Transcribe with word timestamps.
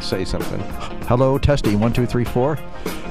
Say 0.00 0.24
something. 0.24 0.60
Hello, 1.06 1.38
testing 1.38 1.78
one 1.78 1.92
two 1.92 2.06
three 2.06 2.24
four. 2.24 2.58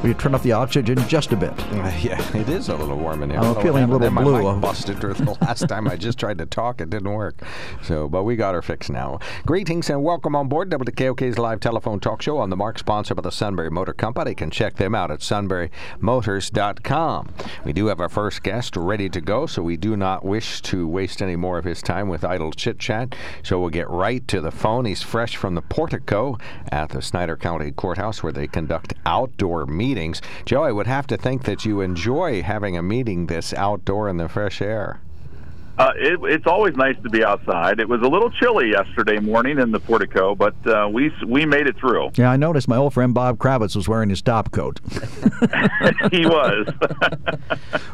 Will 0.02 0.08
you 0.08 0.14
turn 0.14 0.34
up 0.34 0.42
the 0.44 0.54
oxygen 0.54 0.98
just 1.10 1.34
a 1.34 1.36
bit? 1.36 1.52
Uh, 1.52 1.92
yeah, 2.02 2.38
it 2.38 2.48
is 2.48 2.70
a 2.70 2.76
little 2.78 2.96
warm 2.96 3.22
in 3.22 3.32
here. 3.32 3.40
I'm 3.40 3.58
I 3.58 3.62
feeling 3.62 3.84
a 3.84 3.86
little 3.86 4.00
there. 4.00 4.10
My 4.10 4.24
blue. 4.24 4.54
mic 4.54 4.62
busted 4.62 5.02
the 5.02 5.38
last 5.42 5.68
time 5.68 5.90
I 5.90 5.98
just 5.98 6.18
tried 6.18 6.38
to 6.38 6.46
talk, 6.46 6.80
it 6.80 6.90
didn't 6.90 7.12
work. 7.12 7.42
So, 7.84 8.08
but 8.08 8.24
we 8.24 8.38
got 8.38 8.54
her 8.54 8.62
fixed 8.62 8.90
now. 8.90 9.20
Greetings 9.46 9.90
and 9.90 10.02
welcome 10.02 10.38
on 10.38 10.48
board 10.48 10.70
WKOK's 10.70 11.38
live 11.38 11.60
telephone 11.60 12.00
talk 12.00 12.22
show 12.22 12.38
on 12.38 12.50
the 12.50 12.56
Mark, 12.56 12.80
sponsored 12.80 13.18
by 13.18 13.24
the 13.24 13.30
Sunbury 13.30 13.70
Motor 13.70 13.92
Company. 13.92 14.32
You 14.32 14.36
can 14.36 14.52
check 14.52 14.78
them 14.78 14.96
out 14.96 15.12
at 15.12 15.20
sunburymotors.com. 15.20 17.34
We 17.66 17.74
do 17.74 17.88
have 17.88 18.00
our 18.00 18.08
first 18.08 18.42
guest 18.42 18.78
ready 18.78 19.10
to 19.10 19.20
go, 19.20 19.48
so 19.48 19.62
we 19.62 19.76
do 19.76 19.98
not 19.98 20.24
wish 20.24 20.62
to 20.62 20.88
waste 20.88 21.22
any 21.22 21.36
more 21.36 21.58
of 21.58 21.66
his 21.66 21.82
time 21.82 22.08
with 22.08 22.24
idle 22.24 22.54
chit 22.54 22.80
chat. 22.80 23.16
So 23.44 23.60
we'll 23.60 23.70
get 23.70 23.90
right 23.90 24.26
to 24.30 24.40
the 24.40 24.52
phone. 24.52 24.86
He's 24.86 25.02
fresh 25.02 25.36
from 25.36 25.56
the 25.56 25.62
portico 25.62 26.38
at 26.80 26.92
the 26.92 27.02
Snyder 27.02 27.36
County 27.36 27.72
Courthouse 27.72 28.24
where 28.24 28.32
they 28.32 28.48
conduct 28.48 28.94
outdoor 29.06 29.66
meetings. 29.66 30.22
Joe, 30.46 30.64
I 30.64 30.72
would 30.72 30.88
have 30.88 31.08
to 31.08 31.18
think 31.18 31.44
that 31.44 31.66
you 31.66 31.82
enjoy 31.82 32.42
having 32.42 32.78
a 32.78 32.82
meeting 32.82 33.26
this 33.26 33.54
outdoor 33.54 34.08
in 34.08 34.16
the 34.16 34.30
fresh 34.30 34.62
air. 34.62 35.02
Uh, 35.80 35.94
it, 35.96 36.20
it's 36.24 36.46
always 36.46 36.76
nice 36.76 36.98
to 37.04 37.10
be 37.10 37.24
outside. 37.24 37.80
It 37.80 37.88
was 37.88 38.02
a 38.02 38.08
little 38.08 38.30
chilly 38.30 38.72
yesterday 38.72 39.18
morning 39.20 39.60
in 39.60 39.72
the 39.72 39.80
portico, 39.80 40.36
but 40.36 40.54
uh, 40.68 40.90
we 40.92 41.10
we 41.26 41.46
made 41.46 41.68
it 41.68 41.78
through. 41.78 42.12
Yeah, 42.16 42.30
I 42.32 42.36
noticed 42.36 42.68
my 42.68 42.76
old 42.76 42.94
friend 42.94 43.14
Bob 43.14 43.38
Kravitz 43.38 43.78
was 43.78 43.88
wearing 43.88 44.10
his 44.10 44.22
top 44.22 44.52
coat. 44.52 44.82
he 46.12 46.26
was. 46.26 46.68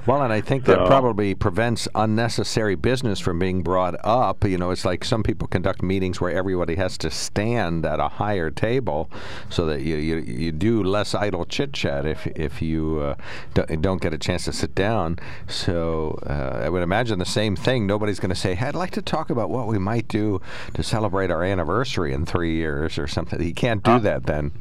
Well, 0.07 0.23
and 0.23 0.33
I 0.33 0.41
think 0.41 0.65
that 0.65 0.77
So- 0.77 0.87
probably 0.87 1.35
prevents 1.35 1.87
unnecessary 1.93 2.73
business 2.73 3.19
from 3.19 3.37
being 3.37 3.61
brought 3.61 3.95
up. 4.03 4.43
You 4.43 4.57
know, 4.57 4.71
it's 4.71 4.85
like 4.85 5.03
some 5.03 5.21
people 5.21 5.47
conduct 5.47 5.83
meetings 5.83 6.19
where 6.19 6.31
everybody 6.31 6.75
has 6.75 6.97
to 6.99 7.11
stand 7.11 7.85
at 7.85 7.99
a 7.99 8.07
higher 8.07 8.49
table 8.49 9.11
so 9.49 9.65
that 9.67 9.81
you, 9.81 9.97
you, 9.97 10.17
you 10.17 10.51
do 10.51 10.83
less 10.83 11.13
idle 11.13 11.45
chit 11.45 11.73
chat 11.73 12.05
if, 12.07 12.25
if 12.27 12.61
you 12.63 12.99
uh, 12.99 13.15
don't, 13.53 13.81
don't 13.81 14.01
get 14.01 14.11
a 14.13 14.17
chance 14.17 14.45
to 14.45 14.53
sit 14.53 14.73
down. 14.73 15.19
So 15.47 16.19
uh, 16.25 16.61
I 16.63 16.69
would 16.69 16.81
imagine 16.81 17.19
the 17.19 17.25
same 17.25 17.55
thing. 17.55 17.74
Nobody's 17.83 18.19
going 18.19 18.29
to 18.29 18.35
say, 18.35 18.55
hey, 18.55 18.67
I'd 18.67 18.75
like 18.75 18.91
to 18.91 19.01
talk 19.01 19.29
about 19.29 19.49
what 19.49 19.67
we 19.67 19.77
might 19.77 20.07
do 20.07 20.41
to 20.73 20.83
celebrate 20.83 21.29
our 21.31 21.43
anniversary 21.43 22.13
in 22.13 22.25
three 22.25 22.55
years 22.55 22.97
or 22.97 23.07
something. 23.07 23.41
You 23.41 23.53
can't 23.53 23.83
do 23.83 23.99
that 23.99 24.25
then. 24.25 24.51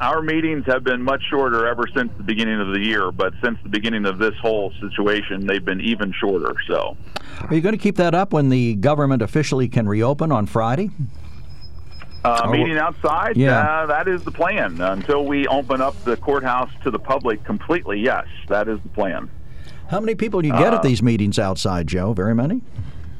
Our 0.00 0.22
meetings 0.22 0.64
have 0.66 0.82
been 0.82 1.02
much 1.02 1.22
shorter 1.28 1.66
ever 1.66 1.84
since 1.94 2.10
the 2.16 2.22
beginning 2.22 2.58
of 2.58 2.72
the 2.72 2.80
year, 2.80 3.12
but 3.12 3.34
since 3.44 3.58
the 3.62 3.68
beginning 3.68 4.06
of 4.06 4.18
this 4.18 4.34
whole 4.40 4.72
situation, 4.80 5.46
they've 5.46 5.64
been 5.64 5.82
even 5.82 6.10
shorter. 6.18 6.54
So, 6.66 6.96
Are 7.42 7.54
you 7.54 7.60
going 7.60 7.74
to 7.74 7.82
keep 7.82 7.96
that 7.96 8.14
up 8.14 8.32
when 8.32 8.48
the 8.48 8.76
government 8.76 9.20
officially 9.20 9.68
can 9.68 9.86
reopen 9.86 10.32
on 10.32 10.46
Friday? 10.46 10.88
uh, 12.24 12.42
Oh, 12.44 12.50
meeting 12.50 12.78
outside, 12.78 13.36
yeah. 13.36 13.82
uh, 13.82 13.86
that 13.86 14.08
is 14.08 14.22
the 14.24 14.30
plan. 14.30 14.80
Until 14.80 15.26
we 15.26 15.46
open 15.48 15.82
up 15.82 16.02
the 16.04 16.16
courthouse 16.16 16.70
to 16.84 16.90
the 16.90 16.98
public 16.98 17.44
completely, 17.44 18.00
yes, 18.00 18.24
that 18.48 18.68
is 18.68 18.78
the 18.82 18.88
plan. 18.90 19.28
How 19.90 19.98
many 19.98 20.14
people 20.14 20.40
do 20.40 20.46
you 20.46 20.54
get 20.54 20.72
Uh, 20.72 20.76
at 20.76 20.82
these 20.82 21.02
meetings 21.02 21.36
outside, 21.36 21.88
Joe? 21.88 22.12
Very 22.12 22.32
many. 22.34 22.62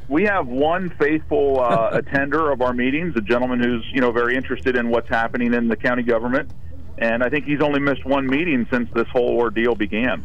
We 0.08 0.22
have 0.24 0.46
one 0.46 0.90
faithful 1.00 1.60
uh, 1.60 1.90
attender 1.92 2.52
of 2.52 2.62
our 2.62 2.72
meetings, 2.72 3.16
a 3.16 3.20
gentleman 3.20 3.60
who's 3.60 3.84
you 3.92 4.00
know 4.00 4.12
very 4.12 4.36
interested 4.36 4.76
in 4.76 4.88
what's 4.88 5.08
happening 5.08 5.52
in 5.52 5.66
the 5.66 5.74
county 5.76 6.04
government, 6.04 6.52
and 6.98 7.24
I 7.24 7.28
think 7.28 7.44
he's 7.44 7.60
only 7.60 7.80
missed 7.80 8.04
one 8.04 8.24
meeting 8.24 8.68
since 8.70 8.88
this 8.94 9.08
whole 9.08 9.36
ordeal 9.36 9.74
began. 9.74 10.24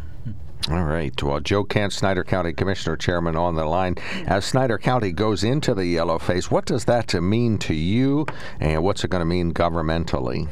All 0.69 0.83
right. 0.83 1.21
Well, 1.21 1.39
Joe 1.39 1.63
Kantz, 1.63 1.93
Snyder 1.93 2.23
County 2.23 2.53
Commissioner 2.53 2.95
Chairman, 2.95 3.35
on 3.35 3.55
the 3.55 3.65
line. 3.65 3.95
As 4.25 4.45
Snyder 4.45 4.77
County 4.79 5.11
goes 5.11 5.43
into 5.43 5.73
the 5.75 5.85
yellow 5.85 6.17
phase, 6.19 6.49
what 6.49 6.65
does 6.65 6.85
that 6.85 7.13
mean 7.21 7.57
to 7.59 7.73
you, 7.73 8.25
and 8.59 8.83
what's 8.83 9.03
it 9.03 9.09
going 9.09 9.21
to 9.21 9.25
mean 9.25 9.53
governmentally? 9.53 10.47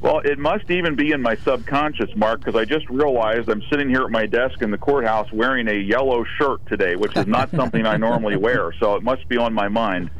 Well, 0.00 0.20
it 0.20 0.38
must 0.38 0.70
even 0.70 0.94
be 0.94 1.10
in 1.10 1.20
my 1.20 1.34
subconscious, 1.36 2.10
Mark, 2.14 2.40
because 2.40 2.54
I 2.54 2.64
just 2.64 2.88
realized 2.88 3.48
I'm 3.48 3.62
sitting 3.68 3.88
here 3.88 4.02
at 4.02 4.10
my 4.10 4.26
desk 4.26 4.62
in 4.62 4.70
the 4.70 4.78
courthouse 4.78 5.32
wearing 5.32 5.66
a 5.66 5.74
yellow 5.74 6.24
shirt 6.38 6.64
today, 6.66 6.94
which 6.94 7.16
is 7.16 7.26
not 7.26 7.50
something 7.50 7.84
I 7.84 7.96
normally 7.96 8.36
wear. 8.48 8.72
So 8.78 8.94
it 8.94 9.02
must 9.02 9.28
be 9.28 9.36
on 9.38 9.52
my 9.52 9.66
mind. 9.68 10.10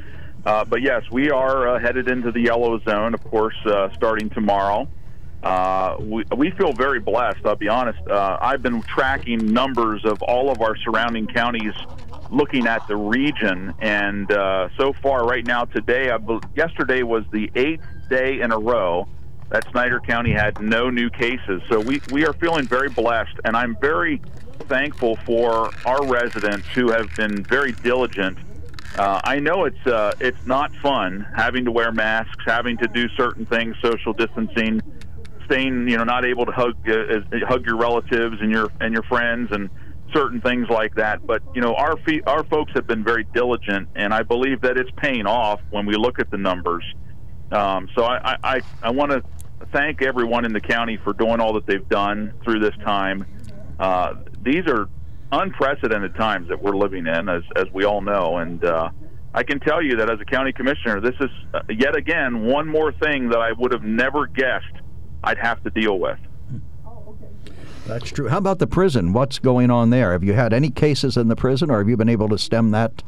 Uh, 0.44 0.64
but 0.64 0.82
yes, 0.82 1.04
we 1.12 1.30
are 1.30 1.68
uh, 1.68 1.80
headed 1.80 2.08
into 2.08 2.32
the 2.32 2.40
yellow 2.40 2.80
zone, 2.80 3.14
of 3.14 3.22
course, 3.22 3.54
uh, 3.66 3.90
starting 3.94 4.30
tomorrow. 4.30 4.88
Uh, 5.44 5.96
we, 6.00 6.24
we 6.36 6.50
feel 6.50 6.72
very 6.72 6.98
blessed, 6.98 7.44
I'll 7.44 7.54
be 7.54 7.68
honest. 7.68 8.00
Uh, 8.08 8.36
I've 8.40 8.62
been 8.62 8.82
tracking 8.82 9.52
numbers 9.52 10.04
of 10.04 10.20
all 10.22 10.50
of 10.50 10.60
our 10.60 10.76
surrounding 10.78 11.28
counties 11.28 11.74
looking 12.30 12.66
at 12.66 12.86
the 12.88 12.96
region, 12.96 13.72
and 13.78 14.30
uh, 14.32 14.68
so 14.76 14.92
far, 14.92 15.24
right 15.24 15.46
now, 15.46 15.64
today, 15.66 16.10
I, 16.10 16.18
bel- 16.18 16.42
yesterday 16.56 17.04
was 17.04 17.24
the 17.30 17.50
eighth 17.54 17.84
day 18.10 18.40
in 18.40 18.50
a 18.50 18.58
row 18.58 19.06
that 19.50 19.68
Snyder 19.70 20.00
County 20.00 20.32
had 20.32 20.60
no 20.60 20.90
new 20.90 21.10
cases. 21.10 21.62
So 21.70 21.80
we, 21.80 22.00
we 22.10 22.26
are 22.26 22.34
feeling 22.34 22.66
very 22.66 22.88
blessed, 22.88 23.34
and 23.44 23.56
I'm 23.56 23.76
very 23.80 24.20
thankful 24.68 25.16
for 25.24 25.70
our 25.86 26.04
residents 26.06 26.66
who 26.74 26.90
have 26.90 27.14
been 27.16 27.44
very 27.44 27.72
diligent. 27.72 28.38
Uh, 28.96 29.20
I 29.24 29.38
know 29.38 29.64
it's 29.64 29.86
uh, 29.86 30.12
it's 30.20 30.44
not 30.44 30.74
fun 30.76 31.26
having 31.34 31.64
to 31.64 31.70
wear 31.70 31.92
masks, 31.92 32.44
having 32.46 32.76
to 32.78 32.88
do 32.88 33.08
certain 33.10 33.46
things, 33.46 33.76
social 33.82 34.12
distancing, 34.12 34.80
staying 35.46 35.88
you 35.88 35.96
know 35.96 36.04
not 36.04 36.24
able 36.24 36.46
to 36.46 36.52
hug 36.52 36.74
uh, 36.88 37.20
hug 37.46 37.64
your 37.64 37.76
relatives 37.76 38.36
and 38.40 38.50
your 38.50 38.70
and 38.80 38.92
your 38.92 39.04
friends 39.04 39.50
and 39.52 39.70
certain 40.12 40.40
things 40.40 40.68
like 40.68 40.94
that. 40.96 41.26
But 41.26 41.42
you 41.54 41.60
know 41.60 41.74
our 41.74 41.96
fe- 41.98 42.22
our 42.26 42.44
folks 42.44 42.72
have 42.74 42.86
been 42.86 43.04
very 43.04 43.24
diligent, 43.34 43.88
and 43.94 44.12
I 44.12 44.22
believe 44.22 44.62
that 44.62 44.76
it's 44.76 44.90
paying 44.96 45.26
off 45.26 45.60
when 45.70 45.86
we 45.86 45.96
look 45.96 46.18
at 46.18 46.30
the 46.30 46.38
numbers. 46.38 46.84
Um, 47.52 47.88
so 47.94 48.04
I, 48.04 48.32
I, 48.32 48.36
I, 48.42 48.60
I 48.82 48.90
want 48.90 49.10
to 49.12 49.22
thank 49.72 50.02
everyone 50.02 50.44
in 50.44 50.52
the 50.52 50.60
county 50.60 50.98
for 51.02 51.12
doing 51.12 51.40
all 51.40 51.52
that 51.54 51.66
they've 51.66 51.88
done 51.88 52.32
through 52.44 52.60
this 52.60 52.74
time. 52.84 53.26
Uh, 53.78 54.14
these 54.42 54.66
are 54.66 54.88
unprecedented 55.32 56.14
times 56.14 56.48
that 56.48 56.62
we're 56.62 56.76
living 56.76 57.06
in, 57.06 57.28
as, 57.28 57.42
as 57.56 57.66
we 57.72 57.84
all 57.84 58.00
know. 58.00 58.38
And 58.38 58.64
uh, 58.64 58.90
I 59.34 59.42
can 59.42 59.60
tell 59.60 59.82
you 59.82 59.96
that 59.96 60.10
as 60.10 60.20
a 60.20 60.24
county 60.24 60.52
commissioner, 60.52 61.00
this 61.00 61.14
is 61.20 61.30
uh, 61.54 61.60
yet 61.68 61.96
again 61.96 62.44
one 62.44 62.66
more 62.66 62.92
thing 62.92 63.28
that 63.28 63.38
I 63.38 63.52
would 63.52 63.72
have 63.72 63.82
never 63.82 64.26
guessed 64.26 64.64
I'd 65.22 65.38
have 65.38 65.62
to 65.64 65.70
deal 65.70 65.98
with. 65.98 66.18
That's 67.86 68.10
true. 68.10 68.28
How 68.28 68.36
about 68.36 68.58
the 68.58 68.66
prison? 68.66 69.14
What's 69.14 69.38
going 69.38 69.70
on 69.70 69.88
there? 69.88 70.12
Have 70.12 70.22
you 70.22 70.34
had 70.34 70.52
any 70.52 70.68
cases 70.68 71.16
in 71.16 71.28
the 71.28 71.36
prison, 71.36 71.70
or 71.70 71.78
have 71.78 71.88
you 71.88 71.96
been 71.96 72.10
able 72.10 72.28
to 72.28 72.36
stem 72.36 72.70
that? 72.72 73.02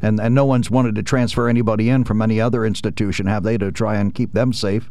And 0.00 0.18
and 0.18 0.34
no 0.34 0.46
one's 0.46 0.70
wanted 0.70 0.94
to 0.94 1.02
transfer 1.02 1.48
anybody 1.50 1.90
in 1.90 2.04
from 2.04 2.22
any 2.22 2.40
other 2.40 2.64
institution, 2.64 3.26
have 3.26 3.42
they, 3.42 3.58
to 3.58 3.70
try 3.70 3.96
and 3.96 4.14
keep 4.14 4.32
them 4.32 4.54
safe? 4.54 4.88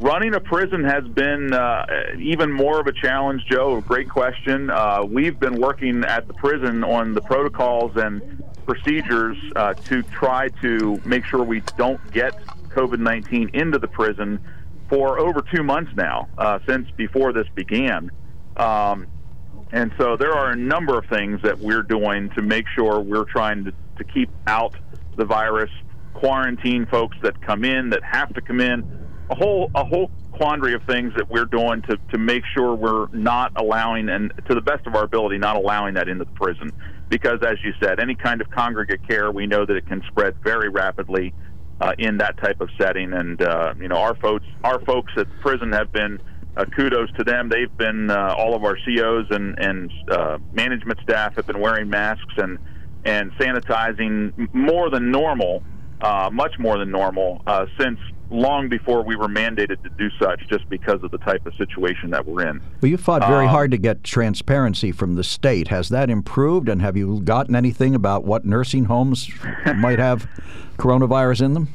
Running 0.00 0.34
a 0.34 0.40
prison 0.40 0.84
has 0.84 1.02
been 1.08 1.52
uh, 1.52 1.84
even 2.20 2.52
more 2.52 2.78
of 2.78 2.86
a 2.86 2.92
challenge, 2.92 3.44
Joe. 3.50 3.80
Great 3.80 4.08
question. 4.08 4.70
Uh, 4.70 5.04
we've 5.04 5.40
been 5.40 5.60
working 5.60 6.04
at 6.04 6.28
the 6.28 6.34
prison 6.34 6.84
on 6.84 7.14
the 7.14 7.20
protocols 7.20 7.96
and 7.96 8.44
procedures 8.64 9.36
uh, 9.56 9.74
to 9.74 10.02
try 10.04 10.50
to 10.62 11.00
make 11.04 11.24
sure 11.24 11.42
we 11.42 11.62
don't 11.76 12.00
get 12.12 12.40
COVID 12.68 13.00
19 13.00 13.50
into 13.54 13.80
the 13.80 13.88
prison 13.88 14.38
for 14.88 15.18
over 15.18 15.42
two 15.52 15.64
months 15.64 15.90
now, 15.96 16.28
uh, 16.38 16.60
since 16.64 16.88
before 16.92 17.32
this 17.32 17.48
began. 17.56 18.08
Um, 18.56 19.08
and 19.72 19.92
so 19.98 20.16
there 20.16 20.32
are 20.32 20.52
a 20.52 20.56
number 20.56 20.96
of 20.96 21.06
things 21.06 21.42
that 21.42 21.58
we're 21.58 21.82
doing 21.82 22.30
to 22.36 22.42
make 22.42 22.66
sure 22.68 23.00
we're 23.00 23.24
trying 23.24 23.64
to, 23.64 23.72
to 23.96 24.04
keep 24.04 24.30
out 24.46 24.76
the 25.16 25.24
virus, 25.24 25.70
quarantine 26.14 26.86
folks 26.86 27.16
that 27.22 27.42
come 27.42 27.64
in, 27.64 27.90
that 27.90 28.04
have 28.04 28.32
to 28.34 28.40
come 28.40 28.60
in, 28.60 28.97
a 29.30 29.34
whole 29.34 29.70
a 29.74 29.84
whole 29.84 30.10
quandary 30.32 30.74
of 30.74 30.82
things 30.84 31.12
that 31.16 31.28
we're 31.28 31.44
doing 31.46 31.82
to, 31.82 31.98
to 32.12 32.18
make 32.18 32.42
sure 32.54 32.74
we're 32.74 33.08
not 33.12 33.52
allowing 33.56 34.08
and 34.08 34.32
to 34.48 34.54
the 34.54 34.60
best 34.60 34.86
of 34.86 34.94
our 34.94 35.04
ability 35.04 35.36
not 35.36 35.56
allowing 35.56 35.94
that 35.94 36.08
into 36.08 36.24
the 36.24 36.30
prison. 36.32 36.70
because, 37.08 37.40
as 37.42 37.56
you 37.64 37.72
said, 37.82 38.00
any 38.00 38.14
kind 38.14 38.40
of 38.40 38.50
congregate 38.50 39.06
care, 39.08 39.30
we 39.30 39.46
know 39.46 39.64
that 39.64 39.76
it 39.76 39.86
can 39.86 40.02
spread 40.08 40.36
very 40.42 40.68
rapidly 40.68 41.32
uh, 41.80 41.92
in 41.98 42.18
that 42.18 42.36
type 42.38 42.60
of 42.60 42.68
setting. 42.80 43.12
And 43.12 43.40
uh, 43.40 43.74
you 43.80 43.88
know, 43.88 43.96
our 43.96 44.14
folks, 44.16 44.46
our 44.64 44.80
folks 44.84 45.12
at 45.16 45.26
prison 45.40 45.72
have 45.72 45.92
been 45.92 46.20
uh, 46.56 46.64
kudos 46.76 47.10
to 47.18 47.24
them. 47.24 47.48
They've 47.48 47.74
been 47.76 48.10
uh, 48.10 48.34
all 48.36 48.54
of 48.54 48.64
our 48.64 48.76
COs 48.84 49.26
and 49.30 49.58
and 49.58 49.92
uh, 50.10 50.38
management 50.52 50.98
staff 51.02 51.34
have 51.36 51.46
been 51.46 51.60
wearing 51.60 51.88
masks 51.88 52.34
and 52.36 52.58
and 53.04 53.32
sanitizing 53.32 54.52
more 54.52 54.90
than 54.90 55.10
normal, 55.10 55.62
uh, 56.00 56.28
much 56.32 56.58
more 56.58 56.78
than 56.78 56.90
normal 56.90 57.42
uh, 57.46 57.66
since 57.78 57.98
long 58.30 58.68
before 58.68 59.02
we 59.02 59.16
were 59.16 59.28
mandated 59.28 59.82
to 59.82 59.90
do 59.90 60.10
such 60.20 60.46
just 60.48 60.68
because 60.68 61.02
of 61.02 61.10
the 61.10 61.18
type 61.18 61.46
of 61.46 61.54
situation 61.54 62.10
that 62.10 62.26
we're 62.26 62.46
in. 62.46 62.60
Well, 62.80 62.90
you 62.90 62.96
fought 62.96 63.26
very 63.26 63.46
um, 63.46 63.50
hard 63.50 63.70
to 63.70 63.78
get 63.78 64.04
transparency 64.04 64.92
from 64.92 65.14
the 65.14 65.24
state. 65.24 65.68
Has 65.68 65.88
that 65.88 66.10
improved, 66.10 66.68
and 66.68 66.82
have 66.82 66.96
you 66.96 67.20
gotten 67.20 67.54
anything 67.54 67.94
about 67.94 68.24
what 68.24 68.44
nursing 68.44 68.84
homes 68.84 69.30
might 69.76 69.98
have 69.98 70.28
coronavirus 70.76 71.42
in 71.42 71.54
them? 71.54 71.68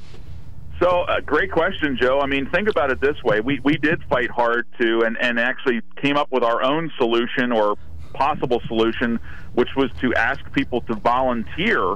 So, 0.79 1.01
uh, 1.01 1.21
great 1.21 1.51
question, 1.51 1.97
Joe. 1.99 2.19
I 2.19 2.25
mean, 2.25 2.49
think 2.49 2.67
about 2.67 2.91
it 2.91 2.99
this 2.99 3.21
way: 3.23 3.39
we 3.39 3.59
we 3.63 3.77
did 3.77 4.03
fight 4.09 4.29
hard 4.29 4.67
to, 4.79 5.03
and 5.03 5.17
and 5.17 5.39
actually 5.39 5.81
came 6.01 6.17
up 6.17 6.31
with 6.31 6.43
our 6.43 6.63
own 6.63 6.91
solution 6.97 7.51
or 7.51 7.77
possible 8.13 8.61
solution, 8.67 9.19
which 9.53 9.69
was 9.75 9.89
to 10.01 10.13
ask 10.15 10.39
people 10.51 10.81
to 10.81 10.95
volunteer 10.95 11.95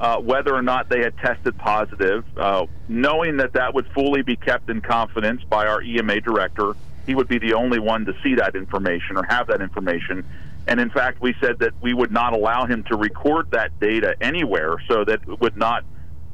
uh, 0.00 0.18
whether 0.18 0.54
or 0.54 0.62
not 0.62 0.88
they 0.88 1.00
had 1.00 1.16
tested 1.18 1.56
positive, 1.58 2.24
uh, 2.36 2.66
knowing 2.88 3.36
that 3.38 3.52
that 3.54 3.74
would 3.74 3.86
fully 3.88 4.22
be 4.22 4.36
kept 4.36 4.70
in 4.70 4.80
confidence 4.80 5.42
by 5.44 5.66
our 5.66 5.82
EMA 5.82 6.20
director. 6.20 6.74
He 7.06 7.14
would 7.14 7.28
be 7.28 7.38
the 7.38 7.54
only 7.54 7.78
one 7.78 8.04
to 8.04 8.14
see 8.22 8.34
that 8.34 8.54
information 8.54 9.16
or 9.16 9.24
have 9.24 9.48
that 9.48 9.60
information. 9.60 10.24
And 10.66 10.78
in 10.78 10.90
fact, 10.90 11.20
we 11.20 11.34
said 11.40 11.58
that 11.60 11.72
we 11.80 11.94
would 11.94 12.12
not 12.12 12.34
allow 12.34 12.66
him 12.66 12.84
to 12.84 12.96
record 12.96 13.50
that 13.52 13.78
data 13.80 14.14
anywhere 14.20 14.76
so 14.86 15.04
that 15.04 15.20
it 15.26 15.40
would 15.40 15.56
not 15.56 15.84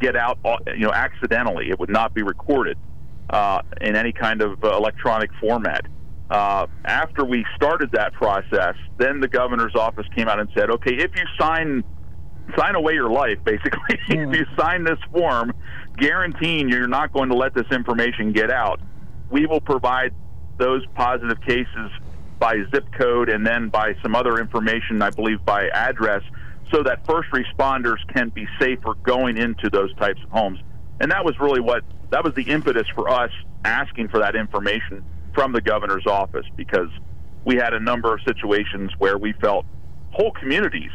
get 0.01 0.17
out, 0.17 0.39
uh, 0.45 0.57
you 0.67 0.87
know, 0.87 0.93
accidentally. 0.93 1.71
It 1.71 1.79
would 1.79 1.91
not 1.91 2.13
be 2.13 2.23
recorded 2.23 2.77
uh, 3.31 3.63
in 3.81 3.97
any 3.97 4.13
kind 4.13 4.43
of 4.43 4.63
uh, 4.63 4.77
electronic 4.77 5.31
format. 5.41 5.87
Uh, 6.29 6.67
after 6.85 7.25
we 7.25 7.47
started 7.55 7.93
that 7.93 8.13
process, 8.15 8.75
then 8.99 9.21
the 9.21 9.29
governor's 9.29 9.75
office 9.77 10.07
came 10.15 10.27
out 10.27 10.41
and 10.41 10.49
said, 10.55 10.71
okay, 10.71 10.95
if 10.95 11.15
you 11.15 11.23
sign 11.39 11.85
sign 12.57 12.75
away 12.75 12.95
your 12.95 13.11
life, 13.11 13.39
basically. 13.45 13.99
Mm. 14.09 14.33
if 14.33 14.39
you 14.39 14.47
sign 14.57 14.85
this 14.85 14.99
form 15.13 15.53
guaranteeing 15.97 16.69
you're 16.69 16.89
not 16.89 17.13
going 17.13 17.29
to 17.29 17.37
let 17.37 17.55
this 17.55 17.67
information 17.71 18.33
get 18.33 18.51
out, 18.51 18.81
we 19.31 19.47
will 19.47 19.61
provide 19.61 20.13
those 20.59 20.85
positive 20.95 21.41
cases 21.43 21.91
by 22.39 22.57
zip 22.73 22.87
code 22.93 23.29
and 23.29 23.47
then 23.47 23.69
by 23.69 23.95
some 24.03 24.15
other 24.15 24.39
information, 24.39 25.01
I 25.03 25.11
believe 25.11 25.45
by 25.45 25.69
address, 25.69 26.23
so 26.71 26.83
that 26.83 27.05
first 27.07 27.31
responders 27.31 27.99
can 28.13 28.29
be 28.31 28.47
safer 28.61 28.95
going 29.03 29.37
into 29.37 29.71
those 29.71 29.95
types 29.95 30.21
of 30.23 30.31
homes. 30.31 30.59
And 31.01 31.11
that 31.11 31.25
was 31.25 31.39
really 31.39 31.61
what 31.61 31.83
that 32.11 32.23
was 32.25 32.35
the 32.35 32.43
impetus 32.43 32.87
for 32.95 33.09
us 33.09 33.31
asking 33.65 34.09
for 34.09 34.21
that 34.21 34.37
information 34.37 35.05
from 35.35 35.53
the 35.53 35.61
governor's 35.61 36.07
office 36.07 36.47
because 36.57 36.89
we 37.45 37.57
had 37.57 37.75
a 37.75 37.81
number 37.81 38.15
of 38.15 38.21
situations 38.27 38.93
where 38.99 39.19
we 39.19 39.33
felt 39.33 39.67
whole 40.13 40.31
communities 40.33 40.93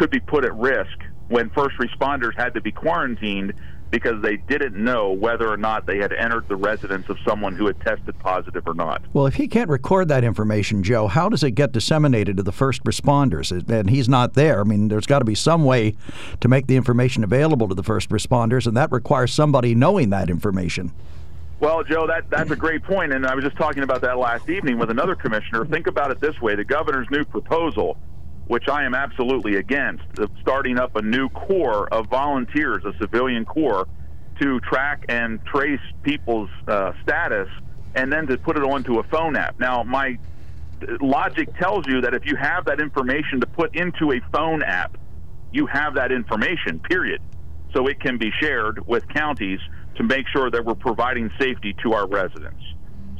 could 0.00 0.10
be 0.10 0.18
put 0.18 0.46
at 0.46 0.54
risk 0.54 0.98
when 1.28 1.50
first 1.50 1.76
responders 1.76 2.34
had 2.34 2.54
to 2.54 2.60
be 2.62 2.72
quarantined 2.72 3.52
because 3.90 4.22
they 4.22 4.38
didn't 4.38 4.74
know 4.74 5.12
whether 5.12 5.46
or 5.46 5.58
not 5.58 5.84
they 5.84 5.98
had 5.98 6.10
entered 6.10 6.48
the 6.48 6.56
residence 6.56 7.06
of 7.10 7.18
someone 7.22 7.54
who 7.54 7.66
had 7.66 7.78
tested 7.82 8.18
positive 8.18 8.66
or 8.66 8.72
not. 8.72 9.02
Well, 9.12 9.26
if 9.26 9.34
he 9.34 9.46
can't 9.46 9.68
record 9.68 10.08
that 10.08 10.24
information, 10.24 10.82
Joe, 10.82 11.06
how 11.06 11.28
does 11.28 11.42
it 11.42 11.50
get 11.50 11.72
disseminated 11.72 12.38
to 12.38 12.42
the 12.42 12.52
first 12.52 12.82
responders? 12.84 13.52
And 13.68 13.90
he's 13.90 14.08
not 14.08 14.32
there. 14.32 14.62
I 14.62 14.64
mean, 14.64 14.88
there's 14.88 15.04
got 15.04 15.18
to 15.18 15.24
be 15.26 15.34
some 15.34 15.66
way 15.66 15.94
to 16.40 16.48
make 16.48 16.66
the 16.66 16.76
information 16.76 17.22
available 17.22 17.68
to 17.68 17.74
the 17.74 17.82
first 17.82 18.08
responders, 18.08 18.66
and 18.66 18.74
that 18.78 18.90
requires 18.90 19.34
somebody 19.34 19.74
knowing 19.74 20.08
that 20.10 20.30
information. 20.30 20.92
Well, 21.58 21.84
Joe, 21.84 22.06
that 22.06 22.30
that's 22.30 22.50
a 22.50 22.56
great 22.56 22.82
point, 22.84 23.12
and 23.12 23.26
I 23.26 23.34
was 23.34 23.44
just 23.44 23.58
talking 23.58 23.82
about 23.82 24.00
that 24.00 24.16
last 24.16 24.48
evening 24.48 24.78
with 24.78 24.88
another 24.88 25.14
commissioner. 25.14 25.66
Think 25.66 25.88
about 25.88 26.10
it 26.10 26.18
this 26.18 26.40
way: 26.40 26.54
the 26.54 26.64
governor's 26.64 27.10
new 27.10 27.22
proposal 27.26 27.98
which 28.50 28.68
I 28.68 28.82
am 28.82 28.96
absolutely 28.96 29.58
against, 29.58 30.02
starting 30.40 30.76
up 30.76 30.96
a 30.96 31.02
new 31.02 31.28
corps 31.28 31.86
of 31.94 32.08
volunteers, 32.08 32.84
a 32.84 32.92
civilian 33.00 33.44
corps, 33.44 33.86
to 34.40 34.58
track 34.58 35.04
and 35.08 35.38
trace 35.44 35.78
people's 36.02 36.50
uh, 36.66 36.90
status 37.00 37.48
and 37.94 38.12
then 38.12 38.26
to 38.26 38.36
put 38.36 38.56
it 38.56 38.64
onto 38.64 38.98
a 38.98 39.04
phone 39.04 39.36
app. 39.36 39.60
Now, 39.60 39.84
my 39.84 40.18
logic 41.00 41.56
tells 41.60 41.86
you 41.86 42.00
that 42.00 42.12
if 42.12 42.26
you 42.26 42.34
have 42.34 42.64
that 42.64 42.80
information 42.80 43.40
to 43.40 43.46
put 43.46 43.76
into 43.76 44.10
a 44.10 44.20
phone 44.32 44.64
app, 44.64 44.98
you 45.52 45.66
have 45.66 45.94
that 45.94 46.10
information, 46.10 46.80
period. 46.80 47.22
So 47.72 47.86
it 47.86 48.00
can 48.00 48.18
be 48.18 48.32
shared 48.40 48.84
with 48.84 49.06
counties 49.10 49.60
to 49.94 50.02
make 50.02 50.26
sure 50.26 50.50
that 50.50 50.64
we're 50.64 50.74
providing 50.74 51.30
safety 51.38 51.76
to 51.84 51.92
our 51.92 52.08
residents. 52.08 52.64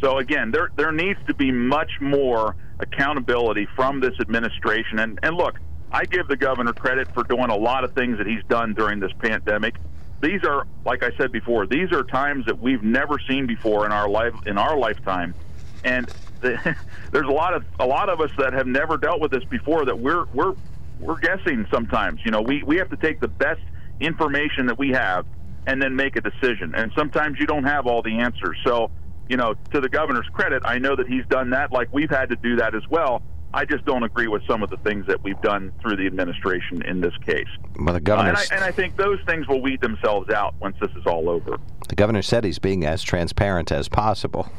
So 0.02 0.18
again, 0.18 0.50
there 0.50 0.70
there 0.76 0.90
needs 0.90 1.20
to 1.28 1.34
be 1.34 1.52
much 1.52 1.92
more 2.00 2.56
accountability 2.80 3.66
from 3.76 4.00
this 4.00 4.14
administration. 4.20 4.98
And, 4.98 5.18
and 5.22 5.36
look, 5.36 5.58
I 5.92 6.04
give 6.04 6.28
the 6.28 6.36
governor 6.36 6.72
credit 6.72 7.08
for 7.14 7.24
doing 7.24 7.50
a 7.50 7.56
lot 7.56 7.84
of 7.84 7.92
things 7.92 8.18
that 8.18 8.26
he's 8.26 8.44
done 8.48 8.74
during 8.74 9.00
this 9.00 9.12
pandemic. 9.18 9.76
These 10.22 10.44
are, 10.44 10.66
like 10.84 11.02
I 11.02 11.10
said 11.16 11.32
before, 11.32 11.66
these 11.66 11.92
are 11.92 12.02
times 12.04 12.46
that 12.46 12.60
we've 12.60 12.82
never 12.82 13.18
seen 13.28 13.46
before 13.46 13.86
in 13.86 13.92
our 13.92 14.08
life 14.08 14.34
in 14.46 14.58
our 14.58 14.76
lifetime, 14.76 15.34
and 15.82 16.10
the, 16.42 16.76
there's 17.12 17.26
a 17.26 17.32
lot 17.32 17.54
of 17.54 17.64
a 17.78 17.86
lot 17.86 18.10
of 18.10 18.20
us 18.20 18.30
that 18.36 18.52
have 18.52 18.66
never 18.66 18.98
dealt 18.98 19.20
with 19.20 19.30
this 19.30 19.44
before. 19.44 19.86
That 19.86 19.98
we're 19.98 20.26
we're 20.34 20.54
we're 21.00 21.18
guessing 21.18 21.66
sometimes. 21.72 22.20
You 22.22 22.32
know, 22.32 22.42
we 22.42 22.62
we 22.62 22.76
have 22.76 22.90
to 22.90 22.96
take 22.96 23.20
the 23.20 23.28
best 23.28 23.62
information 23.98 24.66
that 24.66 24.78
we 24.78 24.90
have 24.90 25.24
and 25.66 25.80
then 25.80 25.96
make 25.96 26.16
a 26.16 26.20
decision. 26.20 26.74
And 26.74 26.92
sometimes 26.96 27.38
you 27.38 27.46
don't 27.46 27.64
have 27.64 27.86
all 27.86 28.02
the 28.02 28.18
answers. 28.18 28.56
So 28.64 28.90
you 29.30 29.36
know, 29.36 29.54
to 29.72 29.80
the 29.80 29.88
governor's 29.88 30.28
credit, 30.32 30.62
I 30.66 30.78
know 30.78 30.96
that 30.96 31.06
he's 31.06 31.24
done 31.26 31.50
that 31.50 31.72
like 31.72 31.88
we've 31.92 32.10
had 32.10 32.28
to 32.30 32.36
do 32.36 32.56
that 32.56 32.74
as 32.74 32.82
well. 32.90 33.22
I 33.54 33.64
just 33.64 33.84
don't 33.84 34.02
agree 34.02 34.28
with 34.28 34.42
some 34.46 34.62
of 34.62 34.70
the 34.70 34.76
things 34.78 35.06
that 35.06 35.22
we've 35.22 35.40
done 35.40 35.72
through 35.80 35.96
the 35.96 36.06
administration 36.06 36.82
in 36.82 37.00
this 37.00 37.14
case. 37.24 37.48
Well, 37.78 37.94
the 37.94 38.00
governor, 38.00 38.30
uh, 38.30 38.32
and, 38.32 38.38
I, 38.38 38.54
and 38.56 38.64
I 38.64 38.70
think 38.70 38.96
those 38.96 39.18
things 39.26 39.48
will 39.48 39.60
weed 39.60 39.80
themselves 39.80 40.30
out 40.30 40.54
once 40.60 40.76
this 40.80 40.90
is 40.96 41.06
all 41.06 41.28
over. 41.28 41.58
The 41.88 41.96
governor 41.96 42.22
said 42.22 42.44
he's 42.44 42.58
being 42.58 42.84
as 42.84 43.02
transparent 43.02 43.72
as 43.72 43.88
possible. 43.88 44.50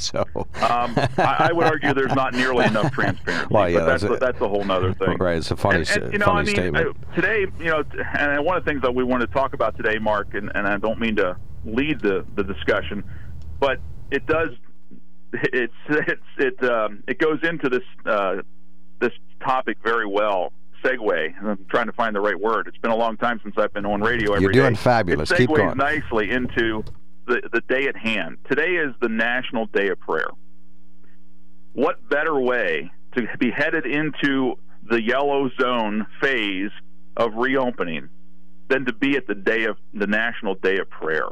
So 0.00 0.20
um, 0.36 0.94
I, 1.18 1.48
I, 1.48 1.52
would 1.52 1.66
argue 1.66 1.92
there's 1.92 2.14
not 2.14 2.32
nearly 2.32 2.66
enough 2.66 2.92
transparency. 2.92 3.48
Well, 3.50 3.68
yeah, 3.68 3.80
that's, 3.80 4.02
that's, 4.04 4.14
a, 4.14 4.16
that's 4.18 4.40
a 4.40 4.48
whole 4.48 4.70
other 4.70 4.94
thing. 4.94 5.18
Right, 5.18 5.38
it's 5.38 5.50
a 5.50 5.56
funny, 5.56 5.78
and, 5.78 5.90
and, 5.90 6.12
you 6.12 6.18
know, 6.20 6.26
funny 6.26 6.38
I 6.38 6.44
mean, 6.44 6.54
statement. 6.54 6.96
today, 7.16 7.46
you 7.58 7.64
know, 7.64 7.82
and 8.16 8.44
one 8.44 8.56
of 8.56 8.64
the 8.64 8.70
things 8.70 8.80
that 8.82 8.94
we 8.94 9.02
want 9.02 9.22
to 9.22 9.26
talk 9.26 9.54
about 9.54 9.76
today, 9.76 9.98
Mark, 9.98 10.34
and, 10.34 10.52
and 10.54 10.68
I 10.68 10.76
don't 10.76 11.00
mean 11.00 11.16
to 11.16 11.36
lead 11.64 11.98
the, 11.98 12.24
the 12.36 12.44
discussion, 12.44 13.02
but 13.60 13.78
it 14.10 14.26
does 14.26 14.50
it's 15.32 15.72
it's 15.88 16.22
it 16.38 16.64
um, 16.64 17.02
it 17.06 17.18
goes 17.18 17.38
into 17.42 17.68
this 17.68 17.82
uh, 18.06 18.36
this 19.00 19.12
topic 19.44 19.78
very 19.82 20.06
well. 20.06 20.52
Segue. 20.84 21.34
I'm 21.42 21.66
trying 21.68 21.86
to 21.86 21.92
find 21.92 22.14
the 22.14 22.20
right 22.20 22.38
word. 22.38 22.68
It's 22.68 22.78
been 22.78 22.92
a 22.92 22.96
long 22.96 23.16
time 23.16 23.40
since 23.42 23.56
I've 23.58 23.72
been 23.72 23.84
on 23.84 24.00
radio 24.00 24.32
every 24.32 24.44
You're 24.44 24.52
doing 24.52 24.74
day. 24.74 24.80
fabulous. 24.80 25.30
It 25.32 25.38
Keep 25.38 25.50
going. 25.54 25.76
nicely 25.76 26.30
into 26.30 26.84
the 27.26 27.42
the 27.52 27.60
day 27.62 27.88
at 27.88 27.96
hand. 27.96 28.38
Today 28.48 28.76
is 28.76 28.94
the 29.00 29.08
National 29.08 29.66
Day 29.66 29.88
of 29.88 29.98
Prayer. 30.00 30.28
What 31.72 32.08
better 32.08 32.38
way 32.38 32.90
to 33.16 33.26
be 33.38 33.50
headed 33.50 33.86
into 33.86 34.54
the 34.88 35.02
yellow 35.02 35.50
zone 35.60 36.06
phase 36.20 36.70
of 37.16 37.34
reopening 37.34 38.08
than 38.68 38.84
to 38.86 38.92
be 38.92 39.16
at 39.16 39.26
the 39.26 39.34
day 39.34 39.64
of 39.64 39.76
the 39.94 40.06
National 40.06 40.54
Day 40.54 40.78
of 40.78 40.88
Prayer? 40.90 41.28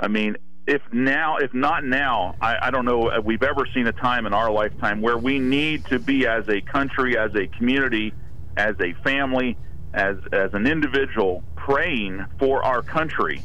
I 0.00 0.06
mean, 0.08 0.36
if 0.68 0.82
now, 0.92 1.38
if 1.38 1.54
not 1.54 1.82
now, 1.82 2.36
I, 2.42 2.56
I 2.68 2.70
don't 2.70 2.84
know 2.84 3.08
if 3.08 3.24
we've 3.24 3.42
ever 3.42 3.66
seen 3.72 3.86
a 3.86 3.92
time 3.92 4.26
in 4.26 4.34
our 4.34 4.50
lifetime 4.52 5.00
where 5.00 5.16
we 5.16 5.38
need 5.38 5.86
to 5.86 5.98
be 5.98 6.26
as 6.26 6.46
a 6.48 6.60
country, 6.60 7.16
as 7.16 7.34
a 7.34 7.46
community, 7.46 8.12
as 8.54 8.76
a 8.78 8.92
family, 9.02 9.56
as 9.94 10.18
as 10.30 10.52
an 10.52 10.66
individual, 10.66 11.42
praying 11.56 12.22
for 12.38 12.62
our 12.62 12.82
country 12.82 13.42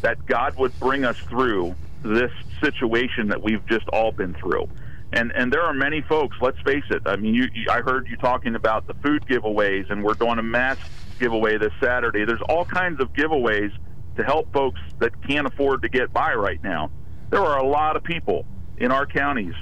that 0.00 0.24
God 0.24 0.56
would 0.56 0.78
bring 0.80 1.04
us 1.04 1.18
through 1.18 1.74
this 2.02 2.32
situation 2.62 3.28
that 3.28 3.42
we've 3.42 3.64
just 3.66 3.86
all 3.90 4.10
been 4.10 4.32
through. 4.32 4.66
And 5.12 5.32
and 5.32 5.52
there 5.52 5.62
are 5.62 5.74
many 5.74 6.00
folks. 6.00 6.38
Let's 6.40 6.60
face 6.62 6.84
it. 6.88 7.02
I 7.04 7.16
mean, 7.16 7.34
you, 7.34 7.44
you, 7.54 7.66
I 7.70 7.82
heard 7.82 8.08
you 8.08 8.16
talking 8.16 8.54
about 8.54 8.86
the 8.86 8.94
food 8.94 9.26
giveaways, 9.26 9.90
and 9.90 10.02
we're 10.02 10.14
doing 10.14 10.38
a 10.38 10.42
mass 10.42 10.78
giveaway 11.20 11.58
this 11.58 11.72
Saturday. 11.78 12.24
There's 12.24 12.42
all 12.48 12.64
kinds 12.64 13.00
of 13.00 13.12
giveaways 13.12 13.70
to 14.16 14.24
help 14.24 14.52
folks 14.52 14.80
that 14.98 15.10
can't 15.26 15.46
afford 15.46 15.82
to 15.82 15.88
get 15.88 16.12
by 16.12 16.34
right 16.34 16.62
now. 16.62 16.90
There 17.30 17.40
are 17.40 17.58
a 17.58 17.66
lot 17.66 17.96
of 17.96 18.04
people 18.04 18.46
in 18.78 18.92
our 18.92 19.06
counties 19.06 19.54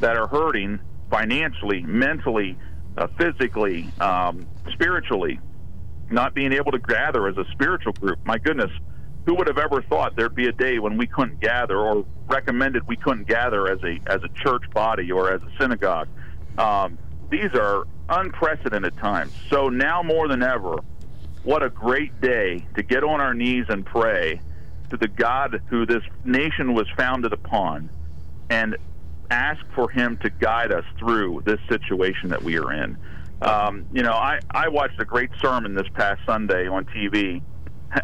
that 0.00 0.16
are 0.16 0.26
hurting 0.26 0.80
financially, 1.10 1.82
mentally, 1.82 2.56
uh, 2.96 3.06
physically, 3.18 3.88
um, 4.00 4.46
spiritually, 4.72 5.40
not 6.10 6.34
being 6.34 6.52
able 6.52 6.72
to 6.72 6.78
gather 6.78 7.28
as 7.28 7.36
a 7.36 7.44
spiritual 7.52 7.92
group. 7.94 8.18
My 8.24 8.38
goodness, 8.38 8.70
who 9.26 9.34
would 9.34 9.46
have 9.46 9.58
ever 9.58 9.82
thought 9.82 10.16
there'd 10.16 10.34
be 10.34 10.46
a 10.46 10.52
day 10.52 10.78
when 10.78 10.96
we 10.96 11.06
couldn't 11.06 11.40
gather 11.40 11.78
or 11.78 12.04
recommended 12.26 12.86
we 12.88 12.96
couldn't 12.96 13.28
gather 13.28 13.70
as 13.70 13.78
a 13.82 14.00
as 14.06 14.22
a 14.24 14.28
church 14.42 14.62
body 14.72 15.12
or 15.12 15.32
as 15.32 15.42
a 15.42 15.50
synagogue? 15.58 16.08
Um, 16.58 16.98
these 17.30 17.50
are 17.54 17.84
unprecedented 18.08 18.96
times. 18.96 19.32
So 19.50 19.68
now 19.68 20.02
more 20.02 20.26
than 20.26 20.42
ever, 20.42 20.76
what 21.42 21.62
a 21.62 21.70
great 21.70 22.20
day 22.20 22.66
to 22.74 22.82
get 22.82 23.02
on 23.02 23.20
our 23.20 23.34
knees 23.34 23.66
and 23.68 23.84
pray 23.84 24.40
to 24.90 24.96
the 24.96 25.08
God 25.08 25.62
who 25.66 25.86
this 25.86 26.02
nation 26.24 26.74
was 26.74 26.86
founded 26.96 27.32
upon 27.32 27.88
and 28.50 28.76
ask 29.30 29.64
for 29.74 29.88
him 29.88 30.18
to 30.18 30.30
guide 30.30 30.72
us 30.72 30.84
through 30.98 31.42
this 31.44 31.60
situation 31.68 32.30
that 32.30 32.42
we 32.42 32.58
are 32.58 32.72
in. 32.72 32.96
Um, 33.40 33.86
you 33.92 34.02
know, 34.02 34.12
I, 34.12 34.40
I 34.50 34.68
watched 34.68 35.00
a 35.00 35.04
great 35.04 35.30
sermon 35.40 35.74
this 35.74 35.88
past 35.94 36.20
Sunday 36.26 36.66
on 36.68 36.84
TV, 36.86 37.40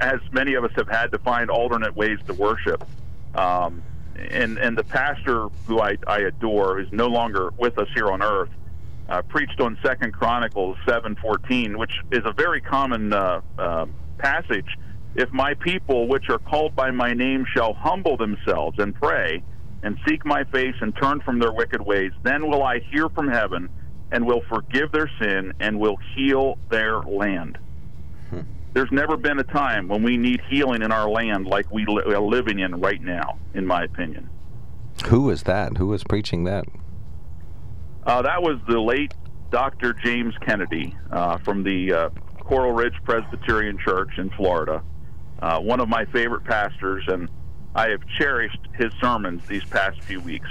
as 0.00 0.20
many 0.32 0.54
of 0.54 0.64
us 0.64 0.72
have 0.76 0.88
had 0.88 1.12
to 1.12 1.18
find 1.18 1.50
alternate 1.50 1.94
ways 1.94 2.18
to 2.26 2.32
worship. 2.32 2.84
Um, 3.34 3.82
and, 4.16 4.56
and 4.56 4.78
the 4.78 4.84
pastor 4.84 5.48
who 5.66 5.80
I, 5.80 5.98
I 6.06 6.20
adore, 6.20 6.78
who's 6.78 6.90
no 6.90 7.08
longer 7.08 7.50
with 7.58 7.78
us 7.78 7.88
here 7.94 8.10
on 8.10 8.22
earth, 8.22 8.48
uh, 9.08 9.22
preached 9.22 9.60
on 9.60 9.78
Second 9.84 10.12
Chronicles 10.12 10.76
7:14, 10.86 11.76
which 11.76 11.92
is 12.10 12.22
a 12.24 12.32
very 12.32 12.60
common 12.60 13.12
uh, 13.12 13.40
uh, 13.58 13.86
passage. 14.18 14.76
If 15.14 15.32
my 15.32 15.54
people, 15.54 16.08
which 16.08 16.28
are 16.28 16.38
called 16.38 16.76
by 16.76 16.90
my 16.90 17.12
name, 17.12 17.46
shall 17.54 17.72
humble 17.74 18.16
themselves 18.16 18.78
and 18.78 18.94
pray 18.94 19.42
and 19.82 19.96
seek 20.06 20.24
my 20.26 20.44
face 20.44 20.74
and 20.80 20.94
turn 20.96 21.20
from 21.20 21.38
their 21.38 21.52
wicked 21.52 21.80
ways, 21.80 22.12
then 22.22 22.48
will 22.48 22.62
I 22.62 22.80
hear 22.90 23.08
from 23.08 23.28
heaven 23.28 23.68
and 24.12 24.26
will 24.26 24.42
forgive 24.48 24.92
their 24.92 25.10
sin 25.20 25.52
and 25.60 25.78
will 25.78 25.96
heal 26.14 26.58
their 26.70 26.98
land. 27.00 27.58
There's 28.76 28.92
never 28.92 29.16
been 29.16 29.38
a 29.38 29.44
time 29.44 29.88
when 29.88 30.02
we 30.02 30.18
need 30.18 30.42
healing 30.50 30.82
in 30.82 30.92
our 30.92 31.08
land 31.08 31.46
like 31.46 31.72
we 31.72 31.86
li- 31.86 32.02
are 32.14 32.20
living 32.20 32.58
in 32.58 32.78
right 32.78 33.00
now, 33.00 33.38
in 33.54 33.64
my 33.64 33.84
opinion. 33.84 34.28
Who 35.06 35.30
is 35.30 35.44
that? 35.44 35.78
Who 35.78 35.94
is 35.94 36.04
preaching 36.04 36.44
that? 36.44 36.66
Uh, 38.06 38.22
that 38.22 38.40
was 38.40 38.58
the 38.68 38.80
late 38.80 39.12
Dr. 39.50 39.92
James 39.92 40.32
Kennedy 40.40 40.96
uh, 41.10 41.38
from 41.38 41.64
the 41.64 41.92
uh, 41.92 42.08
Coral 42.38 42.72
Ridge 42.72 42.94
Presbyterian 43.04 43.78
Church 43.78 44.18
in 44.18 44.30
Florida. 44.30 44.82
Uh, 45.40 45.58
one 45.58 45.80
of 45.80 45.88
my 45.88 46.04
favorite 46.06 46.44
pastors, 46.44 47.04
and 47.08 47.28
I 47.74 47.88
have 47.88 48.00
cherished 48.16 48.60
his 48.74 48.92
sermons 49.00 49.44
these 49.48 49.64
past 49.64 50.00
few 50.02 50.20
weeks. 50.20 50.48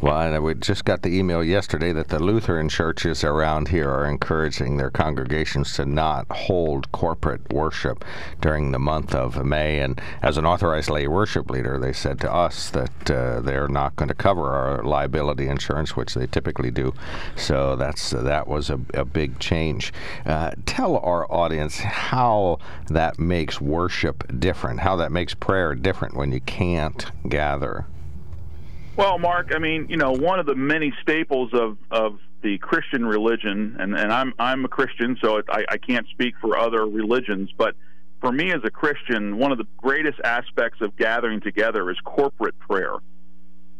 Well, 0.00 0.20
and 0.20 0.44
we 0.44 0.54
just 0.54 0.84
got 0.84 1.02
the 1.02 1.16
email 1.16 1.42
yesterday 1.42 1.92
that 1.92 2.08
the 2.08 2.18
Lutheran 2.18 2.68
churches 2.68 3.24
around 3.24 3.68
here 3.68 3.88
are 3.90 4.06
encouraging 4.06 4.76
their 4.76 4.90
congregations 4.90 5.72
to 5.74 5.86
not 5.86 6.26
hold 6.30 6.92
corporate 6.92 7.52
worship 7.52 8.04
during 8.40 8.72
the 8.72 8.78
month 8.78 9.14
of 9.14 9.44
May. 9.44 9.80
And 9.80 10.00
as 10.22 10.36
an 10.36 10.44
authorized 10.44 10.90
lay 10.90 11.08
worship 11.08 11.50
leader, 11.50 11.78
they 11.78 11.92
said 11.92 12.20
to 12.20 12.32
us 12.32 12.70
that 12.70 13.10
uh, 13.10 13.40
they're 13.40 13.68
not 13.68 13.96
going 13.96 14.08
to 14.08 14.14
cover 14.14 14.52
our 14.52 14.82
liability 14.84 15.48
insurance, 15.48 15.96
which 15.96 16.14
they 16.14 16.26
typically 16.26 16.70
do. 16.70 16.92
So 17.34 17.74
that's 17.76 18.12
uh, 18.12 18.22
that 18.22 18.46
was 18.46 18.70
a, 18.70 18.78
a 18.94 19.04
big 19.04 19.38
change. 19.38 19.92
Uh, 20.24 20.52
tell 20.66 20.98
our 20.98 21.30
audience 21.32 21.78
how 21.78 22.58
that 22.88 23.18
makes 23.18 23.60
worship 23.60 24.38
different, 24.38 24.80
how 24.80 24.96
that 24.96 25.10
makes 25.10 25.34
prayer 25.34 25.74
different 25.74 26.14
when 26.16 26.32
you 26.32 26.40
can't 26.40 27.10
gather. 27.28 27.86
Well, 28.96 29.18
Mark, 29.18 29.52
I 29.54 29.58
mean, 29.58 29.88
you 29.90 29.98
know, 29.98 30.12
one 30.12 30.40
of 30.40 30.46
the 30.46 30.54
many 30.54 30.90
staples 31.02 31.52
of, 31.52 31.76
of 31.90 32.18
the 32.42 32.56
Christian 32.58 33.04
religion, 33.04 33.76
and, 33.78 33.94
and 33.94 34.10
I'm 34.10 34.32
I'm 34.38 34.64
a 34.64 34.68
Christian, 34.68 35.18
so 35.20 35.42
I, 35.50 35.66
I 35.68 35.76
can't 35.76 36.06
speak 36.08 36.34
for 36.40 36.56
other 36.58 36.86
religions, 36.86 37.50
but 37.58 37.74
for 38.22 38.32
me 38.32 38.52
as 38.52 38.62
a 38.64 38.70
Christian, 38.70 39.36
one 39.36 39.52
of 39.52 39.58
the 39.58 39.66
greatest 39.76 40.18
aspects 40.24 40.80
of 40.80 40.96
gathering 40.96 41.40
together 41.40 41.90
is 41.90 41.98
corporate 42.04 42.58
prayer. 42.58 42.94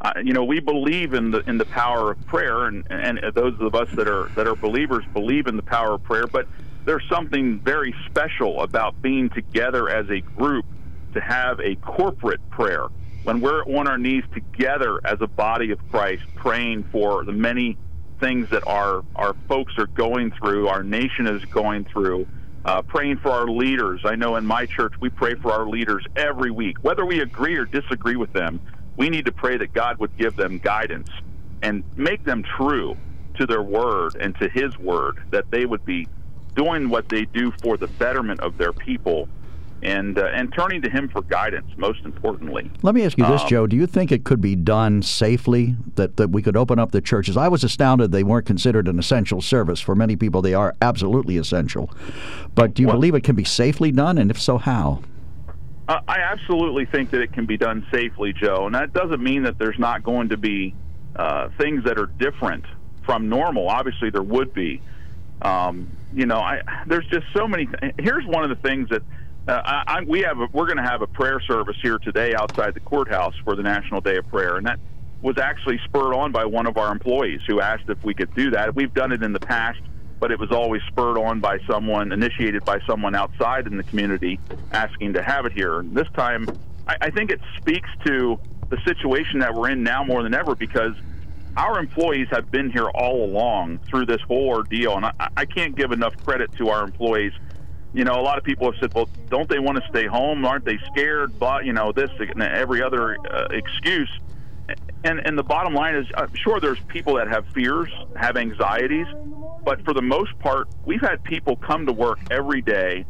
Uh, 0.03 0.13
you 0.23 0.35
know, 0.35 0.45
we 0.45 0.61
believe 0.61 1.15
in 1.15 1.31
the 1.31 1.39
in 1.49 1.57
the 1.57 1.65
power 1.65 2.11
of 2.11 2.27
prayer, 2.27 2.67
and, 2.67 2.87
and 2.91 3.19
those 3.35 3.55
of 3.61 3.75
us 3.75 3.89
that 3.95 4.09
are 4.09 4.29
that 4.37 4.47
are 4.47 4.57
believers 4.57 5.05
believe 5.15 5.47
in 5.47 5.57
the 5.57 5.63
power 5.63 5.95
of 5.95 6.03
prayer. 6.03 6.27
But 6.27 6.47
there's 6.85 7.09
something 7.09 7.59
very 7.61 7.95
special 8.05 8.61
about 8.61 9.01
being 9.01 9.31
together 9.31 9.89
as 9.89 10.11
a 10.11 10.21
group 10.21 10.67
to 11.15 11.21
have 11.23 11.59
a 11.61 11.77
corporate 11.77 12.47
prayer 12.51 12.89
when 13.27 13.41
we're 13.41 13.65
on 13.65 13.89
our 13.89 13.99
knees 13.99 14.23
together 14.33 15.01
as 15.05 15.21
a 15.21 15.27
body 15.27 15.73
of 15.73 15.81
Christ, 15.91 16.23
praying 16.37 16.85
for 16.93 17.25
the 17.25 17.33
many 17.33 17.77
things 18.21 18.49
that 18.51 18.65
our 18.69 19.03
our 19.17 19.35
folks 19.49 19.73
are 19.79 19.89
going 19.89 20.31
through, 20.31 20.69
our 20.69 20.85
nation 20.85 21.27
is 21.27 21.45
going 21.47 21.87
through, 21.87 22.29
uh, 22.65 22.83
praying 22.83 23.19
for 23.19 23.33
our 23.33 23.49
leaders. 23.49 24.01
I 24.05 24.15
know 24.15 24.37
in 24.37 24.47
my 24.47 24.67
church 24.67 24.93
we 25.01 25.11
pray 25.11 25.35
for 25.35 25.53
our 25.53 25.67
leaders 25.69 26.07
every 26.15 26.53
week, 26.53 26.77
whether 26.83 27.05
we 27.05 27.19
agree 27.19 27.57
or 27.57 27.65
disagree 27.65 28.15
with 28.15 28.33
them. 28.33 28.61
We 28.97 29.11
need 29.11 29.27
to 29.27 29.33
pray 29.33 29.57
that 29.57 29.73
God 29.73 29.99
would 29.99 30.17
give 30.17 30.37
them 30.37 30.59
guidance 30.59 31.11
and 31.63 31.83
make 31.97 32.25
them 32.25 32.45
true 32.57 32.97
to 33.39 33.47
their 33.47 33.63
word 33.63 34.15
and 34.21 34.37
to 34.37 34.49
His 34.49 34.79
word, 34.79 35.19
that 35.31 35.51
they 35.51 35.67
would 35.67 35.85
be 35.85 36.07
doing 36.55 36.89
what 36.89 37.09
they 37.09 37.25
do 37.25 37.53
for 37.61 37.77
the 37.77 37.89
betterment 37.89 38.39
of 38.39 38.57
their 38.57 38.73
people 38.73 39.29
and 39.83 40.19
uh, 40.19 40.27
and 40.27 40.53
turning 40.53 40.83
to 40.83 40.91
him 40.91 41.09
for 41.09 41.23
guidance 41.23 41.71
most 41.77 42.05
importantly. 42.05 42.71
Let 42.83 42.95
me 42.95 43.05
ask 43.05 43.19
you 43.19 43.27
this 43.27 43.43
um, 43.43 43.49
joe. 43.49 43.67
Do 43.67 43.77
you 43.77 43.87
think 43.87 44.11
it 44.11 44.25
could 44.25 44.41
be 44.41 44.57
done 44.57 45.03
safely 45.03 45.77
that, 45.97 46.17
that 46.17 46.31
we 46.31 46.43
could 46.43 46.57
open 46.57 46.79
up 46.79 46.93
the 46.93 47.01
churches? 47.01 47.37
I 47.37 47.49
was 47.49 47.63
astounded 47.63 48.13
they 48.13 48.25
weren't 48.25 48.47
considered 48.47 48.89
an 48.89 48.99
essential 48.99 49.41
service. 49.41 49.81
For 49.81 49.95
many 49.95 50.17
people 50.17 50.43
they 50.43 50.55
are 50.55 50.75
absolutely 50.81 51.37
essential. 51.37 51.91
But 52.55 52.75
do 52.75 52.83
you 52.83 52.89
well, 52.89 52.97
believe 52.97 53.15
it 53.15 53.23
can 53.23 53.37
be 53.37 53.45
safely 53.45 53.93
done? 53.93 54.19
And 54.19 54.31
if 54.31 54.41
so 54.41 54.59
how? 54.59 55.03
I 55.89 56.19
absolutely 56.19 56.85
think 56.87 57.11
that 57.11 57.21
it 57.21 57.33
can 57.33 57.47
be 57.47 57.57
done 57.57 57.87
safely 57.93 58.33
joe. 58.33 58.67
And 58.67 58.75
that 58.75 58.93
doesn't 58.93 59.23
mean 59.23 59.45
that 59.45 59.57
there's 59.57 59.79
not 59.79 60.03
going 60.03 60.31
to 60.31 60.37
be 60.37 60.75
uh, 61.15 61.49
things 61.59 61.85
that 61.85 61.97
are 61.97 62.07
different 62.07 62.65
from 63.05 63.29
normal. 63.29 63.69
Obviously 63.69 64.11
there 64.11 64.23
would 64.23 64.53
be. 64.53 64.83
Um, 65.43 65.91
you 66.17 66.27
know 66.27 66.39
I, 66.39 66.63
there's 66.87 67.07
just 67.07 67.27
so 67.35 67.47
many 67.47 67.67
th- 67.67 67.95
here's 67.99 68.25
one 68.25 68.43
of 68.43 68.51
the 68.51 68.69
things 68.69 68.89
that 68.89 69.03
uh, 69.49 69.63
I, 69.65 69.83
I, 69.87 70.01
we 70.03 70.21
have 70.21 70.39
a, 70.41 70.49
we're 70.53 70.67
going 70.67 70.79
to 70.79 70.83
have 70.83 71.03
a 71.03 71.07
prayer 71.07 71.41
service 71.41 71.77
here 71.81 71.99
today 71.99 72.35
outside 72.35 72.75
the 72.75 72.81
courthouse 72.81 73.35
for 73.45 73.55
the 73.55 73.63
National 73.63 74.01
Day 74.01 74.17
of 74.17 74.27
Prayer, 74.29 74.57
and 74.57 74.67
that 74.67 74.81
was 75.23 75.39
actually 75.39 75.81
spurred 75.85 76.15
on 76.15 76.33
by 76.33 76.45
one 76.45 76.67
of 76.67 76.77
our 76.77 76.93
employees 76.93 77.41
who 77.47 77.61
asked 77.61 77.89
if 77.89 78.03
we 78.05 78.15
could 78.15 78.33
do 78.35 78.51
that. 78.51 78.75
We've 78.75 78.93
done 78.93 79.13
it 79.13 79.23
in 79.23 79.33
the 79.33 79.41
past, 79.41 79.81
but 80.19 80.31
it 80.31 80.39
was 80.39 80.51
always 80.51 80.83
spurred 80.89 81.19
on 81.19 81.41
by 81.41 81.59
someone, 81.69 82.13
initiated 82.13 82.65
by 82.65 82.81
someone 82.87 83.15
outside 83.15 83.67
in 83.67 83.77
the 83.77 83.85
community, 83.85 84.41
asking 84.73 85.15
to 85.15 85.23
have 85.23 85.47
it 85.47 85.53
here. 85.53 85.79
And 85.81 85.95
this 85.95 86.09
time, 86.15 86.47
I, 86.87 86.97
I 87.03 87.11
think 87.11 87.31
it 87.31 87.41
speaks 87.57 87.89
to 88.05 88.39
the 88.69 88.79
situation 88.85 89.39
that 89.41 89.55
we're 89.55 89.71
in 89.71 89.83
now 89.83 90.03
more 90.03 90.23
than 90.23 90.35
ever 90.35 90.57
because 90.57 90.95
our 91.57 91.79
employees 91.79 92.27
have 92.31 92.51
been 92.51 92.71
here 92.71 92.89
all 92.89 93.25
along 93.25 93.79
through 93.89 94.07
this 94.07 94.21
whole 94.23 94.49
ordeal, 94.49 94.97
and 94.97 95.07
I, 95.07 95.13
I 95.37 95.45
can't 95.47 95.77
give 95.77 95.93
enough 95.93 96.15
credit 96.25 96.51
to 96.57 96.69
our 96.69 96.83
employees 96.83 97.33
you 97.97 98.05
know, 98.05 98.21
a 98.21 98.21
lot 98.21 98.37
of 98.37 98.45
people 98.45 98.71
have 98.71 98.79
said, 98.79 98.93
well, 98.93 99.09
don't 99.31 99.49
they 99.49 99.59
want 99.59 99.83
to 99.83 99.89
stay 99.89 100.07
home? 100.07 100.45
Aren't 100.45 100.67
they 100.67 100.79
scared? 100.93 101.39
But, 101.39 101.65
you 101.65 101.73
know, 101.73 101.93
this 101.93 102.11
and 102.19 102.43
every 102.43 102.83
other 102.83 103.17
uh, 103.27 103.49
excuse. 103.51 104.11
And, 105.03 105.21
and 105.25 105.39
the 105.39 105.43
bottom 105.43 105.73
line 105.73 105.95
is, 105.95 106.07
I'm 106.15 106.35
sure 106.35 106.61
there's 106.61 106.81
people 106.89 107.15
that 107.15 107.29
have 107.29 107.47
fears, 107.55 107.89
have 108.15 108.37
anxieties, 108.37 109.07
but 109.65 109.83
for 109.83 109.95
the 109.95 110.03
most 110.03 110.39
part, 110.41 110.69
we've 110.85 111.01
had 111.01 111.25
people 111.25 111.57
come 111.57 111.87
to 111.87 111.93
work 111.93 112.19
every 112.31 112.61
day 112.61 113.07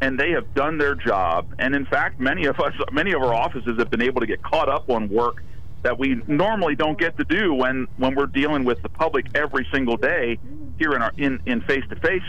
and 0.00 0.16
they 0.16 0.30
have 0.30 0.54
done 0.54 0.78
their 0.78 0.94
job. 0.94 1.52
And 1.58 1.74
in 1.74 1.84
fact, 1.84 2.20
many 2.20 2.44
of 2.44 2.60
us, 2.60 2.72
many 2.92 3.12
of 3.14 3.22
our 3.22 3.34
offices 3.34 3.76
have 3.78 3.90
been 3.90 4.02
able 4.02 4.20
to 4.20 4.26
get 4.26 4.40
caught 4.44 4.68
up 4.68 4.88
on 4.88 5.08
work 5.08 5.42
that 5.82 5.98
we 5.98 6.22
normally 6.28 6.76
don't 6.76 6.98
get 6.98 7.16
to 7.18 7.24
do 7.24 7.52
when, 7.54 7.88
when 7.96 8.14
we're 8.14 8.26
dealing 8.26 8.62
with 8.64 8.80
the 8.82 8.88
public 8.88 9.26
every 9.34 9.66
single 9.72 9.96
day 9.96 10.38
here 10.78 10.92
in 10.92 11.02
our 11.02 11.12
in, 11.16 11.40
in 11.46 11.60
face-to-face 11.62 12.22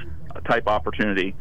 type 0.45 0.67
opportunity. 0.67 1.35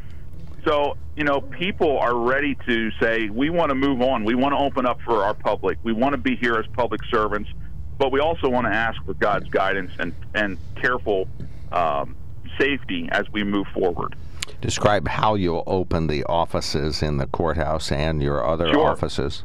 So, 0.65 0.97
you 1.17 1.25
know, 1.25 1.41
people 1.41 1.99
are 1.99 2.17
ready 2.17 2.57
to 2.67 2.91
say, 3.01 3.29
we 3.29 3.51
want 3.51 3.71
to 3.71 3.75
move 3.75 4.03
on. 4.03 4.25
We 4.25 4.35
want 4.35 4.53
to 4.53 4.59
open 4.59 4.87
up 4.87 5.01
for 5.03 5.25
our 5.25 5.35
public. 5.35 5.79
We 5.83 5.93
want 5.93 6.13
to 6.13 6.19
be 6.19 6.37
here 6.37 6.57
as 6.57 6.67
public 6.69 7.01
servants, 7.11 7.51
but 7.97 8.13
we 8.13 8.21
also 8.21 8.49
want 8.49 8.67
to 8.67 8.73
ask 8.73 9.03
for 9.05 9.15
God's 9.15 9.49
guidance 9.49 9.93
and, 9.99 10.15
and 10.35 10.59
careful 10.77 11.29
um, 11.73 12.17
safety 12.59 13.09
as 13.13 13.31
we 13.33 13.45
move 13.45 13.67
forward. 13.69 14.15
Describe 14.61 15.07
how 15.07 15.35
you'll 15.35 15.65
open 15.67 16.09
the 16.09 16.25
offices 16.25 17.03
in 17.03 17.19
the 17.19 17.27
courthouse 17.27 17.93
and 17.93 18.23
your 18.23 18.45
other 18.45 18.69
sure. 18.69 18.89
offices. 18.89 19.45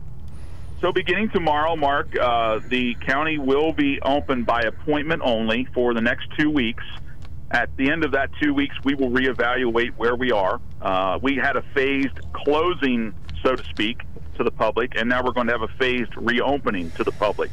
So, 0.82 0.92
beginning 0.92 1.30
tomorrow, 1.30 1.76
Mark, 1.76 2.18
uh, 2.20 2.60
the 2.68 2.96
county 2.96 3.38
will 3.38 3.72
be 3.72 4.02
open 4.02 4.44
by 4.44 4.64
appointment 4.64 5.22
only 5.24 5.66
for 5.74 5.94
the 5.94 6.02
next 6.02 6.28
two 6.38 6.50
weeks. 6.50 6.84
At 7.54 7.70
the 7.78 7.92
end 7.92 8.04
of 8.04 8.12
that 8.14 8.32
two 8.42 8.52
weeks, 8.52 8.76
we 8.84 8.96
will 8.96 9.12
reevaluate 9.12 9.92
where 9.96 10.16
we 10.16 10.32
are. 10.32 10.60
Uh, 10.82 11.20
we 11.22 11.36
had 11.36 11.56
a 11.56 11.62
phased 11.76 12.20
closing, 12.34 13.14
so 13.44 13.56
to 13.56 13.64
speak, 13.66 14.02
to 14.38 14.44
the 14.44 14.50
public, 14.50 14.94
and 14.96 15.08
now 15.08 15.24
we're 15.24 15.34
going 15.34 15.46
to 15.46 15.54
have 15.54 15.62
a 15.62 15.68
phased 15.78 16.12
reopening 16.18 16.90
to 16.92 17.04
the 17.04 17.12
public. 17.12 17.52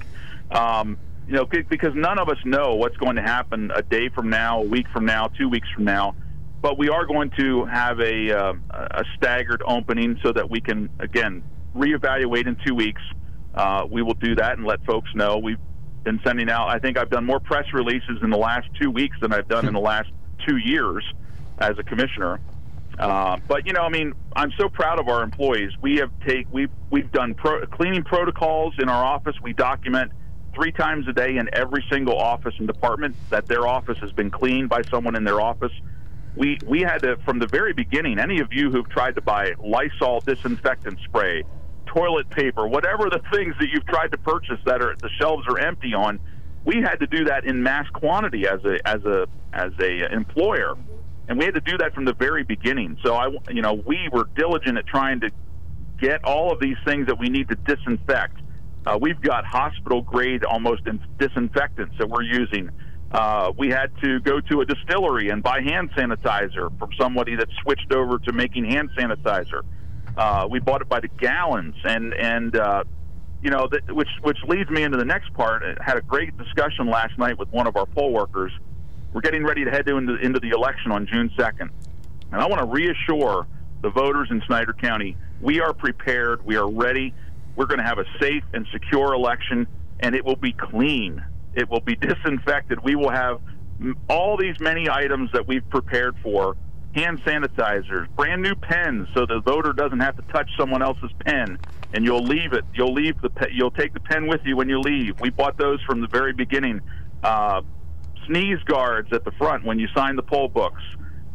Um, 0.51 0.97
you 1.29 1.35
know, 1.35 1.45
because 1.45 1.95
none 1.95 2.19
of 2.19 2.31
us 2.31 2.39
know 2.47 2.77
what's 2.77 2.97
going 2.97 3.17
to 3.17 3.23
happen 3.23 3.71
a 3.75 3.83
day 3.83 4.09
from 4.09 4.31
now, 4.31 4.63
a 4.63 4.65
week 4.65 4.87
from 4.91 5.05
now, 5.05 5.29
two 5.29 5.51
weeks 5.51 5.69
from 5.75 5.85
now. 5.85 6.17
But 6.63 6.79
we 6.79 6.89
are 6.89 7.05
going 7.05 7.31
to 7.39 7.67
have 7.67 8.01
a, 8.01 8.33
uh, 8.33 8.55
a 8.71 9.05
staggered 9.19 9.63
opening 9.67 10.19
so 10.23 10.33
that 10.33 10.49
we 10.49 10.63
can, 10.63 10.89
again, 10.99 11.43
reevaluate 11.77 12.47
in 12.47 12.57
two 12.67 12.75
weeks. 12.75 13.03
Uh, 13.55 13.87
we 13.89 14.01
will 14.01 14.15
do 14.15 14.35
that 14.37 14.57
and 14.57 14.67
let 14.67 14.83
folks 14.87 15.11
know. 15.15 15.37
We've 15.39 15.59
been 16.05 16.21
sending 16.25 16.51
out. 16.51 16.69
I 16.69 16.79
think 16.79 16.99
I've 16.99 17.11
done 17.11 17.25
more 17.25 17.41
press 17.41 17.67
releases 17.73 18.23
in 18.23 18.31
the 18.31 18.39
last 18.39 18.69
two 18.81 18.91
weeks 18.91 19.17
than 19.21 19.33
I've 19.33 19.49
done 19.49 19.67
in 19.67 19.75
the 19.75 19.81
last 19.81 20.11
two 20.47 20.57
years 20.57 21.05
as 21.59 21.79
a 21.79 21.83
commissioner. 21.83 22.41
Uh, 22.99 23.39
but 23.49 23.67
you 23.67 23.73
know, 23.73 23.83
I 23.83 23.89
mean, 23.89 24.13
I'm 24.35 24.53
so 24.59 24.69
proud 24.69 24.99
of 24.99 25.09
our 25.09 25.23
employees. 25.23 25.71
We 25.81 25.97
have 25.97 26.11
take 26.27 26.47
we've 26.53 26.71
we've 26.91 27.11
done 27.13 27.35
pro- 27.35 27.65
cleaning 27.67 28.03
protocols 28.03 28.75
in 28.79 28.89
our 28.89 29.05
office. 29.05 29.35
We 29.43 29.53
document 29.53 30.13
three 30.55 30.73
times 30.73 31.07
a 31.09 31.13
day 31.13 31.37
in 31.37 31.49
every 31.53 31.85
single 31.91 32.19
office 32.19 32.55
and 32.59 32.67
department 32.67 33.17
that 33.31 33.47
their 33.47 33.67
office 33.67 33.99
has 33.99 34.13
been 34.13 34.31
cleaned 34.31 34.69
by 34.69 34.83
someone 34.91 35.17
in 35.17 35.25
their 35.25 35.41
office. 35.41 35.73
We 36.37 36.59
we 36.67 36.81
had 36.81 37.03
to 37.03 37.17
from 37.25 37.39
the 37.39 37.47
very 37.47 37.73
beginning. 37.73 38.19
Any 38.19 38.41
of 38.41 38.53
you 38.53 38.71
who've 38.71 38.89
tried 38.89 39.15
to 39.15 39.23
buy 39.23 39.55
Lysol 39.59 40.21
disinfectant 40.21 40.99
spray, 41.05 41.45
toilet 41.95 42.29
paper, 42.31 42.67
whatever 42.67 43.11
the 43.11 43.21
things 43.33 43.55
that 43.61 43.69
you've 43.73 43.87
tried 43.87 44.13
to 44.13 44.19
purchase 44.19 44.59
that 44.67 44.83
are 44.83 44.97
the 45.01 45.11
shelves 45.21 45.45
are 45.49 45.59
empty 45.59 45.95
on, 45.95 46.21
we 46.65 46.77
had 46.77 46.97
to 46.97 47.07
do 47.07 47.25
that 47.25 47.45
in 47.45 47.63
mass 47.63 47.89
quantity 47.91 48.47
as 48.47 48.65
a 48.65 48.79
as 48.87 49.03
a 49.05 49.27
as 49.53 49.73
a 49.81 50.13
employer 50.13 50.77
and 51.31 51.39
we 51.39 51.45
had 51.45 51.55
to 51.55 51.61
do 51.61 51.79
that 51.79 51.95
from 51.95 52.05
the 52.05 52.13
very 52.15 52.43
beginning. 52.43 52.99
So 53.05 53.15
I, 53.15 53.29
you 53.51 53.63
know, 53.63 53.75
we 53.87 54.09
were 54.13 54.25
diligent 54.35 54.77
at 54.77 54.87
trying 54.89 55.21
to 55.21 55.31
get 56.01 56.25
all 56.25 56.53
of 56.53 56.59
these 56.59 56.77
things 56.85 57.07
that 57.07 57.21
we 57.21 57.29
need 57.29 57.49
to 57.51 57.55
disinfect. 57.55 58.37
Uh, 58.85 58.99
we've 59.01 59.21
got 59.21 59.47
hospital 59.47 60.03
grade 60.03 60.43
almost 60.43 60.83
disinfectants 61.21 61.95
that 61.99 62.09
we're 62.09 62.25
using. 62.25 62.69
Uh, 63.13 63.53
we 63.57 63.69
had 63.69 63.93
to 64.03 64.19
go 64.21 64.41
to 64.41 64.63
a 64.63 64.65
distillery 64.65 65.29
and 65.29 65.41
buy 65.41 65.61
hand 65.61 65.93
sanitizer 65.93 66.77
from 66.81 66.91
somebody 66.99 67.37
that 67.37 67.47
switched 67.63 67.93
over 67.93 68.19
to 68.19 68.33
making 68.33 68.65
hand 68.65 68.91
sanitizer. 68.99 69.63
Uh, 70.17 70.47
we 70.51 70.59
bought 70.59 70.83
it 70.83 70.89
by 70.89 71.01
the 71.01 71.09
gallons, 71.09 71.75
and 71.85 72.13
and 72.15 72.57
uh, 72.57 72.85
you 73.43 73.51
know, 73.51 73.69
which 73.89 74.09
which 74.23 74.39
leads 74.47 74.69
me 74.71 74.83
into 74.83 74.99
the 74.99 75.05
next 75.05 75.33
part. 75.35 75.63
I 75.63 75.83
had 75.83 75.97
a 75.97 76.03
great 76.03 76.37
discussion 76.37 76.89
last 76.89 77.17
night 77.19 77.39
with 77.39 77.51
one 77.51 77.67
of 77.67 77.77
our 77.77 77.87
poll 77.87 78.13
workers 78.13 78.53
we're 79.13 79.21
getting 79.21 79.45
ready 79.45 79.65
to 79.65 79.71
head 79.71 79.89
into, 79.89 80.15
into 80.17 80.41
the 80.41 80.51
election 80.51 80.93
on 80.93 81.07
June 81.07 81.31
2nd. 81.37 81.69
And 82.33 82.41
I 82.41 82.47
want 82.47 82.61
to 82.61 82.67
reassure 82.67 83.47
the 83.83 83.91
voters 83.91 84.29
in 84.31 84.43
Snyder 84.47 84.73
County 84.73 85.17
we 85.41 85.61
are 85.61 85.73
prepared, 85.73 86.45
we 86.45 86.57
are 86.57 86.71
ready. 86.71 87.15
We're 87.57 87.65
going 87.65 87.79
to 87.79 87.85
have 87.85 87.99
a 87.99 88.05
safe 88.21 88.45
and 88.53 88.67
secure 88.71 89.15
election, 89.15 89.67
and 90.01 90.15
it 90.15 90.23
will 90.23 90.37
be 90.37 90.53
clean. 90.53 91.25
It 91.55 91.71
will 91.71 91.81
be 91.81 91.97
disinfected. 92.01 92.85
We 92.85 92.95
will 92.95 93.11
have 93.11 93.41
all 94.09 94.37
these 94.37 94.61
many 94.61 94.91
items 94.91 95.33
that 95.33 95.49
we've 95.49 95.69
prepared 95.71 96.15
for 96.23 96.57
hand 96.95 97.23
sanitizers, 97.25 98.09
brand 98.17 98.43
new 98.43 98.55
pens, 98.55 99.09
so 99.15 99.27
the 99.27 99.41
voter 99.41 99.73
doesn't 99.73 100.01
have 100.01 100.17
to 100.17 100.23
touch 100.33 100.51
someone 100.59 100.83
else's 100.83 101.11
pen, 101.25 101.59
and 101.93 102.05
you'll 102.05 102.25
leave 102.25 102.53
it. 102.53 102.65
You'll 102.75 102.95
leave 102.95 103.21
the 103.21 103.31
pe- 103.31 103.53
you'll 103.53 103.71
take 103.71 103.95
the 103.95 104.01
pen 104.01 104.27
with 104.27 104.41
you 104.45 104.57
when 104.57 104.69
you 104.69 104.81
leave. 104.81 105.19
We 105.21 105.31
bought 105.31 105.57
those 105.57 105.81
from 105.83 106.01
the 106.01 106.09
very 106.09 106.33
beginning. 106.33 106.81
Uh, 107.23 107.63
sneeze 108.27 108.59
guards 108.65 109.09
at 109.13 109.25
the 109.25 109.33
front 109.33 109.65
when 109.65 109.79
you 109.79 109.89
sign 109.95 110.17
the 110.17 110.23
poll 110.23 110.49
books, 110.49 110.83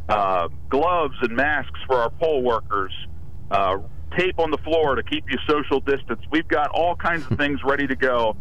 uh, 0.10 0.48
gloves 0.70 1.16
and 1.22 1.36
masks 1.36 1.80
for 1.88 1.98
our 1.98 2.10
poll 2.10 2.42
workers, 2.42 2.92
uh, 3.52 3.78
tape 4.18 4.40
on 4.40 4.52
the 4.52 4.58
floor 4.60 4.96
to 4.96 5.04
keep 5.04 5.26
you 5.30 5.38
social 5.48 5.80
distance. 5.80 6.22
We've 6.32 6.48
got 6.48 6.70
all 6.70 6.96
kinds 6.96 7.30
of 7.30 7.38
things 7.38 7.60
ready 7.64 7.88
to 7.88 7.96
go 7.96 8.36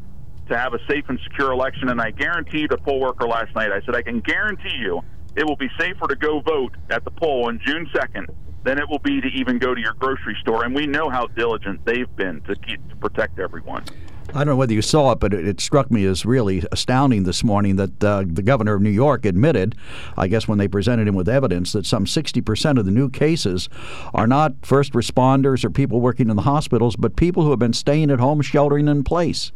to 0.49 0.59
have 0.59 0.75
a 0.75 0.79
safe 0.89 1.05
and 1.09 1.19
secure 1.25 1.53
election. 1.53 1.89
And 1.89 2.01
I 2.01 2.11
guaranteed 2.11 2.73
a 2.73 2.77
poll 2.77 3.01
worker 3.01 3.27
last 3.27 3.55
night, 3.55 3.73
I 3.73 3.81
said, 3.87 3.95
I 3.95 4.03
can 4.03 4.21
guarantee 4.21 4.77
you 4.79 5.03
it 5.37 5.45
will 5.45 5.57
be 5.57 5.69
safer 5.79 6.07
to 6.09 6.17
go 6.17 6.41
vote 6.41 6.77
at 6.91 7.05
the 7.05 7.11
poll 7.11 7.47
on 7.47 7.61
June 7.65 7.89
2nd 7.95 8.27
than 8.65 8.79
it 8.79 8.89
will 8.89 8.99
be 8.99 9.21
to 9.21 9.29
even 9.29 9.59
go 9.59 9.75
to 9.75 9.81
your 9.81 9.93
grocery 9.95 10.37
store. 10.41 10.65
And 10.65 10.75
we 10.75 10.87
know 10.87 11.11
how 11.11 11.27
diligent 11.27 11.85
they've 11.85 12.15
been 12.17 12.41
to 12.43 12.57
keep 12.57 12.87
to 12.89 12.97
protect 12.97 13.39
everyone. 13.39 13.85
I 14.31 14.39
don't 14.39 14.47
know 14.49 14.57
whether 14.57 14.73
you 14.73 14.83
saw 14.83 15.13
it, 15.13 15.21
but 15.21 15.35
it, 15.35 15.47
it 15.47 15.61
struck 15.61 15.91
me 15.91 16.05
as 16.07 16.25
really 16.25 16.65
astounding 16.73 17.25
this 17.25 17.45
morning 17.45 17.77
that 17.77 18.03
uh, 18.03 18.25
the 18.27 18.43
governor 18.43 18.75
of 18.75 18.83
New 18.83 18.91
York 18.91 19.27
admitted, 19.27 19.77
I 20.17 20.29
guess 20.29 20.49
when 20.49 20.59
they 20.59 20.67
presented 20.67 21.07
him 21.07 21.15
with 21.15 21.29
evidence, 21.29 21.73
that 21.73 21.87
some 21.87 22.07
60% 22.07 22.79
of 22.79 22.85
the 22.85 22.91
new 22.91 23.11
cases 23.11 23.69
are 24.15 24.27
not 24.27 24.55
first 24.63 24.93
responders 24.95 25.63
or 25.63 25.71
people 25.71 26.01
working 26.01 26.31
in 26.31 26.37
the 26.37 26.43
hospitals, 26.43 26.97
but 26.97 27.17
people 27.17 27.45
who 27.45 27.51
have 27.51 27.59
been 27.59 27.75
staying 27.75 28.11
at 28.11 28.19
home 28.19 28.41
sheltering 28.41 28.89
in 28.89 29.05
place. 29.05 29.53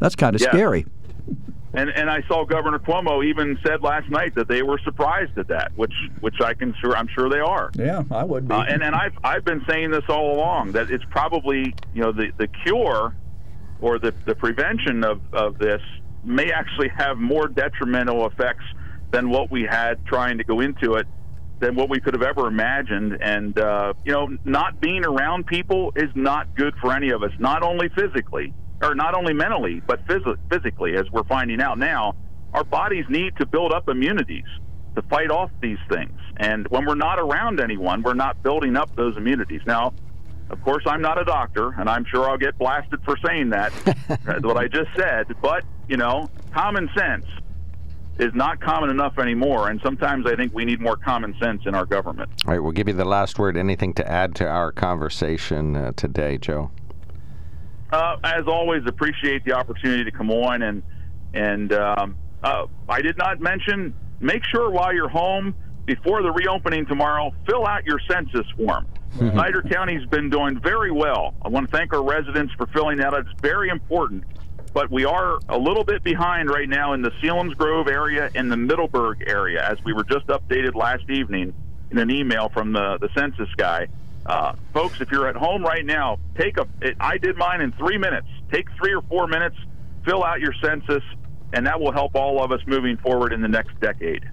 That's 0.00 0.16
kind 0.16 0.34
of 0.34 0.42
yeah. 0.42 0.50
scary. 0.50 0.86
And 1.74 1.90
and 1.90 2.08
I 2.08 2.22
saw 2.28 2.44
Governor 2.44 2.78
Cuomo 2.78 3.24
even 3.24 3.58
said 3.66 3.82
last 3.82 4.08
night 4.08 4.34
that 4.36 4.48
they 4.48 4.62
were 4.62 4.78
surprised 4.84 5.36
at 5.38 5.48
that, 5.48 5.72
which 5.76 5.92
which 6.20 6.40
I 6.40 6.54
can 6.54 6.74
sure 6.80 6.96
I'm 6.96 7.08
sure 7.08 7.28
they 7.28 7.40
are. 7.40 7.70
Yeah, 7.74 8.04
I 8.10 8.24
would 8.24 8.48
be. 8.48 8.54
Uh, 8.54 8.62
and 8.62 8.82
and 8.82 8.94
I've 8.94 9.18
I've 9.24 9.44
been 9.44 9.64
saying 9.68 9.90
this 9.90 10.04
all 10.08 10.36
along 10.36 10.72
that 10.72 10.90
it's 10.90 11.04
probably 11.10 11.74
you 11.92 12.02
know 12.02 12.12
the 12.12 12.30
the 12.36 12.46
cure 12.46 13.14
or 13.80 13.98
the, 13.98 14.14
the 14.24 14.34
prevention 14.34 15.04
of, 15.04 15.20
of 15.32 15.58
this 15.58 15.82
may 16.24 16.50
actually 16.50 16.88
have 16.88 17.18
more 17.18 17.48
detrimental 17.48 18.26
effects 18.26 18.64
than 19.10 19.28
what 19.28 19.50
we 19.50 19.62
had 19.62 20.04
trying 20.06 20.38
to 20.38 20.44
go 20.44 20.60
into 20.60 20.94
it 20.94 21.06
than 21.60 21.74
what 21.74 21.88
we 21.88 22.00
could 22.00 22.14
have 22.14 22.22
ever 22.22 22.46
imagined. 22.46 23.16
And, 23.20 23.58
uh, 23.58 23.92
you 24.04 24.12
know, 24.12 24.28
not 24.44 24.80
being 24.80 25.04
around 25.04 25.46
people 25.46 25.92
is 25.94 26.10
not 26.14 26.54
good 26.56 26.74
for 26.80 26.92
any 26.92 27.10
of 27.10 27.22
us, 27.22 27.30
not 27.38 27.62
only 27.62 27.88
physically, 27.90 28.52
or 28.82 28.94
not 28.94 29.14
only 29.14 29.32
mentally, 29.32 29.82
but 29.86 30.04
phys- 30.06 30.36
physically, 30.50 30.96
as 30.96 31.10
we're 31.12 31.24
finding 31.24 31.60
out 31.60 31.78
now. 31.78 32.14
Our 32.52 32.64
bodies 32.64 33.04
need 33.08 33.36
to 33.38 33.46
build 33.46 33.72
up 33.72 33.88
immunities 33.88 34.44
to 34.94 35.02
fight 35.02 35.30
off 35.30 35.50
these 35.60 35.78
things. 35.88 36.18
And 36.36 36.68
when 36.68 36.86
we're 36.86 36.94
not 36.94 37.18
around 37.18 37.60
anyone, 37.60 38.02
we're 38.02 38.14
not 38.14 38.42
building 38.42 38.76
up 38.76 38.94
those 38.94 39.16
immunities. 39.16 39.60
Now, 39.66 39.92
of 40.50 40.62
course, 40.62 40.84
I'm 40.86 41.02
not 41.02 41.20
a 41.20 41.24
doctor, 41.24 41.70
and 41.78 41.88
I'm 41.88 42.04
sure 42.04 42.28
I'll 42.28 42.38
get 42.38 42.56
blasted 42.58 43.00
for 43.04 43.16
saying 43.26 43.50
that, 43.50 43.72
what 44.42 44.56
I 44.56 44.68
just 44.68 44.90
said. 44.96 45.34
But, 45.42 45.64
you 45.88 45.96
know, 45.96 46.30
common 46.52 46.88
sense 46.96 47.24
is 48.18 48.32
not 48.34 48.60
common 48.60 48.90
enough 48.90 49.18
anymore, 49.18 49.70
and 49.70 49.80
sometimes 49.82 50.26
I 50.26 50.36
think 50.36 50.54
we 50.54 50.64
need 50.64 50.80
more 50.80 50.96
common 50.96 51.34
sense 51.40 51.62
in 51.66 51.74
our 51.74 51.86
government. 51.86 52.30
All 52.46 52.52
right, 52.52 52.60
we'll 52.60 52.72
give 52.72 52.86
you 52.86 52.94
the 52.94 53.04
last 53.04 53.38
word. 53.38 53.56
Anything 53.56 53.94
to 53.94 54.08
add 54.08 54.34
to 54.36 54.46
our 54.46 54.70
conversation 54.70 55.74
uh, 55.74 55.92
today, 55.96 56.38
Joe? 56.38 56.70
Uh, 57.94 58.16
as 58.24 58.48
always, 58.48 58.82
appreciate 58.86 59.44
the 59.44 59.52
opportunity 59.52 60.02
to 60.02 60.10
come 60.10 60.28
on, 60.28 60.62
and 60.62 60.82
and 61.32 61.72
um, 61.72 62.16
uh, 62.42 62.66
I 62.88 63.00
did 63.00 63.16
not 63.16 63.40
mention. 63.40 63.94
Make 64.18 64.42
sure 64.44 64.68
while 64.68 64.92
you're 64.92 65.08
home 65.08 65.54
before 65.86 66.22
the 66.22 66.32
reopening 66.32 66.86
tomorrow, 66.86 67.32
fill 67.46 67.64
out 67.68 67.84
your 67.84 68.00
census 68.10 68.50
form. 68.56 68.88
Mm-hmm. 69.14 69.30
Snyder 69.30 69.62
County's 69.62 70.04
been 70.06 70.28
doing 70.28 70.58
very 70.58 70.90
well. 70.90 71.34
I 71.42 71.48
want 71.48 71.70
to 71.70 71.76
thank 71.76 71.92
our 71.92 72.02
residents 72.02 72.52
for 72.54 72.66
filling 72.66 72.98
that 72.98 73.14
out. 73.14 73.28
It's 73.28 73.40
very 73.40 73.68
important. 73.68 74.24
But 74.72 74.90
we 74.90 75.04
are 75.04 75.38
a 75.48 75.56
little 75.56 75.84
bit 75.84 76.02
behind 76.02 76.50
right 76.50 76.68
now 76.68 76.94
in 76.94 77.02
the 77.02 77.12
Selinsgrove 77.22 77.86
area 77.86 78.28
and 78.34 78.50
the 78.50 78.56
Middleburg 78.56 79.22
area, 79.28 79.64
as 79.64 79.78
we 79.84 79.92
were 79.92 80.02
just 80.02 80.26
updated 80.26 80.74
last 80.74 81.08
evening 81.08 81.54
in 81.92 81.98
an 81.98 82.10
email 82.10 82.48
from 82.48 82.72
the, 82.72 82.98
the 83.00 83.08
census 83.14 83.48
guy. 83.56 83.86
Uh, 84.26 84.54
folks, 84.72 85.00
if 85.00 85.10
you're 85.10 85.28
at 85.28 85.36
home 85.36 85.62
right 85.62 85.84
now, 85.84 86.18
take 86.38 86.56
a. 86.56 86.66
It, 86.80 86.96
I 86.98 87.18
did 87.18 87.36
mine 87.36 87.60
in 87.60 87.72
three 87.72 87.98
minutes. 87.98 88.26
Take 88.50 88.68
three 88.76 88.94
or 88.94 89.02
four 89.02 89.26
minutes, 89.26 89.56
fill 90.04 90.24
out 90.24 90.40
your 90.40 90.54
census, 90.62 91.02
and 91.52 91.66
that 91.66 91.78
will 91.78 91.92
help 91.92 92.14
all 92.14 92.42
of 92.42 92.50
us 92.50 92.60
moving 92.66 92.96
forward 92.96 93.32
in 93.32 93.42
the 93.42 93.48
next 93.48 93.78
decade. 93.80 94.24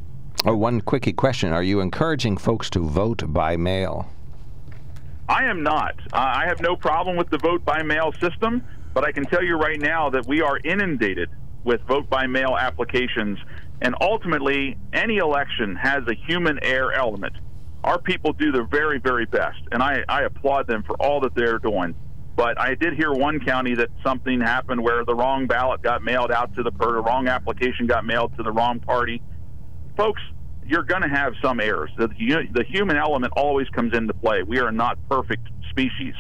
Oh, 0.46 0.56
one 0.56 0.82
quickie 0.82 1.14
question: 1.14 1.52
Are 1.52 1.64
you 1.64 1.82
encouraging 1.82 2.38
folks 2.38 2.70
to 2.72 2.80
vote 2.80 3.24
by 3.28 3.58
mail? 3.58 4.10
I 5.28 5.46
am 5.46 5.62
not. 5.64 5.96
Uh, 6.14 6.18
I 6.18 6.46
have 6.46 6.62
no 6.62 6.76
problem 6.76 7.16
with 7.16 7.30
the 7.30 7.38
vote 7.38 7.64
by 7.64 7.84
mail 7.84 8.14
system, 8.20 8.64
but 8.94 9.06
I 9.06 9.12
can 9.12 9.26
tell 9.26 9.44
you 9.44 9.56
right 9.56 9.80
now 9.80 10.10
that 10.10 10.26
we 10.26 10.42
are 10.42 10.58
inundated 10.64 11.30
with 11.64 11.82
vote 11.82 12.10
by 12.10 12.28
mail 12.28 12.58
applications, 12.58 13.38
and 13.82 13.96
ultimately, 14.02 14.78
any 14.94 15.18
election 15.18 15.76
has 15.76 16.04
a 16.08 16.14
human 16.14 16.64
error 16.64 16.94
element. 16.94 17.36
Our 17.84 18.00
people 18.00 18.34
do 18.34 18.52
their 18.52 18.66
very, 18.66 19.00
very 19.00 19.26
best, 19.26 19.60
and 19.72 19.82
I, 19.82 20.04
I 20.08 20.24
applaud 20.24 20.68
them 20.68 20.84
for 20.84 20.96
all 20.98 21.20
that 21.22 21.34
they're 21.36 21.60
doing. 21.60 21.96
But 22.36 22.60
I 22.60 22.76
did 22.76 22.94
hear 22.94 23.12
one 23.12 23.40
county 23.40 23.76
that 23.76 23.90
something 24.04 24.40
happened 24.40 24.82
where 24.82 25.04
the 25.04 25.16
wrong 25.16 25.48
ballot 25.48 25.82
got 25.82 26.04
mailed 26.04 26.32
out 26.32 26.56
to 26.56 26.64
the 26.64 26.72
per, 26.72 27.02
wrong 27.02 27.28
application 27.28 27.88
got 27.88 28.06
mailed 28.06 28.36
to 28.38 28.44
the 28.44 28.52
wrong 28.52 28.80
party. 28.80 29.22
Folks, 29.98 30.22
you're 30.66 30.84
going 30.84 31.02
to 31.02 31.10
have 31.10 31.34
some 31.42 31.60
errors. 31.60 31.92
The, 31.98 32.08
the 32.08 32.64
human 32.70 32.98
element 32.98 33.34
always 33.36 33.68
comes 33.70 33.96
into 33.96 34.14
play. 34.14 34.44
We 34.44 34.60
are 34.60 34.72
not 34.72 34.98
perfect 35.10 35.48
species. 35.70 36.14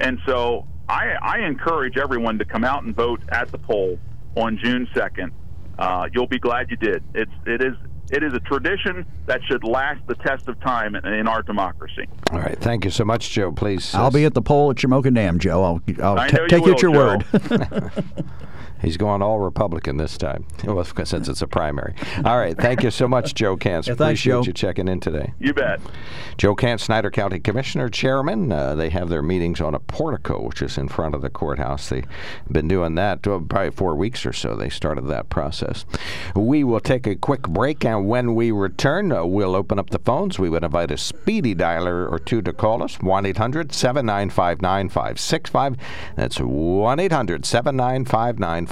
And 0.00 0.18
so 0.26 0.66
I, 0.88 1.12
I 1.22 1.38
encourage 1.46 1.96
everyone 1.96 2.38
to 2.38 2.44
come 2.44 2.64
out 2.64 2.82
and 2.82 2.94
vote 2.94 3.20
at 3.30 3.48
the 3.52 3.58
poll 3.58 3.98
on 4.36 4.58
June 4.62 4.88
2nd. 4.94 5.30
Uh, 5.78 6.08
you'll 6.12 6.26
be 6.26 6.38
glad 6.38 6.70
you 6.70 6.76
did. 6.76 7.04
It's, 7.14 7.32
it 7.46 7.62
is 7.62 7.74
it 8.12 8.22
is 8.22 8.34
a 8.34 8.40
tradition 8.40 9.06
that 9.26 9.40
should 9.44 9.64
last 9.64 10.06
the 10.06 10.14
test 10.16 10.46
of 10.48 10.60
time 10.60 10.94
in, 10.94 11.04
in 11.06 11.26
our 11.26 11.42
democracy. 11.42 12.06
All 12.30 12.38
right. 12.38 12.58
Thank 12.58 12.84
you 12.84 12.90
so 12.90 13.04
much, 13.04 13.30
Joe. 13.30 13.50
Please. 13.50 13.94
I'll 13.94 14.06
uh, 14.06 14.10
be 14.10 14.24
at 14.24 14.34
the 14.34 14.42
poll 14.42 14.70
at 14.70 14.76
Shamokin 14.76 15.14
Dam, 15.14 15.38
Joe. 15.38 15.62
I'll, 15.62 15.82
I'll 16.02 16.28
t- 16.28 16.36
take 16.48 16.66
you 16.66 16.72
it 16.72 16.82
your 16.82 16.92
Joe. 16.92 17.18
word. 17.32 18.04
He's 18.82 18.96
going 18.96 19.22
all 19.22 19.38
Republican 19.38 19.96
this 19.96 20.18
time, 20.18 20.44
well, 20.64 20.84
since 20.84 21.28
it's 21.28 21.40
a 21.40 21.46
primary. 21.46 21.94
All 22.24 22.36
right. 22.36 22.56
Thank 22.56 22.82
you 22.82 22.90
so 22.90 23.06
much, 23.06 23.34
Joe 23.34 23.56
Kantz. 23.56 23.86
Yeah, 23.86 23.94
thanks, 23.94 24.00
Appreciate 24.00 24.32
Joe. 24.32 24.42
you 24.42 24.52
checking 24.52 24.88
in 24.88 25.00
today. 25.00 25.32
You 25.38 25.54
bet. 25.54 25.80
Joe 26.36 26.56
Kantz, 26.56 26.80
Snyder 26.80 27.10
County 27.10 27.38
Commissioner, 27.38 27.88
Chairman. 27.88 28.50
Uh, 28.50 28.74
they 28.74 28.90
have 28.90 29.08
their 29.08 29.22
meetings 29.22 29.60
on 29.60 29.74
a 29.74 29.78
portico, 29.80 30.42
which 30.42 30.62
is 30.62 30.76
in 30.76 30.88
front 30.88 31.14
of 31.14 31.22
the 31.22 31.30
courthouse. 31.30 31.88
They've 31.88 32.06
been 32.50 32.66
doing 32.68 32.96
that 32.96 33.26
uh, 33.26 33.38
probably 33.38 33.70
four 33.70 33.94
weeks 33.94 34.26
or 34.26 34.32
so. 34.32 34.56
They 34.56 34.68
started 34.68 35.02
that 35.02 35.28
process. 35.28 35.84
We 36.34 36.64
will 36.64 36.80
take 36.80 37.06
a 37.06 37.14
quick 37.14 37.42
break, 37.42 37.84
and 37.84 38.08
when 38.08 38.34
we 38.34 38.50
return, 38.50 39.12
uh, 39.12 39.24
we'll 39.24 39.54
open 39.54 39.78
up 39.78 39.90
the 39.90 40.00
phones. 40.00 40.38
We 40.38 40.50
would 40.50 40.64
invite 40.64 40.90
a 40.90 40.98
speedy 40.98 41.54
dialer 41.54 42.10
or 42.10 42.18
two 42.18 42.42
to 42.42 42.52
call 42.52 42.82
us 42.82 42.98
1 43.00 43.26
800 43.26 43.72
795 43.72 44.60
9565. 44.60 45.76
That's 46.16 46.40
1 46.40 46.98
800 47.00 47.44
795 47.46 48.38
9565. 48.40 48.71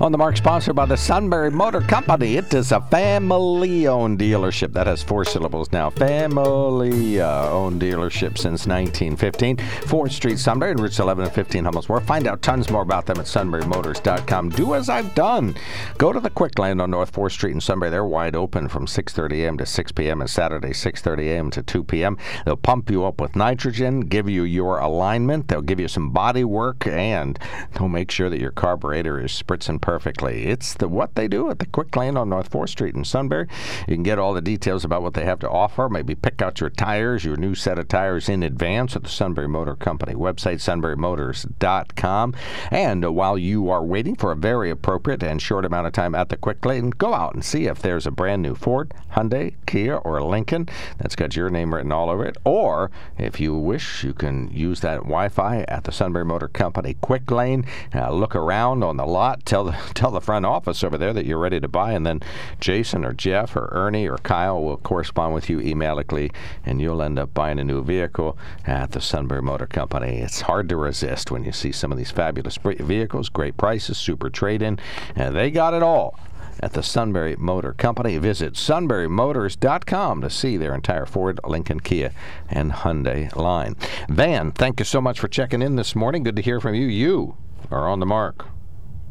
On 0.00 0.12
the 0.12 0.18
mark, 0.18 0.36
sponsored 0.36 0.76
by 0.76 0.86
the 0.86 0.96
Sunbury 0.96 1.50
Motor 1.50 1.80
Company. 1.80 2.36
It 2.36 2.54
is 2.54 2.70
a 2.70 2.80
family-owned 2.82 4.16
dealership 4.16 4.72
that 4.74 4.86
has 4.86 5.02
four 5.02 5.24
syllables 5.24 5.72
now. 5.72 5.90
Family-owned 5.90 7.82
dealership 7.82 8.38
since 8.38 8.68
1915. 8.68 9.56
4th 9.56 10.12
Street, 10.12 10.38
Sunbury, 10.38 10.70
and 10.70 10.78
routes 10.78 11.00
11 11.00 11.24
and 11.24 11.34
15 11.34 11.64
Hummel's 11.64 11.88
Wharf. 11.88 12.04
Find 12.06 12.28
out 12.28 12.42
tons 12.42 12.70
more 12.70 12.82
about 12.82 13.06
them 13.06 13.18
at 13.18 13.26
sunburymotors.com. 13.26 14.50
Do 14.50 14.76
as 14.76 14.88
I've 14.88 15.12
done. 15.16 15.56
Go 15.98 16.12
to 16.12 16.20
the 16.20 16.30
Quick 16.30 16.60
Lane 16.60 16.80
on 16.80 16.92
North 16.92 17.12
4th 17.12 17.32
Street 17.32 17.54
in 17.54 17.60
Sunbury. 17.60 17.90
They're 17.90 18.04
wide 18.04 18.36
open 18.36 18.68
from 18.68 18.86
6:30 18.86 19.46
a.m. 19.46 19.58
to 19.58 19.66
6 19.66 19.90
p.m. 19.92 20.20
and 20.20 20.30
Saturday 20.30 20.74
6:30 20.74 21.18
a.m. 21.26 21.50
to 21.50 21.60
2 21.60 21.82
p.m. 21.82 22.16
They'll 22.44 22.56
pump 22.56 22.88
you 22.88 23.04
up 23.04 23.20
with 23.20 23.34
nitrogen, 23.34 24.02
give 24.02 24.30
you 24.30 24.44
your 24.44 24.78
alignment. 24.78 25.48
They'll 25.48 25.60
give 25.60 25.80
you 25.80 25.88
some 25.88 26.10
body 26.10 26.44
work, 26.44 26.86
and 26.86 27.36
they'll 27.74 27.88
make 27.88 28.12
sure 28.12 28.30
that 28.30 28.38
your 28.38 28.52
carburetor 28.52 29.18
is 29.18 29.32
spritzing 29.32 29.80
perfectly. 29.88 30.44
It's 30.44 30.74
the 30.74 30.86
what 30.86 31.14
they 31.14 31.28
do 31.28 31.48
at 31.48 31.60
the 31.60 31.64
Quick 31.64 31.96
Lane 31.96 32.18
on 32.18 32.28
North 32.28 32.50
4th 32.50 32.68
Street 32.68 32.94
in 32.94 33.06
Sunbury. 33.06 33.48
You 33.88 33.94
can 33.94 34.02
get 34.02 34.18
all 34.18 34.34
the 34.34 34.42
details 34.42 34.84
about 34.84 35.00
what 35.00 35.14
they 35.14 35.24
have 35.24 35.38
to 35.38 35.48
offer. 35.48 35.88
Maybe 35.88 36.14
pick 36.14 36.42
out 36.42 36.60
your 36.60 36.68
tires, 36.68 37.24
your 37.24 37.36
new 37.36 37.54
set 37.54 37.78
of 37.78 37.88
tires 37.88 38.28
in 38.28 38.42
advance 38.42 38.96
at 38.96 39.02
the 39.02 39.08
Sunbury 39.08 39.48
Motor 39.48 39.76
Company 39.76 40.12
website, 40.12 40.60
sunburymotors.com. 40.60 42.34
And 42.70 43.02
uh, 43.02 43.10
while 43.10 43.38
you 43.38 43.70
are 43.70 43.82
waiting 43.82 44.14
for 44.14 44.30
a 44.30 44.36
very 44.36 44.68
appropriate 44.68 45.22
and 45.22 45.40
short 45.40 45.64
amount 45.64 45.86
of 45.86 45.94
time 45.94 46.14
at 46.14 46.28
the 46.28 46.36
Quick 46.36 46.62
Lane, 46.66 46.90
go 46.90 47.14
out 47.14 47.32
and 47.32 47.42
see 47.42 47.64
if 47.64 47.80
there's 47.80 48.06
a 48.06 48.10
brand 48.10 48.42
new 48.42 48.54
Ford, 48.54 48.92
Hyundai, 49.16 49.54
Kia, 49.66 49.96
or 49.96 50.20
Lincoln 50.20 50.68
that's 50.98 51.16
got 51.16 51.34
your 51.34 51.48
name 51.48 51.72
written 51.72 51.92
all 51.92 52.10
over 52.10 52.26
it. 52.26 52.36
Or 52.44 52.90
if 53.16 53.40
you 53.40 53.54
wish, 53.54 54.04
you 54.04 54.12
can 54.12 54.50
use 54.50 54.80
that 54.80 54.98
Wi-Fi 54.98 55.64
at 55.66 55.84
the 55.84 55.92
Sunbury 55.92 56.26
Motor 56.26 56.48
Company 56.48 56.94
Quick 57.00 57.30
Lane. 57.30 57.64
Uh, 57.94 58.12
look 58.12 58.36
around 58.36 58.84
on 58.84 58.98
the 58.98 59.06
lot. 59.06 59.46
Tell 59.46 59.64
the 59.64 59.77
tell 59.94 60.10
the 60.10 60.20
front 60.20 60.46
office 60.46 60.82
over 60.84 60.98
there 60.98 61.12
that 61.12 61.26
you're 61.26 61.38
ready 61.38 61.60
to 61.60 61.68
buy, 61.68 61.92
and 61.92 62.06
then 62.06 62.20
Jason 62.60 63.04
or 63.04 63.12
Jeff 63.12 63.56
or 63.56 63.68
Ernie 63.72 64.08
or 64.08 64.18
Kyle 64.18 64.62
will 64.62 64.76
correspond 64.78 65.34
with 65.34 65.48
you 65.48 65.58
emailically, 65.58 66.32
and 66.64 66.80
you'll 66.80 67.02
end 67.02 67.18
up 67.18 67.34
buying 67.34 67.58
a 67.58 67.64
new 67.64 67.82
vehicle 67.82 68.36
at 68.66 68.92
the 68.92 69.00
Sunbury 69.00 69.42
Motor 69.42 69.66
Company. 69.66 70.18
It's 70.18 70.42
hard 70.42 70.68
to 70.68 70.76
resist 70.76 71.30
when 71.30 71.44
you 71.44 71.52
see 71.52 71.72
some 71.72 71.92
of 71.92 71.98
these 71.98 72.10
fabulous 72.10 72.58
vehicles, 72.62 73.28
great 73.28 73.56
prices, 73.56 73.98
super 73.98 74.30
trade-in, 74.30 74.78
and 75.14 75.34
they 75.34 75.50
got 75.50 75.74
it 75.74 75.82
all 75.82 76.18
at 76.60 76.72
the 76.72 76.82
Sunbury 76.82 77.36
Motor 77.36 77.72
Company. 77.72 78.18
Visit 78.18 78.54
sunburymotors.com 78.54 80.20
to 80.20 80.30
see 80.30 80.56
their 80.56 80.74
entire 80.74 81.06
Ford, 81.06 81.40
Lincoln, 81.44 81.80
Kia, 81.80 82.12
and 82.48 82.72
Hyundai 82.72 83.34
line. 83.36 83.76
Van, 84.08 84.52
thank 84.52 84.80
you 84.80 84.84
so 84.84 85.00
much 85.00 85.20
for 85.20 85.28
checking 85.28 85.62
in 85.62 85.76
this 85.76 85.94
morning. 85.94 86.22
Good 86.22 86.36
to 86.36 86.42
hear 86.42 86.60
from 86.60 86.74
you. 86.74 86.86
You 86.86 87.36
are 87.70 87.88
on 87.88 88.00
the 88.00 88.06
mark. 88.06 88.46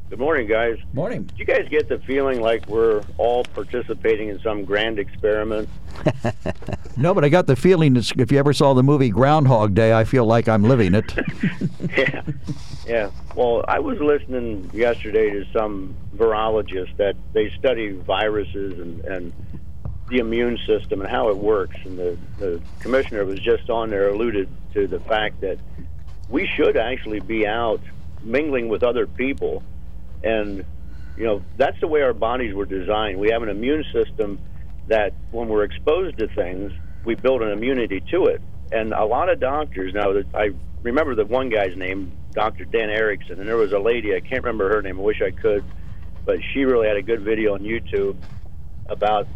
Good 0.10 0.20
morning, 0.20 0.48
guys. 0.48 0.78
Morning. 0.94 1.24
Do 1.24 1.34
you 1.36 1.46
guys 1.46 1.68
get 1.70 1.90
the 1.90 2.00
feeling 2.00 2.40
like 2.40 2.66
we're 2.68 3.04
all 3.18 3.44
participating 3.44 4.30
in 4.30 4.40
some 4.40 4.64
grand 4.64 5.00
experiment? 5.00 5.70
No, 7.00 7.14
but 7.14 7.24
I 7.24 7.30
got 7.30 7.46
the 7.46 7.56
feeling 7.56 7.96
it's, 7.96 8.12
if 8.18 8.32
you 8.32 8.40
ever 8.40 8.54
saw 8.54 8.74
the 8.74 8.82
movie 8.82 9.10
Groundhog 9.10 9.76
Day, 9.76 9.94
I 9.94 10.04
feel 10.04 10.26
like 10.26 10.50
I'm 10.50 10.64
living 10.64 10.96
it. 10.96 11.14
yeah. 11.96 12.24
Yeah. 12.88 13.12
Well, 13.36 13.64
I 13.68 13.78
was 13.78 14.00
listening 14.00 14.72
yesterday 14.74 15.30
to 15.30 15.46
some 15.54 15.96
virologist 16.16 16.98
that 16.98 17.16
they 17.34 17.52
study 17.52 17.92
viruses 17.92 18.80
and, 18.80 19.06
and 19.06 19.34
the 20.10 20.18
immune 20.18 20.58
system 20.66 21.02
and 21.02 21.10
how 21.10 21.30
it 21.30 21.38
works. 21.38 21.78
And 21.86 22.00
the, 22.00 22.18
the 22.40 22.60
commissioner 22.80 23.24
was 23.26 23.40
just 23.40 23.70
on 23.70 23.92
there 23.92 24.10
alluded 24.10 24.50
to 24.74 24.88
the 24.88 25.00
fact 25.02 25.40
that 25.42 25.60
we 26.30 26.48
should 26.56 26.78
actually 26.78 27.20
be 27.20 27.46
out 27.46 27.82
mingling 28.24 28.70
with 28.70 28.82
other 28.82 29.06
people. 29.06 29.62
And, 30.24 30.66
you 31.16 31.26
know, 31.26 31.44
that's 31.58 31.80
the 31.82 31.88
way 31.88 32.02
our 32.02 32.14
bodies 32.14 32.54
were 32.54 32.66
designed. 32.66 33.20
We 33.20 33.30
have 33.32 33.44
an 33.44 33.50
immune 33.50 33.84
system 33.94 34.40
that 34.88 35.14
when 35.32 35.48
we're 35.50 35.64
exposed 35.64 36.18
to 36.20 36.28
things, 36.36 36.72
we 37.04 37.16
build 37.16 37.42
an 37.42 37.52
immunity 37.52 38.02
to 38.12 38.26
it. 38.26 38.42
And 38.72 38.94
a 38.94 39.06
lot 39.06 39.30
of 39.30 39.40
doctors, 39.40 39.94
now, 39.94 40.14
I 40.34 40.50
remember 40.84 41.16
the 41.16 41.26
one 41.26 41.50
guy's 41.50 41.76
name, 41.76 42.12
Dr. 42.34 42.66
Dan 42.66 42.90
Erickson, 42.90 43.40
and 43.40 43.48
there 43.48 43.58
was 43.58 43.72
a 43.72 43.80
lady, 43.80 44.14
I 44.16 44.20
can't 44.20 44.44
remember 44.44 44.70
her 44.70 44.82
name, 44.82 45.00
I 45.00 45.02
wish 45.02 45.22
I 45.26 45.32
could, 45.32 45.64
but 46.26 46.38
she 46.54 46.66
really 46.66 46.88
had 46.88 46.98
a 46.98 47.02
good 47.02 47.22
video 47.22 47.54
on 47.54 47.62
YouTube 47.62 48.18
about 48.90 49.28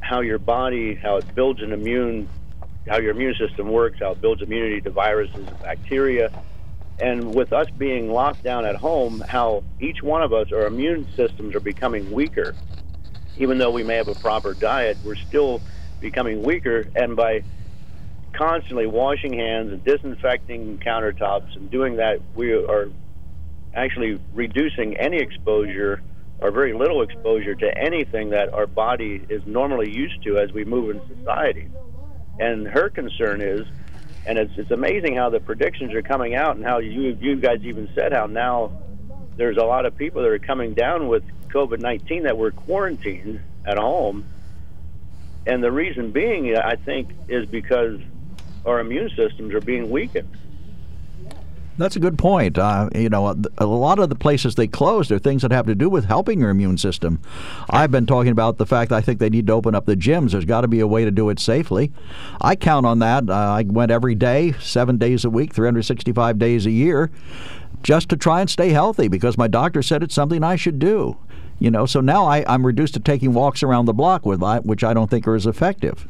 how 0.00 0.20
your 0.20 0.38
body, 0.38 0.98
how 1.02 1.16
it 1.16 1.34
builds 1.34 1.60
an 1.60 1.72
immune, 1.72 2.28
how 2.88 2.98
your 2.98 3.10
immune 3.10 3.34
system 3.38 3.70
works, 3.70 3.98
how 4.00 4.12
it 4.12 4.20
builds 4.20 4.42
immunity 4.42 4.80
to 4.82 4.90
viruses 4.90 5.50
and 5.50 5.60
bacteria. 5.60 6.30
And 7.00 7.34
with 7.34 7.52
us 7.52 7.66
being 7.76 8.10
locked 8.10 8.42
down 8.42 8.66
at 8.66 8.76
home, 8.76 9.22
how 9.26 9.62
each 9.80 9.98
one 10.02 10.22
of 10.22 10.32
us, 10.32 10.48
our 10.52 10.66
immune 10.66 11.06
systems 11.16 11.54
are 11.54 11.60
becoming 11.60 12.10
weaker. 12.10 12.54
Even 13.36 13.58
though 13.58 13.70
we 13.70 13.84
may 13.84 13.96
have 13.96 14.08
a 14.08 14.14
proper 14.14 14.52
diet, 14.52 14.98
we're 15.04 15.16
still 15.28 15.62
becoming 16.00 16.42
weaker. 16.42 16.86
And 16.96 17.14
by 17.16 17.44
constantly 18.32 18.86
washing 18.86 19.32
hands 19.32 19.72
and 19.72 19.84
disinfecting 19.84 20.78
countertops 20.78 21.54
and 21.54 21.70
doing 21.70 21.96
that, 21.96 22.20
we 22.34 22.52
are 22.52 22.88
actually 23.74 24.20
reducing 24.34 24.96
any 24.96 25.18
exposure 25.18 26.00
or 26.40 26.50
very 26.50 26.72
little 26.72 27.02
exposure 27.02 27.54
to 27.54 27.78
anything 27.78 28.30
that 28.30 28.52
our 28.52 28.66
body 28.66 29.24
is 29.28 29.42
normally 29.46 29.90
used 29.90 30.22
to 30.24 30.38
as 30.38 30.52
we 30.52 30.64
move 30.64 30.90
in 30.90 31.02
society. 31.16 31.68
And 32.38 32.66
her 32.66 32.88
concern 32.90 33.40
is, 33.40 33.66
and 34.26 34.38
it's, 34.38 34.52
it's 34.56 34.70
amazing 34.70 35.16
how 35.16 35.30
the 35.30 35.40
predictions 35.40 35.94
are 35.94 36.02
coming 36.02 36.34
out 36.34 36.56
and 36.56 36.64
how 36.64 36.78
you, 36.78 37.16
you 37.20 37.36
guys 37.36 37.60
even 37.62 37.88
said 37.94 38.12
how 38.12 38.26
now 38.26 38.72
there's 39.36 39.56
a 39.56 39.64
lot 39.64 39.86
of 39.86 39.96
people 39.96 40.22
that 40.22 40.30
are 40.30 40.38
coming 40.38 40.74
down 40.74 41.08
with 41.08 41.22
COVID 41.48 41.80
19 41.80 42.24
that 42.24 42.36
were 42.36 42.50
quarantined 42.50 43.40
at 43.64 43.78
home. 43.78 44.26
And 45.46 45.62
the 45.62 45.72
reason 45.72 46.10
being, 46.10 46.54
I 46.56 46.76
think, 46.76 47.10
is 47.28 47.46
because 47.46 48.00
our 48.66 48.80
immune 48.80 49.10
systems 49.16 49.54
are 49.54 49.60
being 49.60 49.88
weakened. 49.88 50.28
That's 51.78 51.94
a 51.94 52.00
good 52.00 52.18
point. 52.18 52.58
Uh, 52.58 52.90
you 52.92 53.08
know, 53.08 53.36
a 53.56 53.66
lot 53.66 54.00
of 54.00 54.08
the 54.08 54.16
places 54.16 54.56
they 54.56 54.66
closed 54.66 55.12
are 55.12 55.18
things 55.18 55.42
that 55.42 55.52
have 55.52 55.66
to 55.66 55.76
do 55.76 55.88
with 55.88 56.06
helping 56.06 56.40
your 56.40 56.50
immune 56.50 56.76
system. 56.76 57.22
I've 57.70 57.92
been 57.92 58.04
talking 58.04 58.32
about 58.32 58.58
the 58.58 58.66
fact 58.66 58.90
I 58.90 59.00
think 59.00 59.20
they 59.20 59.30
need 59.30 59.46
to 59.46 59.52
open 59.52 59.76
up 59.76 59.86
the 59.86 59.96
gyms. 59.96 60.32
There's 60.32 60.44
got 60.44 60.62
to 60.62 60.68
be 60.68 60.80
a 60.80 60.88
way 60.88 61.04
to 61.04 61.12
do 61.12 61.30
it 61.30 61.38
safely. 61.38 61.92
I 62.40 62.56
count 62.56 62.84
on 62.84 62.98
that. 62.98 63.30
Uh, 63.30 63.32
I 63.32 63.62
went 63.62 63.92
every 63.92 64.16
day, 64.16 64.52
seven 64.60 64.98
days 64.98 65.24
a 65.24 65.30
week, 65.30 65.54
365 65.54 66.36
days 66.36 66.66
a 66.66 66.72
year, 66.72 67.12
just 67.84 68.08
to 68.08 68.16
try 68.16 68.40
and 68.40 68.50
stay 68.50 68.70
healthy 68.70 69.06
because 69.06 69.38
my 69.38 69.46
doctor 69.46 69.80
said 69.80 70.02
it's 70.02 70.14
something 70.14 70.42
I 70.42 70.56
should 70.56 70.80
do. 70.80 71.16
You 71.60 71.70
know, 71.70 71.86
so 71.86 72.00
now 72.00 72.26
I, 72.26 72.44
I'm 72.52 72.66
reduced 72.66 72.94
to 72.94 73.00
taking 73.00 73.34
walks 73.34 73.62
around 73.62 73.86
the 73.86 73.94
block 73.94 74.26
with 74.26 74.42
which 74.64 74.82
I 74.82 74.94
don't 74.94 75.08
think 75.08 75.26
are 75.28 75.34
as 75.36 75.46
effective. 75.46 76.06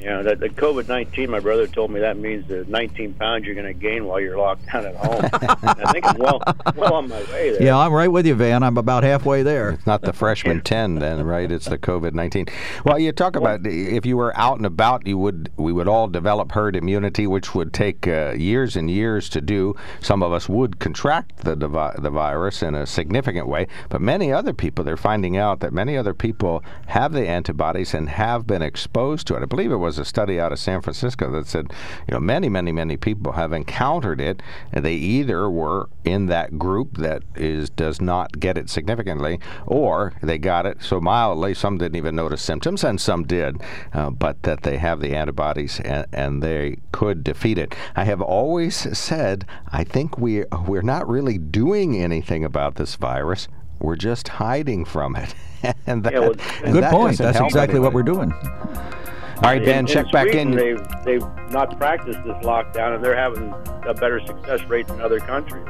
Yeah, 0.00 0.22
that 0.22 0.40
the 0.40 0.48
COVID 0.48 0.88
nineteen. 0.88 1.30
My 1.30 1.40
brother 1.40 1.66
told 1.66 1.90
me 1.90 2.00
that 2.00 2.16
means 2.16 2.48
the 2.48 2.64
nineteen 2.66 3.14
pounds 3.14 3.44
you're 3.44 3.54
going 3.54 3.66
to 3.66 3.74
gain 3.74 4.06
while 4.06 4.20
you're 4.20 4.38
locked 4.38 4.66
down 4.72 4.86
at 4.86 4.96
home. 4.96 5.28
I 5.32 5.92
think 5.92 6.06
I'm 6.06 6.16
well, 6.16 6.42
well 6.74 6.94
on 6.94 7.08
my 7.08 7.20
way 7.24 7.50
there. 7.50 7.62
Yeah, 7.62 7.76
I'm 7.76 7.92
right 7.92 8.10
with 8.10 8.26
you, 8.26 8.34
Van. 8.34 8.62
I'm 8.62 8.78
about 8.78 9.02
halfway 9.02 9.42
there. 9.42 9.70
It's 9.70 9.86
not 9.86 10.02
the 10.02 10.12
freshman 10.12 10.62
ten, 10.62 10.96
then, 10.96 11.24
right? 11.24 11.50
It's 11.50 11.66
the 11.66 11.78
COVID 11.78 12.14
nineteen. 12.14 12.46
Well, 12.84 12.98
you 12.98 13.12
talk 13.12 13.36
about 13.36 13.60
if 13.64 14.06
you 14.06 14.16
were 14.16 14.36
out 14.38 14.56
and 14.56 14.66
about, 14.66 15.06
you 15.06 15.18
would 15.18 15.50
we 15.56 15.72
would 15.72 15.88
all 15.88 16.08
develop 16.08 16.52
herd 16.52 16.76
immunity, 16.76 17.26
which 17.26 17.54
would 17.54 17.72
take 17.72 18.06
uh, 18.06 18.32
years 18.32 18.76
and 18.76 18.90
years 18.90 19.28
to 19.30 19.40
do. 19.40 19.74
Some 20.00 20.22
of 20.22 20.32
us 20.32 20.48
would 20.48 20.78
contract 20.78 21.44
the 21.44 21.54
the 21.56 22.10
virus 22.10 22.62
in 22.62 22.74
a 22.74 22.86
significant 22.86 23.48
way, 23.48 23.66
but 23.88 24.00
many 24.00 24.32
other 24.32 24.52
people 24.52 24.84
they're 24.84 24.96
finding 24.96 25.36
out 25.36 25.60
that 25.60 25.72
many 25.72 25.96
other 25.96 26.14
people 26.14 26.64
have 26.86 27.12
the 27.12 27.26
antibodies 27.28 27.92
and 27.94 28.08
have 28.08 28.46
been 28.46 28.62
exposed 28.62 29.26
to 29.26 29.36
it. 29.36 29.42
I 29.42 29.46
believe 29.46 29.72
it 29.72 29.76
was 29.76 29.89
was 29.90 29.98
a 29.98 30.04
study 30.04 30.38
out 30.38 30.52
of 30.52 30.58
San 30.60 30.80
Francisco 30.80 31.32
that 31.32 31.48
said, 31.48 31.72
you 32.06 32.14
know, 32.14 32.20
many, 32.20 32.48
many, 32.48 32.70
many 32.70 32.96
people 32.96 33.32
have 33.32 33.52
encountered 33.52 34.20
it, 34.20 34.40
and 34.72 34.84
they 34.84 34.94
either 34.94 35.50
were 35.50 35.88
in 36.04 36.26
that 36.26 36.60
group 36.60 36.96
that 36.98 37.24
is 37.34 37.68
does 37.70 38.00
not 38.00 38.38
get 38.38 38.56
it 38.56 38.70
significantly, 38.70 39.40
or 39.66 40.12
they 40.22 40.38
got 40.38 40.64
it 40.64 40.80
so 40.80 41.00
mildly 41.00 41.54
some 41.54 41.76
didn't 41.76 41.96
even 41.96 42.14
notice 42.14 42.40
symptoms, 42.40 42.84
and 42.84 43.00
some 43.00 43.24
did, 43.24 43.60
uh, 43.92 44.10
but 44.10 44.40
that 44.44 44.62
they 44.62 44.76
have 44.76 45.00
the 45.00 45.12
antibodies 45.12 45.80
and, 45.80 46.06
and 46.12 46.40
they 46.40 46.76
could 46.92 47.24
defeat 47.24 47.58
it. 47.58 47.74
I 47.96 48.04
have 48.04 48.22
always 48.22 48.96
said 48.96 49.44
I 49.72 49.82
think 49.82 50.18
we 50.18 50.44
we're 50.68 50.82
not 50.82 51.08
really 51.08 51.36
doing 51.36 52.00
anything 52.00 52.44
about 52.44 52.76
this 52.76 52.94
virus. 52.94 53.48
We're 53.80 53.96
just 53.96 54.28
hiding 54.28 54.84
from 54.84 55.16
it. 55.16 55.34
and 55.86 56.04
that, 56.04 56.12
yeah, 56.12 56.20
well, 56.20 56.34
and 56.62 56.74
good 56.74 56.84
that 56.84 56.92
point. 56.92 57.18
That's 57.18 57.40
exactly 57.40 57.78
anybody. 57.78 57.80
what 57.80 57.92
we're 57.92 58.02
doing. 58.04 58.99
All 59.42 59.50
right, 59.50 59.64
Ben, 59.64 59.80
in, 59.80 59.86
check 59.86 60.06
in 60.06 60.12
back 60.12 60.28
Sweden, 60.28 60.52
in. 60.52 60.56
They've, 60.56 61.04
they've 61.04 61.50
not 61.50 61.78
practiced 61.78 62.22
this 62.24 62.36
lockdown, 62.44 62.94
and 62.94 63.04
they're 63.04 63.16
having 63.16 63.54
a 63.86 63.94
better 63.94 64.20
success 64.26 64.62
rate 64.64 64.86
than 64.86 65.00
other 65.00 65.18
countries. 65.18 65.66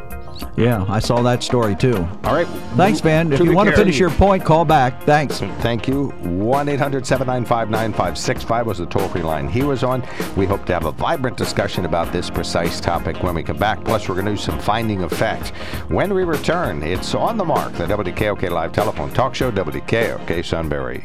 Yeah, 0.56 0.84
I 0.88 0.98
saw 0.98 1.22
that 1.22 1.42
story 1.42 1.76
too. 1.76 1.96
All 2.24 2.34
right. 2.34 2.46
Thanks, 2.76 3.00
Van. 3.00 3.32
If 3.32 3.40
you 3.40 3.46
be 3.46 3.54
want 3.54 3.68
to 3.70 3.76
finish 3.76 3.98
your 3.98 4.10
point, 4.10 4.44
call 4.44 4.64
back. 4.64 5.02
Thanks. 5.04 5.38
Thank 5.60 5.86
you. 5.86 6.08
1 6.08 6.68
800 6.68 7.06
795 7.06 7.70
9565 7.70 8.66
was 8.66 8.78
the 8.78 8.86
toll 8.86 9.08
free 9.08 9.22
line 9.22 9.48
he 9.48 9.62
was 9.62 9.84
on. 9.84 10.06
We 10.36 10.46
hope 10.46 10.64
to 10.66 10.72
have 10.72 10.86
a 10.86 10.92
vibrant 10.92 11.36
discussion 11.36 11.84
about 11.84 12.12
this 12.12 12.30
precise 12.30 12.80
topic 12.80 13.22
when 13.22 13.34
we 13.34 13.42
come 13.42 13.58
back. 13.58 13.84
Plus, 13.84 14.08
we're 14.08 14.14
going 14.14 14.26
to 14.26 14.32
do 14.32 14.36
some 14.36 14.58
finding 14.58 15.02
of 15.02 15.12
fact. 15.12 15.50
When 15.88 16.12
we 16.14 16.24
return, 16.24 16.82
it's 16.82 17.14
on 17.14 17.36
the 17.36 17.44
mark, 17.44 17.72
the 17.74 17.86
WKOK 17.86 18.50
Live 18.50 18.72
Telephone 18.72 19.12
Talk 19.12 19.34
Show, 19.34 19.50
WKOK 19.50 20.44
Sunbury. 20.44 21.04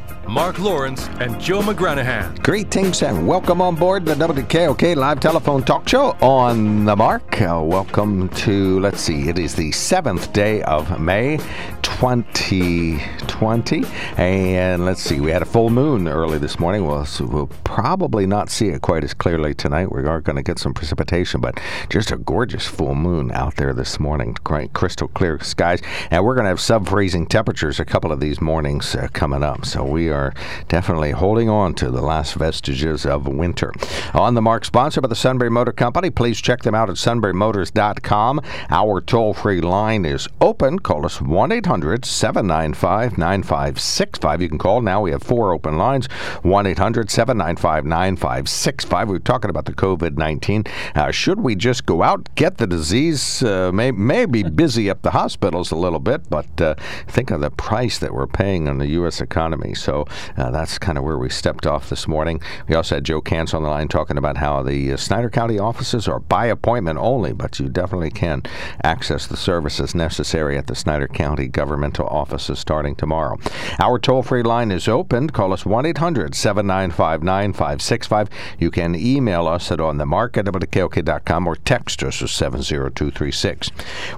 Mark 0.27 0.59
Lawrence 0.59 1.07
and 1.19 1.39
Joe 1.41 1.61
McGranahan. 1.61 2.41
Greetings 2.43 3.01
and 3.01 3.27
welcome 3.27 3.61
on 3.61 3.75
board 3.75 4.05
the 4.05 4.13
WKOK 4.13 4.95
live 4.95 5.19
telephone 5.19 5.63
talk 5.63 5.87
show 5.87 6.11
on 6.21 6.85
the 6.85 6.95
mark. 6.95 7.41
Uh, 7.41 7.59
welcome 7.63 8.29
to, 8.29 8.79
let's 8.79 9.01
see, 9.01 9.29
it 9.29 9.39
is 9.39 9.55
the 9.55 9.71
seventh 9.71 10.31
day 10.31 10.61
of 10.63 10.99
May 10.99 11.39
2020. 11.81 13.85
And 14.17 14.85
let's 14.85 15.01
see, 15.01 15.19
we 15.19 15.31
had 15.31 15.41
a 15.41 15.45
full 15.45 15.71
moon 15.71 16.07
early 16.07 16.37
this 16.37 16.59
morning. 16.59 16.85
Well, 16.85 17.05
so 17.05 17.25
we'll 17.25 17.49
probably 17.63 18.27
not 18.27 18.49
see 18.49 18.69
it 18.69 18.81
quite 18.81 19.03
as 19.03 19.13
clearly 19.13 19.53
tonight. 19.53 19.91
We 19.91 20.03
are 20.03 20.21
going 20.21 20.35
to 20.35 20.43
get 20.43 20.59
some 20.59 20.73
precipitation, 20.73 21.41
but 21.41 21.59
just 21.89 22.11
a 22.11 22.17
gorgeous 22.17 22.67
full 22.67 22.95
moon 22.95 23.31
out 23.31 23.55
there 23.55 23.73
this 23.73 23.99
morning. 23.99 24.37
Great 24.43 24.73
crystal 24.73 25.07
clear 25.09 25.39
skies. 25.39 25.81
And 26.11 26.23
we're 26.23 26.35
going 26.35 26.45
to 26.45 26.49
have 26.49 26.61
sub 26.61 26.87
freezing 26.87 27.25
temperatures 27.25 27.79
a 27.79 27.85
couple 27.85 28.11
of 28.11 28.19
these 28.19 28.39
mornings 28.39 28.95
uh, 28.95 29.07
coming 29.13 29.43
up. 29.43 29.65
So 29.65 29.83
we 29.83 30.10
are 30.11 30.33
definitely 30.67 31.11
holding 31.11 31.49
on 31.49 31.73
to 31.75 31.89
the 31.89 32.01
last 32.01 32.33
vestiges 32.35 33.05
of 33.05 33.27
winter. 33.27 33.73
On 34.13 34.33
the 34.33 34.41
mark, 34.41 34.65
sponsored 34.65 35.03
by 35.03 35.07
the 35.07 35.15
Sunbury 35.15 35.49
Motor 35.49 35.71
Company. 35.71 36.09
Please 36.09 36.41
check 36.41 36.61
them 36.63 36.75
out 36.75 36.89
at 36.89 36.95
sunburymotors.com. 36.97 38.41
Our 38.69 39.01
toll 39.01 39.33
free 39.33 39.61
line 39.61 40.05
is 40.05 40.27
open. 40.39 40.79
Call 40.79 41.05
us 41.05 41.21
1 41.21 41.51
800 41.51 42.05
795 42.05 43.17
9565. 43.17 44.41
You 44.41 44.49
can 44.49 44.57
call 44.57 44.81
now. 44.81 45.01
We 45.01 45.11
have 45.11 45.23
four 45.23 45.53
open 45.53 45.77
lines 45.77 46.07
1 46.43 46.65
800 46.67 47.09
795 47.09 47.85
9565. 47.85 49.07
We 49.07 49.13
We're 49.13 49.19
talking 49.19 49.49
about 49.49 49.65
the 49.65 49.73
COVID 49.73 50.17
19. 50.17 50.63
Uh, 50.95 51.11
should 51.11 51.41
we 51.41 51.55
just 51.55 51.85
go 51.85 52.03
out, 52.03 52.29
get 52.35 52.57
the 52.57 52.67
disease? 52.67 53.43
Uh, 53.43 53.71
may, 53.73 53.91
may 53.91 54.25
be 54.25 54.43
busy 54.43 54.89
up 54.89 55.01
the 55.01 55.11
hospitals 55.11 55.71
a 55.71 55.75
little 55.75 55.99
bit, 55.99 56.29
but 56.29 56.61
uh, 56.61 56.75
think 57.07 57.31
of 57.31 57.41
the 57.41 57.51
price 57.51 57.99
that 57.99 58.13
we're 58.13 58.27
paying 58.27 58.67
on 58.67 58.77
the 58.77 58.87
U.S. 58.87 59.21
economy. 59.21 59.73
So 59.73 60.00
uh, 60.37 60.51
that's 60.51 60.77
kind 60.77 60.97
of 60.97 61.03
where 61.03 61.17
we 61.17 61.29
stepped 61.29 61.65
off 61.65 61.89
this 61.89 62.07
morning. 62.07 62.41
We 62.67 62.75
also 62.75 62.95
had 62.95 63.03
Joe 63.03 63.21
Kantz 63.21 63.53
on 63.53 63.63
the 63.63 63.69
line 63.69 63.87
talking 63.87 64.17
about 64.17 64.37
how 64.37 64.63
the 64.63 64.93
uh, 64.93 64.97
Snyder 64.97 65.29
County 65.29 65.59
offices 65.59 66.07
are 66.07 66.19
by 66.19 66.45
appointment 66.47 66.99
only, 66.99 67.33
but 67.33 67.59
you 67.59 67.69
definitely 67.69 68.11
can 68.11 68.43
access 68.83 69.27
the 69.27 69.37
services 69.37 69.95
necessary 69.95 70.57
at 70.57 70.67
the 70.67 70.75
Snyder 70.75 71.07
County 71.07 71.47
governmental 71.47 72.07
offices 72.07 72.59
starting 72.59 72.95
tomorrow. 72.95 73.37
Our 73.79 73.99
toll 73.99 74.23
free 74.23 74.43
line 74.43 74.71
is 74.71 74.87
open. 74.87 75.29
Call 75.29 75.53
us 75.53 75.65
1 75.65 75.85
800 75.85 76.35
795 76.35 77.23
9565. 77.23 78.29
You 78.59 78.71
can 78.71 78.95
email 78.95 79.47
us 79.47 79.71
at 79.71 79.79
onthemark 79.79 80.37
at 80.37 80.45
WKOK.com 80.45 81.47
or 81.47 81.55
text 81.55 82.03
us 82.03 82.21
at 82.21 82.29
70236. 82.29 83.69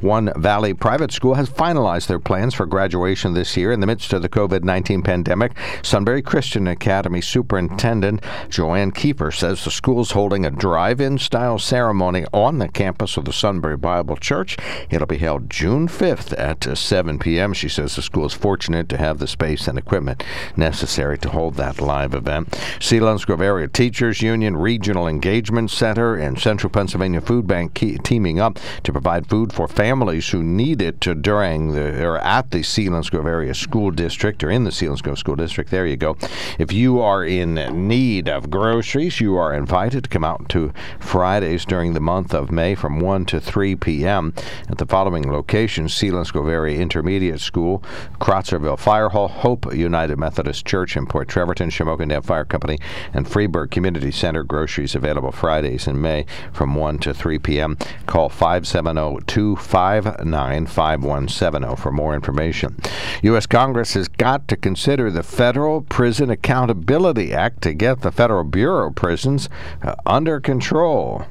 One 0.01 0.31
Valley 0.35 0.73
Private 0.73 1.11
School 1.11 1.35
has 1.35 1.49
finalized 1.49 2.07
their 2.07 2.19
plans 2.19 2.53
for 2.53 2.65
graduation 2.65 3.33
this 3.33 3.55
year 3.57 3.71
in 3.71 3.79
the 3.79 3.87
midst 3.87 4.13
of 4.13 4.21
the 4.21 4.29
COVID 4.29 4.63
19 4.63 5.01
pandemic. 5.01 5.53
Sunbury 5.81 6.21
Christian 6.21 6.67
Academy 6.67 7.21
Superintendent 7.21 8.23
Joanne 8.49 8.91
Keeper 8.91 9.31
says 9.31 9.63
the 9.63 9.71
school 9.71 10.01
is 10.01 10.11
holding 10.11 10.45
a 10.45 10.51
drive 10.51 11.01
in 11.01 11.17
style 11.17 11.59
ceremony 11.59 12.25
on 12.33 12.59
the 12.59 12.67
campus 12.67 13.17
of 13.17 13.25
the 13.25 13.33
Sunbury 13.33 13.77
Bible 13.77 14.15
Church. 14.15 14.57
It'll 14.89 15.07
be 15.07 15.17
held 15.17 15.49
June 15.49 15.87
5th 15.87 16.37
at 16.37 16.67
uh, 16.67 16.75
7 16.75 17.19
p.m. 17.19 17.53
She 17.53 17.69
says 17.69 17.95
the 17.95 18.01
school 18.01 18.25
is 18.25 18.33
fortunate 18.33 18.89
to 18.89 18.97
have 18.97 19.19
the 19.19 19.27
space 19.27 19.67
and 19.67 19.77
equipment 19.77 20.23
necessary 20.55 21.17
to 21.19 21.29
hold 21.29 21.55
that 21.55 21.81
live 21.81 22.13
event. 22.13 22.49
Selinsgrove 22.79 23.41
Area 23.41 23.67
Teachers 23.67 24.21
Union 24.21 24.57
Regional 24.57 25.07
Engagement 25.07 25.71
Center 25.71 26.15
and 26.15 26.39
Central 26.39 26.69
Pennsylvania 26.69 27.21
Food 27.21 27.47
Bank 27.47 27.73
ke- 27.73 28.01
teaming 28.03 28.39
up 28.39 28.59
to 28.83 28.91
provide 28.91 29.27
food 29.27 29.53
for 29.53 29.67
families 29.67 30.29
who 30.29 30.43
need 30.43 30.81
it 30.81 30.99
during 30.99 31.71
the 31.73 32.03
or 32.03 32.17
at 32.19 32.51
the 32.51 32.59
Selinsgrove 32.59 33.25
Area 33.25 33.53
School 33.53 33.91
District 33.91 34.43
or 34.43 34.49
in 34.49 34.63
the 34.63 34.69
Selinsgrove 34.71 35.17
School 35.17 35.35
District. 35.35 35.62
There 35.69 35.85
you 35.85 35.97
go. 35.97 36.17
If 36.59 36.71
you 36.71 36.99
are 36.99 37.23
in 37.23 37.55
need 37.87 38.27
of 38.27 38.49
groceries, 38.49 39.19
you 39.21 39.35
are 39.37 39.53
invited 39.53 40.03
to 40.03 40.09
come 40.09 40.23
out 40.23 40.49
to 40.49 40.73
Fridays 40.99 41.65
during 41.65 41.93
the 41.93 41.99
month 41.99 42.33
of 42.33 42.51
May 42.51 42.75
from 42.75 42.99
1 42.99 43.25
to 43.27 43.39
3 43.39 43.75
p.m. 43.75 44.33
at 44.69 44.77
the 44.77 44.85
following 44.85 45.31
locations 45.31 45.93
Selinsgrove 45.93 46.77
Intermediate 46.77 47.39
School, 47.39 47.83
Kratzerville 48.19 48.79
Fire 48.79 49.09
Hall, 49.09 49.27
Hope 49.27 49.73
United 49.73 50.17
Methodist 50.17 50.65
Church 50.65 50.97
in 50.97 51.05
Port 51.05 51.27
Trevorton, 51.27 51.69
Shamokin 51.69 52.23
Fire 52.23 52.45
Company, 52.45 52.77
and 53.13 53.25
Freeburg 53.25 53.71
Community 53.71 54.11
Center. 54.11 54.43
Groceries 54.43 54.95
available 54.95 55.31
Fridays 55.31 55.87
in 55.87 56.01
May 56.01 56.25
from 56.51 56.75
1 56.75 56.99
to 56.99 57.13
3 57.13 57.39
p.m. 57.39 57.77
Call 58.05 58.29
570 58.29 59.25
259 59.25 60.65
5170 60.65 61.75
for 61.75 61.91
more 61.91 62.13
information. 62.13 62.75
U.S. 63.23 63.45
Congress 63.45 63.93
has 63.93 64.07
got 64.07 64.47
to 64.47 64.55
consider 64.55 65.09
the 65.09 65.23
Federal 65.23 65.52
Prison 65.53 66.31
Accountability 66.31 67.31
Act 67.31 67.61
to 67.61 67.73
get 67.73 68.01
the 68.01 68.11
Federal 68.11 68.43
Bureau 68.43 68.87
of 68.87 68.95
Prisons 68.95 69.49
uh, 69.83 69.93
under 70.03 70.39
control. 70.39 71.27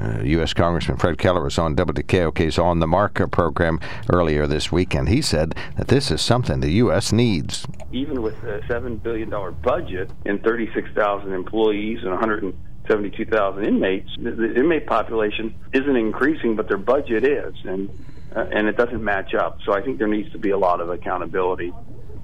Uh, 0.00 0.20
U.S. 0.24 0.52
Congressman 0.52 0.96
Fred 0.96 1.16
Keller 1.16 1.42
was 1.42 1.56
on 1.56 1.76
WKOK's 1.76 2.58
On 2.58 2.80
the 2.80 2.88
Mark 2.88 3.30
program 3.30 3.78
earlier 4.12 4.48
this 4.48 4.72
week, 4.72 4.94
and 4.94 5.08
he 5.08 5.22
said 5.22 5.54
that 5.76 5.86
this 5.86 6.10
is 6.10 6.20
something 6.20 6.58
the 6.58 6.72
U.S. 6.72 7.12
needs. 7.12 7.66
Even 7.92 8.20
with 8.20 8.34
a 8.42 8.60
$7 8.68 9.00
billion 9.00 9.30
budget 9.62 10.10
and 10.26 10.42
36,000 10.42 11.32
employees 11.32 12.00
and 12.02 12.10
172,000 12.10 13.64
inmates, 13.64 14.10
the, 14.18 14.32
the 14.32 14.54
inmate 14.56 14.86
population 14.86 15.54
isn't 15.72 15.96
increasing, 15.96 16.56
but 16.56 16.66
their 16.66 16.78
budget 16.78 17.24
is, 17.24 17.54
and, 17.64 17.88
uh, 18.34 18.46
and 18.50 18.66
it 18.66 18.76
doesn't 18.76 19.04
match 19.04 19.34
up. 19.34 19.58
So 19.64 19.72
I 19.72 19.82
think 19.82 19.98
there 19.98 20.08
needs 20.08 20.32
to 20.32 20.38
be 20.38 20.50
a 20.50 20.58
lot 20.58 20.80
of 20.80 20.90
accountability 20.90 21.72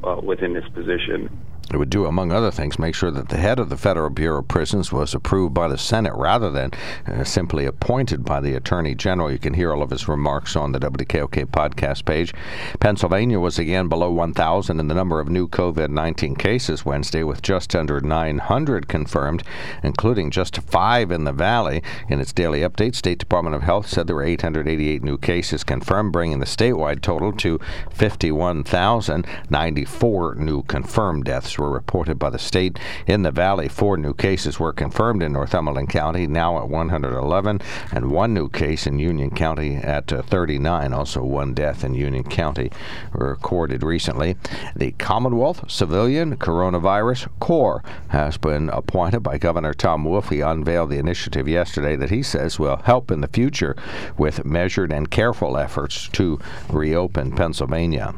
uh, 0.05 0.17
within 0.23 0.55
this 0.55 0.69
position. 0.75 1.29
It 1.73 1.77
would 1.77 1.91
do, 1.91 2.07
among 2.07 2.33
other 2.33 2.51
things, 2.51 2.81
make 2.81 2.97
sure 2.97 3.13
that 3.13 3.29
the 3.29 3.37
head 3.37 3.61
of 3.61 3.69
the 3.69 3.77
Federal 3.77 4.11
Bureau 4.11 4.41
of 4.41 4.49
Prisons 4.49 4.91
was 4.91 5.15
approved 5.15 5.55
by 5.55 5.69
the 5.69 5.79
Senate 5.79 6.17
rather 6.17 6.51
than 6.51 6.73
uh, 7.07 7.23
simply 7.23 7.65
appointed 7.65 8.25
by 8.25 8.41
the 8.41 8.55
Attorney 8.55 8.97
General. 8.97 9.31
You 9.31 9.39
can 9.39 9.55
hear 9.55 9.73
all 9.73 9.81
of 9.81 9.91
his 9.91 10.09
remarks 10.09 10.57
on 10.57 10.73
the 10.73 10.81
WKOK 10.81 11.47
podcast 11.47 12.07
page. 12.07 12.35
Pennsylvania 12.81 13.39
was 13.39 13.61
again 13.61 13.87
below 13.87 14.11
1,000 14.11 14.81
in 14.81 14.89
the 14.89 14.95
number 14.95 15.21
of 15.21 15.29
new 15.29 15.47
COVID 15.47 15.91
19 15.91 16.35
cases 16.35 16.85
Wednesday, 16.85 17.23
with 17.23 17.41
just 17.41 17.77
under 17.77 18.01
900 18.01 18.89
confirmed, 18.89 19.45
including 19.85 20.33
just 20.33 20.57
five 20.63 21.13
in 21.13 21.23
the 21.23 21.33
Valley. 21.33 21.85
In 22.09 22.19
its 22.19 22.33
daily 22.33 22.63
update, 22.63 22.97
State 22.97 23.19
Department 23.19 23.55
of 23.55 23.63
Health 23.63 23.87
said 23.87 24.09
there 24.09 24.17
were 24.17 24.25
888 24.25 25.05
new 25.05 25.19
cases 25.19 25.63
confirmed, 25.63 26.11
bringing 26.11 26.41
the 26.41 26.47
statewide 26.47 27.01
total 27.01 27.33
to 27.35 27.61
51,094 27.93 30.35
new 30.35 30.65
confirmed 30.65 31.27
deaths 31.27 31.60
were 31.61 31.71
reported 31.71 32.19
by 32.19 32.31
the 32.31 32.39
state. 32.39 32.79
In 33.07 33.23
the 33.23 33.31
valley, 33.31 33.69
four 33.69 33.97
new 33.97 34.15
cases 34.15 34.59
were 34.59 34.73
confirmed 34.73 35.23
in 35.23 35.33
Northumberland 35.33 35.91
County, 35.91 36.27
now 36.27 36.59
at 36.59 36.69
111, 36.69 37.61
and 37.93 38.11
one 38.11 38.35
new 38.35 38.49
case 38.49 38.87
in 38.87 38.99
Union 38.99 39.31
County 39.31 39.77
at 39.77 40.13
uh, 40.13 40.23
39. 40.23 40.93
Also, 40.93 41.23
one 41.23 41.55
death 41.55 41.85
in 41.85 41.95
Union 41.95 42.25
County 42.25 42.73
recorded 43.13 43.83
recently. 43.83 44.37
The 44.75 44.93
Commonwealth 44.93 45.71
Civilian 45.71 46.37
Coronavirus 46.37 47.29
Corps 47.39 47.85
has 48.09 48.37
been 48.37 48.71
appointed 48.71 49.21
by 49.21 49.39
Governor 49.39 49.75
Tom 49.75 50.05
Wolf. 50.05 50.31
He 50.31 50.41
unveiled 50.41 50.91
the 50.91 50.99
initiative 50.99 51.47
yesterday 51.47 51.97
that 51.97 52.11
he 52.11 52.23
says 52.23 52.59
will 52.59 52.77
help 52.79 53.11
in 53.11 53.21
the 53.21 53.29
future 53.29 53.77
with 54.17 54.45
measured 54.45 54.93
and 54.93 55.11
careful 55.11 55.57
efforts 55.57 56.09
to 56.09 56.39
reopen 56.71 57.33
Pennsylvania. 57.33 58.15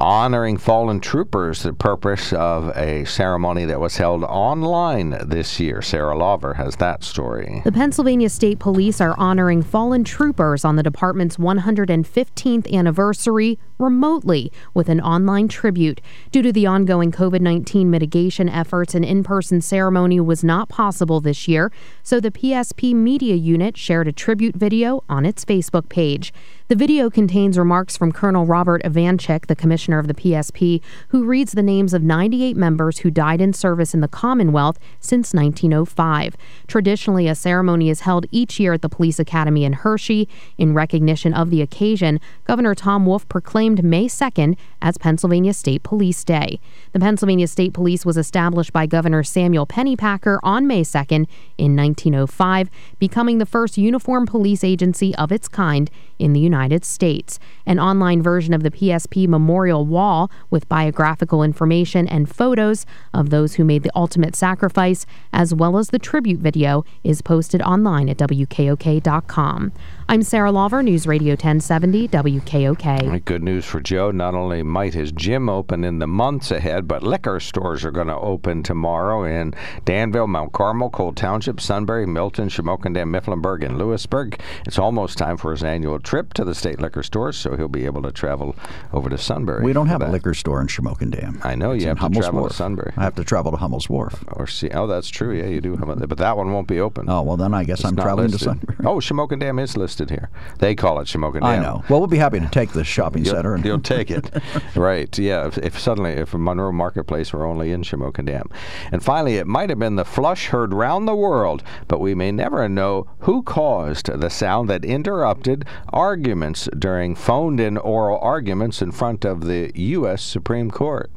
Honoring 0.00 0.56
fallen 0.56 1.00
troopers, 1.00 1.62
the 1.62 1.72
purpose 1.72 2.32
of 2.32 2.53
a 2.76 3.04
ceremony 3.04 3.64
that 3.64 3.80
was 3.80 3.96
held 3.96 4.24
online 4.24 5.16
this 5.24 5.58
year. 5.58 5.82
Sarah 5.82 6.16
Lawver 6.16 6.54
has 6.54 6.76
that 6.76 7.02
story. 7.02 7.62
The 7.64 7.72
Pennsylvania 7.72 8.28
State 8.28 8.58
Police 8.58 9.00
are 9.00 9.14
honoring 9.18 9.62
fallen 9.62 10.04
troopers 10.04 10.64
on 10.64 10.76
the 10.76 10.82
department's 10.82 11.36
115th 11.36 12.72
anniversary 12.72 13.58
remotely 13.78 14.52
with 14.72 14.88
an 14.88 15.00
online 15.00 15.48
tribute. 15.48 16.00
Due 16.30 16.42
to 16.42 16.52
the 16.52 16.66
ongoing 16.66 17.10
COVID 17.10 17.40
19 17.40 17.90
mitigation 17.90 18.48
efforts, 18.48 18.94
an 18.94 19.04
in 19.04 19.24
person 19.24 19.60
ceremony 19.60 20.20
was 20.20 20.44
not 20.44 20.68
possible 20.68 21.20
this 21.20 21.48
year, 21.48 21.72
so 22.02 22.20
the 22.20 22.30
PSP 22.30 22.94
Media 22.94 23.34
Unit 23.34 23.76
shared 23.76 24.08
a 24.08 24.12
tribute 24.12 24.56
video 24.56 25.02
on 25.08 25.26
its 25.26 25.44
Facebook 25.44 25.88
page. 25.88 26.32
The 26.66 26.76
video 26.76 27.10
contains 27.10 27.58
remarks 27.58 27.94
from 27.94 28.10
Colonel 28.10 28.46
Robert 28.46 28.82
Evanchick, 28.84 29.48
the 29.48 29.54
commissioner 29.54 29.98
of 29.98 30.08
the 30.08 30.14
PSP, 30.14 30.80
who 31.08 31.26
reads 31.26 31.52
the 31.52 31.62
names 31.62 31.92
of 31.92 32.02
98 32.02 32.56
members 32.56 33.00
who 33.00 33.10
died 33.10 33.42
in 33.42 33.52
service 33.52 33.92
in 33.92 34.00
the 34.00 34.08
Commonwealth 34.08 34.78
since 34.98 35.34
1905. 35.34 36.34
Traditionally, 36.66 37.28
a 37.28 37.34
ceremony 37.34 37.90
is 37.90 38.00
held 38.00 38.24
each 38.30 38.58
year 38.58 38.72
at 38.72 38.80
the 38.80 38.88
Police 38.88 39.18
Academy 39.18 39.64
in 39.64 39.74
Hershey. 39.74 40.26
In 40.56 40.72
recognition 40.72 41.34
of 41.34 41.50
the 41.50 41.60
occasion, 41.60 42.18
Governor 42.44 42.74
Tom 42.74 43.04
Wolf 43.04 43.28
proclaimed 43.28 43.84
May 43.84 44.06
2nd 44.06 44.56
as 44.80 44.96
Pennsylvania 44.96 45.52
State 45.52 45.82
Police 45.82 46.24
Day. 46.24 46.60
The 46.92 47.00
Pennsylvania 47.00 47.46
State 47.46 47.74
Police 47.74 48.06
was 48.06 48.16
established 48.16 48.72
by 48.72 48.86
Governor 48.86 49.22
Samuel 49.22 49.66
Pennypacker 49.66 50.38
on 50.42 50.66
May 50.66 50.80
2nd 50.80 51.26
in 51.58 51.76
1905, 51.76 52.70
becoming 52.98 53.36
the 53.36 53.44
first 53.44 53.76
uniform 53.76 54.24
police 54.24 54.64
agency 54.64 55.14
of 55.16 55.30
its 55.30 55.46
kind 55.46 55.90
in 56.18 56.32
the 56.32 56.40
United 56.40 56.53
States. 56.84 57.38
An 57.66 57.78
online 57.78 58.22
version 58.22 58.54
of 58.54 58.62
the 58.62 58.70
PSP 58.70 59.26
Memorial 59.26 59.84
Wall 59.84 60.30
with 60.50 60.68
biographical 60.68 61.42
information 61.42 62.06
and 62.06 62.32
photos 62.32 62.86
of 63.12 63.30
those 63.30 63.54
who 63.54 63.64
made 63.64 63.82
the 63.82 63.90
ultimate 63.94 64.36
sacrifice, 64.36 65.04
as 65.32 65.52
well 65.52 65.78
as 65.78 65.88
the 65.88 65.98
tribute 65.98 66.40
video, 66.40 66.84
is 67.02 67.22
posted 67.22 67.60
online 67.62 68.08
at 68.08 68.18
WKOK.com. 68.18 69.72
I'm 70.06 70.22
Sarah 70.22 70.52
Lawver, 70.52 70.82
News 70.82 71.06
Radio 71.06 71.30
1070 71.32 72.08
WKOK. 72.08 73.24
Good 73.24 73.42
news 73.42 73.64
for 73.64 73.80
Joe. 73.80 74.10
Not 74.10 74.34
only 74.34 74.62
might 74.62 74.92
his 74.92 75.10
gym 75.12 75.48
open 75.48 75.82
in 75.82 75.98
the 75.98 76.06
months 76.06 76.50
ahead, 76.50 76.86
but 76.86 77.02
liquor 77.02 77.40
stores 77.40 77.84
are 77.86 77.90
going 77.90 78.08
to 78.08 78.16
open 78.16 78.62
tomorrow 78.62 79.24
in 79.24 79.54
Danville, 79.86 80.26
Mount 80.26 80.52
Carmel, 80.52 80.90
Coal 80.90 81.14
Township, 81.14 81.58
Sunbury, 81.58 82.06
Milton, 82.06 82.48
Shamokin 82.48 82.92
Dam, 82.94 83.10
Mifflinburg, 83.12 83.64
and 83.64 83.78
Lewisburg. 83.78 84.38
It's 84.66 84.78
almost 84.78 85.16
time 85.16 85.38
for 85.38 85.52
his 85.52 85.64
annual 85.64 85.98
trip 85.98 86.34
to 86.34 86.44
the 86.44 86.54
state 86.54 86.80
liquor 86.80 87.02
stores, 87.02 87.36
so 87.38 87.56
he'll 87.56 87.66
be 87.66 87.86
able 87.86 88.02
to 88.02 88.12
travel 88.12 88.54
over 88.92 89.08
to 89.08 89.16
Sunbury. 89.18 89.64
We 89.64 89.72
don't 89.72 89.88
have 89.88 90.00
that. 90.00 90.10
a 90.10 90.12
liquor 90.12 90.34
store 90.34 90.60
in 90.60 90.66
Shamokin 90.66 91.18
Dam. 91.18 91.40
I 91.42 91.54
know 91.54 91.72
It's 91.72 91.82
you 91.82 91.90
in 91.90 91.96
have 91.96 91.98
to 91.98 92.02
Hummel's 92.02 92.24
travel 92.26 92.40
Wharf. 92.40 92.52
to 92.52 92.56
Sunbury. 92.58 92.92
I 92.98 93.02
have 93.04 93.14
to 93.16 93.24
travel 93.24 93.50
to 93.52 93.56
Hummel's 93.58 93.88
Wharf. 93.88 94.22
Or 94.28 94.46
see, 94.46 94.68
oh, 94.70 94.86
that's 94.86 95.08
true. 95.08 95.32
Yeah, 95.36 95.46
you 95.46 95.60
do 95.62 95.74
but 95.76 96.18
that 96.18 96.36
one 96.36 96.52
won't 96.52 96.68
be 96.68 96.78
open. 96.78 97.08
Oh 97.08 97.22
well, 97.22 97.36
then 97.38 97.52
I 97.54 97.64
guess 97.64 97.80
It's 97.80 97.88
I'm 97.88 97.94
not 97.96 98.02
traveling 98.02 98.30
listed. 98.30 98.40
to 98.40 98.44
Sunbury. 98.66 98.76
Oh, 98.84 98.96
Shamokin 98.98 99.40
Dam 99.40 99.58
is 99.58 99.76
listed 99.76 99.93
here. 100.00 100.30
They 100.58 100.74
call 100.74 101.00
it 101.00 101.06
Shamokin 101.06 101.40
Dam. 101.40 101.44
I 101.44 101.56
know. 101.58 101.84
Well, 101.88 102.00
we'll 102.00 102.06
be 102.06 102.18
happy 102.18 102.40
to 102.40 102.48
take 102.48 102.72
this 102.72 102.86
shopping 102.86 103.24
You'll, 103.24 103.34
center. 103.34 103.54
And 103.54 103.64
you'll 103.64 103.80
take 103.80 104.10
it, 104.10 104.30
right? 104.74 105.16
Yeah. 105.18 105.46
If, 105.46 105.58
if 105.58 105.78
suddenly, 105.78 106.12
if 106.12 106.34
Monroe 106.34 106.72
Marketplace 106.72 107.32
were 107.32 107.44
only 107.44 107.70
in 107.72 107.82
Shamokin 107.82 108.26
Dam, 108.26 108.48
and 108.90 109.02
finally, 109.02 109.36
it 109.36 109.46
might 109.46 109.70
have 109.70 109.78
been 109.78 109.96
the 109.96 110.04
flush 110.04 110.46
heard 110.46 110.72
round 110.72 111.06
the 111.06 111.14
world, 111.14 111.62
but 111.88 112.00
we 112.00 112.14
may 112.14 112.32
never 112.32 112.68
know 112.68 113.08
who 113.20 113.42
caused 113.42 114.06
the 114.06 114.30
sound 114.30 114.68
that 114.68 114.84
interrupted 114.84 115.64
arguments 115.92 116.68
during 116.78 117.14
phoned-in 117.14 117.76
oral 117.78 118.18
arguments 118.18 118.82
in 118.82 118.92
front 118.92 119.24
of 119.24 119.44
the 119.44 119.70
U.S. 119.74 120.22
Supreme 120.22 120.70
Court. 120.70 121.10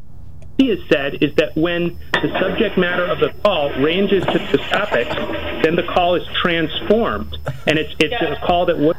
He 0.57 0.69
has 0.69 0.79
said 0.91 1.23
is 1.23 1.35
that 1.35 1.55
when 1.55 1.97
the 2.13 2.39
subject 2.41 2.77
matter 2.77 3.05
of 3.05 3.19
the 3.19 3.29
call 3.43 3.69
ranges 3.79 4.23
to 4.25 4.39
the 4.51 4.57
topics, 4.57 5.15
then 5.63 5.75
the 5.75 5.83
call 5.83 6.15
is 6.15 6.23
transformed, 6.41 7.37
and 7.67 7.77
it's 7.77 7.93
it's 7.99 8.15
a 8.21 8.35
call 8.45 8.65
that 8.65 8.77
what 8.77 8.97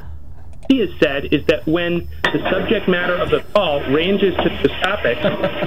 he 0.69 0.79
has 0.81 0.91
said 1.01 1.33
is 1.33 1.45
that 1.47 1.67
when 1.67 2.09
the 2.25 2.51
subject 2.51 2.89
matter 2.89 3.15
of 3.15 3.31
the 3.31 3.41
call 3.55 3.81
ranges 3.91 4.35
to 4.37 4.49
the 4.63 4.69
topic, 4.83 5.19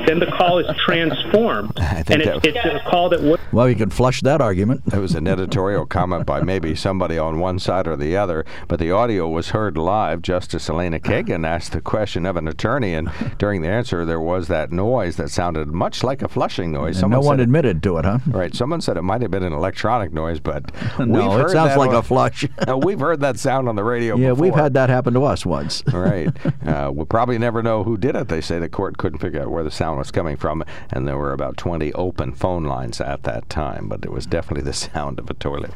then 0.06 0.20
the 0.20 0.28
call 0.38 0.60
is 0.60 0.68
transformed, 0.86 1.72
I 1.80 2.04
think 2.04 2.10
and 2.10 2.22
that- 2.42 2.46
it's, 2.46 2.58
it's 2.58 2.66
a 2.66 2.90
call 2.90 3.10
that 3.10 3.22
what 3.22 3.40
well, 3.52 3.68
you 3.68 3.76
can 3.76 3.90
flush 3.90 4.22
that 4.22 4.40
argument. 4.40 4.82
It 4.94 4.98
was 5.00 5.14
an 5.14 5.28
editorial 5.28 5.86
comment 5.86 6.26
by 6.26 6.42
maybe 6.42 6.74
somebody 6.74 7.18
on 7.18 7.40
one 7.40 7.60
side 7.60 7.86
or 7.86 7.98
the 7.98 8.16
other, 8.16 8.46
but 8.70 8.80
the 8.80 8.92
audio 8.92 9.28
was 9.28 9.50
heard 9.50 9.78
live. 9.78 10.22
Justice 10.22 10.70
Elena 10.70 11.00
Kagan 11.00 11.46
asked 11.46 11.74
the 11.74 11.82
question 11.82 12.26
of 12.26 12.38
an 12.38 12.48
attorney, 12.48 12.94
and 12.94 13.12
during 13.40 13.62
the 13.62 13.68
answer, 13.68 14.06
there 14.06 14.22
was 14.22 14.48
that 14.48 14.72
noise 14.72 15.18
that 15.18 15.30
sounded 15.32 15.68
much 15.68 16.02
like 16.04 16.22
a 16.22 16.30
flushing 16.30 16.72
noise. 16.72 17.02
And 17.02 17.12
no 17.12 17.22
said 17.22 17.28
one 17.28 17.40
it- 17.40 17.44
admitted 17.44 17.84
to 17.84 17.98
it, 17.98 18.06
huh? 18.06 18.20
Right. 18.28 18.56
Someone 18.56 18.80
said 18.80 18.96
it 18.96 19.02
might 19.02 19.22
have 19.22 19.32
been 19.32 19.44
an 19.44 19.52
electronic 19.54 20.14
noise, 20.14 20.40
but 20.40 20.72
we've 21.00 21.08
No, 21.10 21.32
heard 21.32 21.48
it 21.48 21.50
sounds 21.50 21.72
that 21.72 21.78
like 21.80 21.90
on- 21.90 21.96
a 21.98 22.04
flush. 22.04 22.46
No, 22.68 22.78
we've 22.78 23.00
heard 23.00 23.20
that 23.22 23.38
sound 23.38 23.68
on 23.68 23.76
the 23.76 23.84
radio 23.84 24.16
yeah, 24.16 24.30
before. 24.30 24.42
we've 24.44 24.56
had 24.56 24.76
that 24.76 24.90
happen 24.92 25.14
to 25.14 25.24
us 25.24 25.46
once. 25.46 25.84
right. 25.94 26.30
Uh, 26.66 26.92
we'll 26.94 27.06
probably 27.06 27.38
never 27.38 27.64
know 27.64 27.84
who 27.84 27.98
did 27.98 28.16
it. 28.16 28.28
They 28.28 28.42
say 28.42 28.60
the 28.60 28.70
court 28.70 28.98
couldn't 28.98 29.20
figure 29.20 29.42
out 29.42 29.50
where 29.50 29.64
the 29.64 29.72
sound 29.72 29.98
was 29.98 30.12
coming 30.12 30.38
from, 30.38 30.64
and 30.92 31.08
there 31.08 31.18
were 31.18 31.34
about 31.34 31.58
20 31.58 31.94
open 31.94 32.34
phone 32.34 32.64
lines 32.66 33.02
at 33.02 33.24
that 33.24 33.50
time, 33.50 33.88
but 33.88 34.04
it 34.06 34.12
was 34.12 34.26
definitely 34.26 34.64
the 34.64 34.74
sound 34.74 35.20
of 35.20 35.30
a 35.30 35.34
toilet. 35.34 35.72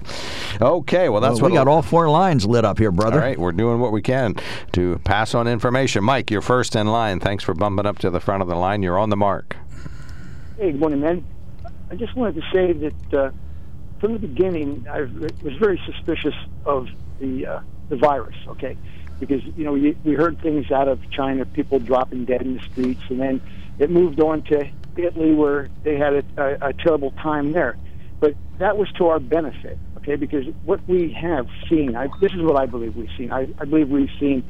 Okay, 0.62 1.10
well, 1.10 1.22
that's 1.22 1.36
Well, 1.36 1.44
what 1.44 1.52
we 1.52 1.58
got 1.58 1.68
all 1.68 1.82
four 1.82 2.10
lines 2.10 2.46
lit 2.46 2.66
up 2.66 2.78
here, 2.78 2.92
brother. 2.92 3.18
All 3.18 3.24
right, 3.24 3.38
we're 3.38 3.52
doing 3.52 3.80
what 3.80 3.92
we 3.92 4.02
can 4.02 4.36
to 4.74 5.00
pass 5.04 5.34
on 5.34 5.48
information. 5.48 6.04
Mike, 6.04 6.30
you're 6.30 6.42
first 6.42 6.76
in 6.76 6.88
line. 6.88 7.20
Thanks 7.20 7.44
for 7.44 7.54
bumping 7.54 7.86
up 7.86 7.98
to 8.00 8.10
the 8.10 8.20
front 8.20 8.42
of 8.42 8.48
the 8.48 8.56
line. 8.56 8.84
You're 8.84 9.00
on 9.00 9.10
the 9.10 9.18
mark. 9.18 9.58
Hey, 10.58 10.72
good 10.72 10.80
morning, 10.80 11.02
man. 11.02 11.26
I 11.90 11.96
just 11.96 12.16
wanted 12.16 12.36
to 12.36 12.42
say 12.54 12.74
that 12.74 13.14
uh, 13.14 13.32
from 14.00 14.14
the 14.14 14.20
beginning, 14.20 14.86
I 14.90 15.02
was 15.02 15.54
very 15.60 15.82
suspicious 15.86 16.34
of 16.66 16.88
the 17.20 17.46
uh, 17.46 17.60
the 17.90 17.98
virus. 17.98 18.36
Okay, 18.48 18.78
because 19.20 19.42
you 19.56 19.64
know 19.64 19.74
we, 19.74 19.98
we 20.04 20.14
heard 20.14 20.40
things 20.42 20.72
out 20.72 20.88
of 20.88 21.00
China, 21.12 21.46
people 21.46 21.80
dropping 21.80 22.26
dead 22.26 22.42
in 22.42 22.56
the 22.56 22.62
streets, 22.72 23.02
and 23.10 23.20
then 23.20 23.42
it 23.80 23.90
moved 23.90 24.20
on 24.20 24.44
to 24.44 24.66
Italy, 24.98 25.34
where 25.34 25.70
they 25.84 25.98
had 25.98 26.14
a, 26.14 26.24
a, 26.38 26.70
a 26.70 26.74
terrible 26.74 27.12
time 27.12 27.52
there. 27.52 27.78
But 28.20 28.36
that 28.60 28.78
was 28.78 28.90
to 28.98 29.08
our 29.08 29.20
benefit, 29.20 29.78
okay? 29.98 30.16
Because 30.16 30.46
what 30.64 30.80
we 30.88 31.16
have 31.20 31.48
seen, 31.70 31.96
I, 31.96 32.08
this 32.22 32.32
is 32.32 32.42
what 32.42 32.60
I 32.60 32.66
believe 32.66 32.96
we've 32.96 33.10
seen. 33.18 33.32
I, 33.32 33.48
I 33.60 33.66
believe 33.66 33.90
we've 33.90 34.10
seen 34.20 34.44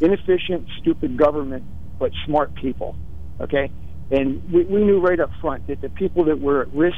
inefficient, 0.00 0.68
stupid 0.80 1.16
government, 1.18 1.64
but 1.98 2.12
smart 2.24 2.54
people, 2.54 2.96
okay? 3.38 3.70
And 4.10 4.42
we, 4.50 4.64
we 4.64 4.82
knew 4.82 5.00
right 5.00 5.20
up 5.20 5.30
front 5.40 5.66
that 5.66 5.82
the 5.82 5.90
people 5.90 6.24
that 6.24 6.40
were 6.40 6.62
at 6.62 6.72
risk 6.74 6.96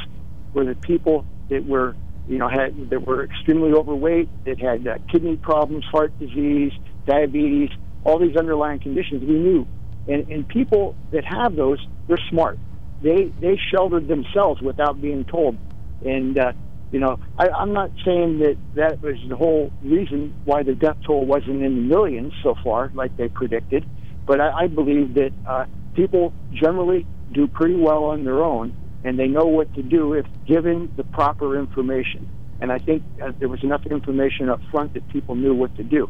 were 0.54 0.64
the 0.64 0.76
people 0.76 1.26
that 1.50 1.66
were 1.66 1.96
you 2.28 2.38
know, 2.38 2.48
had 2.48 2.90
that 2.90 3.06
were 3.06 3.24
extremely 3.24 3.72
overweight, 3.72 4.28
that 4.44 4.60
had 4.60 4.86
uh, 4.86 4.98
kidney 5.10 5.36
problems, 5.36 5.84
heart 5.90 6.16
disease, 6.18 6.72
diabetes, 7.06 7.70
all 8.04 8.18
these 8.18 8.36
underlying 8.36 8.80
conditions. 8.80 9.22
We 9.22 9.38
knew, 9.38 9.66
and 10.08 10.28
and 10.28 10.48
people 10.48 10.94
that 11.12 11.24
have 11.24 11.56
those, 11.56 11.78
they're 12.08 12.20
smart. 12.30 12.58
They 13.02 13.32
they 13.40 13.58
sheltered 13.70 14.08
themselves 14.08 14.60
without 14.60 15.00
being 15.00 15.24
told, 15.24 15.56
and 16.04 16.38
uh, 16.38 16.52
you 16.92 17.00
know, 17.00 17.18
I, 17.38 17.48
I'm 17.48 17.72
not 17.72 17.90
saying 18.04 18.40
that 18.40 18.56
that 18.74 19.02
was 19.02 19.16
the 19.28 19.34
whole 19.34 19.72
reason 19.82 20.34
why 20.44 20.62
the 20.62 20.74
death 20.74 20.98
toll 21.06 21.24
wasn't 21.24 21.62
in 21.62 21.74
the 21.74 21.94
millions 21.96 22.32
so 22.42 22.54
far, 22.62 22.90
like 22.94 23.16
they 23.16 23.28
predicted, 23.28 23.84
but 24.26 24.40
I, 24.40 24.64
I 24.64 24.66
believe 24.66 25.14
that 25.14 25.32
uh, 25.48 25.64
people 25.94 26.32
generally 26.52 27.06
do 27.32 27.46
pretty 27.48 27.76
well 27.76 28.04
on 28.04 28.24
their 28.24 28.44
own, 28.44 28.74
and 29.04 29.18
they 29.18 29.26
know 29.26 29.46
what 29.46 29.72
to 29.74 29.82
do 29.82 30.12
if 30.12 30.26
given 30.46 30.92
the 30.96 31.04
proper 31.04 31.58
information. 31.58 32.28
And 32.60 32.70
I 32.70 32.78
think 32.78 33.02
uh, 33.20 33.32
there 33.40 33.48
was 33.48 33.64
enough 33.64 33.86
information 33.86 34.48
up 34.48 34.60
front 34.70 34.94
that 34.94 35.08
people 35.08 35.34
knew 35.34 35.54
what 35.54 35.74
to 35.76 35.82
do. 35.82 36.08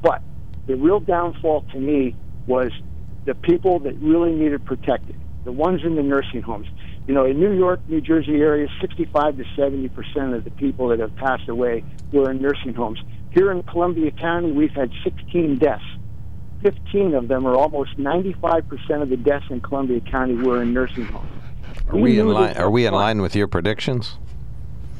But 0.00 0.22
the 0.66 0.76
real 0.76 1.00
downfall 1.00 1.62
to 1.72 1.78
me 1.78 2.14
was 2.46 2.70
the 3.24 3.34
people 3.34 3.78
that 3.80 3.94
really 3.96 4.32
needed 4.32 4.64
protected, 4.64 5.16
the 5.44 5.52
ones 5.52 5.82
in 5.84 5.96
the 5.96 6.02
nursing 6.02 6.42
homes. 6.42 6.66
You 7.06 7.14
know, 7.14 7.24
in 7.24 7.38
New 7.38 7.52
York, 7.52 7.80
New 7.88 8.00
Jersey 8.00 8.36
area, 8.36 8.68
65 8.80 9.36
to 9.36 9.44
70 9.56 9.88
percent 9.90 10.34
of 10.34 10.44
the 10.44 10.50
people 10.50 10.88
that 10.88 10.98
have 10.98 11.14
passed 11.16 11.48
away 11.48 11.84
were 12.12 12.30
in 12.30 12.40
nursing 12.42 12.74
homes. 12.74 12.98
Here 13.30 13.52
in 13.52 13.62
Columbia 13.62 14.10
County, 14.10 14.52
we've 14.52 14.72
had 14.72 14.90
16 15.04 15.58
deaths. 15.58 15.84
15 16.62 17.14
of 17.14 17.28
them, 17.28 17.46
or 17.46 17.54
almost 17.54 17.98
95 17.98 18.68
percent 18.68 19.02
of 19.02 19.08
the 19.08 19.16
deaths 19.16 19.44
in 19.50 19.60
Columbia 19.60 20.00
County, 20.00 20.34
were 20.34 20.62
in 20.62 20.72
nursing 20.72 21.04
homes. 21.04 21.30
Are 21.88 21.96
we 21.96 22.18
in 22.18 22.28
line? 22.28 22.56
Are 22.56 22.70
we 22.70 22.86
in 22.86 22.94
line 22.94 23.22
with 23.22 23.36
your 23.36 23.46
predictions? 23.46 24.16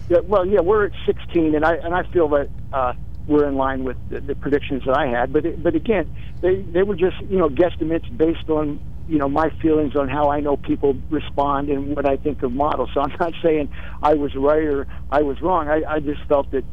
Yeah, 0.08 0.18
well, 0.20 0.46
yeah, 0.46 0.60
we're 0.60 0.86
at 0.86 0.92
16, 1.06 1.54
and 1.56 1.64
I 1.64 1.74
and 1.76 1.92
I 1.92 2.04
feel 2.12 2.28
that 2.28 2.48
uh, 2.72 2.92
we're 3.26 3.48
in 3.48 3.56
line 3.56 3.84
with 3.84 3.96
the, 4.08 4.20
the 4.20 4.34
predictions 4.34 4.82
that 4.86 4.96
I 4.96 5.06
had. 5.06 5.32
But 5.32 5.46
it, 5.46 5.62
but 5.62 5.74
again, 5.74 6.10
they 6.40 6.62
they 6.62 6.82
were 6.82 6.96
just 6.96 7.16
you 7.28 7.38
know 7.38 7.48
guesstimates 7.48 8.16
based 8.16 8.48
on 8.48 8.80
you 9.06 9.18
know 9.18 9.28
my 9.28 9.50
feelings 9.60 9.94
on 9.96 10.08
how 10.08 10.30
I 10.30 10.40
know 10.40 10.56
people 10.56 10.94
respond 11.10 11.68
and 11.68 11.94
what 11.94 12.08
I 12.08 12.16
think 12.16 12.42
of 12.42 12.52
models. 12.52 12.90
So 12.94 13.00
I'm 13.00 13.12
not 13.18 13.32
saying 13.42 13.68
I 14.02 14.14
was 14.14 14.32
right 14.34 14.62
or 14.64 14.86
I 15.10 15.22
was 15.22 15.40
wrong. 15.40 15.68
I, 15.68 15.82
I 15.88 16.00
just 16.00 16.20
felt 16.28 16.50
that 16.52 16.64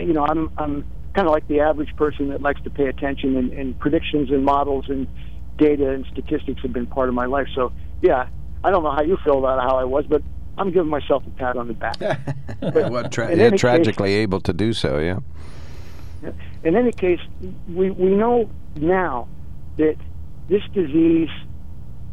you 0.00 0.12
know 0.12 0.26
I'm 0.28 0.50
I'm 0.56 0.84
kind 1.14 1.28
of 1.28 1.32
like 1.32 1.46
the 1.46 1.60
average 1.60 1.94
person 1.96 2.28
that 2.30 2.42
likes 2.42 2.60
to 2.62 2.70
pay 2.70 2.86
attention, 2.86 3.36
and, 3.36 3.52
and 3.52 3.78
predictions 3.78 4.30
and 4.30 4.44
models 4.44 4.86
and 4.88 5.06
data 5.56 5.90
and 5.90 6.04
statistics 6.10 6.60
have 6.62 6.72
been 6.72 6.86
part 6.86 7.08
of 7.08 7.14
my 7.14 7.26
life. 7.26 7.46
So 7.54 7.72
yeah, 8.00 8.26
I 8.62 8.70
don't 8.70 8.82
know 8.82 8.92
how 8.92 9.02
you 9.02 9.16
feel 9.24 9.38
about 9.38 9.60
how 9.62 9.76
I 9.76 9.84
was, 9.84 10.04
but 10.08 10.22
I'm 10.56 10.70
giving 10.70 10.90
myself 10.90 11.26
a 11.26 11.30
pat 11.30 11.56
on 11.56 11.68
the 11.68 11.74
back. 11.74 11.96
What 12.90 13.12
tra- 13.12 13.26
yeah, 13.26 13.42
any 13.44 13.50
case- 13.52 13.60
tragically 13.60 14.14
able 14.14 14.40
to 14.40 14.52
do 14.52 14.72
so. 14.72 14.98
Yeah. 14.98 15.18
In 16.62 16.76
any 16.76 16.92
case, 16.92 17.20
we, 17.68 17.90
we 17.90 18.10
know 18.10 18.48
now 18.76 19.28
that 19.76 19.96
this 20.48 20.62
disease 20.72 21.28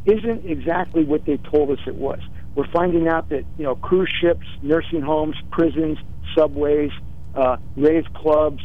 isn't 0.06 0.46
exactly 0.46 1.06
what 1.06 1.26
they 1.26 1.38
told 1.38 1.72
us 1.72 1.80
it 1.88 1.96
was. 1.96 2.20
We're 2.56 2.70
finding 2.72 3.08
out 3.08 3.30
that 3.30 3.46
you 3.58 3.64
know 3.64 3.76
cruise 3.76 4.12
ships, 4.20 4.46
nursing 4.62 5.02
homes, 5.02 5.36
prisons, 5.52 5.98
subways, 6.36 6.92
uh, 7.36 7.58
rave 7.78 8.06
clubs, 8.14 8.62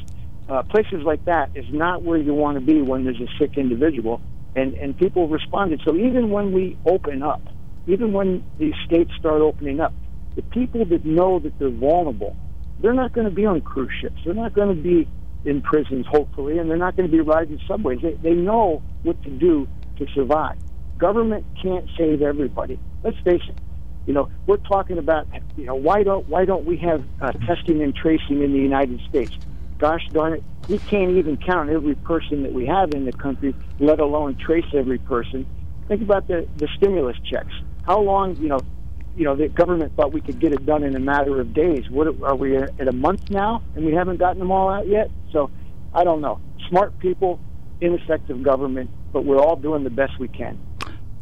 uh, 0.48 0.62
places 0.64 1.02
like 1.04 1.24
that 1.26 1.50
is 1.54 1.66
not 1.70 2.02
where 2.02 2.18
you 2.18 2.34
want 2.34 2.56
to 2.56 2.60
be 2.60 2.82
when 2.82 3.04
there's 3.04 3.20
a 3.20 3.28
sick 3.38 3.56
individual, 3.56 4.20
and 4.56 4.74
and 4.74 4.98
people 4.98 5.28
responded. 5.28 5.80
So 5.84 5.94
even 5.94 6.30
when 6.30 6.52
we 6.52 6.76
open 6.86 7.22
up, 7.22 7.42
even 7.86 8.12
when 8.12 8.44
these 8.58 8.74
states 8.84 9.10
start 9.18 9.40
opening 9.40 9.80
up, 9.80 9.92
the 10.34 10.42
people 10.42 10.84
that 10.84 11.04
know 11.04 11.38
that 11.38 11.58
they're 11.58 11.70
vulnerable, 11.70 12.36
they're 12.80 12.92
not 12.92 13.12
going 13.12 13.26
to 13.26 13.34
be 13.34 13.46
on 13.46 13.60
cruise 13.60 13.92
ships. 14.00 14.16
They're 14.24 14.34
not 14.34 14.54
going 14.54 14.74
to 14.74 14.82
be 14.82 15.08
in 15.44 15.62
prisons, 15.62 16.06
hopefully, 16.06 16.58
and 16.58 16.68
they're 16.68 16.76
not 16.76 16.96
going 16.96 17.08
to 17.08 17.12
be 17.12 17.20
riding 17.20 17.60
subways. 17.66 18.00
They, 18.02 18.14
they 18.14 18.34
know 18.34 18.82
what 19.02 19.22
to 19.22 19.30
do 19.30 19.68
to 19.98 20.06
survive. 20.14 20.56
Government 20.98 21.46
can't 21.62 21.88
save 21.96 22.22
everybody. 22.22 22.78
Let's 23.02 23.18
face 23.18 23.42
it. 23.48 23.56
You 24.06 24.14
know, 24.14 24.28
we're 24.46 24.56
talking 24.58 24.98
about, 24.98 25.26
you 25.56 25.64
know, 25.64 25.74
why 25.74 26.02
don't 26.02 26.28
why 26.28 26.44
don't 26.44 26.64
we 26.64 26.76
have 26.78 27.04
uh, 27.20 27.32
testing 27.32 27.82
and 27.82 27.94
tracing 27.94 28.42
in 28.42 28.52
the 28.52 28.58
United 28.58 29.00
States? 29.08 29.32
Gosh 29.78 30.02
darn 30.12 30.34
it, 30.34 30.44
we 30.68 30.78
can't 30.78 31.12
even 31.12 31.36
count 31.36 31.70
every 31.70 31.96
person 31.96 32.42
that 32.44 32.52
we 32.52 32.66
have 32.66 32.92
in 32.94 33.04
the 33.04 33.12
country, 33.12 33.54
let 33.78 34.00
alone 34.00 34.36
trace 34.36 34.64
every 34.74 34.98
person. 34.98 35.46
Think 35.88 36.02
about 36.02 36.28
the 36.28 36.46
the 36.56 36.68
stimulus 36.76 37.16
checks. 37.28 37.52
How 37.86 38.00
long, 38.00 38.36
you 38.36 38.48
know, 38.48 38.60
you 39.16 39.24
know, 39.24 39.34
the 39.34 39.48
government 39.48 39.94
thought 39.96 40.12
we 40.12 40.20
could 40.20 40.38
get 40.40 40.52
it 40.52 40.66
done 40.66 40.82
in 40.82 40.94
a 40.94 41.00
matter 41.00 41.40
of 41.40 41.54
days. 41.54 41.88
What 41.88 42.08
are 42.22 42.36
we 42.36 42.56
at 42.56 42.88
a 42.88 42.92
month 42.92 43.30
now, 43.30 43.62
and 43.74 43.84
we 43.86 43.94
haven't 43.94 44.18
gotten 44.18 44.38
them 44.38 44.50
all 44.50 44.68
out 44.68 44.86
yet? 44.86 45.10
So, 45.32 45.50
I 45.94 46.04
don't 46.04 46.20
know. 46.20 46.40
Smart 46.68 46.98
people, 46.98 47.40
ineffective 47.80 48.42
government, 48.42 48.90
but 49.12 49.24
we're 49.24 49.40
all 49.40 49.56
doing 49.56 49.84
the 49.84 49.90
best 49.90 50.18
we 50.18 50.28
can. 50.28 50.58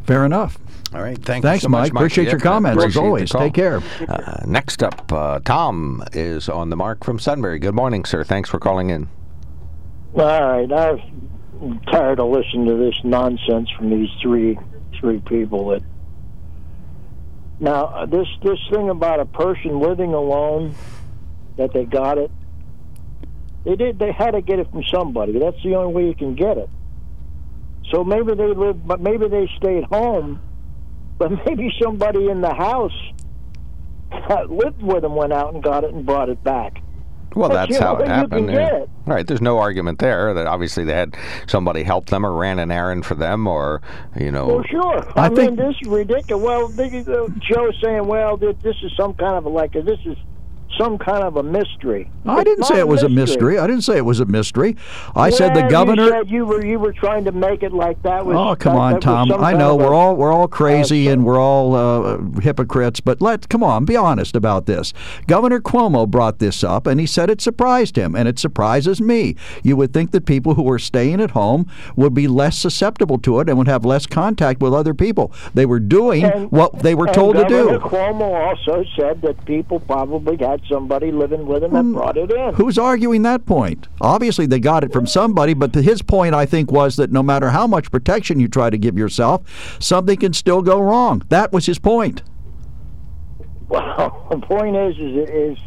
Fair 0.04 0.24
enough. 0.24 0.58
All 0.92 1.02
right. 1.02 1.16
Thank 1.16 1.44
Thanks, 1.44 1.62
you 1.62 1.66
so 1.66 1.70
much, 1.70 1.92
Mike. 1.92 2.00
Appreciate 2.00 2.24
Yeah, 2.24 2.32
your 2.32 2.40
comments, 2.40 2.78
as 2.84 2.96
appreciate 2.96 3.02
the 3.02 3.06
always. 3.06 3.30
Take 3.30 3.54
care. 3.54 3.82
Uh, 4.08 4.42
next 4.46 4.82
up, 4.82 5.10
uh, 5.12 5.40
Tom 5.40 6.04
is 6.12 6.48
on 6.48 6.70
the 6.70 6.76
mark 6.76 7.04
from 7.04 7.18
Sunbury. 7.18 7.58
Good 7.58 7.74
morning, 7.74 8.04
sir. 8.04 8.22
Thanks 8.22 8.48
for 8.50 8.58
calling 8.58 8.90
in. 8.90 9.08
All 10.14 10.24
right, 10.24 10.70
I'm 10.70 11.80
tired 11.90 12.20
of 12.20 12.30
listening 12.30 12.66
to 12.66 12.76
this 12.76 12.94
nonsense 13.02 13.70
from 13.70 13.90
these 13.90 14.10
three 14.22 14.58
three 15.00 15.20
people. 15.20 15.70
That 15.70 15.82
now 17.64 17.86
uh, 17.86 18.06
this 18.06 18.28
this 18.42 18.58
thing 18.70 18.90
about 18.90 19.20
a 19.20 19.24
person 19.24 19.80
living 19.80 20.12
alone 20.12 20.74
that 21.56 21.72
they 21.72 21.84
got 21.84 22.18
it. 22.18 22.30
They 23.64 23.74
did. 23.74 23.98
They 23.98 24.12
had 24.12 24.32
to 24.32 24.42
get 24.42 24.58
it 24.58 24.70
from 24.70 24.84
somebody. 24.92 25.38
That's 25.38 25.60
the 25.64 25.74
only 25.74 25.94
way 25.94 26.06
you 26.06 26.14
can 26.14 26.34
get 26.34 26.58
it. 26.58 26.68
So 27.90 28.04
maybe 28.04 28.34
they 28.34 28.48
lived, 28.48 28.86
but 28.86 29.00
maybe 29.00 29.28
they 29.28 29.50
stayed 29.56 29.84
home. 29.84 30.40
But 31.16 31.30
maybe 31.46 31.72
somebody 31.82 32.28
in 32.28 32.42
the 32.42 32.52
house 32.52 32.92
that 34.28 34.50
lived 34.50 34.82
with 34.82 35.00
them 35.00 35.16
went 35.16 35.32
out 35.32 35.54
and 35.54 35.62
got 35.62 35.84
it 35.84 35.94
and 35.94 36.04
brought 36.04 36.28
it 36.28 36.44
back. 36.44 36.83
Well, 37.34 37.48
But 37.48 37.66
that's 37.68 37.78
how 37.78 37.96
it 37.96 38.08
happened. 38.08 38.48
can 38.48 38.54
yeah. 38.56 38.70
get. 38.80 38.88
Right. 39.06 39.26
There's 39.26 39.40
no 39.42 39.58
argument 39.58 39.98
there 39.98 40.32
that 40.34 40.46
obviously 40.46 40.84
they 40.84 40.94
had 40.94 41.16
somebody 41.46 41.82
help 41.82 42.06
them 42.06 42.24
or 42.24 42.32
ran 42.32 42.58
an 42.58 42.70
errand 42.70 43.04
for 43.04 43.14
them 43.14 43.46
or, 43.46 43.82
you 44.18 44.30
know. 44.30 44.46
Well, 44.46 44.64
sure. 44.64 45.12
I 45.18 45.26
I, 45.26 45.28
think- 45.28 45.56
mean, 45.58 45.68
this 45.68 45.76
is 45.82 45.88
ridiculous. 45.88 46.42
Well, 46.42 46.68
Joe's 47.40 47.78
saying, 47.82 48.06
well, 48.06 48.36
this, 48.36 48.56
this 48.62 48.76
is 48.82 48.92
some 48.96 49.14
kind 49.14 49.36
of 49.36 49.44
a, 49.44 49.48
like, 49.48 49.72
this 49.72 49.98
is 50.06 50.16
some 50.78 50.98
kind 50.98 51.22
of 51.24 51.36
a 51.36 51.42
mystery. 51.42 52.10
I 52.26 52.40
It's 52.40 52.44
didn't 52.44 52.64
say 52.64 52.78
it 52.78 52.88
was 52.88 53.02
a 53.02 53.08
mystery. 53.08 53.58
I 53.58 53.66
didn't 53.66 53.82
say 53.82 53.96
it 53.96 54.04
was 54.04 54.20
a 54.20 54.24
mystery. 54.24 54.76
I 55.14 55.30
said 55.30 55.54
the 55.54 55.62
governor. 55.68 56.04
You, 56.04 56.10
said 56.10 56.30
you 56.30 56.44
were 56.46 56.64
you 56.64 56.78
were 56.78 56.92
trying 56.92 57.24
to 57.24 57.32
make 57.32 57.62
it 57.62 57.72
like 57.72 58.02
that 58.02 58.24
was. 58.26 58.36
Oh 58.36 58.56
come 58.56 58.76
on, 58.76 59.00
Tom! 59.00 59.30
I 59.32 59.52
know 59.52 59.76
we're 59.76 59.94
all 59.94 60.16
we're 60.16 60.32
all 60.32 60.48
crazy 60.48 61.08
uh, 61.08 61.12
and 61.12 61.24
we're 61.24 61.38
all 61.38 61.74
uh, 61.74 62.18
hypocrites, 62.40 63.00
but 63.00 63.20
let 63.20 63.48
come 63.48 63.62
on, 63.62 63.84
be 63.84 63.96
honest 63.96 64.36
about 64.36 64.66
this. 64.66 64.92
Governor 65.26 65.60
Cuomo 65.60 66.08
brought 66.08 66.38
this 66.38 66.64
up, 66.64 66.86
and 66.86 66.98
he 67.00 67.06
said 67.06 67.30
it 67.30 67.40
surprised 67.40 67.96
him, 67.96 68.14
and 68.14 68.26
it 68.28 68.38
surprises 68.38 69.00
me. 69.00 69.36
You 69.62 69.76
would 69.76 69.92
think 69.92 70.10
that 70.12 70.26
people 70.26 70.54
who 70.54 70.70
are 70.70 70.78
staying 70.78 71.20
at 71.20 71.32
home 71.32 71.66
would 71.96 72.14
be 72.14 72.26
less 72.28 72.56
susceptible 72.58 73.18
to 73.18 73.40
it 73.40 73.48
and 73.48 73.58
would 73.58 73.68
have 73.68 73.84
less 73.84 74.06
contact 74.06 74.60
with 74.60 74.72
other 74.74 74.94
people. 74.94 75.32
They 75.54 75.66
were 75.66 75.80
doing 75.80 76.24
And- 76.24 76.50
what 76.50 76.80
they 76.80 76.94
were 76.94 77.06
told 77.06 77.36
to 77.36 77.42
Governor 77.42 77.78
do. 77.78 77.84
Cuomo 77.84 78.32
also 78.48 78.84
said 78.96 79.22
that 79.22 79.44
people 79.44 79.80
probably 79.80 80.36
had 80.36 80.60
somebody 80.68 81.12
living 81.12 81.46
with 81.46 81.62
them 81.62 81.72
that 81.72 81.78
um, 81.78 81.92
brought 81.92 82.16
it 82.16 82.30
in. 82.30 82.54
Who's 82.54 82.78
arguing 82.78 83.22
that 83.22 83.46
point? 83.46 83.88
Obviously, 84.00 84.46
they 84.46 84.60
got 84.60 84.84
it 84.84 84.92
from 84.92 85.06
somebody, 85.06 85.54
but 85.54 85.74
his 85.74 86.02
point, 86.02 86.34
I 86.34 86.46
think, 86.46 86.70
was 86.70 86.96
that 86.96 87.12
no 87.12 87.22
matter 87.22 87.50
how 87.50 87.66
much 87.66 87.90
protection 87.90 88.40
you 88.40 88.48
try 88.48 88.70
to 88.70 88.78
give 88.78 88.98
yourself, 88.98 89.78
something 89.80 90.18
can 90.18 90.32
still 90.32 90.62
go 90.62 90.80
wrong. 90.80 91.22
That 91.28 91.52
was 91.52 91.66
his 91.66 91.78
point. 91.78 92.22
Well, 93.68 94.26
the 94.30 94.38
point 94.38 94.76
is, 94.76 94.96
is, 94.96 95.28
is, 95.28 95.58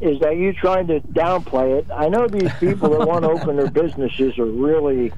is 0.00 0.20
that 0.20 0.36
you 0.36 0.52
trying 0.52 0.86
to 0.88 1.00
downplay 1.00 1.78
it. 1.78 1.86
I 1.90 2.08
know 2.08 2.28
these 2.28 2.52
people 2.54 2.90
that 2.90 3.06
want 3.06 3.24
to 3.24 3.30
open 3.30 3.56
their 3.56 3.70
businesses 3.70 4.38
are 4.38 4.44
really 4.44 5.12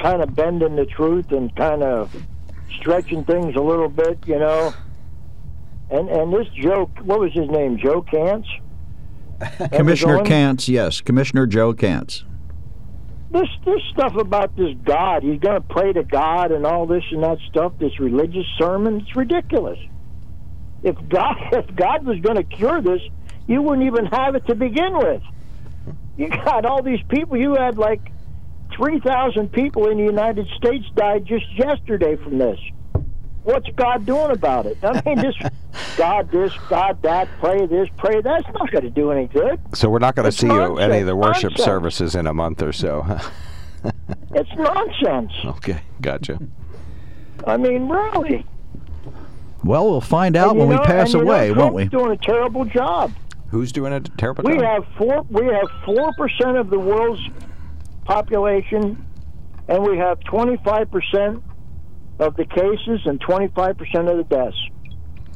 kind 0.00 0.22
of 0.22 0.34
bending 0.34 0.76
the 0.76 0.86
truth 0.86 1.30
and 1.32 1.54
kind 1.54 1.82
of 1.82 2.14
stretching 2.78 3.24
things 3.24 3.54
a 3.56 3.60
little 3.60 3.88
bit, 3.88 4.18
you 4.26 4.38
know. 4.38 4.74
And 5.92 6.08
and 6.08 6.32
this 6.32 6.48
Joe, 6.54 6.90
what 7.02 7.20
was 7.20 7.32
his 7.34 7.48
name? 7.50 7.76
Joe 7.76 8.02
Kantz. 8.02 8.46
Commissioner? 9.72 10.20
Kantz, 10.20 10.66
yes, 10.66 11.02
Commissioner 11.02 11.46
Joe 11.46 11.74
Kantz. 11.74 12.24
this 13.30 13.48
this 13.66 13.82
stuff 13.90 14.16
about 14.16 14.56
this 14.56 14.74
God, 14.84 15.22
he's 15.22 15.38
going 15.38 15.60
to 15.60 15.68
pray 15.68 15.92
to 15.92 16.02
God 16.02 16.50
and 16.50 16.64
all 16.64 16.86
this 16.86 17.04
and 17.10 17.22
that 17.22 17.38
stuff, 17.50 17.74
this 17.78 18.00
religious 18.00 18.46
sermon, 18.58 19.02
it's 19.02 19.14
ridiculous. 19.14 19.78
If 20.82 20.96
God 21.10 21.36
if 21.52 21.74
God 21.76 22.06
was 22.06 22.18
going 22.20 22.36
to 22.36 22.44
cure 22.44 22.80
this, 22.80 23.02
you 23.46 23.60
wouldn't 23.60 23.86
even 23.86 24.06
have 24.06 24.34
it 24.34 24.46
to 24.46 24.54
begin 24.54 24.96
with. 24.96 25.22
You 26.16 26.28
got 26.28 26.64
all 26.64 26.82
these 26.82 27.02
people. 27.10 27.36
You 27.36 27.54
had 27.54 27.76
like 27.76 28.00
three 28.74 28.98
thousand 29.00 29.52
people 29.52 29.88
in 29.88 29.98
the 29.98 30.04
United 30.04 30.46
States 30.56 30.86
died 30.94 31.26
just 31.26 31.44
yesterday 31.54 32.16
from 32.16 32.38
this. 32.38 32.58
What's 33.44 33.68
God 33.70 34.06
doing 34.06 34.30
about 34.30 34.66
it? 34.66 34.78
I 34.82 35.02
mean, 35.04 35.16
this 35.20 35.34
God 35.96 36.30
this, 36.30 36.52
God 36.68 37.00
that, 37.02 37.28
pray 37.40 37.66
this, 37.66 37.88
pray 37.96 38.20
that's 38.20 38.46
not 38.54 38.70
going 38.70 38.84
to 38.84 38.90
do 38.90 39.10
any 39.10 39.26
good. 39.26 39.58
So 39.74 39.88
we're 39.90 39.98
not 39.98 40.14
going 40.14 40.24
to 40.24 40.28
It's 40.28 40.36
see 40.38 40.46
you 40.46 40.78
any 40.78 41.00
of 41.00 41.06
the 41.06 41.16
worship 41.16 41.50
nonsense. 41.52 41.64
services 41.64 42.14
in 42.14 42.26
a 42.26 42.34
month 42.34 42.62
or 42.62 42.72
so. 42.72 43.18
It's 44.34 44.48
nonsense. 44.56 45.32
okay, 45.44 45.82
gotcha. 46.00 46.38
I 47.48 47.56
mean, 47.56 47.88
really. 47.88 48.46
Well, 49.64 49.90
we'll 49.90 50.00
find 50.00 50.36
out 50.36 50.50
And 50.50 50.60
when 50.60 50.68
you 50.70 50.78
we 50.78 50.84
pass 50.86 51.12
and 51.12 51.20
you 51.20 51.24
know, 51.24 51.30
away, 51.32 51.50
won't 51.52 51.74
we? 51.74 51.88
Trump's 51.88 52.04
doing 52.04 52.12
a 52.12 52.16
terrible 52.16 52.64
job. 52.64 53.12
Who's 53.48 53.72
doing 53.72 53.92
a 53.92 53.98
terrible 54.00 54.44
We 54.44 54.54
job? 54.54 54.62
have 54.62 54.84
four. 54.96 55.22
We 55.28 55.46
have 55.46 55.66
four 55.84 56.12
percent 56.16 56.56
of 56.58 56.70
the 56.70 56.78
world's 56.78 57.20
population, 58.04 59.04
and 59.68 59.82
we 59.84 59.98
have 59.98 60.20
twenty-five 60.20 60.90
percent 60.90 61.42
of 62.18 62.36
the 62.36 62.44
cases 62.44 63.00
and 63.06 63.20
twenty-five 63.20 63.76
percent 63.78 64.08
of 64.08 64.16
the 64.16 64.24
deaths, 64.24 64.56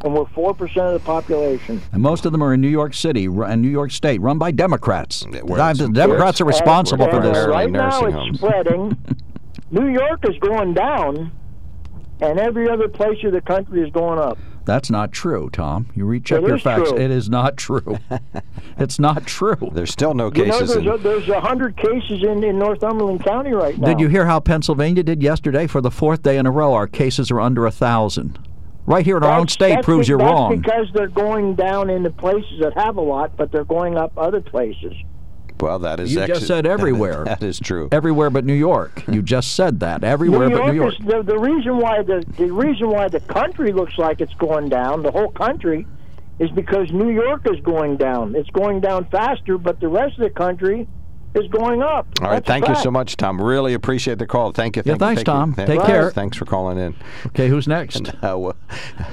and 0.04 0.14
we're 0.14 0.26
four 0.26 0.54
percent 0.54 0.86
of 0.86 0.92
the 0.94 1.00
population. 1.00 1.80
And 1.92 2.02
most 2.02 2.26
of 2.26 2.32
them 2.32 2.42
are 2.42 2.54
in 2.54 2.60
New 2.60 2.68
York 2.68 2.94
City 2.94 3.26
and 3.26 3.62
New 3.62 3.68
York 3.68 3.90
State, 3.90 4.20
run 4.20 4.38
by 4.38 4.50
Democrats. 4.50 5.26
the 5.30 5.90
Democrats 5.92 6.40
are 6.40 6.44
responsible 6.44 7.08
for 7.10 7.20
this. 7.20 7.46
Right 7.46 7.70
now, 7.70 8.04
it's 8.04 8.14
homes. 8.14 8.38
spreading. 8.38 8.96
New 9.70 9.88
York 9.88 10.28
is 10.28 10.38
going 10.38 10.74
down, 10.74 11.32
and 12.20 12.38
every 12.38 12.68
other 12.68 12.88
place 12.88 13.18
in 13.22 13.32
the 13.32 13.40
country 13.40 13.82
is 13.82 13.92
going 13.92 14.18
up. 14.18 14.38
That's 14.66 14.90
not 14.90 15.12
true, 15.12 15.48
Tom. 15.50 15.88
You 15.94 16.04
recheck 16.04 16.42
It 16.42 16.48
your 16.48 16.58
facts. 16.58 16.90
true. 16.90 16.98
It 16.98 17.10
is 17.10 17.30
not 17.30 17.56
true. 17.56 17.98
it's 18.78 18.98
not 18.98 19.26
true. 19.26 19.70
There's 19.72 19.90
still 19.92 20.12
no 20.12 20.30
You 20.34 20.46
know, 20.46 20.58
cases 20.58 20.74
there's 20.74 20.86
in. 20.86 20.88
a, 20.92 20.98
there's 20.98 21.26
hundred 21.26 21.76
cases 21.76 22.22
in, 22.22 22.42
in 22.44 22.58
Northumberland 22.58 23.24
County 23.24 23.52
right 23.52 23.78
now. 23.78 23.86
Did 23.86 24.00
you 24.00 24.08
hear 24.08 24.26
how 24.26 24.40
Pennsylvania 24.40 25.02
did 25.02 25.22
yesterday? 25.22 25.66
For 25.66 25.80
the 25.80 25.90
fourth 25.90 26.22
day 26.22 26.36
in 26.36 26.46
a 26.46 26.50
row, 26.50 26.74
our 26.74 26.86
cases 26.86 27.30
are 27.30 27.40
under 27.40 27.64
a 27.64 27.70
thousand. 27.70 28.38
Right 28.86 29.04
here 29.04 29.16
in 29.16 29.24
our 29.24 29.38
own 29.38 29.48
state 29.48 29.74
that's 29.76 29.84
proves 29.84 30.06
be- 30.06 30.10
you're 30.10 30.18
that's 30.18 30.30
wrong. 30.30 30.60
because 30.60 30.86
they're 30.94 31.08
going 31.08 31.54
down 31.54 31.88
into 31.90 32.10
places 32.10 32.60
that 32.60 32.72
have 32.76 32.96
a 32.96 33.00
lot, 33.00 33.36
but 33.36 33.50
they're 33.50 33.64
going 33.64 33.96
up 33.96 34.12
other 34.16 34.40
places. 34.40 34.92
Well, 35.60 35.78
that 35.80 36.00
is 36.00 36.14
You 36.14 36.20
ex- 36.20 36.34
just 36.34 36.46
said 36.46 36.66
everywhere. 36.76 37.24
that 37.26 37.42
is 37.42 37.58
true. 37.58 37.88
Everywhere 37.92 38.30
but 38.30 38.44
New 38.44 38.54
York. 38.54 39.04
You 39.08 39.22
just 39.22 39.54
said 39.54 39.80
that. 39.80 40.04
Everywhere 40.04 40.48
New 40.48 40.58
but 40.58 40.66
New 40.66 40.74
York. 40.74 40.94
is 41.00 41.06
the, 41.06 41.22
the 41.22 41.38
reason 41.38 41.78
why 41.78 42.02
the 42.02 42.24
the 42.36 42.50
reason 42.52 42.90
why 42.90 43.08
the 43.08 43.20
country 43.20 43.72
looks 43.72 43.96
like 43.98 44.20
it's 44.20 44.34
going 44.34 44.68
down, 44.68 45.02
the 45.02 45.10
whole 45.10 45.30
country, 45.30 45.86
is 46.38 46.50
because 46.50 46.90
New 46.92 47.10
York 47.10 47.42
is 47.52 47.60
going 47.60 47.96
down. 47.96 48.34
It's 48.34 48.50
going 48.50 48.80
down 48.80 49.06
faster, 49.06 49.58
but 49.58 49.80
the 49.80 49.88
rest 49.88 50.18
of 50.18 50.24
the 50.24 50.30
country 50.30 50.86
is 51.36 51.48
going 51.48 51.82
up. 51.82 52.06
All 52.20 52.28
right, 52.28 52.34
That's 52.36 52.46
thank 52.46 52.68
you 52.68 52.74
so 52.76 52.90
much, 52.90 53.16
Tom. 53.16 53.40
Really 53.40 53.74
appreciate 53.74 54.18
the 54.18 54.26
call. 54.26 54.52
Thank 54.52 54.76
you. 54.76 54.82
Yeah, 54.84 54.94
Thank 54.96 55.00
you, 55.00 55.06
thanks, 55.06 55.18
thank 55.22 55.26
you. 55.28 55.32
Tom. 55.32 55.54
Th- 55.54 55.66
Take 55.68 55.78
thanks. 55.78 55.90
care. 55.90 56.10
Thanks 56.10 56.36
for 56.36 56.44
calling 56.44 56.78
in. 56.78 56.94
Okay, 57.26 57.48
who's 57.48 57.68
next? 57.68 58.10
Uh, 58.26 58.36
well, 58.38 58.56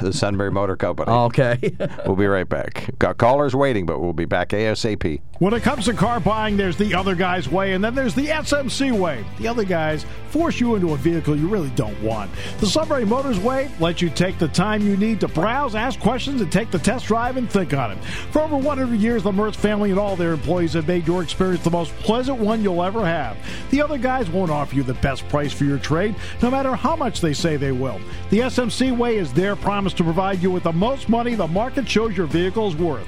the 0.02 0.12
Sunbury 0.14 0.50
Motor 0.50 0.76
Company. 0.76 1.12
Okay. 1.12 1.60
We'll 2.06 2.16
be 2.16 2.26
right 2.28 2.48
back. 2.48 2.90
Got 3.00 3.18
callers 3.18 3.56
waiting, 3.56 3.86
but 3.86 4.00
we'll 4.00 4.14
be 4.14 4.26
back 4.26 4.50
ASAP. 4.50 5.22
When 5.40 5.54
it 5.54 5.62
comes 5.62 5.86
to 5.86 5.94
car 5.94 6.20
buying, 6.20 6.58
there's 6.58 6.78
the 6.78 6.94
other 6.96 7.16
guy's 7.16 7.50
way, 7.50 7.74
and 7.74 7.84
then 7.84 7.94
there's 7.96 8.14
the 8.16 8.28
SMC 8.28 8.98
way. 8.98 9.24
The 9.38 9.48
other 9.48 9.64
guys 9.64 10.06
force 10.30 10.60
you 10.60 10.76
into 10.76 10.94
a 10.94 10.98
vehicle 10.98 11.36
you 11.36 11.48
really 11.48 11.70
don't 11.72 12.00
want. 12.02 12.32
The 12.60 12.66
Sunbury 12.66 13.06
Motors 13.06 13.40
way 13.40 13.70
lets 13.80 14.02
you 14.02 14.10
take 14.10 14.38
the 14.40 14.48
time 14.48 14.82
you 14.82 14.98
need 14.98 15.20
to 15.22 15.28
browse, 15.28 15.76
ask 15.76 16.00
questions, 16.00 16.42
and 16.42 16.52
take 16.52 16.72
the 16.72 16.80
test 16.80 17.06
drive 17.06 17.38
and 17.38 17.50
think 17.50 17.74
on 17.74 17.92
it. 17.92 18.04
For 18.32 18.42
over 18.42 18.58
100 18.58 18.96
years, 19.00 19.24
the 19.24 19.32
Mertz 19.32 19.56
family 19.56 19.92
and 19.92 20.00
all 20.00 20.16
their 20.16 20.34
employees 20.34 20.74
have 20.74 20.88
made 20.88 21.08
your 21.08 21.24
experience 21.24 21.64
the 21.64 21.72
most 21.72 21.94
pleasant 21.98 22.13
one 22.14 22.64
you'll 22.64 22.84
ever 22.84 23.06
have. 23.06 23.38
The 23.72 23.82
other 23.82 23.98
guys 23.98 24.30
won't 24.30 24.52
offer 24.52 24.76
you 24.76 24.84
the 24.84 24.94
best 24.96 25.28
price 25.30 25.52
for 25.52 25.66
your 25.66 25.80
trade, 25.80 26.16
no 26.42 26.52
matter 26.52 26.76
how 26.76 26.96
much 26.96 27.22
they 27.22 27.34
say 27.34 27.58
they 27.58 27.72
will. 27.72 28.00
The 28.30 28.40
SMC 28.40 28.96
way 28.96 29.18
is 29.18 29.34
their 29.34 29.56
promise 29.56 29.94
to 29.94 30.04
provide 30.04 30.42
you 30.42 30.52
with 30.52 30.64
the 30.64 30.74
most 30.74 31.10
money 31.10 31.36
the 31.36 31.48
market 31.48 31.90
shows 31.90 32.16
your 32.16 32.28
vehicle 32.28 32.68
is 32.68 32.76
worth. 32.76 33.08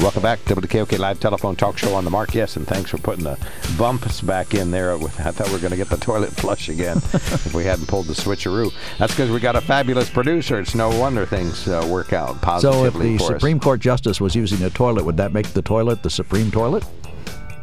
Welcome 0.00 0.22
back 0.22 0.42
to 0.46 0.54
the 0.54 0.66
KOK 0.66 0.98
Live 0.98 1.20
Telephone 1.20 1.56
Talk 1.56 1.76
Show 1.76 1.94
on 1.94 2.06
the 2.06 2.10
Mark. 2.10 2.34
Yes, 2.34 2.56
and 2.56 2.66
thanks 2.66 2.90
for 2.90 2.96
putting 2.96 3.22
the 3.22 3.38
bumps 3.76 4.22
back 4.22 4.54
in 4.54 4.70
there. 4.70 4.94
I 4.94 4.98
thought 5.30 5.48
we 5.48 5.52
were 5.52 5.58
going 5.58 5.72
to 5.72 5.76
get 5.76 5.90
the 5.90 5.96
toilet 6.00 6.30
flush 6.30 6.70
again 6.70 6.96
if 6.96 7.52
we 7.52 7.64
hadn't 7.64 7.86
pulled 7.86 8.06
the 8.06 8.14
switcheroo. 8.14 8.72
That's 8.96 9.12
because 9.12 9.30
we 9.30 9.40
got 9.40 9.56
a 9.56 9.60
fabulous 9.60 10.08
producer. 10.08 10.58
It's 10.58 10.74
no 10.74 10.88
wonder 10.98 11.26
things 11.26 11.68
uh, 11.68 11.86
work 11.86 12.14
out 12.14 12.40
positively. 12.40 13.18
So 13.18 13.24
if 13.24 13.28
the 13.28 13.34
Supreme 13.34 13.60
Court 13.60 13.80
justice 13.80 14.22
was 14.22 14.34
using 14.34 14.62
a 14.62 14.70
toilet, 14.70 15.04
would 15.04 15.18
that 15.18 15.34
make 15.34 15.48
the 15.48 15.60
toilet 15.60 16.02
the 16.02 16.10
Supreme 16.10 16.50
toilet? 16.50 16.82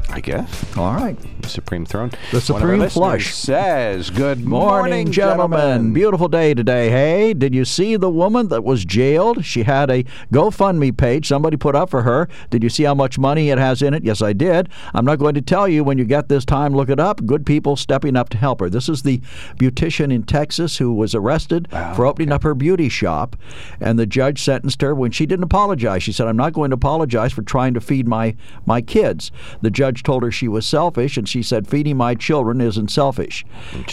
I 0.09 0.21
guess. 0.21 0.77
All 0.77 0.93
right. 0.93 1.17
Supreme 1.45 1.85
Throne. 1.85 2.09
The 2.31 2.39
One 2.51 2.61
of 2.63 2.69
our 2.69 2.75
Supreme 2.75 2.89
Flush. 2.89 3.33
says, 3.35 4.09
Good 4.09 4.43
Morning, 4.43 4.47
morning, 4.47 5.11
gentlemen. 5.11 5.93
Beautiful 5.93 6.27
day 6.27 6.53
today. 6.53 6.89
Hey, 6.89 7.33
did 7.33 7.53
you 7.53 7.65
see 7.65 7.95
the 7.97 8.09
woman 8.09 8.47
that 8.47 8.63
was 8.63 8.83
jailed? 8.85 9.45
She 9.45 9.63
had 9.63 9.89
a 9.91 10.03
GoFundMe 10.31 10.95
page 10.95 11.27
somebody 11.27 11.57
put 11.57 11.75
up 11.75 11.89
for 11.89 12.01
her. 12.03 12.27
Did 12.49 12.63
you 12.63 12.69
see 12.69 12.83
how 12.83 12.95
much 12.95 13.19
money 13.19 13.49
it 13.49 13.57
has 13.57 13.81
in 13.81 13.93
it? 13.93 14.03
Yes, 14.03 14.21
I 14.21 14.33
did. 14.33 14.69
I'm 14.93 15.05
not 15.05 15.19
going 15.19 15.35
to 15.35 15.41
tell 15.41 15.67
you 15.67 15.83
when 15.83 15.97
you 15.97 16.05
get 16.05 16.29
this 16.29 16.45
time, 16.45 16.73
look 16.73 16.89
it 16.89 16.99
up. 16.99 17.25
Good 17.25 17.45
people 17.45 17.75
stepping 17.75 18.15
up 18.15 18.29
to 18.29 18.37
help 18.37 18.59
her. 18.61 18.69
This 18.69 18.89
is 18.89 19.03
the 19.03 19.19
beautician 19.57 20.11
in 20.13 20.23
Texas 20.23 20.77
who 20.77 20.93
was 20.93 21.13
arrested 21.15 21.67
for 21.95 22.05
opening 22.05 22.31
up 22.31 22.43
her 22.43 22.55
beauty 22.55 22.89
shop, 22.89 23.35
and 23.79 23.99
the 23.99 24.05
judge 24.05 24.41
sentenced 24.41 24.81
her 24.81 24.95
when 24.95 25.11
she 25.11 25.25
didn't 25.25 25.43
apologize. 25.43 26.01
She 26.03 26.11
said, 26.11 26.27
I'm 26.27 26.37
not 26.37 26.53
going 26.53 26.71
to 26.71 26.75
apologize 26.75 27.33
for 27.33 27.41
trying 27.41 27.73
to 27.73 27.81
feed 27.81 28.07
my, 28.07 28.35
my 28.65 28.81
kids. 28.81 29.31
The 29.61 29.69
judge 29.69 29.96
told 30.03 30.23
her 30.23 30.31
she 30.31 30.47
was 30.47 30.65
selfish, 30.65 31.17
and 31.17 31.27
she 31.27 31.43
said, 31.43 31.67
Feeding 31.67 31.97
my 31.97 32.15
children 32.15 32.61
isn't 32.61 32.89
selfish. 32.89 33.45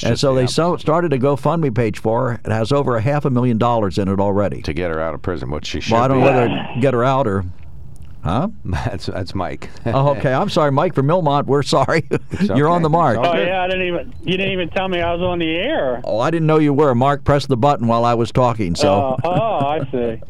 And 0.04 0.18
so 0.18 0.34
the 0.34 0.42
they 0.42 0.46
so, 0.46 0.76
started 0.76 1.12
a 1.12 1.18
GoFundMe 1.18 1.74
page 1.74 1.98
for 1.98 2.30
her. 2.30 2.40
It 2.44 2.50
has 2.52 2.72
over 2.72 2.96
a 2.96 3.00
half 3.00 3.24
a 3.24 3.30
million 3.30 3.58
dollars 3.58 3.98
in 3.98 4.08
it 4.08 4.20
already. 4.20 4.62
To 4.62 4.72
get 4.72 4.90
her 4.90 5.00
out 5.00 5.14
of 5.14 5.22
prison, 5.22 5.50
which 5.50 5.66
she 5.66 5.80
should 5.80 5.92
Well, 5.92 6.02
I 6.02 6.08
don't 6.08 6.18
be. 6.18 6.24
know 6.24 6.26
whether 6.32 6.48
to 6.48 6.80
get 6.80 6.94
her 6.94 7.04
out 7.04 7.26
or. 7.26 7.44
Huh? 8.22 8.48
That's, 8.64 9.04
that's 9.04 9.34
Mike. 9.34 9.68
Oh, 9.84 10.16
okay. 10.16 10.32
I'm 10.32 10.48
sorry, 10.48 10.72
Mike 10.72 10.94
from 10.94 11.06
Millmont. 11.06 11.44
We're 11.44 11.62
sorry. 11.62 12.08
You're 12.40 12.70
on 12.70 12.80
the 12.80 12.88
mark. 12.88 13.18
Oh 13.18 13.36
yeah, 13.36 13.60
I 13.60 13.66
didn't 13.66 13.86
even 13.86 14.14
you 14.22 14.38
didn't 14.38 14.52
even 14.52 14.70
tell 14.70 14.88
me 14.88 15.02
I 15.02 15.12
was 15.12 15.20
on 15.20 15.38
the 15.40 15.50
air. 15.50 16.00
Oh, 16.04 16.20
I 16.20 16.30
didn't 16.30 16.46
know 16.46 16.58
you 16.58 16.72
were. 16.72 16.94
Mark 16.94 17.24
pressed 17.24 17.48
the 17.48 17.58
button 17.58 17.86
while 17.86 18.06
I 18.06 18.14
was 18.14 18.32
talking. 18.32 18.76
So. 18.76 18.88
Oh, 18.94 19.16
oh, 19.24 19.66
I 19.66 19.80
see. 19.90 20.22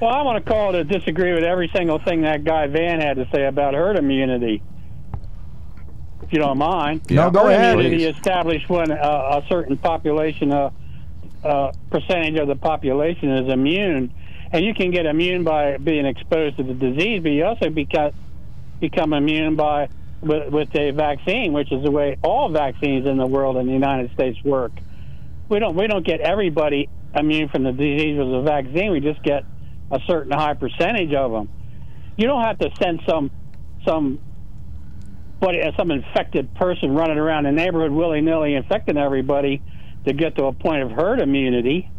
Well, 0.00 0.10
I 0.10 0.22
want 0.22 0.42
to 0.42 0.50
call 0.50 0.72
to 0.72 0.82
disagree 0.82 1.34
with 1.34 1.44
every 1.44 1.70
single 1.76 1.98
thing 1.98 2.22
that 2.22 2.42
guy 2.42 2.66
Van 2.68 3.00
had 3.00 3.18
to 3.18 3.28
say 3.32 3.44
about 3.44 3.74
herd 3.74 3.96
immunity. 3.98 4.62
You 6.32 6.38
don't 6.38 6.56
mind. 6.56 7.10
No, 7.10 7.30
go 7.30 7.48
ahead. 7.48 7.74
Immunity 7.78 8.06
established 8.06 8.66
when 8.70 8.90
uh, 8.90 9.42
a 9.42 9.44
certain 9.50 9.76
population, 9.76 10.50
uh, 10.50 10.70
uh, 11.44 11.72
percentage 11.90 12.38
of 12.38 12.48
the 12.48 12.56
population 12.56 13.30
is 13.30 13.52
immune, 13.52 14.14
and 14.50 14.64
you 14.64 14.72
can 14.72 14.90
get 14.90 15.04
immune 15.04 15.44
by 15.44 15.76
being 15.76 16.06
exposed 16.06 16.56
to 16.56 16.62
the 16.62 16.72
disease, 16.72 17.22
but 17.22 17.32
you 17.32 17.44
also 17.44 17.68
become 17.68 18.12
become 18.80 19.12
immune 19.12 19.56
by 19.56 19.90
with, 20.22 20.50
with 20.50 20.74
a 20.74 20.92
vaccine, 20.92 21.52
which 21.52 21.70
is 21.70 21.84
the 21.84 21.90
way 21.90 22.16
all 22.24 22.48
vaccines 22.48 23.06
in 23.06 23.18
the 23.18 23.26
world 23.26 23.58
in 23.58 23.66
the 23.66 23.72
United 23.72 24.10
States 24.14 24.38
work. 24.42 24.72
We 25.50 25.58
don't 25.58 25.76
we 25.76 25.86
don't 25.86 26.06
get 26.06 26.20
everybody 26.20 26.88
immune 27.14 27.50
from 27.50 27.64
the 27.64 27.72
disease 27.72 28.16
with 28.18 28.34
a 28.34 28.40
vaccine. 28.40 28.90
We 28.90 29.00
just 29.00 29.22
get 29.22 29.44
a 29.90 30.00
certain 30.06 30.32
high 30.32 30.54
percentage 30.54 31.12
of 31.12 31.30
them. 31.30 31.50
You 32.16 32.26
don't 32.26 32.42
have 32.42 32.58
to 32.60 32.70
send 32.80 33.02
some 33.06 33.30
some 33.84 34.18
but 35.42 35.56
some 35.76 35.90
infected 35.90 36.54
person 36.54 36.94
running 36.94 37.18
around 37.18 37.44
the 37.44 37.50
neighborhood 37.52 37.90
willy 37.90 38.20
nilly 38.20 38.54
infecting 38.54 38.96
everybody 38.96 39.60
to 40.04 40.12
get 40.12 40.36
to 40.36 40.44
a 40.44 40.52
point 40.52 40.84
of 40.84 40.92
herd 40.92 41.20
immunity. 41.20 41.90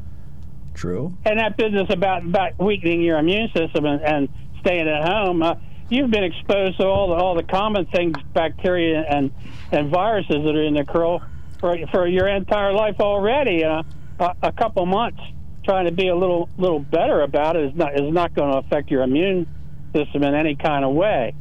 True. 0.74 1.18
And 1.26 1.40
that 1.40 1.58
business 1.58 1.90
about 1.90 2.24
about 2.26 2.58
weakening 2.58 3.02
your 3.02 3.20
immune 3.20 3.50
system 3.54 3.86
and, 3.86 4.02
and 4.02 4.30
staying 4.62 4.88
at 4.88 5.04
home, 5.04 5.44
uh, 5.44 5.56
you've 5.90 6.10
been 6.10 6.24
exposed 6.24 6.80
to 6.80 6.88
all 6.88 7.10
the 7.10 7.16
all 7.16 7.36
the 7.36 7.44
common 7.44 7.86
things, 7.88 8.16
bacteria 8.34 9.04
and 9.08 9.32
and 9.74 9.92
viruses 9.92 10.38
that 10.38 10.56
are 10.56 10.64
in 10.64 10.76
the 10.76 10.86
curl 10.86 11.22
for 11.60 11.76
for 11.92 12.08
your 12.08 12.30
entire 12.30 12.72
life 12.72 12.96
already. 13.02 13.66
Uh, 13.66 13.84
a, 14.22 14.36
a 14.42 14.52
couple 14.54 14.86
months 14.86 15.22
trying 15.66 15.86
to 15.86 15.92
be 15.92 16.08
a 16.08 16.16
little 16.16 16.48
little 16.58 16.80
better 16.80 17.22
about 17.22 17.58
it 17.58 17.66
is 17.66 17.76
not 17.76 17.94
is 17.94 18.14
not 18.14 18.34
going 18.34 18.54
to 18.54 18.60
affect 18.60 18.90
your 18.90 19.04
immune 19.04 19.46
system 19.94 20.24
in 20.24 20.34
any 20.34 20.56
kind 20.56 20.86
of 20.86 20.94
way. 20.94 21.36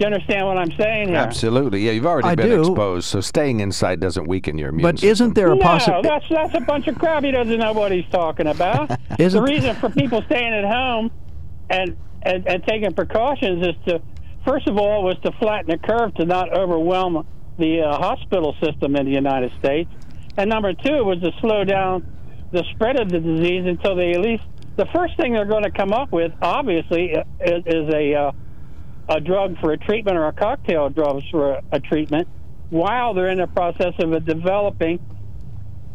You 0.00 0.06
understand 0.06 0.46
what 0.46 0.56
I'm 0.56 0.72
saying 0.78 1.08
here? 1.08 1.16
Absolutely. 1.18 1.80
Yeah, 1.82 1.92
you've 1.92 2.06
already 2.06 2.28
I 2.28 2.34
been 2.34 2.48
do. 2.48 2.60
exposed, 2.60 3.06
so 3.06 3.20
staying 3.20 3.60
inside 3.60 4.00
doesn't 4.00 4.26
weaken 4.26 4.56
your 4.58 4.70
immune 4.70 4.82
But 4.82 4.96
system. 4.98 5.10
isn't 5.10 5.34
there 5.34 5.52
a 5.52 5.56
No, 5.56 5.62
possibility? 5.62 6.08
that's 6.08 6.24
that's 6.30 6.54
a 6.54 6.60
bunch 6.60 6.86
of 6.88 6.98
crap. 6.98 7.22
He 7.24 7.30
doesn't 7.30 7.58
know 7.58 7.72
what 7.72 7.92
he's 7.92 8.06
talking 8.10 8.46
about. 8.46 8.88
the 8.88 8.98
Isn't- 9.18 9.42
reason 9.42 9.76
for 9.76 9.90
people 9.90 10.22
staying 10.26 10.52
at 10.54 10.64
home 10.64 11.10
and, 11.68 11.96
and 12.22 12.46
and 12.48 12.64
taking 12.64 12.92
precautions 12.94 13.66
is 13.66 13.74
to, 13.86 14.00
first 14.46 14.66
of 14.68 14.76
all, 14.78 15.02
was 15.04 15.16
to 15.24 15.32
flatten 15.32 15.70
the 15.70 15.78
curve 15.78 16.14
to 16.14 16.24
not 16.24 16.52
overwhelm 16.56 17.26
the 17.58 17.82
uh, 17.82 17.96
hospital 17.98 18.56
system 18.62 18.96
in 18.96 19.04
the 19.04 19.12
United 19.12 19.52
States, 19.58 19.90
and 20.38 20.48
number 20.48 20.72
two 20.72 21.04
was 21.04 21.20
to 21.20 21.30
slow 21.40 21.62
down 21.64 22.06
the 22.52 22.64
spread 22.74 22.98
of 22.98 23.10
the 23.10 23.20
disease 23.20 23.64
until 23.66 23.94
they 23.94 24.10
at 24.12 24.20
least 24.20 24.42
the 24.76 24.86
first 24.94 25.14
thing 25.18 25.34
they're 25.34 25.44
going 25.44 25.62
to 25.64 25.70
come 25.70 25.92
up 25.92 26.10
with, 26.10 26.32
obviously, 26.40 27.10
is, 27.10 27.62
is 27.66 27.92
a 27.94 28.14
uh, 28.14 28.32
a 29.10 29.20
drug 29.20 29.58
for 29.60 29.72
a 29.72 29.76
treatment 29.76 30.16
or 30.16 30.28
a 30.28 30.32
cocktail 30.32 30.86
of 30.86 30.94
drugs 30.94 31.24
for 31.30 31.54
a, 31.54 31.62
a 31.72 31.80
treatment 31.80 32.28
while 32.70 33.12
they're 33.12 33.28
in 33.28 33.38
the 33.38 33.48
process 33.48 33.92
of 33.98 34.24
developing 34.24 35.00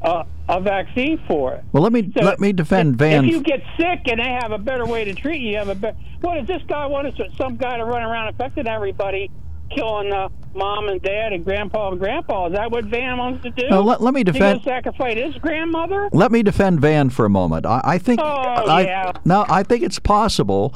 uh, 0.02 0.26
a 0.50 0.60
vaccine 0.60 1.20
for 1.26 1.54
it. 1.54 1.64
Well, 1.72 1.82
let 1.82 1.94
me 1.94 2.12
So 2.16 2.24
let 2.24 2.40
me 2.40 2.52
defend 2.52 2.96
if, 2.96 3.00
Van. 3.00 3.26
If 3.26 3.32
you 3.32 3.42
get 3.42 3.62
sick 3.78 4.02
and 4.08 4.20
they 4.20 4.38
have 4.42 4.52
a 4.52 4.58
better 4.58 4.86
way 4.86 5.06
to 5.06 5.14
treat 5.14 5.42
you, 5.42 5.52
you 5.52 5.58
have 5.58 5.70
a 5.70 5.76
better. 5.76 5.98
What 6.20 6.36
does 6.36 6.48
this 6.48 6.62
guy 6.68 6.86
want 6.86 7.08
us? 7.08 7.14
Some 7.38 7.56
guy 7.56 7.78
to 7.78 7.86
run 7.86 8.04
around 8.04 8.28
infecting 8.28 8.68
everybody, 8.68 9.32
killing 9.70 10.12
uh, 10.14 10.30
mom 10.54 10.88
and 10.88 11.02
dad 11.02 11.34
and 11.34 11.44
grandpa 11.44 11.90
and 11.92 12.00
grandpa? 12.00 12.48
Is 12.48 12.54
that 12.54 12.72
what 12.72 12.86
Van 12.86 13.18
wants 13.18 13.44
to 13.44 13.50
do? 13.50 13.68
No, 13.70 13.82
let- 13.82 14.02
let 14.02 14.14
me 14.14 14.24
defend- 14.24 14.64
gonna 14.64 14.76
sacrifice 14.78 15.18
his 15.18 15.36
grandmother. 15.36 16.10
Let 16.14 16.32
me 16.32 16.44
defend 16.44 16.80
Van 16.80 17.10
for 17.10 17.26
a 17.26 17.30
moment. 17.30 17.66
I, 17.66 17.82
I 17.84 17.98
think. 17.98 18.20
Oh, 18.22 18.26
I, 18.26 18.82
yeah. 18.84 19.12
No, 19.26 19.46
I 19.50 19.64
think 19.64 19.84
it's 19.84 20.00
possible 20.00 20.74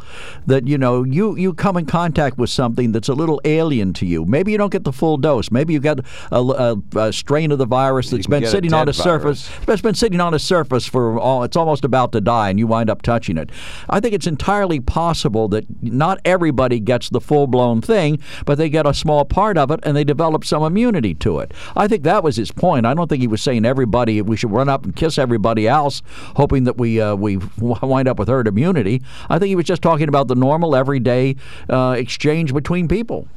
that 0.48 0.68
you 0.68 0.78
know 0.78 1.04
you 1.04 1.36
you 1.38 1.54
come 1.54 1.78
in 1.78 1.86
contact 1.86 2.38
with 2.38 2.50
something 2.50 2.92
that's 2.92 3.08
a 3.10 3.14
little 3.14 3.40
alien 3.46 3.94
to 3.94 4.06
you. 4.06 4.26
Maybe 4.26 4.52
you 4.52 4.58
don't 4.58 4.72
get 4.72 4.84
the 4.84 4.92
full 4.94 5.18
dose. 5.18 5.52
Maybe 5.52 5.74
you 5.74 5.80
got 5.80 6.00
a, 6.32 6.42
a, 6.42 7.00
a 7.00 7.14
strain 7.14 7.52
of 7.52 7.58
the 7.58 7.66
virus 7.66 8.10
that's 8.10 8.28
been 8.28 8.42
get 8.42 8.48
a 8.50 8.52
sitting 8.52 8.74
on 8.74 8.88
dead 8.88 8.96
a 8.96 8.98
surface. 8.98 9.50
It's 9.68 9.82
been 9.82 9.96
sitting 9.96 10.20
on 10.20 10.34
a 10.34 10.40
surface 10.40 10.86
for 10.86 11.18
all. 11.20 11.44
It's 11.44 11.56
almost 11.56 11.86
about 11.86 12.12
to 12.14 12.22
die, 12.22 12.50
and 12.50 12.60
you 12.60 12.68
wind 12.68 12.90
up 12.90 13.02
touching 13.02 13.38
it. 13.38 13.50
I 13.90 14.00
think 14.00 14.14
it's 14.14 14.28
entirely 14.28 14.80
possible 14.80 15.48
that 15.50 15.66
not 15.82 16.20
everybody 16.26 16.80
gets 16.80 17.10
the 17.10 17.22
full 17.22 17.48
blown 17.48 17.82
thing, 17.82 18.20
but 18.46 18.58
they 18.58 18.70
get 18.70 18.79
a 18.86 18.94
small 18.94 19.26
part 19.26 19.58
of 19.58 19.72
it, 19.72 19.80
and 19.84 19.96
they 19.96 20.04
develop 20.04 20.44
some 20.46 20.64
immunity 20.64 21.14
to 21.16 21.40
it. 21.40 21.54
I 21.76 21.88
think 21.88 22.04
that 22.04 22.24
was 22.24 22.36
his 22.36 22.52
point. 22.52 22.86
I 22.86 22.94
don't 22.94 23.08
think 23.08 23.22
he 23.22 23.28
was 23.28 23.42
saying 23.42 23.66
everybody 23.66 24.22
we 24.22 24.38
should 24.38 24.52
run 24.52 24.70
up 24.70 24.86
and 24.86 24.96
kiss 24.96 25.18
everybody 25.18 25.68
else, 25.68 26.02
hoping 26.36 26.64
that 26.66 26.78
we 26.78 27.00
uh, 27.02 27.16
we 27.16 27.38
wind 27.58 28.08
up 28.08 28.20
with 28.20 28.28
herd 28.28 28.48
immunity. 28.48 29.02
I 29.30 29.40
think 29.40 29.50
he 29.50 29.56
was 29.56 29.66
just 29.66 29.82
talking 29.82 30.08
about 30.10 30.28
the 30.28 30.36
normal, 30.36 30.76
everyday 30.76 31.36
uh, 31.70 31.96
exchange 31.98 32.54
between 32.54 32.88
people. 32.88 33.28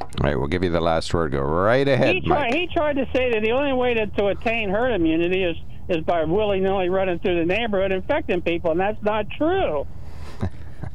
All 0.00 0.08
right, 0.24 0.36
we'll 0.36 0.48
give 0.48 0.64
you 0.64 0.70
the 0.70 0.80
last 0.80 1.12
word. 1.14 1.32
Go 1.32 1.40
right 1.40 1.86
ahead, 1.86 2.14
He 2.16 2.20
Mike. 2.22 2.50
tried. 2.50 2.54
He 2.54 2.66
tried 2.66 2.96
to 2.96 3.06
say 3.14 3.30
that 3.32 3.42
the 3.42 3.52
only 3.52 3.72
way 3.72 3.94
to, 3.94 4.06
to 4.06 4.26
attain 4.28 4.70
herd 4.70 4.92
immunity 4.92 5.44
is 5.44 5.56
is 5.88 6.04
by 6.04 6.22
willy 6.24 6.60
nilly 6.60 6.88
running 6.88 7.18
through 7.18 7.36
the 7.38 7.44
neighborhood 7.44 7.90
infecting 7.92 8.40
people, 8.42 8.70
and 8.70 8.80
that's 8.80 9.02
not 9.02 9.28
true. 9.30 9.86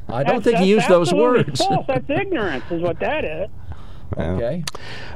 I 0.08 0.24
don't 0.24 0.26
That's- 0.26 0.44
think 0.44 0.58
he 0.60 0.66
used 0.70 0.88
those 0.88 1.14
words. 1.14 1.60
False. 1.66 1.86
That's 1.88 2.10
ignorance, 2.10 2.64
is 2.72 2.82
what 2.82 3.00
that 3.00 3.26
is. 3.26 3.50
Okay. 4.18 4.64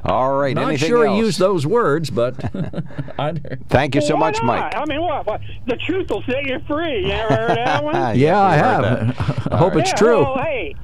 All 0.03 0.33
right. 0.35 0.55
Not 0.55 0.69
anything 0.69 0.89
sure 0.89 1.05
else? 1.05 1.13
he 1.15 1.19
used 1.25 1.39
those 1.39 1.65
words, 1.65 2.09
but 2.09 2.35
Thank 3.69 3.95
you 3.95 4.01
so 4.01 4.15
why 4.15 4.19
much, 4.19 4.37
not? 4.37 4.45
Mike. 4.45 4.75
I 4.75 4.85
mean, 4.85 5.01
what, 5.01 5.25
what? 5.27 5.41
The 5.67 5.75
truth 5.77 6.09
will 6.09 6.23
set 6.23 6.43
you 6.45 6.59
free. 6.67 7.05
You 7.05 7.11
ever 7.13 7.33
heard 7.35 7.57
that 7.57 7.83
one? 7.83 8.17
yeah, 8.19 8.39
I 8.41 8.55
have. 8.55 9.47
I 9.51 9.57
hope 9.57 9.75
it's 9.75 9.91
yeah, 9.91 9.95
true. 9.95 10.21
Well, 10.23 10.37
hey, 10.39 10.75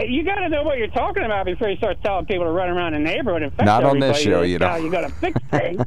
you 0.00 0.24
got 0.24 0.40
to 0.40 0.48
know 0.48 0.64
what 0.64 0.78
you're 0.78 0.88
talking 0.88 1.22
about 1.22 1.46
before 1.46 1.68
you 1.68 1.76
start 1.76 2.02
telling 2.02 2.26
people 2.26 2.44
to 2.44 2.50
run 2.50 2.68
around 2.68 2.94
the 2.94 2.98
neighborhood 2.98 3.42
and 3.42 3.52
infect 3.52 3.66
Not 3.66 3.84
on 3.84 4.00
this 4.00 4.20
show, 4.20 4.42
you 4.42 4.58
know. 4.58 4.74
You 4.76 4.90
got 4.90 5.02
to 5.02 5.14
fix 5.14 5.40
things. 5.50 5.80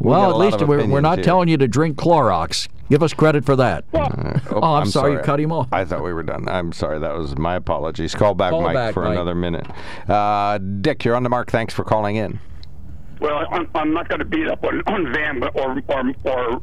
Well, 0.00 0.30
a 0.30 0.30
at 0.30 0.36
least 0.36 0.62
we're, 0.66 0.86
we're 0.86 1.00
not 1.00 1.18
here. 1.18 1.24
telling 1.24 1.48
you 1.48 1.56
to 1.56 1.66
drink 1.66 1.96
Clorox. 1.96 2.68
Give 2.90 3.02
us 3.02 3.12
credit 3.12 3.44
for 3.44 3.54
that. 3.56 3.84
well, 3.92 4.10
Oh, 4.50 4.60
Oh, 4.62 4.74
I'm 4.74 4.86
sorry 4.86 5.12
you 5.12 5.18
cut 5.18 5.38
him 5.40 5.52
off. 5.52 5.68
I 5.72 5.84
thought 5.84 6.02
we 6.02 6.12
were 6.12 6.22
done. 6.22 6.48
I'm 6.48 6.72
sorry. 6.72 6.98
That 6.98 7.16
was 7.16 7.36
my 7.36 7.54
apologies. 7.56 8.14
Call 8.14 8.34
back, 8.34 8.50
Call 8.50 8.62
Mike, 8.62 8.74
back, 8.74 8.94
for 8.94 9.04
Mike. 9.04 9.12
another 9.12 9.34
minute. 9.34 9.66
Uh, 10.08 10.58
Dick, 10.58 11.04
you're 11.04 11.14
on 11.14 11.22
the 11.22 11.28
mark. 11.28 11.50
Thanks 11.50 11.74
for 11.74 11.84
calling 11.84 12.16
in. 12.16 12.40
Well, 13.20 13.44
I'm, 13.50 13.68
I'm 13.74 13.92
not 13.92 14.08
going 14.08 14.20
to 14.20 14.24
beat 14.24 14.48
up 14.48 14.64
on, 14.64 14.80
on 14.86 15.12
Van 15.12 15.42
or, 15.42 15.50
or 15.60 15.82
or 16.24 16.60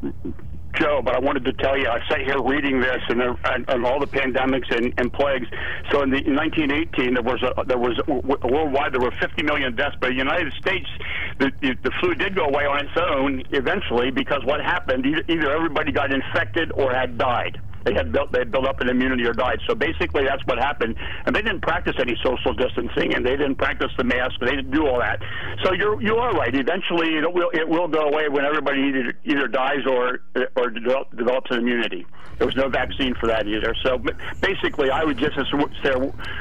Joe, 0.76 1.00
but 1.02 1.14
I 1.14 1.18
wanted 1.18 1.44
to 1.46 1.52
tell 1.52 1.76
you, 1.76 1.88
I 1.88 2.00
sat 2.08 2.20
here 2.20 2.42
reading 2.42 2.80
this 2.80 3.02
and, 3.08 3.20
and, 3.22 3.64
and 3.68 3.86
all 3.86 4.00
the 4.00 4.06
pandemics 4.06 4.74
and, 4.74 4.92
and 4.98 5.12
plagues. 5.12 5.46
So 5.90 6.02
in, 6.02 6.10
the, 6.10 6.18
in 6.18 6.36
1918, 6.36 7.14
there 7.14 7.22
was 7.22 7.42
a, 7.42 7.64
there 7.64 7.78
was 7.78 7.98
a, 8.06 8.12
worldwide 8.12 8.92
there 8.92 9.00
were 9.00 9.10
50 9.10 9.42
million 9.42 9.74
deaths, 9.74 9.96
but 10.00 10.10
in 10.10 10.16
the 10.16 10.22
United 10.22 10.52
States, 10.54 10.88
the, 11.38 11.50
the, 11.60 11.76
the 11.82 11.90
flu 12.00 12.14
did 12.14 12.34
go 12.34 12.44
away 12.44 12.66
on 12.66 12.84
its 12.84 12.96
own 12.96 13.42
eventually 13.50 14.10
because 14.10 14.44
what 14.44 14.60
happened? 14.60 15.06
Either, 15.06 15.22
either 15.28 15.50
everybody 15.50 15.92
got 15.92 16.12
infected 16.12 16.72
or 16.72 16.92
had 16.92 17.18
died. 17.18 17.60
They 17.86 17.94
had 17.94 18.10
built 18.10 18.32
they 18.32 18.42
built 18.42 18.66
up 18.66 18.80
an 18.80 18.88
immunity 18.88 19.24
or 19.24 19.32
died. 19.32 19.60
So 19.68 19.74
basically, 19.74 20.24
that's 20.24 20.44
what 20.46 20.58
happened. 20.58 20.96
And 21.24 21.34
they 21.34 21.40
didn't 21.40 21.62
practice 21.62 21.94
any 22.00 22.16
social 22.22 22.52
distancing, 22.52 23.14
and 23.14 23.24
they 23.24 23.36
didn't 23.36 23.54
practice 23.54 23.92
the 23.96 24.02
mask. 24.02 24.34
They 24.40 24.56
didn't 24.56 24.72
do 24.72 24.88
all 24.88 24.98
that. 24.98 25.22
So 25.62 25.72
you're 25.72 26.02
you 26.02 26.16
are 26.16 26.32
right. 26.32 26.52
Eventually, 26.52 27.16
it 27.16 27.32
will 27.32 27.50
it 27.54 27.68
will 27.68 27.86
go 27.86 28.08
away 28.08 28.28
when 28.28 28.44
everybody 28.44 28.80
either, 28.82 29.14
either 29.24 29.46
dies 29.46 29.86
or 29.88 30.18
or 30.56 30.70
develop, 30.70 31.16
develops 31.16 31.52
an 31.52 31.58
immunity. 31.58 32.04
There 32.38 32.46
was 32.46 32.56
no 32.56 32.68
vaccine 32.68 33.14
for 33.14 33.28
that 33.28 33.46
either. 33.46 33.74
So 33.82 34.02
basically, 34.40 34.90
I 34.90 35.04
would 35.04 35.16
just 35.16 35.36
say 35.36 35.92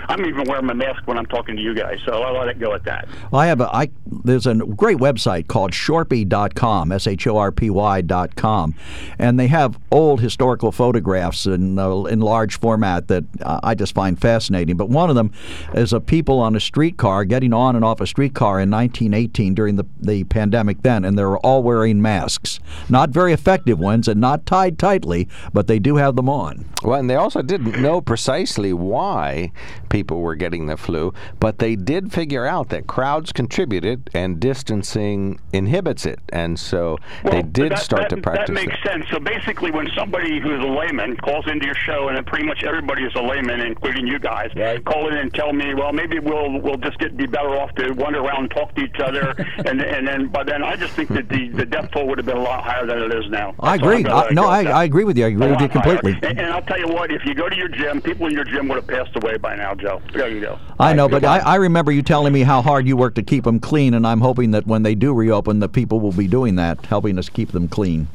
I'm 0.10 0.26
even 0.26 0.44
wearing 0.46 0.66
my 0.66 0.74
mask 0.74 1.04
when 1.06 1.18
I'm 1.18 1.26
talking 1.28 1.56
to 1.56 1.62
you 1.62 1.76
guys. 1.76 2.00
So 2.06 2.24
I'll 2.24 2.38
let 2.38 2.50
it 2.50 2.60
go 2.60 2.74
at 2.74 2.84
that. 2.86 3.08
Well, 3.32 3.42
I 3.42 3.46
have 3.46 3.62
a 3.62 3.74
I 3.74 3.92
there's 4.06 4.48
a 4.48 4.56
great 4.56 4.98
website 4.98 5.48
called 5.48 5.72
shorpy.com, 5.72 6.92
s 6.92 7.06
h 7.06 7.28
o 7.28 7.38
r 7.38 7.52
p 7.52 7.70
y.com, 7.70 8.76
and 9.20 9.40
they 9.40 9.48
have 9.48 9.80
old 9.92 10.22
historical 10.22 10.72
photographs 10.72 11.35
in 11.46 11.78
uh, 11.78 12.04
in 12.04 12.20
large 12.22 12.60
format 12.60 13.08
that 13.10 13.24
uh, 13.42 13.60
I 13.64 13.76
just 13.76 13.94
find 13.94 14.20
fascinating. 14.20 14.78
But 14.78 14.90
one 14.90 15.10
of 15.10 15.16
them 15.16 15.32
is 15.74 15.92
of 15.92 16.06
people 16.06 16.40
on 16.40 16.56
a 16.56 16.60
streetcar 16.60 17.26
getting 17.26 17.54
on 17.54 17.76
and 17.76 17.84
off 17.84 18.00
a 18.00 18.08
streetcar 18.08 18.62
in 18.62 18.72
1918 18.72 19.54
during 19.54 19.76
the 19.76 19.86
the 20.00 20.24
pandemic 20.26 20.82
then, 20.84 21.04
and 21.04 21.18
they're 21.18 21.38
all 21.38 21.64
wearing 21.64 22.02
masks, 22.02 22.60
not 22.90 23.10
very 23.10 23.34
effective 23.34 23.80
ones, 23.80 24.08
and 24.08 24.22
not 24.22 24.46
tied 24.46 24.80
tightly, 24.80 25.28
but 25.54 25.68
they 25.68 25.80
do 25.80 25.98
have 25.98 26.16
them 26.16 26.30
on. 26.30 26.66
Well, 26.84 27.00
and 27.00 27.10
they 27.10 27.16
also 27.16 27.42
didn't 27.42 27.82
know 27.82 28.00
precisely 28.00 28.72
why 28.72 29.52
people 29.90 30.22
were 30.22 30.36
getting 30.36 30.68
the 30.68 30.78
flu, 30.78 31.14
but 31.40 31.60
they 31.60 31.76
did 31.76 32.14
figure 32.14 32.46
out 32.46 32.70
that 32.70 32.86
crowds 32.86 33.32
contributed 33.32 34.10
and 34.14 34.40
distancing 34.40 35.40
inhibits 35.52 36.06
it. 36.06 36.20
And 36.30 36.60
so 36.60 36.98
they 37.24 37.42
did 37.42 37.72
that, 37.72 37.80
start 37.80 38.10
that, 38.10 38.16
to 38.16 38.22
practice 38.22 38.48
That 38.48 38.54
makes 38.54 38.76
it. 38.76 38.88
sense. 38.88 39.06
So 39.10 39.20
basically, 39.20 39.72
when 39.72 39.90
somebody 39.96 40.40
who's 40.40 40.60
a 40.60 40.68
layman 40.68 41.16
calls 41.26 41.48
into 41.48 41.66
your 41.66 41.76
show, 41.76 42.10
and 42.10 42.26
pretty 42.28 42.46
much 42.46 42.64
everybody 42.64 43.04
is 43.04 43.14
a 43.16 43.22
layman, 43.22 43.60
including 43.62 44.06
you 44.06 44.20
guys, 44.20 44.52
call 44.86 45.10
in 45.10 45.18
and 45.18 45.34
tell 45.34 45.52
me, 45.52 45.74
well, 45.74 45.92
maybe 45.92 46.20
we'll 46.20 46.62
we'll 46.62 46.78
just 46.78 46.98
get 47.00 47.18
be 47.18 47.26
better 47.26 47.50
off 47.50 47.74
to 47.76 47.92
wander 47.94 48.20
around 48.20 48.44
and 48.44 48.52
talk 48.52 48.74
to 48.76 48.84
each 48.84 49.00
other, 49.00 49.34
and 49.66 49.82
and 49.82 50.08
then 50.08 50.28
by 50.28 50.44
then 50.44 50.64
I 50.64 50.76
just 50.76 50.94
think 50.94 51.10
that 51.10 51.28
the 51.28 51.50
the 51.50 51.66
death 51.66 51.90
toll 51.92 52.08
would 52.08 52.20
have 52.20 52.28
been 52.28 52.38
a 52.38 52.42
lot 52.42 52.64
higher 52.64 52.86
than 52.86 53.02
it 53.02 53.14
is 53.14 53.30
now. 53.30 53.56
I 53.60 53.78
That's 53.78 53.88
I'm 53.88 54.00
agree. 54.00 54.12
I, 54.12 54.30
no, 54.32 54.46
I. 54.46 54.64
I 54.76 54.84
agree 54.84 55.04
with 55.04 55.18
you. 55.18 55.26
I 55.26 55.30
agree 55.30 55.48
with 55.48 55.62
you 55.62 55.70
completely. 55.70 56.14
And, 56.22 56.40
and 56.40 56.48
I'll 56.48 56.62
tell 56.62 56.80
you 56.80 56.88
what, 56.88 57.12
if 57.12 57.26
you 57.26 57.34
go 57.34 57.50
to 57.50 57.56
your 57.56 57.70
gym, 57.70 58.02
people 58.02 58.28
in 58.28 58.34
your 58.34 58.44
gym 58.44 58.68
would 58.68 58.76
have 58.76 58.88
passed 58.88 59.16
away 59.16 59.38
by 59.38 59.56
now, 59.56 59.74
Joe. 59.74 60.02
There 60.14 60.30
you 60.30 60.42
go. 60.42 60.60
I 60.80 60.94
know, 60.94 61.10
but 61.10 61.24
I. 61.24 61.40
I 61.40 61.56
remember 61.56 61.92
you 61.92 62.02
telling 62.02 62.34
me 62.34 62.44
how 62.44 62.62
hard 62.62 62.88
you 62.88 62.98
work 62.98 63.16
to 63.16 63.24
keep 63.24 63.46
them 63.46 63.60
clean, 63.60 63.94
and 63.94 64.06
I'm 64.06 64.22
hoping 64.22 64.52
that 64.52 64.68
when 64.68 64.84
they 64.84 64.96
do 64.96 65.14
reopen, 65.14 65.60
the 65.60 65.70
people 65.70 66.00
will 66.00 66.12
be 66.12 66.28
doing 66.28 66.56
that, 66.56 66.86
helping 66.86 67.18
us 67.18 67.30
keep 67.30 67.52
them 67.52 67.68
clean. 67.68 68.08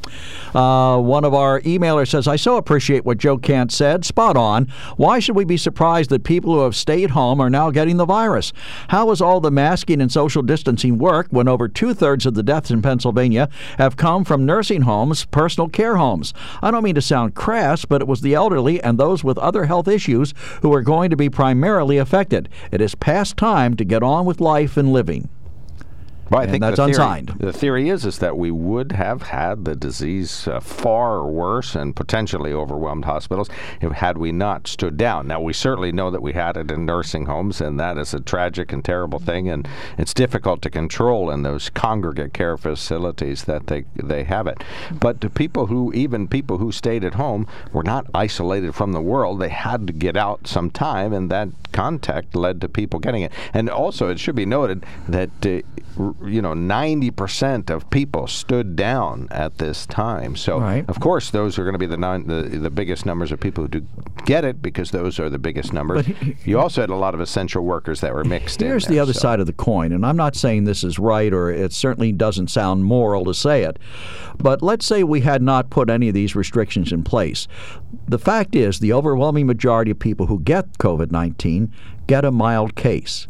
Uh, 0.53 0.99
one 0.99 1.23
of 1.23 1.33
our 1.33 1.61
emailers 1.61 2.09
says, 2.09 2.27
I 2.27 2.35
so 2.35 2.57
appreciate 2.57 3.00
what 3.05 3.17
Joe 3.17 3.37
Kantz 3.37 3.71
said. 3.71 4.05
Spot 4.05 4.37
on. 4.37 4.67
Why 4.97 5.19
should 5.19 5.35
we 5.35 5.45
be 5.45 5.57
surprised 5.57 6.09
that 6.09 6.23
people 6.23 6.53
who 6.53 6.61
have 6.61 6.75
stayed 6.75 7.11
home 7.11 7.39
are 7.39 7.49
now 7.49 7.71
getting 7.71 7.97
the 7.97 8.05
virus? 8.05 8.53
How 8.89 9.07
does 9.07 9.21
all 9.21 9.39
the 9.39 9.51
masking 9.51 10.01
and 10.01 10.11
social 10.11 10.41
distancing 10.41 10.97
work 10.97 11.27
when 11.29 11.47
over 11.47 11.67
two 11.67 11.93
thirds 11.93 12.25
of 12.25 12.33
the 12.33 12.43
deaths 12.43 12.71
in 12.71 12.81
Pennsylvania 12.81 13.49
have 13.77 13.97
come 13.97 14.23
from 14.23 14.45
nursing 14.45 14.81
homes, 14.81 15.25
personal 15.25 15.69
care 15.69 15.97
homes? 15.97 16.33
I 16.61 16.71
don't 16.71 16.83
mean 16.83 16.95
to 16.95 17.01
sound 17.01 17.35
crass, 17.35 17.85
but 17.85 18.01
it 18.01 18.07
was 18.07 18.21
the 18.21 18.33
elderly 18.33 18.81
and 18.81 18.97
those 18.97 19.23
with 19.23 19.37
other 19.37 19.65
health 19.65 19.87
issues 19.87 20.33
who 20.61 20.73
are 20.73 20.81
going 20.81 21.09
to 21.09 21.17
be 21.17 21.29
primarily 21.29 21.97
affected. 21.97 22.49
It 22.71 22.81
is 22.81 22.95
past 22.95 23.37
time 23.37 23.75
to 23.75 23.85
get 23.85 24.03
on 24.03 24.25
with 24.25 24.41
life 24.41 24.77
and 24.77 24.93
living. 24.93 25.29
Well, 26.29 26.39
I 26.39 26.43
and 26.43 26.51
think 26.51 26.61
that's 26.61 26.77
the 26.77 26.85
theory, 26.85 26.93
unsigned. 26.93 27.29
The 27.39 27.51
theory 27.51 27.89
is 27.89 28.05
is 28.05 28.19
that 28.19 28.37
we 28.37 28.51
would 28.51 28.93
have 28.93 29.21
had 29.23 29.65
the 29.65 29.75
disease 29.75 30.47
uh, 30.47 30.61
far 30.61 31.25
worse 31.25 31.75
and 31.75 31.93
potentially 31.93 32.53
overwhelmed 32.53 33.03
hospitals 33.03 33.49
if, 33.81 33.91
had 33.91 34.17
we 34.17 34.31
not 34.31 34.65
stood 34.65 34.95
down. 34.95 35.27
Now 35.27 35.41
we 35.41 35.51
certainly 35.51 35.91
know 35.91 36.09
that 36.09 36.21
we 36.21 36.31
had 36.31 36.55
it 36.55 36.71
in 36.71 36.85
nursing 36.85 37.25
homes, 37.25 37.59
and 37.59 37.77
that 37.81 37.97
is 37.97 38.13
a 38.13 38.21
tragic 38.21 38.71
and 38.71 38.83
terrible 38.83 39.19
thing, 39.19 39.49
and 39.49 39.67
it's 39.97 40.13
difficult 40.13 40.61
to 40.61 40.69
control 40.69 41.29
in 41.29 41.43
those 41.43 41.69
congregate 41.69 42.33
care 42.33 42.57
facilities 42.57 43.43
that 43.43 43.67
they 43.67 43.83
they 43.95 44.23
have 44.23 44.47
it. 44.47 44.63
But 44.89 45.19
to 45.21 45.29
people 45.29 45.65
who 45.65 45.91
even 45.93 46.29
people 46.29 46.59
who 46.59 46.71
stayed 46.71 47.03
at 47.03 47.15
home 47.15 47.45
were 47.73 47.83
not 47.83 48.05
isolated 48.13 48.73
from 48.73 48.93
the 48.93 49.01
world. 49.01 49.41
They 49.41 49.49
had 49.49 49.85
to 49.87 49.93
get 49.93 50.15
out 50.15 50.47
sometime, 50.47 51.11
and 51.11 51.29
that 51.29 51.49
contact 51.73 52.35
led 52.35 52.61
to 52.61 52.69
people 52.69 52.99
getting 52.99 53.23
it. 53.23 53.33
And 53.53 53.69
also, 53.69 54.07
it 54.07 54.17
should 54.17 54.35
be 54.35 54.45
noted 54.45 54.85
that. 55.09 55.29
Uh, 55.45 55.61
you 56.25 56.41
know, 56.41 56.53
90% 56.53 57.69
of 57.69 57.89
people 57.89 58.27
stood 58.27 58.75
down 58.75 59.27
at 59.31 59.57
this 59.57 59.85
time. 59.85 60.35
So, 60.35 60.59
Right. 60.59 60.85
of 60.87 60.99
course, 60.99 61.31
those 61.31 61.57
are 61.57 61.63
going 61.63 61.73
to 61.73 61.79
be 61.79 61.85
the, 61.85 61.97
non, 61.97 62.27
the 62.27 62.43
the 62.43 62.69
biggest 62.69 63.05
numbers 63.05 63.31
of 63.31 63.39
people 63.39 63.63
who 63.63 63.67
do 63.67 63.85
get 64.25 64.45
it 64.45 64.61
because 64.61 64.91
those 64.91 65.19
are 65.19 65.29
the 65.29 65.39
biggest 65.39 65.73
numbers. 65.73 66.05
But 66.05 66.15
he- 66.17 66.35
you 66.45 66.59
also 66.59 66.81
had 66.81 66.89
a 66.89 66.95
lot 66.95 67.13
of 67.15 67.21
essential 67.21 67.63
workers 67.63 68.01
that 68.01 68.13
were 68.13 68.23
mixed 68.23 68.61
in. 68.61 68.67
Here's 68.67 68.85
the 68.87 68.99
other 68.99 69.13
so- 69.13 69.19
side 69.19 69.39
of 69.39 69.47
the 69.47 69.53
coin, 69.53 69.91
and 69.91 70.05
I'm 70.05 70.17
not 70.17 70.35
saying 70.35 70.65
this 70.65 70.83
is 70.83 70.99
right 70.99 71.33
or 71.33 71.49
it 71.49 71.73
certainly 71.73 72.11
doesn't 72.11 72.49
sound 72.49 72.85
moral 72.85 73.25
to 73.25 73.33
say 73.33 73.63
it, 73.63 73.79
but 74.37 74.61
let's 74.61 74.85
say 74.85 75.03
we 75.03 75.21
had 75.21 75.41
not 75.41 75.69
put 75.69 75.89
any 75.89 76.07
of 76.07 76.13
these 76.13 76.35
restrictions 76.35 76.91
in 76.91 77.03
place. 77.03 77.47
The 78.07 78.19
fact 78.19 78.55
is, 78.55 78.79
the 78.79 78.93
overwhelming 78.93 79.47
majority 79.47 79.91
of 79.91 79.99
people 79.99 80.27
who 80.27 80.39
get 80.39 80.77
COVID 80.77 81.11
19 81.11 81.71
get 82.07 82.25
a 82.25 82.31
mild 82.31 82.75
case. 82.75 83.27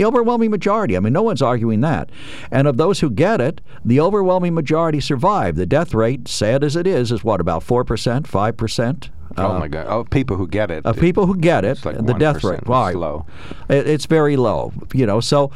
The 0.00 0.06
overwhelming 0.06 0.50
majority. 0.50 0.96
I 0.96 1.00
mean, 1.00 1.12
no 1.12 1.20
one's 1.22 1.42
arguing 1.42 1.82
that. 1.82 2.08
And 2.50 2.66
of 2.66 2.78
those 2.78 3.00
who 3.00 3.10
get 3.10 3.38
it, 3.38 3.60
the 3.84 4.00
overwhelming 4.00 4.54
majority 4.54 4.98
survive. 4.98 5.56
The 5.56 5.66
death 5.66 5.92
rate, 5.92 6.26
sad 6.26 6.64
as 6.64 6.74
it 6.74 6.86
is, 6.86 7.12
is 7.12 7.22
what, 7.22 7.38
about 7.38 7.62
4%, 7.62 7.84
5%? 8.22 9.10
Oh 9.36 9.44
Uh, 9.46 9.58
my 9.58 9.68
God! 9.68 9.86
Oh, 9.90 10.04
people 10.04 10.38
who 10.38 10.48
get 10.48 10.70
it. 10.70 10.86
of 10.86 10.98
people 10.98 11.26
who 11.26 11.36
get 11.36 11.66
it, 11.66 11.72
It's 11.72 11.84
like 11.84 12.04
the 12.04 12.14
death 12.14 12.38
1%. 12.38 12.50
rate, 12.50 12.58
It's 12.60 12.68
right, 12.68 12.96
low. 12.96 13.26
It, 13.68 13.86
it's 13.86 14.06
very 14.06 14.36
low. 14.38 14.72
You 14.94 15.04
know, 15.04 15.20
so 15.20 15.50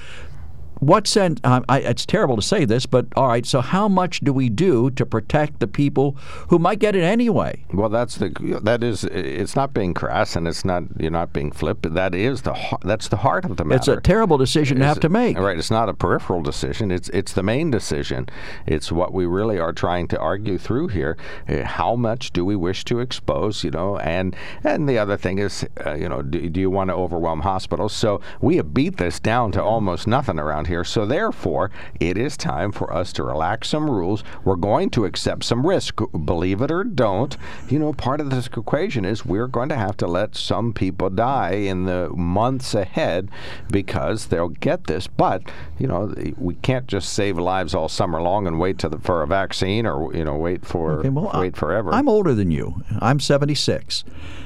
what 0.81 1.07
sense? 1.07 1.41
Um, 1.45 1.65
I, 1.69 1.81
it's 1.81 2.07
terrible 2.07 2.37
to 2.37 2.43
say 2.43 2.65
this, 2.65 2.87
but 2.87 3.07
all 3.17 3.29
right. 3.29 3.47
So 3.47 3.61
how 3.61 3.89
much 3.89 4.21
do 4.21 4.33
we 4.33 4.49
do 4.49 4.91
to 4.93 5.07
protect 5.07 5.61
the 5.61 5.67
people 5.67 6.13
who 6.49 6.59
might 6.59 6.79
get 6.79 6.95
it 6.95 7.03
anyway? 7.03 7.65
Well, 7.73 7.89
that's 7.89 8.17
the 8.17 8.31
that 8.63 8.83
is 8.83 9.05
it's 9.05 9.57
not 9.57 9.75
being 9.75 9.95
crass 9.95 10.37
and 10.37 10.47
it's 10.47 10.65
not 10.65 10.85
you're 10.99 11.11
not 11.11 11.33
being 11.33 11.53
flip. 11.53 11.83
That 11.83 12.15
is 12.15 12.43
the 12.43 12.55
that's 12.83 13.09
the 13.09 13.19
heart 13.19 13.45
of 13.45 13.57
the 13.57 13.65
matter. 13.65 13.79
It's 13.79 13.89
a 13.89 14.01
terrible 14.01 14.39
decision 14.39 14.79
to 14.79 14.85
have 14.85 15.01
to 15.01 15.09
make. 15.09 15.39
Right. 15.39 15.59
It's 15.59 15.71
not 15.71 15.89
a 15.89 15.95
peripheral 15.95 16.43
decision. 16.43 16.91
It's 16.91 17.09
it's 17.11 17.33
the 17.33 17.43
main 17.43 17.71
decision. 17.71 18.29
It's 18.67 18.91
what 18.93 19.13
we 19.13 19.27
really 19.27 19.59
are 19.59 19.73
trying 19.73 20.09
to 20.09 20.19
argue 20.19 20.59
through 20.59 20.89
here. 20.89 21.17
Uh, 21.49 21.65
How 21.65 21.97
much 21.97 22.33
do 22.33 22.45
we 22.45 22.57
wish 22.57 22.85
to 22.87 23.01
expose? 23.01 23.65
You 23.65 23.71
know, 23.71 23.99
and 23.99 24.37
and 24.63 24.89
the 24.89 24.99
other 24.99 25.17
thing 25.17 25.39
is, 25.39 25.67
uh, 25.85 25.95
you 25.95 26.09
know, 26.09 26.23
do, 26.23 26.49
do 26.49 26.61
you 26.61 26.71
want 26.71 26.91
to 26.91 26.95
overwhelm 26.95 27.41
hospitals? 27.41 27.93
So 27.93 28.21
we 28.41 28.57
have 28.57 28.75
beat 28.75 28.97
this 28.97 29.21
down 29.21 29.53
to 29.53 29.63
almost 29.63 30.07
nothing 30.07 30.39
around 30.39 30.64
here. 30.67 30.85
So 30.85 31.07
therefore, 31.07 31.71
it 32.01 32.19
is 32.19 32.37
time 32.37 32.73
for 32.73 32.93
us 32.93 33.13
to 33.15 33.23
relax 33.23 33.69
some 33.69 33.91
rules. 33.91 34.25
We're 34.45 34.57
going 34.57 34.91
to 34.91 35.05
accept 35.05 35.45
some 35.45 35.67
risk, 35.67 36.01
believe 36.25 36.61
it 36.61 36.71
or 36.71 36.85
don't. 36.85 37.37
You 37.69 37.79
know, 37.79 37.93
part 37.93 38.21
of 38.21 38.31
this 38.31 38.47
equation 38.47 39.05
is 39.05 39.25
we're 39.25 39.49
going 39.49 39.69
to 39.71 39.77
have 39.77 39.97
to 39.99 40.07
let 40.07 40.37
some 40.37 40.73
people 40.73 41.11
die 41.11 41.53
in 41.53 41.85
the 41.85 42.11
months 42.11 42.75
ahead 42.75 43.31
because 43.71 44.27
they'll 44.27 44.49
get 44.49 44.87
this. 44.87 45.07
But 45.07 45.43
you 45.79 45.87
know, 45.87 46.15
we 46.39 46.55
can't 46.57 46.87
just 46.87 47.13
save 47.13 47.39
lives 47.39 47.75
all 47.75 47.89
summer 47.89 48.21
long 48.21 48.47
and 48.47 48.59
wait 48.59 48.79
to 48.79 48.89
the, 48.89 48.99
for 48.99 49.23
a 49.23 49.27
vaccine 49.27 49.87
or 49.87 50.15
you 50.15 50.25
know 50.25 50.37
wait 50.37 50.65
for 50.65 51.01
Okay, 51.01 51.09
well, 51.09 51.31
wait 51.35 51.57
forever. 51.57 51.93
I'm 51.93 52.09
older 52.09 52.35
than 52.35 52.51
you. 52.51 52.83
I'm 53.01 53.21
76. 53.21 54.05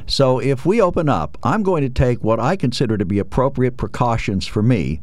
So 0.09 0.39
if 0.39 0.65
we 0.65 0.81
open 0.81 1.11
up, 1.11 1.37
I'm 1.43 1.63
going 1.63 1.83
to 1.83 1.91
take 1.91 2.25
what 2.25 2.41
I 2.41 2.57
consider 2.57 2.97
to 2.97 3.05
be 3.05 3.19
appropriate 3.19 3.77
precautions 3.77 4.47
for 4.47 4.63
me. 4.63 5.03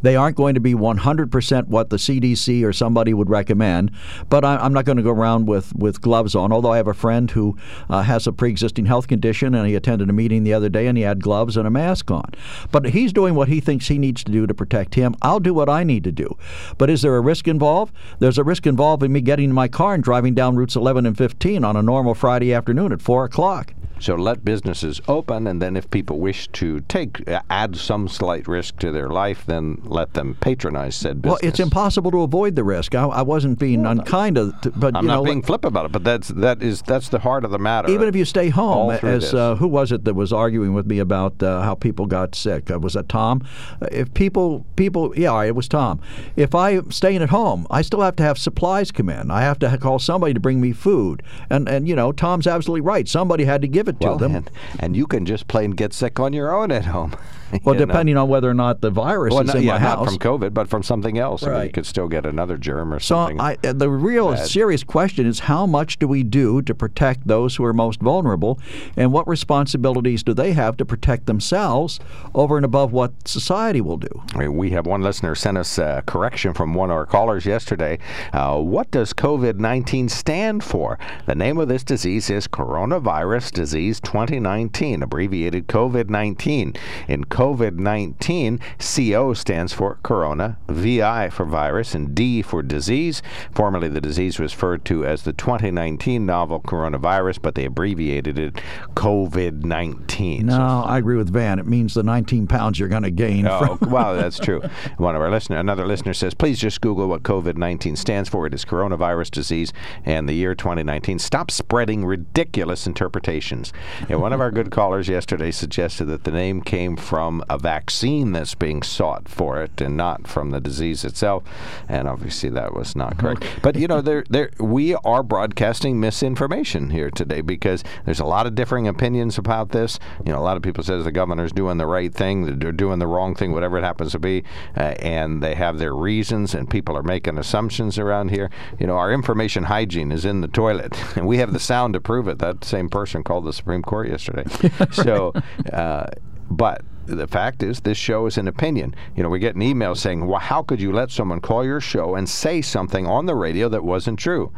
They 0.00 0.16
aren't 0.16 0.36
going 0.36 0.54
to 0.54 0.60
be 0.60 0.74
100% 0.74 1.66
what 1.66 1.90
the 1.90 1.98
CDC 1.98 2.64
or 2.64 2.72
somebody 2.72 3.12
would 3.12 3.28
recommend, 3.28 3.90
but 4.30 4.46
I'm 4.46 4.72
not 4.72 4.86
going 4.86 4.96
to 4.96 5.02
go 5.02 5.10
around 5.10 5.46
with, 5.46 5.74
with 5.74 6.00
gloves 6.00 6.34
on. 6.34 6.52
Although 6.52 6.72
I 6.72 6.78
have 6.78 6.88
a 6.88 6.94
friend 6.94 7.30
who 7.30 7.58
uh, 7.90 8.00
has 8.02 8.26
a 8.26 8.32
pre-existing 8.32 8.86
health 8.86 9.08
condition, 9.08 9.54
and 9.54 9.68
he 9.68 9.74
attended 9.74 10.08
a 10.08 10.14
meeting 10.14 10.42
the 10.42 10.54
other 10.54 10.70
day, 10.70 10.86
and 10.86 10.96
he 10.96 11.04
had 11.04 11.22
gloves 11.22 11.58
and 11.58 11.66
a 11.66 11.70
mask 11.70 12.10
on. 12.10 12.30
But 12.72 12.86
he's 12.86 13.12
doing 13.12 13.34
what 13.34 13.48
he 13.48 13.60
thinks 13.60 13.88
he 13.88 13.98
needs 13.98 14.24
to 14.24 14.32
do 14.32 14.46
to 14.46 14.54
protect 14.54 14.94
him. 14.94 15.14
I'll 15.20 15.40
do 15.40 15.52
what 15.52 15.68
I 15.68 15.84
need 15.84 16.04
to 16.04 16.12
do. 16.12 16.34
But 16.78 16.88
is 16.88 17.02
there 17.02 17.16
a 17.16 17.20
risk 17.20 17.46
involved? 17.46 17.94
There's 18.20 18.38
a 18.38 18.44
risk 18.44 18.66
involved 18.66 19.02
in 19.02 19.12
me 19.12 19.20
getting 19.20 19.50
in 19.50 19.52
my 19.52 19.68
car 19.68 19.92
and 19.92 20.02
driving 20.02 20.34
down 20.34 20.56
routes 20.56 20.76
11 20.76 21.04
and 21.04 21.18
15 21.18 21.62
on 21.62 21.76
a 21.76 21.82
normal 21.82 22.14
Friday 22.14 22.54
afternoon 22.54 22.92
at 22.92 23.02
4 23.02 23.26
o'clock. 23.26 23.74
So 23.98 24.14
let 24.14 24.44
businesses 24.44 25.00
open, 25.08 25.46
and 25.46 25.60
then 25.62 25.76
if 25.76 25.90
people 25.90 26.18
wish 26.20 26.48
to 26.48 26.80
take 26.80 27.26
uh, 27.28 27.40
add 27.48 27.76
some 27.76 28.08
slight 28.08 28.46
risk 28.46 28.78
to 28.80 28.92
their 28.92 29.08
life, 29.08 29.44
then 29.46 29.80
let 29.84 30.12
them 30.12 30.36
patronize 30.40 30.94
said 30.94 31.22
business. 31.22 31.40
Well, 31.42 31.48
it's 31.48 31.60
impossible 31.60 32.10
to 32.10 32.20
avoid 32.22 32.56
the 32.56 32.64
risk. 32.64 32.94
I, 32.94 33.04
I 33.06 33.22
wasn't 33.22 33.58
being 33.58 33.86
unkind, 33.86 34.36
to, 34.36 34.52
to- 34.62 34.70
but 34.72 34.94
I'm 34.94 35.04
you 35.04 35.08
not 35.08 35.16
know, 35.18 35.24
being 35.24 35.42
flip 35.42 35.64
about 35.64 35.86
it, 35.86 35.92
but 35.92 36.04
that's 36.04 36.28
that 36.28 36.62
is 36.62 36.82
that's 36.82 37.08
the 37.08 37.18
heart 37.20 37.44
of 37.44 37.50
the 37.50 37.58
matter. 37.58 37.88
even 37.90 38.06
if 38.06 38.14
you 38.14 38.24
stay 38.26 38.50
home, 38.50 38.90
as 38.90 39.32
uh, 39.32 39.54
who 39.56 39.66
was 39.68 39.92
it 39.92 40.04
that 40.04 40.14
was 40.14 40.32
arguing 40.32 40.74
with 40.74 40.86
me 40.86 40.98
about 40.98 41.42
uh, 41.42 41.62
how 41.62 41.74
people 41.74 42.04
got 42.06 42.34
sick? 42.34 42.70
Uh, 42.70 42.78
was 42.78 42.92
that 42.92 43.08
Tom? 43.08 43.42
Uh, 43.80 43.86
if 43.90 44.12
people, 44.12 44.64
people, 44.76 45.16
yeah, 45.16 45.42
it 45.42 45.54
was 45.54 45.68
Tom. 45.68 46.00
If 46.36 46.54
I'm 46.54 46.90
staying 46.92 47.22
at 47.22 47.30
home, 47.30 47.66
I 47.70 47.80
still 47.82 48.02
have 48.02 48.16
to 48.16 48.22
have 48.22 48.36
supplies 48.38 48.92
come 48.92 49.08
in. 49.08 49.30
I 49.30 49.40
have 49.40 49.58
to 49.60 49.78
call 49.78 49.98
somebody 49.98 50.34
to 50.34 50.40
bring 50.40 50.60
me 50.60 50.72
food, 50.72 51.22
and 51.48 51.66
and 51.66 51.88
you 51.88 51.96
know, 51.96 52.12
Tom's 52.12 52.46
absolutely 52.46 52.82
right. 52.82 53.08
Somebody 53.08 53.44
had 53.44 53.62
to 53.62 53.68
give 53.68 53.85
it 53.88 54.00
to 54.00 54.06
well, 54.08 54.18
them. 54.18 54.34
and, 54.34 54.50
and 54.78 54.96
you 54.96 55.06
can 55.06 55.26
just 55.26 55.48
plain 55.48 55.70
get 55.72 55.92
sick 55.92 56.18
on 56.20 56.32
your 56.32 56.54
own 56.54 56.72
at 56.72 56.86
home. 56.86 57.14
well, 57.64 57.74
you 57.74 57.80
know? 57.80 57.86
depending 57.86 58.16
on 58.16 58.28
whether 58.28 58.50
or 58.50 58.54
not 58.54 58.80
the 58.80 58.90
virus 58.90 59.32
Well, 59.32 59.42
is 59.42 59.54
no- 59.54 59.60
in 59.60 59.66
yeah, 59.66 59.78
my 59.78 59.84
not 59.84 60.04
from 60.04 60.18
COVID, 60.18 60.52
but 60.54 60.68
from 60.68 60.82
something 60.82 61.18
else. 61.18 61.42
I 61.42 61.50
mean, 61.54 61.62
you 61.66 61.70
could 61.72 61.86
still 61.86 62.08
get 62.08 62.26
another 62.26 62.56
germ 62.56 62.92
or 62.92 63.00
So 63.00 63.14
something. 63.14 63.40
I, 63.40 63.56
uh, 63.64 63.72
the 63.72 63.90
real 63.90 64.32
bad. 64.32 64.46
serious 64.46 64.82
question 64.84 65.26
is 65.26 65.40
how 65.40 65.66
much 65.66 65.98
do 65.98 66.08
we 66.08 66.22
do 66.22 66.62
to 66.62 66.74
protect 66.74 67.26
those 67.26 67.56
who 67.56 67.64
are 67.64 67.72
most 67.72 68.00
vulnerable, 68.00 68.58
and 68.96 69.12
what 69.12 69.26
responsibilities 69.28 70.22
do 70.22 70.34
they 70.34 70.52
have 70.52 70.76
to 70.78 70.84
protect 70.84 71.26
themselves 71.26 72.00
over 72.34 72.56
and 72.56 72.64
above 72.64 72.92
what 72.92 73.12
society 73.26 73.80
will 73.80 73.96
do? 73.96 74.22
I 74.34 74.38
mean, 74.40 74.56
we 74.56 74.70
have 74.70 74.86
one 74.86 75.02
listener 75.02 75.34
sent 75.34 75.58
us 75.58 75.78
a 75.78 76.02
correction 76.06 76.54
from 76.54 76.74
one 76.74 76.90
of 76.90 76.96
our 76.96 77.06
callers 77.06 77.46
yesterday. 77.46 77.98
Uh, 78.32 78.58
what 78.60 78.90
does 78.90 79.12
COVID 79.12 79.56
19 79.58 80.08
stand 80.08 80.62
for? 80.64 80.98
The 81.26 81.34
name 81.34 81.58
of 81.58 81.68
this 81.68 81.84
disease 81.84 82.30
is 82.30 82.46
Coronavirus 82.48 83.52
Disease 83.52 84.00
2019, 84.00 85.02
abbreviated 85.02 85.66
COVID 85.68 86.08
19. 86.08 86.74
In 87.08 87.24
COVID 87.36 87.74
19, 87.74 88.60
CO 88.78 89.34
stands 89.34 89.70
for 89.70 89.98
Corona, 90.02 90.56
VI 90.70 91.28
for 91.28 91.44
virus, 91.44 91.94
and 91.94 92.14
D 92.14 92.40
for 92.40 92.62
disease. 92.62 93.20
Formerly, 93.54 93.88
the 93.88 94.00
disease 94.00 94.38
was 94.38 94.54
referred 94.54 94.86
to 94.86 95.04
as 95.04 95.24
the 95.24 95.34
2019 95.34 96.24
novel 96.24 96.60
coronavirus, 96.60 97.42
but 97.42 97.54
they 97.54 97.66
abbreviated 97.66 98.38
it 98.38 98.54
COVID 98.94 99.64
19. 99.64 100.46
No, 100.46 100.82
I 100.86 100.96
agree 100.96 101.18
with 101.18 101.30
Van. 101.30 101.58
It 101.58 101.66
means 101.66 101.92
the 101.92 102.02
19 102.02 102.46
pounds 102.46 102.78
you're 102.78 102.88
going 102.88 103.02
to 103.02 103.10
gain. 103.10 103.46
Oh, 103.46 103.76
from- 103.76 103.90
wow, 103.90 104.14
that's 104.14 104.38
true. 104.38 104.62
One 104.96 105.14
of 105.14 105.20
our 105.20 105.30
listener, 105.30 105.58
another 105.58 105.86
listener 105.86 106.14
says, 106.14 106.32
please 106.32 106.58
just 106.58 106.80
Google 106.80 107.06
what 107.06 107.22
COVID-19 107.22 107.98
stands 107.98 108.30
for. 108.30 108.46
It 108.46 108.54
is 108.54 108.64
coronavirus 108.64 109.30
disease 109.32 109.74
and 110.06 110.26
the 110.26 110.32
year 110.32 110.54
2019. 110.54 111.18
Stop 111.18 111.50
spreading 111.50 112.06
ridiculous 112.06 112.86
interpretations. 112.86 113.74
And 114.08 114.22
one 114.22 114.32
of 114.32 114.40
our 114.40 114.50
good 114.50 114.70
callers 114.70 115.06
yesterday 115.06 115.50
suggested 115.50 116.06
that 116.06 116.24
the 116.24 116.30
name 116.30 116.62
came 116.62 116.96
from 116.96 117.25
a 117.48 117.58
vaccine 117.58 118.32
that's 118.32 118.54
being 118.54 118.82
sought 118.82 119.28
for 119.28 119.62
it 119.62 119.80
and 119.80 119.96
not 119.96 120.26
from 120.26 120.50
the 120.50 120.60
disease 120.60 121.04
itself. 121.04 121.44
And 121.88 122.08
obviously 122.08 122.50
that 122.50 122.74
was 122.74 122.96
not 122.96 123.18
correct. 123.18 123.44
But 123.62 123.76
you 123.76 123.86
know, 123.86 124.00
there, 124.00 124.24
there, 124.28 124.50
we 124.58 124.94
are 124.94 125.22
broadcasting 125.22 126.00
misinformation 126.00 126.90
here 126.90 127.10
today 127.10 127.40
because 127.40 127.84
there's 128.04 128.20
a 128.20 128.24
lot 128.24 128.46
of 128.46 128.54
differing 128.54 128.88
opinions 128.88 129.38
about 129.38 129.70
this. 129.70 129.98
You 130.24 130.32
know, 130.32 130.38
a 130.38 130.44
lot 130.44 130.56
of 130.56 130.62
people 130.62 130.84
says 130.84 131.04
the 131.04 131.12
governor's 131.12 131.52
doing 131.52 131.78
the 131.78 131.86
right 131.86 132.12
thing, 132.12 132.58
they're 132.58 132.72
doing 132.72 132.98
the 132.98 133.06
wrong 133.06 133.34
thing, 133.34 133.52
whatever 133.52 133.78
it 133.78 133.82
happens 133.84 134.12
to 134.12 134.18
be, 134.18 134.44
uh, 134.76 134.94
and 135.00 135.42
they 135.42 135.54
have 135.54 135.78
their 135.78 135.94
reasons, 135.94 136.54
and 136.54 136.68
people 136.68 136.96
are 136.96 137.02
making 137.02 137.38
assumptions 137.38 137.98
around 137.98 138.30
here. 138.30 138.50
You 138.78 138.86
know, 138.86 138.96
our 138.96 139.12
information 139.12 139.64
hygiene 139.64 140.12
is 140.12 140.24
in 140.24 140.40
the 140.40 140.48
toilet, 140.48 140.96
and 141.16 141.26
we 141.26 141.38
have 141.38 141.52
the 141.52 141.60
sound 141.60 141.94
to 141.94 142.00
prove 142.00 142.28
it. 142.28 142.38
That 142.38 142.64
same 142.64 142.88
person 142.88 143.22
called 143.22 143.44
the 143.44 143.52
Supreme 143.52 143.82
Court 143.82 144.08
yesterday. 144.08 144.44
so, 144.92 145.32
uh, 145.72 146.06
but 146.50 146.82
the 147.06 147.26
fact 147.26 147.62
is, 147.62 147.80
this 147.80 147.98
show 147.98 148.26
is 148.26 148.36
an 148.38 148.48
opinion. 148.48 148.94
You 149.14 149.22
know, 149.22 149.28
we 149.28 149.38
get 149.38 149.54
an 149.54 149.62
email 149.62 149.94
saying, 149.94 150.26
well, 150.26 150.40
how 150.40 150.62
could 150.62 150.80
you 150.80 150.92
let 150.92 151.10
someone 151.10 151.40
call 151.40 151.64
your 151.64 151.80
show 151.80 152.14
and 152.14 152.28
say 152.28 152.60
something 152.62 153.06
on 153.06 153.26
the 153.26 153.34
radio 153.34 153.68
that 153.68 153.84
wasn't 153.84 154.18
true? 154.18 154.52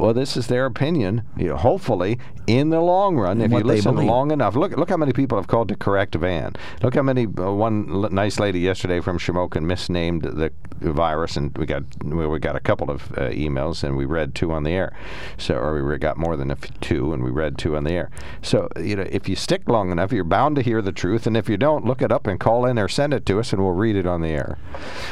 Well, 0.00 0.14
this 0.14 0.36
is 0.36 0.46
their 0.46 0.66
opinion. 0.66 1.22
You 1.36 1.48
know, 1.48 1.56
hopefully, 1.56 2.18
in 2.46 2.70
the 2.70 2.80
long 2.80 3.16
run, 3.16 3.40
if 3.40 3.50
you 3.50 3.60
listen 3.60 3.94
believe. 3.94 4.08
long 4.08 4.30
enough, 4.30 4.56
look 4.56 4.76
look 4.76 4.88
how 4.88 4.96
many 4.96 5.12
people 5.12 5.38
have 5.38 5.46
called 5.46 5.68
to 5.68 5.76
correct 5.76 6.14
Van. 6.14 6.54
Look 6.82 6.94
how 6.94 7.02
many. 7.02 7.26
Uh, 7.26 7.52
one 7.52 7.90
l- 7.90 8.10
nice 8.10 8.40
lady 8.40 8.60
yesterday 8.60 9.00
from 9.00 9.18
Shamokin 9.18 9.62
misnamed 9.62 10.22
the 10.22 10.50
virus, 10.80 11.36
and 11.36 11.56
we 11.58 11.66
got 11.66 11.82
we 12.02 12.26
we 12.26 12.38
got 12.38 12.56
a 12.56 12.60
couple 12.60 12.90
of 12.90 13.12
uh, 13.12 13.28
emails, 13.30 13.84
and 13.84 13.96
we 13.96 14.06
read 14.06 14.34
two 14.34 14.52
on 14.52 14.62
the 14.62 14.70
air. 14.70 14.92
So, 15.36 15.54
or 15.56 15.84
we 15.84 15.98
got 15.98 16.16
more 16.16 16.36
than 16.36 16.50
a 16.50 16.54
f- 16.54 16.80
two, 16.80 17.12
and 17.12 17.22
we 17.22 17.30
read 17.30 17.58
two 17.58 17.76
on 17.76 17.84
the 17.84 17.92
air. 17.92 18.10
So, 18.42 18.68
you 18.80 18.96
know, 18.96 19.06
if 19.10 19.28
you 19.28 19.36
stick 19.36 19.68
long 19.68 19.92
enough, 19.92 20.12
you're 20.12 20.24
bound 20.24 20.56
to 20.56 20.62
hear 20.62 20.80
the 20.80 20.92
truth, 20.92 21.26
and 21.26 21.36
if 21.36 21.48
you 21.48 21.56
don't, 21.56 21.84
look 21.84 22.00
it 22.00 22.10
up 22.10 22.26
and 22.26 22.40
call 22.40 22.64
in 22.64 22.78
or 22.78 22.88
send 22.88 23.12
it 23.12 23.26
to 23.26 23.38
us, 23.38 23.52
and 23.52 23.62
we'll 23.62 23.72
read 23.72 23.96
it 23.96 24.06
on 24.06 24.22
the 24.22 24.28
air. 24.28 24.56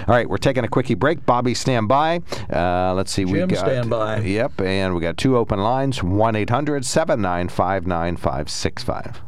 All 0.06 0.14
right, 0.14 0.28
we're 0.28 0.38
taking 0.38 0.64
a 0.64 0.68
quickie 0.68 0.94
break. 0.94 1.26
Bobby, 1.26 1.54
stand 1.54 1.88
by. 1.88 2.22
Uh, 2.50 2.94
let's 2.94 3.12
see, 3.12 3.24
we 3.24 3.38
Jim, 3.40 3.48
got 3.48 3.58
stand 3.58 3.90
by. 3.90 4.20
Yep, 4.20 4.60
and 4.62 4.77
we 4.94 5.00
got 5.00 5.16
two 5.16 5.36
open 5.36 5.58
lines: 5.58 6.02
one 6.02 6.36
800 6.36 6.84
795 6.84 7.86
9565 7.86 9.27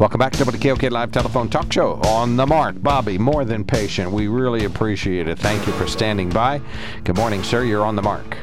Welcome 0.00 0.18
back 0.18 0.32
to 0.32 0.44
WKOK 0.44 0.90
Live 0.90 1.12
Telephone 1.12 1.50
Talk 1.50 1.70
Show 1.70 2.00
on 2.06 2.34
the 2.34 2.46
mark. 2.46 2.82
Bobby, 2.82 3.18
more 3.18 3.44
than 3.44 3.64
patient. 3.64 4.10
We 4.10 4.28
really 4.28 4.64
appreciate 4.64 5.28
it. 5.28 5.38
Thank 5.38 5.66
you 5.66 5.74
for 5.74 5.86
standing 5.86 6.30
by. 6.30 6.62
Good 7.04 7.16
morning, 7.16 7.42
sir. 7.42 7.64
You're 7.64 7.84
on 7.84 7.96
the 7.96 8.02
mark. 8.02 8.38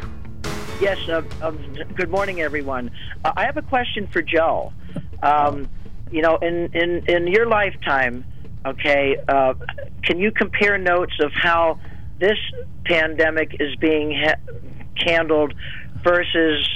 Yes, 0.79 0.99
uh, 1.09 1.23
uh, 1.41 1.49
good 1.95 2.11
morning, 2.11 2.41
everyone. 2.41 2.91
Uh, 3.25 3.33
I 3.35 3.45
have 3.45 3.57
a 3.57 3.63
question 3.63 4.05
for 4.05 4.21
Joe. 4.21 4.71
Um, 5.23 5.67
you 6.11 6.21
know, 6.21 6.37
in, 6.37 6.69
in, 6.75 7.03
in 7.07 7.25
your 7.25 7.47
lifetime, 7.47 8.23
okay, 8.63 9.17
uh, 9.27 9.55
can 10.03 10.19
you 10.19 10.31
compare 10.31 10.77
notes 10.77 11.15
of 11.23 11.31
how 11.33 11.79
this 12.19 12.37
pandemic 12.85 13.57
is 13.59 13.75
being 13.77 14.13
ha- 14.15 14.53
handled 14.97 15.55
versus 16.03 16.69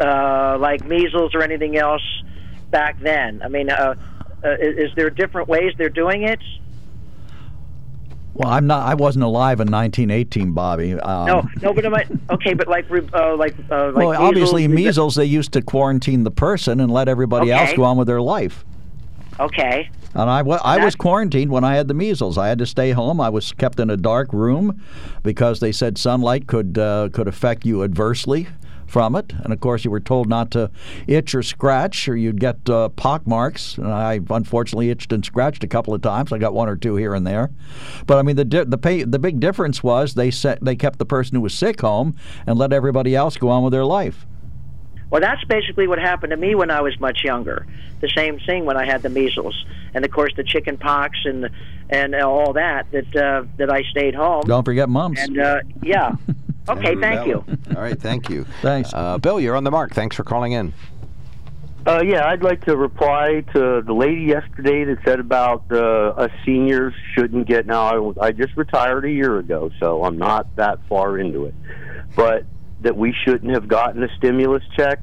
uh, 0.00 0.56
like 0.58 0.86
measles 0.86 1.34
or 1.34 1.42
anything 1.42 1.76
else 1.76 2.00
back 2.70 3.00
then? 3.00 3.42
I 3.42 3.48
mean, 3.48 3.70
uh, 3.70 3.94
uh, 4.44 4.50
is, 4.60 4.90
is 4.90 4.94
there 4.96 5.10
different 5.10 5.48
ways 5.48 5.74
they're 5.76 5.88
doing 5.88 6.22
it? 6.22 6.40
Well, 8.34 8.48
I'm 8.48 8.66
not. 8.66 8.86
I 8.88 8.94
wasn't 8.94 9.24
alive 9.24 9.60
in 9.60 9.70
1918, 9.70 10.52
Bobby. 10.52 10.94
Um, 10.94 11.26
no, 11.26 11.48
no, 11.62 11.74
but 11.74 11.94
I, 11.94 12.06
okay, 12.30 12.54
but 12.54 12.68
like 12.68 12.90
uh, 12.90 13.36
like 13.36 13.54
uh, 13.70 13.90
like 13.90 13.94
well, 13.94 14.22
obviously, 14.22 14.66
measles, 14.68 14.74
measles. 14.74 15.14
They 15.16 15.24
used 15.24 15.52
to 15.54 15.62
quarantine 15.62 16.24
the 16.24 16.30
person 16.30 16.80
and 16.80 16.92
let 16.92 17.08
everybody 17.08 17.50
else 17.50 17.72
go 17.74 17.84
on 17.84 17.96
with 17.96 18.06
their 18.06 18.22
life. 18.22 18.64
Okay. 19.40 19.90
And 20.12 20.28
I, 20.28 20.42
wa- 20.42 20.60
I 20.62 20.84
was 20.84 20.96
quarantined 20.96 21.50
when 21.50 21.64
I 21.64 21.76
had 21.76 21.88
the 21.88 21.94
measles. 21.94 22.36
I 22.36 22.48
had 22.48 22.58
to 22.58 22.66
stay 22.66 22.90
home. 22.90 23.20
I 23.20 23.28
was 23.28 23.52
kept 23.52 23.78
in 23.78 23.90
a 23.90 23.96
dark 23.96 24.32
room 24.32 24.82
because 25.22 25.60
they 25.60 25.72
said 25.72 25.98
sunlight 25.98 26.46
could 26.46 26.78
uh, 26.78 27.08
could 27.12 27.28
affect 27.28 27.64
you 27.64 27.82
adversely 27.84 28.48
from 28.90 29.14
it. 29.14 29.32
And 29.32 29.52
of 29.52 29.60
course, 29.60 29.84
you 29.84 29.90
were 29.90 30.00
told 30.00 30.28
not 30.28 30.50
to 30.52 30.70
itch 31.06 31.34
or 31.34 31.42
scratch, 31.42 32.08
or 32.08 32.16
you'd 32.16 32.40
get 32.40 32.68
uh, 32.68 32.88
pock 32.90 33.26
marks. 33.26 33.78
And 33.78 33.88
I 33.88 34.20
unfortunately 34.28 34.90
itched 34.90 35.12
and 35.12 35.24
scratched 35.24 35.64
a 35.64 35.68
couple 35.68 35.94
of 35.94 36.02
times. 36.02 36.32
I 36.32 36.38
got 36.38 36.54
one 36.54 36.68
or 36.68 36.76
two 36.76 36.96
here 36.96 37.14
and 37.14 37.26
there. 37.26 37.50
But 38.06 38.18
I 38.18 38.22
mean, 38.22 38.36
the 38.36 38.44
di- 38.44 38.64
the 38.64 38.78
pay- 38.78 39.04
the 39.04 39.18
big 39.18 39.40
difference 39.40 39.82
was 39.82 40.14
they 40.14 40.30
set 40.30 40.62
they 40.64 40.76
kept 40.76 40.98
the 40.98 41.06
person 41.06 41.36
who 41.36 41.40
was 41.40 41.54
sick 41.54 41.80
home 41.80 42.16
and 42.46 42.58
let 42.58 42.72
everybody 42.72 43.14
else 43.14 43.36
go 43.36 43.48
on 43.48 43.62
with 43.62 43.72
their 43.72 43.84
life. 43.84 44.26
Well, 45.10 45.20
that's 45.20 45.42
basically 45.44 45.88
what 45.88 45.98
happened 45.98 46.30
to 46.30 46.36
me 46.36 46.54
when 46.54 46.70
I 46.70 46.80
was 46.82 46.98
much 47.00 47.24
younger. 47.24 47.66
The 48.00 48.08
same 48.16 48.38
thing 48.38 48.64
when 48.64 48.76
I 48.76 48.86
had 48.86 49.02
the 49.02 49.08
measles, 49.08 49.64
and 49.92 50.04
of 50.04 50.10
course 50.10 50.32
the 50.36 50.44
chicken 50.44 50.78
pox 50.78 51.18
and 51.24 51.50
and 51.90 52.14
all 52.14 52.52
that. 52.52 52.90
That 52.92 53.16
uh, 53.16 53.44
that 53.56 53.70
I 53.70 53.82
stayed 53.90 54.14
home. 54.14 54.42
Don't 54.46 54.64
forget 54.64 54.88
mumps. 54.88 55.20
And 55.20 55.38
uh, 55.38 55.60
yeah. 55.82 56.14
Okay, 56.68 56.94
Very 56.94 57.00
thank 57.00 57.26
you. 57.26 57.44
All 57.76 57.82
right, 57.82 58.00
thank 58.00 58.28
you. 58.28 58.44
Thanks. 58.62 58.92
Uh, 58.92 59.18
Bill, 59.18 59.40
you're 59.40 59.56
on 59.56 59.64
the 59.64 59.70
mark. 59.70 59.94
Thanks 59.94 60.16
for 60.16 60.24
calling 60.24 60.52
in. 60.52 60.72
Uh, 61.86 62.02
yeah, 62.04 62.26
I'd 62.26 62.42
like 62.42 62.64
to 62.66 62.76
reply 62.76 63.42
to 63.54 63.82
the 63.84 63.92
lady 63.92 64.22
yesterday 64.22 64.84
that 64.84 64.98
said 65.02 65.18
about 65.18 65.64
uh, 65.70 66.10
us 66.10 66.30
seniors 66.44 66.92
shouldn't 67.14 67.46
get. 67.48 67.66
Now, 67.66 68.12
I, 68.20 68.26
I 68.26 68.32
just 68.32 68.54
retired 68.56 69.06
a 69.06 69.10
year 69.10 69.38
ago, 69.38 69.70
so 69.80 70.04
I'm 70.04 70.18
not 70.18 70.54
that 70.56 70.78
far 70.88 71.18
into 71.18 71.46
it. 71.46 71.54
But 72.14 72.44
that 72.82 72.96
we 72.96 73.14
shouldn't 73.24 73.52
have 73.52 73.66
gotten 73.66 74.02
a 74.02 74.08
stimulus 74.16 74.62
check. 74.76 75.00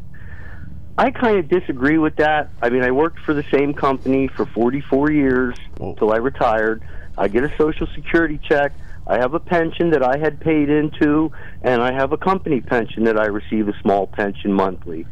I 0.98 1.12
kind 1.12 1.38
of 1.38 1.48
disagree 1.48 1.98
with 1.98 2.16
that. 2.18 2.52
I 2.62 2.70
mean, 2.70 2.84
I 2.84 2.92
worked 2.92 3.20
for 3.20 3.34
the 3.34 3.46
same 3.52 3.74
company 3.74 4.28
for 4.28 4.46
44 4.46 5.12
years 5.12 5.56
until 5.80 6.12
I 6.12 6.18
retired. 6.18 6.84
I 7.18 7.28
get 7.28 7.44
a 7.44 7.56
Social 7.58 7.88
Security 7.94 8.40
check. 8.42 8.74
I 9.08 9.18
have 9.20 9.34
a 9.34 9.40
pension 9.40 9.92
that 9.92 10.04
I 10.04 10.18
had 10.18 10.40
paid 10.42 10.70
into, 10.70 11.32
and 11.62 11.82
I 11.82 11.94
have 11.94 12.12
a 12.12 12.18
company 12.18 12.60
pension 12.60 13.06
that 13.06 13.18
I 13.18 13.28
receive 13.28 13.70
a 13.70 13.74
small 13.82 14.06
pension 14.06 14.52
monthly. 14.52 15.08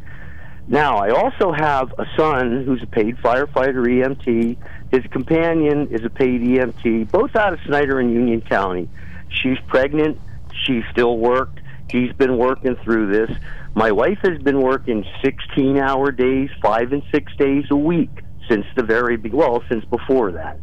Now, 0.68 0.98
I 0.98 1.10
also 1.10 1.52
have 1.52 1.94
a 1.98 2.04
son 2.16 2.64
who's 2.66 2.82
a 2.82 2.86
paid 2.86 3.16
firefighter 3.18 3.86
EMT. 3.86 4.56
His 4.90 5.02
companion 5.10 5.88
is 5.90 6.04
a 6.04 6.10
paid 6.10 6.42
EMT, 6.42 7.10
both 7.10 7.34
out 7.36 7.54
of 7.54 7.60
Snyder 7.66 7.98
and 7.98 8.12
Union 8.12 8.42
County. 8.42 8.88
She's 9.30 9.58
pregnant. 9.68 10.20
She 10.64 10.82
still 10.90 11.16
worked. 11.18 11.60
He's 11.88 12.12
been 12.14 12.36
working 12.36 12.76
through 12.84 13.12
this. 13.12 13.30
My 13.74 13.92
wife 13.92 14.18
has 14.22 14.42
been 14.42 14.60
working 14.60 15.04
16 15.22 15.78
hour 15.78 16.10
days, 16.10 16.50
five 16.60 16.92
and 16.92 17.02
six 17.12 17.32
days 17.38 17.64
a 17.70 17.76
week 17.76 18.10
since 18.48 18.66
the 18.76 18.82
very 18.82 19.16
well, 19.16 19.62
since 19.70 19.84
before 19.84 20.32
that. 20.32 20.58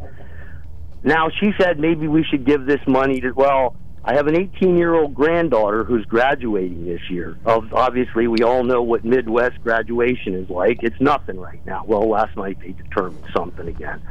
Now 1.04 1.28
she 1.28 1.52
said 1.60 1.78
maybe 1.78 2.08
we 2.08 2.24
should 2.24 2.44
give 2.44 2.64
this 2.64 2.80
money 2.86 3.20
to 3.20 3.30
well, 3.32 3.76
I 4.02 4.14
have 4.14 4.26
an 4.26 4.36
18 4.36 4.76
year 4.76 4.94
old 4.94 5.14
granddaughter 5.14 5.84
who's 5.84 6.04
graduating 6.06 6.86
this 6.86 7.00
year. 7.10 7.38
Obviously, 7.46 8.26
we 8.26 8.38
all 8.42 8.64
know 8.64 8.82
what 8.82 9.04
Midd-West 9.04 9.62
graduation 9.62 10.34
is 10.34 10.48
like. 10.50 10.82
It's 10.82 11.00
nothing 11.00 11.38
right 11.38 11.64
now. 11.64 11.84
Well, 11.86 12.08
last 12.08 12.36
night 12.36 12.58
they 12.60 12.72
determined 12.72 13.24
something 13.34 13.68
again, 13.68 14.02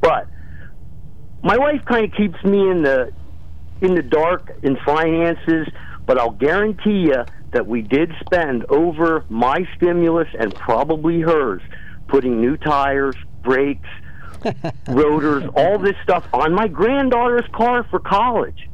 but 0.00 0.26
my 1.42 1.56
wife 1.56 1.84
kind 1.86 2.04
of 2.04 2.16
keeps 2.16 2.42
me 2.44 2.70
in 2.70 2.82
the 2.82 3.12
in 3.80 3.94
the 3.94 4.02
dark 4.02 4.50
in 4.62 4.76
finances. 4.84 5.68
But 6.06 6.18
I'll 6.18 6.30
guarantee 6.30 7.08
you 7.08 7.24
that 7.52 7.66
we 7.66 7.82
did 7.82 8.12
spend 8.20 8.64
over 8.66 9.24
my 9.28 9.66
stimulus 9.76 10.28
and 10.38 10.54
probably 10.54 11.20
hers, 11.20 11.62
putting 12.08 12.40
new 12.40 12.56
tires, 12.56 13.16
brakes, 13.42 13.88
rotors, 14.88 15.44
all 15.54 15.78
this 15.78 15.96
stuff 16.02 16.26
on 16.32 16.54
my 16.54 16.68
granddaughter's 16.68 17.48
car 17.52 17.84
for 17.84 17.98
college. 17.98 18.68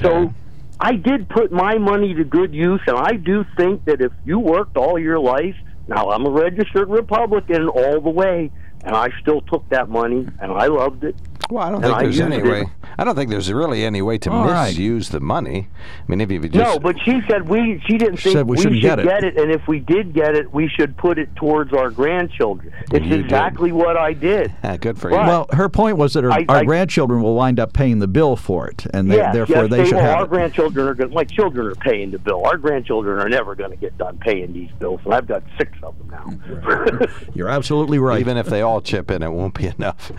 So 0.00 0.32
I 0.78 0.94
did 0.94 1.28
put 1.28 1.50
my 1.50 1.78
money 1.78 2.14
to 2.14 2.24
good 2.24 2.54
use, 2.54 2.80
and 2.86 2.98
I 2.98 3.12
do 3.12 3.44
think 3.56 3.84
that 3.86 4.00
if 4.00 4.12
you 4.24 4.38
worked 4.38 4.76
all 4.76 4.98
your 4.98 5.18
life, 5.18 5.56
now 5.88 6.10
I'm 6.10 6.26
a 6.26 6.30
registered 6.30 6.88
Republican 6.88 7.68
all 7.68 8.00
the 8.00 8.10
way, 8.10 8.50
and 8.84 8.94
I 8.94 9.08
still 9.20 9.40
took 9.40 9.68
that 9.70 9.88
money, 9.88 10.28
and 10.40 10.52
I 10.52 10.66
loved 10.66 11.04
it. 11.04 11.16
Well, 11.48 11.62
I 11.64 11.70
don't 11.70 11.84
And 11.84 11.92
think 11.92 11.98
there's 12.00 12.18
used 12.18 12.32
any 12.32 12.36
it. 12.38 12.44
way. 12.50 12.64
I 12.98 13.04
don't 13.04 13.14
think 13.14 13.30
there's 13.30 13.52
really 13.52 13.84
any 13.84 14.02
way 14.02 14.18
to 14.18 14.30
All 14.32 14.46
right. 14.46 14.68
misuse 14.68 15.10
the 15.10 15.20
money. 15.20 15.68
I 15.78 16.10
mean, 16.10 16.20
if 16.20 16.30
you 16.30 16.40
just 16.40 16.54
No, 16.54 16.78
but 16.80 16.96
she 17.04 17.20
said 17.28 17.48
we. 17.48 17.80
She 17.86 17.98
didn't 17.98 18.16
She 18.16 18.32
think 18.32 18.48
we 18.48 18.56
we, 18.56 18.62
shouldn't 18.62 18.80
should 18.82 19.04
get 19.04 19.22
it. 19.22 19.36
and 19.36 19.52
if 19.52 19.68
we 19.68 19.78
did 19.78 20.12
get 20.12 20.34
it, 20.34 20.52
we 20.52 20.66
should 20.68 20.96
put 20.96 21.18
it 21.18 21.34
towards 21.36 21.72
our 21.72 21.90
grandchildren. 21.90 22.72
It's 22.92 23.04
You 23.04 23.10
did. 23.16 23.20
exactly 23.20 23.70
what 23.70 23.96
I 23.96 24.12
did. 24.12 24.52
Good 24.80 24.98
for 24.98 25.10
you. 25.10 25.16
Well, 25.16 25.46
her 25.52 25.68
point 25.68 25.98
was 25.98 26.14
that 26.14 26.24
her, 26.24 26.32
I- 26.32 26.46
our 26.48 26.56
I- 26.58 26.64
grandchildren 26.64 27.22
will 27.22 27.34
wind 27.36 27.60
up 27.60 27.72
paying 27.72 28.00
the 28.00 28.08
bill 28.08 28.34
for 28.34 28.66
it, 28.68 28.86
and 28.92 29.08
they, 29.10 29.16
yes, 29.16 29.32
therefore 29.34 29.64
yes, 29.64 29.70
they, 29.70 29.84
should 29.84 29.94
will. 29.94 30.00
have 30.02 30.18
Our 30.18 30.24
it. 30.24 30.30
grandchildren 30.30 30.88
are 30.88 30.94
going. 30.94 31.12
My 31.14 31.24
children 31.24 31.66
are 31.68 31.74
paying 31.76 32.10
the 32.10 32.18
bill. 32.18 32.44
Our 32.44 32.56
grandchildren 32.56 33.20
are 33.20 33.28
never 33.28 33.54
going 33.54 33.70
to 33.70 33.76
get 33.76 33.96
done 33.98 34.18
paying 34.18 34.52
these 34.52 34.70
bills, 34.80 35.00
and 35.04 35.14
I've 35.14 35.28
got 35.28 35.42
six 35.58 35.72
of 35.82 35.94
them 35.98 36.08
now. 36.10 37.06
You're 37.34 37.48
absolutely 37.50 37.98
right. 37.98 38.20
Even 38.20 38.36
if 38.36 38.46
they 38.46 38.62
all 38.62 38.80
chip 38.80 39.10
in, 39.10 39.22
it 39.22 39.30
won't 39.30 39.54
be 39.54 39.66
enough. 39.66 40.10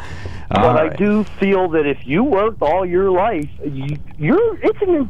but 0.50 0.58
All 0.60 0.70
I 0.78 0.84
right. 0.88 0.98
Feel 1.24 1.70
that 1.70 1.86
if 1.86 2.06
you 2.06 2.24
worked 2.24 2.62
all 2.62 2.86
your 2.86 3.12
life, 3.12 3.50
you, 3.64 3.98
you're. 4.18 4.58
It's 4.62 4.82
an. 4.82 5.10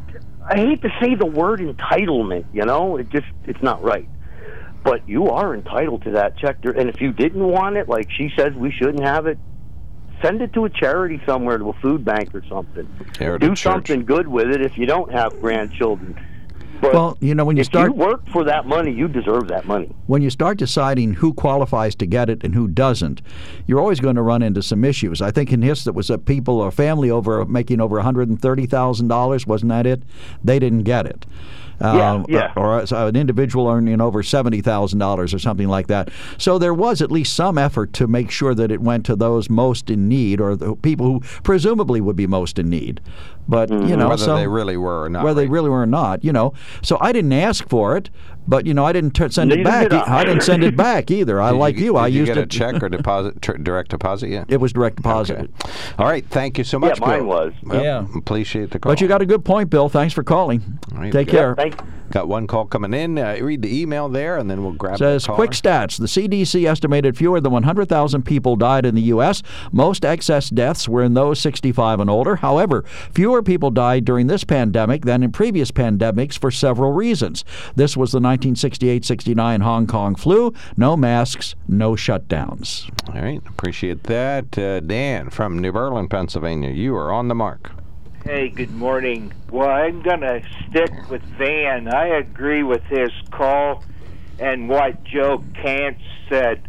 I 0.49 0.55
hate 0.55 0.81
to 0.81 0.89
say 1.01 1.15
the 1.15 1.25
word 1.25 1.59
entitlement. 1.59 2.45
You 2.53 2.65
know, 2.65 2.97
it 2.97 3.09
just 3.09 3.27
it's 3.45 3.61
not 3.61 3.83
right. 3.83 4.07
But 4.83 5.07
you 5.07 5.29
are 5.29 5.53
entitled 5.53 6.03
to 6.03 6.11
that 6.11 6.37
check, 6.37 6.57
and 6.63 6.89
if 6.89 7.01
you 7.01 7.11
didn't 7.11 7.43
want 7.43 7.75
it, 7.75 7.89
like 7.89 8.09
she 8.09 8.31
says, 8.37 8.53
we 8.53 8.71
shouldn't 8.71 9.03
have 9.03 9.27
it. 9.27 9.37
Send 10.21 10.41
it 10.41 10.53
to 10.53 10.65
a 10.65 10.69
charity 10.69 11.21
somewhere, 11.25 11.57
to 11.57 11.69
a 11.69 11.73
food 11.73 12.05
bank 12.05 12.33
or 12.33 12.43
something. 12.47 12.87
Do 13.39 13.49
church. 13.49 13.59
something 13.59 14.05
good 14.05 14.27
with 14.27 14.47
it 14.47 14.61
if 14.61 14.77
you 14.77 14.85
don't 14.85 15.11
have 15.11 15.39
grandchildren. 15.41 16.17
But 16.81 16.93
Well, 16.93 17.17
you 17.21 17.33
know, 17.33 17.43
when 17.45 17.57
you 17.57 17.61
if 17.61 17.67
start- 17.67 17.89
you 17.91 17.97
work 17.97 18.27
for 18.29 18.43
that 18.43 18.67
money, 18.67 18.91
you 18.91 19.07
deserve 19.07 19.47
that 19.47 19.65
money. 19.65 19.89
when 20.05 20.21
you 20.21 20.29
start 20.29 20.57
deciding 20.57 21.13
who 21.15 21.33
qualifies 21.33 21.95
to 21.95 22.05
get 22.05 22.29
it 22.29 22.43
and 22.43 22.53
who 22.53 22.67
doesn't, 22.67 23.21
you're 23.65 23.79
always 23.79 23.99
going 23.99 24.15
to 24.15 24.21
run 24.21 24.41
into 24.41 24.61
some 24.61 24.83
issues. 24.85 25.21
I 25.21 25.31
think 25.31 25.51
in 25.51 25.61
his 25.61 25.87
it 25.87 25.95
was 25.95 26.09
a 26.09 26.17
people 26.17 26.59
or 26.61 26.71
family 26.71 27.09
over 27.09 27.43
making 27.45 27.81
over 27.81 27.95
one 27.95 28.05
hundred 28.05 28.29
and 28.29 28.41
thirty 28.41 28.65
thousand 28.65 29.07
dollars, 29.07 29.47
wasn't 29.47 29.69
that 29.69 29.85
it? 29.87 30.03
They 30.43 30.59
didn't 30.59 30.83
get 30.83 31.05
it. 31.05 31.25
Yeah, 31.79 31.87
uh, 32.13 32.23
yeah. 32.27 32.53
Uh, 32.57 32.59
or, 32.59 32.73
uh, 32.81 32.87
or 32.91 33.07
an 33.09 33.15
individual 33.15 33.67
earning 33.67 34.01
over 34.01 34.23
seventy 34.23 34.61
thousand 34.61 34.97
dollars 34.99 35.31
or 35.33 35.37
something 35.39 35.67
like 35.67 35.85
that. 35.87 36.09
So 36.39 36.57
there 36.57 36.73
was 36.73 37.01
at 37.03 37.11
least 37.11 37.35
some 37.35 37.57
effort 37.59 37.93
to 37.93 38.07
make 38.07 38.31
sure 38.31 38.55
that 38.55 38.71
it 38.71 38.81
went 38.81 39.05
to 39.05 39.15
those 39.15 39.47
most 39.49 39.89
in 39.91 40.07
need, 40.07 40.41
or 40.41 40.55
the 40.55 40.75
people 40.75 41.05
who 41.05 41.19
presumably 41.43 42.01
would 42.01 42.15
be 42.15 42.25
most 42.25 42.57
in 42.57 42.69
need. 42.69 42.99
But 43.49 43.69
you 43.69 43.75
mm-hmm. 43.77 43.95
know, 43.99 44.09
whether 44.09 44.23
so- 44.23 44.35
they 44.35 44.47
really 44.47 44.77
were 44.77 45.03
or 45.03 45.09
not. 45.09 45.23
whether 45.23 45.39
they 45.41 45.47
really 45.47 45.69
were 45.69 45.81
or 45.81 45.85
not, 45.85 46.23
you 46.23 46.33
know. 46.33 46.53
So 46.81 46.97
I 46.99 47.11
didn't 47.11 47.31
ask 47.33 47.67
for 47.69 47.95
it, 47.95 48.09
but 48.47 48.65
you 48.65 48.73
know, 48.73 48.85
I 48.85 48.91
didn't 48.93 49.11
t- 49.11 49.29
send 49.29 49.51
it 49.51 49.63
back. 49.63 49.89
did 49.89 49.93
I. 49.93 50.19
I 50.19 50.23
didn't 50.25 50.43
send 50.43 50.63
it 50.63 50.75
back 50.75 51.09
either. 51.19 51.41
I 51.41 51.51
Did 51.51 51.57
like 51.57 51.77
you. 51.77 51.93
Did 51.93 51.99
I 51.99 52.07
you 52.07 52.19
used 52.19 52.29
get 52.29 52.37
it. 52.37 52.43
a 52.43 52.45
check 52.47 52.83
or 52.83 52.89
deposit, 52.89 53.41
tr- 53.41 53.53
direct 53.53 53.89
deposit 53.91 54.29
Yeah, 54.29 54.43
It 54.49 54.57
was 54.57 54.73
direct 54.73 54.97
deposit. 54.97 55.49
All 55.97 56.05
right. 56.05 56.25
Thank 56.29 56.57
you 56.57 56.63
so 56.63 56.77
much. 56.79 56.99
Yeah, 56.99 57.05
mine 57.07 57.19
Bill. 57.19 57.27
was. 57.27 57.53
Well, 57.63 57.83
Yeah. 57.83 58.05
Appreciate 58.15 58.71
the 58.71 58.79
call. 58.79 58.91
But 58.91 59.01
you 59.01 59.07
got 59.07 59.21
a 59.21 59.25
good 59.25 59.45
point, 59.45 59.69
Bill. 59.69 59.89
Thanks 59.89 60.13
for 60.13 60.23
calling. 60.23 60.79
All 60.93 60.99
right, 60.99 61.11
Take 61.13 61.29
good. 61.29 61.55
care. 61.55 61.71
Got 62.11 62.27
one 62.27 62.47
call 62.47 62.65
coming 62.65 62.93
in. 62.93 63.17
Uh, 63.17 63.37
read 63.41 63.61
the 63.61 63.81
email 63.81 64.07
there, 64.09 64.37
and 64.37 64.49
then 64.49 64.63
we'll 64.63 64.73
grab 64.73 64.97
Says 64.97 65.25
quick 65.25 65.51
stats. 65.51 65.97
The 65.97 66.05
CDC 66.05 66.65
estimated 66.65 67.17
fewer 67.17 67.41
than 67.41 67.51
100,000 67.51 68.23
people 68.23 68.55
died 68.55 68.85
in 68.85 68.95
the 68.95 69.01
U.S. 69.03 69.43
Most 69.71 70.05
excess 70.05 70.49
deaths 70.49 70.87
were 70.87 71.03
in 71.03 71.13
those 71.13 71.39
65 71.39 71.99
and 71.99 72.09
older. 72.09 72.37
However, 72.37 72.83
fewer 73.11 73.43
people 73.43 73.71
died 73.71 74.05
during 74.05 74.27
this 74.27 74.43
pandemic 74.43 75.03
than 75.05 75.23
in 75.23 75.31
previous 75.31 75.71
pandemics 75.71 76.37
for 76.39 76.51
several 76.51 76.93
reasons. 76.93 77.43
This 77.75 77.97
was 77.97 78.11
the 78.11 78.19
1968-69 78.19 79.61
Hong 79.61 79.87
Kong 79.87 80.15
flu. 80.15 80.53
No 80.75 80.95
masks, 80.95 81.55
no 81.67 81.93
shutdowns. 81.93 82.89
All 83.13 83.21
right. 83.21 83.41
Appreciate 83.47 84.03
that. 84.03 84.57
Uh, 84.57 84.79
Dan 84.79 85.29
from 85.29 85.59
New 85.59 85.71
Berlin, 85.71 86.07
Pennsylvania. 86.07 86.69
You 86.69 86.95
are 86.95 87.11
on 87.11 87.27
the 87.27 87.35
mark. 87.35 87.71
Hey, 88.27 88.49
good 88.49 88.73
morning. 88.73 89.31
Well, 89.49 89.69
I'm 89.69 90.03
going 90.03 90.19
to 90.19 90.41
stick 90.69 90.91
with 91.09 91.21
Van. 91.37 91.87
I 91.87 92.07
agree 92.07 92.61
with 92.61 92.81
his 92.89 93.09
call 93.31 93.85
and 94.37 94.67
what 94.67 95.01
Joe 95.05 95.41
Kantz 95.63 96.01
said. 96.29 96.67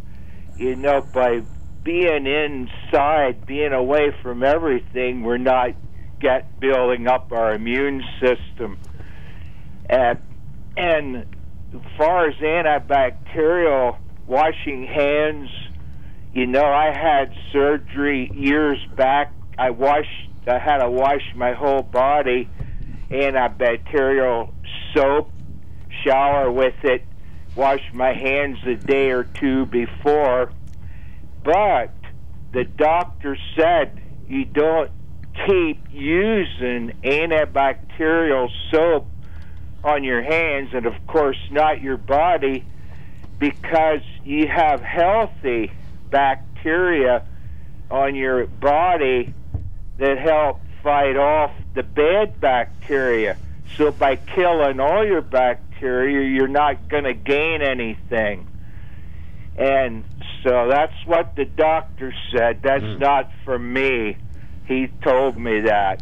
You 0.57 0.77
know, 0.77 1.01
by 1.01 1.41
being 1.83 2.27
inside, 2.27 3.45
being 3.45 3.73
away 3.73 4.13
from 4.23 4.41
everything, 4.41 5.23
we're 5.23 5.37
not 5.37 5.71
get 6.21 6.61
building 6.61 7.07
up 7.07 7.33
our 7.33 7.55
immune 7.55 8.03
system. 8.21 8.77
And, 9.89 10.17
and 10.77 11.17
as 11.73 11.81
far 11.97 12.29
as 12.29 12.35
antibacterial, 12.35 13.97
washing 14.27 14.87
hands, 14.87 15.49
you 16.33 16.47
know, 16.47 16.63
I 16.63 16.93
had 16.97 17.33
surgery 17.51 18.31
years 18.33 18.77
back. 18.95 19.33
I 19.57 19.71
washed, 19.71 20.28
I 20.47 20.59
had 20.59 20.77
to 20.77 20.89
wash 20.89 21.21
my 21.35 21.53
whole 21.53 21.83
body, 21.83 22.49
in 23.09 23.33
antibacterial 23.33 24.51
soap, 24.95 25.31
shower 26.03 26.51
with 26.51 26.75
it, 26.83 27.05
wash 27.55 27.81
my 27.93 28.13
hands 28.13 28.57
a 28.65 28.75
day 28.75 29.09
or 29.09 29.23
two 29.23 29.65
before. 29.65 30.51
But 31.43 31.93
the 32.51 32.65
doctor 32.65 33.37
said 33.57 33.99
you 34.27 34.45
don't 34.45 34.91
keep 35.47 35.83
using 35.91 36.93
antibacterial 37.03 38.49
soap 38.71 39.07
on 39.83 40.03
your 40.03 40.21
hands, 40.21 40.69
and 40.73 40.85
of 40.85 40.93
course, 41.07 41.37
not 41.51 41.81
your 41.81 41.97
body, 41.97 42.65
because 43.39 44.01
you 44.23 44.47
have 44.47 44.81
healthy 44.81 45.71
bacteria 46.11 47.23
on 47.89 48.13
your 48.15 48.45
body 48.45 49.33
that 49.99 50.17
help 50.17 50.59
fight 50.81 51.17
off 51.17 51.51
the 51.75 51.83
bad 51.83 52.39
bacteria. 52.39 53.37
So 53.77 53.91
by 53.91 54.15
killing 54.15 54.79
all 54.79 55.05
your 55.05 55.21
bacteria, 55.21 56.27
you're 56.27 56.47
not 56.47 56.89
going 56.89 57.03
to 57.03 57.13
gain 57.13 57.61
anything. 57.61 58.47
And 59.57 60.03
so 60.43 60.67
that's 60.69 60.93
what 61.05 61.35
the 61.35 61.45
doctor 61.45 62.13
said. 62.31 62.61
That's 62.61 62.99
not 62.99 63.29
for 63.43 63.59
me. 63.59 64.17
He 64.65 64.87
told 65.03 65.37
me 65.37 65.61
that. 65.61 66.01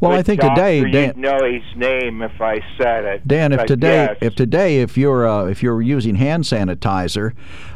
Well, 0.00 0.12
I 0.12 0.22
think 0.22 0.40
doctor, 0.40 0.84
today, 0.84 0.90
Dan, 0.90 1.20
know 1.20 1.50
his 1.50 1.62
name 1.76 2.20
if 2.20 2.40
I 2.40 2.60
said 2.76 3.04
it. 3.04 3.26
Dan, 3.26 3.52
if 3.52 3.60
But 3.60 3.68
today, 3.68 4.04
yes. 4.04 4.18
if 4.20 4.34
today, 4.34 4.80
if 4.80 4.98
you're 4.98 5.26
uh, 5.26 5.46
if 5.46 5.62
you're 5.62 5.80
using 5.80 6.16
hand 6.16 6.44
sanitizer, 6.44 7.32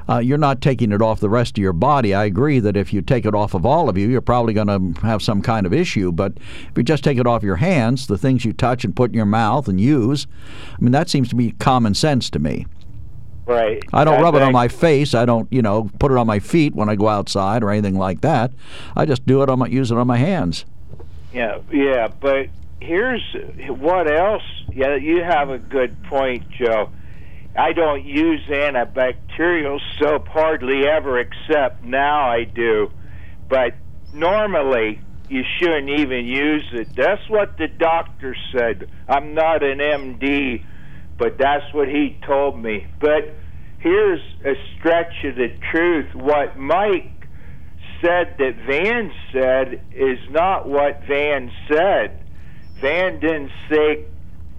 uh, 0.09 0.19
you're 0.19 0.39
not 0.39 0.61
taking 0.61 0.93
it 0.93 1.03
off 1.03 1.21
the 1.21 1.29
rest 1.29 1.59
of 1.59 1.63
your 1.63 1.73
body. 1.73 2.15
I 2.15 2.25
agree 2.25 2.61
that 2.61 2.77
if 2.77 2.93
you 2.93 3.03
take 3.03 3.27
it 3.27 3.35
off 3.35 3.55
of 3.55 3.67
all 3.67 3.89
of 3.89 3.99
you, 3.99 4.09
you're 4.09 4.21
probably 4.21 4.55
going 4.55 4.95
to 4.95 5.01
have 5.03 5.23
some 5.23 5.43
kind 5.43 5.67
of 5.67 5.73
issue. 5.73 6.11
But 6.13 6.33
if 6.37 6.77
you 6.77 6.83
just 6.83 7.05
take 7.05 7.19
it 7.19 7.27
off 7.27 7.43
your 7.43 7.57
hands, 7.57 8.07
the 8.07 8.19
things 8.19 8.45
you 8.45 8.53
touch 8.53 8.85
and 8.85 8.97
put 8.97 9.11
in 9.11 9.15
your 9.15 9.27
mouth 9.27 9.69
and 9.69 9.81
use, 9.81 10.27
I 10.73 10.81
mean, 10.81 10.93
that 10.93 11.09
seems 11.11 11.29
to 11.29 11.35
be 11.35 11.53
common 11.53 11.95
sense 11.95 12.31
to 12.31 12.39
me. 12.39 12.67
right, 13.47 13.83
I 13.93 14.05
don't 14.05 14.23
rub 14.23 14.35
it 14.35 14.43
on 14.43 14.53
my 14.53 14.69
face. 14.69 15.15
I 15.15 15.25
don't, 15.25 15.51
you 15.53 15.63
know, 15.63 15.91
put 15.99 16.11
it 16.11 16.17
on 16.17 16.27
my 16.27 16.39
feet 16.39 16.75
when 16.75 16.89
I 16.89 16.97
go 16.97 17.09
outside 17.09 17.63
or 17.63 17.71
anything 17.71 17.97
like 17.97 18.23
that. 18.23 18.53
I 18.97 19.05
just 19.05 19.27
do 19.27 19.43
it 19.43 19.51
on 19.51 19.59
my 19.59 19.67
use 19.67 19.91
it 19.91 19.99
on 19.99 20.07
my 20.07 20.19
hands. 20.19 20.65
Yeah, 21.33 21.59
yeah, 21.71 22.09
but 22.09 22.49
here's 22.81 23.23
what 23.69 24.11
else. 24.11 24.43
Yeah, 24.73 24.97
you 24.97 25.23
have 25.23 25.51
a 25.51 25.59
good 25.59 26.03
point, 26.05 26.49
Joe. 26.51 26.91
I 27.57 27.73
don't 27.73 28.05
use 28.05 28.41
antibacterial 28.49 29.79
soap 29.99 30.29
hardly 30.29 30.87
ever, 30.87 31.19
except 31.19 31.83
now 31.85 32.31
I 32.31 32.45
do. 32.45 32.91
But 33.49 33.75
normally, 34.13 35.01
you 35.29 35.43
shouldn't 35.59 35.91
even 35.91 36.27
use 36.27 36.69
it. 36.73 36.89
That's 36.97 37.29
what 37.29 37.59
the 37.59 37.69
doctor 37.69 38.37
said. 38.53 38.91
I'm 39.09 39.35
not 39.35 39.63
an 39.63 39.79
MD, 39.79 40.65
but 41.19 41.39
that's 41.39 41.73
what 41.75 41.89
he 41.89 42.19
told 42.27 42.63
me. 42.63 42.87
But 43.01 43.35
here's 43.79 44.21
a 44.45 44.55
stretch 44.79 45.25
of 45.25 45.37
the 45.37 45.49
truth. 45.73 46.15
What 46.15 46.59
Mike 46.59 47.13
said 48.01 48.37
that 48.39 48.55
Van 48.67 49.13
said 49.33 49.83
is 49.93 50.19
not 50.31 50.69
what 50.69 51.03
Van 51.09 51.51
said. 51.69 52.25
Van 52.81 53.19
didn't 53.21 53.51
say 53.69 54.05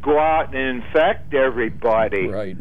go 0.02 0.20
out 0.20 0.54
and 0.54 0.84
infect 0.84 1.34
everybody. 1.34 2.28
Right. 2.28 2.58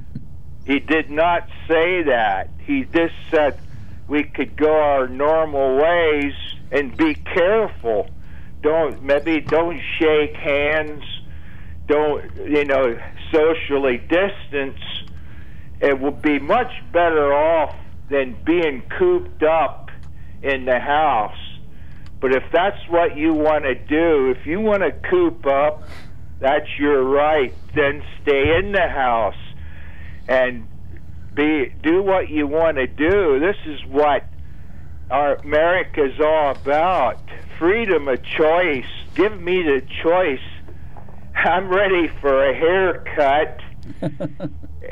He 0.68 0.80
did 0.80 1.10
not 1.10 1.48
say 1.66 2.02
that. 2.02 2.50
He 2.58 2.84
just 2.84 3.14
said 3.30 3.58
we 4.06 4.22
could 4.22 4.54
go 4.54 4.70
our 4.70 5.08
normal 5.08 5.76
ways 5.76 6.34
and 6.70 6.94
be 6.94 7.14
careful. 7.14 8.06
Don't 8.62 9.02
maybe 9.02 9.40
don't 9.40 9.80
shake 9.98 10.36
hands. 10.36 11.02
Don't 11.86 12.36
you 12.36 12.66
know 12.66 12.98
socially 13.32 13.96
distance. 13.96 14.78
It 15.80 15.98
would 15.98 16.20
be 16.20 16.38
much 16.38 16.72
better 16.92 17.32
off 17.32 17.74
than 18.10 18.36
being 18.44 18.82
cooped 18.98 19.42
up 19.42 19.90
in 20.42 20.66
the 20.66 20.78
house. 20.78 21.38
But 22.20 22.34
if 22.34 22.42
that's 22.52 22.86
what 22.90 23.16
you 23.16 23.32
want 23.32 23.64
to 23.64 23.74
do, 23.74 24.34
if 24.36 24.44
you 24.44 24.60
want 24.60 24.82
to 24.82 24.92
coop 25.08 25.46
up, 25.46 25.84
that's 26.40 26.68
your 26.78 27.04
right. 27.04 27.54
Then 27.74 28.02
stay 28.20 28.58
in 28.58 28.72
the 28.72 28.86
house 28.86 29.47
and 30.28 30.68
be 31.34 31.72
do 31.82 32.02
what 32.02 32.28
you 32.28 32.46
want 32.46 32.76
to 32.76 32.86
do. 32.86 33.40
This 33.40 33.56
is 33.66 33.84
what 33.86 34.24
our 35.10 35.36
America's 35.36 36.20
all 36.20 36.50
about. 36.50 37.18
freedom 37.58 38.06
of 38.06 38.22
choice. 38.22 38.86
Give 39.14 39.40
me 39.40 39.62
the 39.62 39.82
choice. 40.02 40.40
I'm 41.34 41.68
ready 41.68 42.08
for 42.20 42.44
a 42.44 42.54
haircut. 42.54 43.60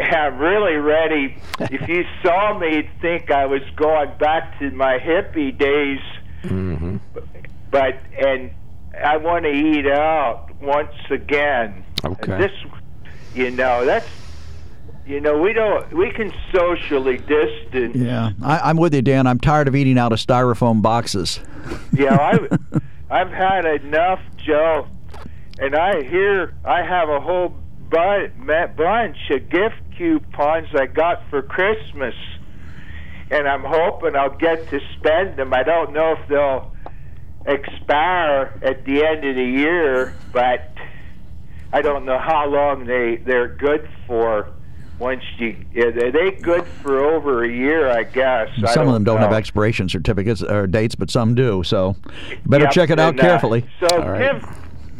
I'm 0.00 0.38
really 0.38 0.76
ready. 0.76 1.36
If 1.60 1.88
you 1.88 2.04
saw 2.22 2.58
me, 2.58 2.76
you'd 2.76 2.90
think 3.00 3.30
I 3.30 3.46
was 3.46 3.62
going 3.76 4.16
back 4.18 4.58
to 4.58 4.70
my 4.70 4.98
hippie 4.98 5.56
days. 5.56 6.00
Mm-hmm. 6.42 6.96
But 7.70 8.00
and 8.18 8.50
I 9.02 9.16
want 9.18 9.44
to 9.44 9.50
eat 9.50 9.86
out 9.86 10.48
once 10.60 10.94
again. 11.10 11.84
Okay. 12.04 12.32
And 12.32 12.42
this, 12.42 12.52
you 13.34 13.50
know, 13.50 13.84
that's 13.84 14.08
you 15.06 15.20
know, 15.20 15.38
we 15.38 15.52
don't 15.52 15.92
we 15.92 16.10
can 16.10 16.32
socially 16.52 17.18
distance. 17.18 17.94
Yeah, 17.94 18.32
I, 18.42 18.58
I'm 18.58 18.76
with 18.76 18.92
you, 18.94 19.02
Dan. 19.02 19.26
I'm 19.26 19.38
tired 19.38 19.68
of 19.68 19.76
eating 19.76 19.98
out 19.98 20.12
of 20.12 20.18
styrofoam 20.18 20.82
boxes. 20.82 21.40
Yeah, 21.92 22.16
I've 22.20 22.82
I've 23.08 23.30
had 23.30 23.64
enough, 23.66 24.20
Joe. 24.44 24.88
And 25.58 25.74
I 25.74 26.02
hear 26.02 26.54
I 26.64 26.82
have 26.82 27.08
a 27.08 27.20
whole 27.20 27.54
bunch 27.88 29.16
of 29.30 29.48
gift 29.48 29.76
coupons 29.96 30.68
I 30.74 30.86
got 30.86 31.22
for 31.30 31.40
Christmas, 31.40 32.14
and 33.30 33.48
I'm 33.48 33.64
hoping 33.64 34.16
I'll 34.16 34.36
get 34.36 34.68
to 34.70 34.80
spend 34.98 35.38
them. 35.38 35.54
I 35.54 35.62
don't 35.62 35.92
know 35.92 36.16
if 36.20 36.28
they'll 36.28 36.72
expire 37.46 38.58
at 38.62 38.84
the 38.84 39.04
end 39.04 39.24
of 39.24 39.36
the 39.36 39.44
year, 39.44 40.14
but 40.32 40.72
I 41.72 41.80
don't 41.80 42.04
know 42.04 42.18
how 42.18 42.46
long 42.48 42.86
they 42.86 43.16
they're 43.24 43.54
good 43.54 43.88
for. 44.08 44.48
Once 44.98 45.22
you, 45.38 45.54
are 45.76 46.10
they 46.10 46.30
good 46.42 46.64
for 46.82 47.04
over 47.04 47.44
a 47.44 47.48
year? 47.50 47.90
I 47.90 48.02
guess. 48.04 48.48
I 48.64 48.72
Some 48.72 48.88
of 48.88 48.94
them 48.94 49.04
don't 49.04 49.16
know. 49.20 49.26
have 49.26 49.34
expiration 49.36 49.88
certificates 49.90 50.42
or 50.42 50.66
dates, 50.66 50.94
but 50.94 51.10
some 51.10 51.34
do. 51.34 51.62
So, 51.64 51.96
better 52.46 52.64
Yep, 52.64 52.72
check 52.72 52.90
it 52.90 52.98
out 52.98 53.10
and, 53.10 53.20
uh, 53.20 53.22
carefully. 53.22 53.66
so 53.78 53.88
give, 54.18 54.46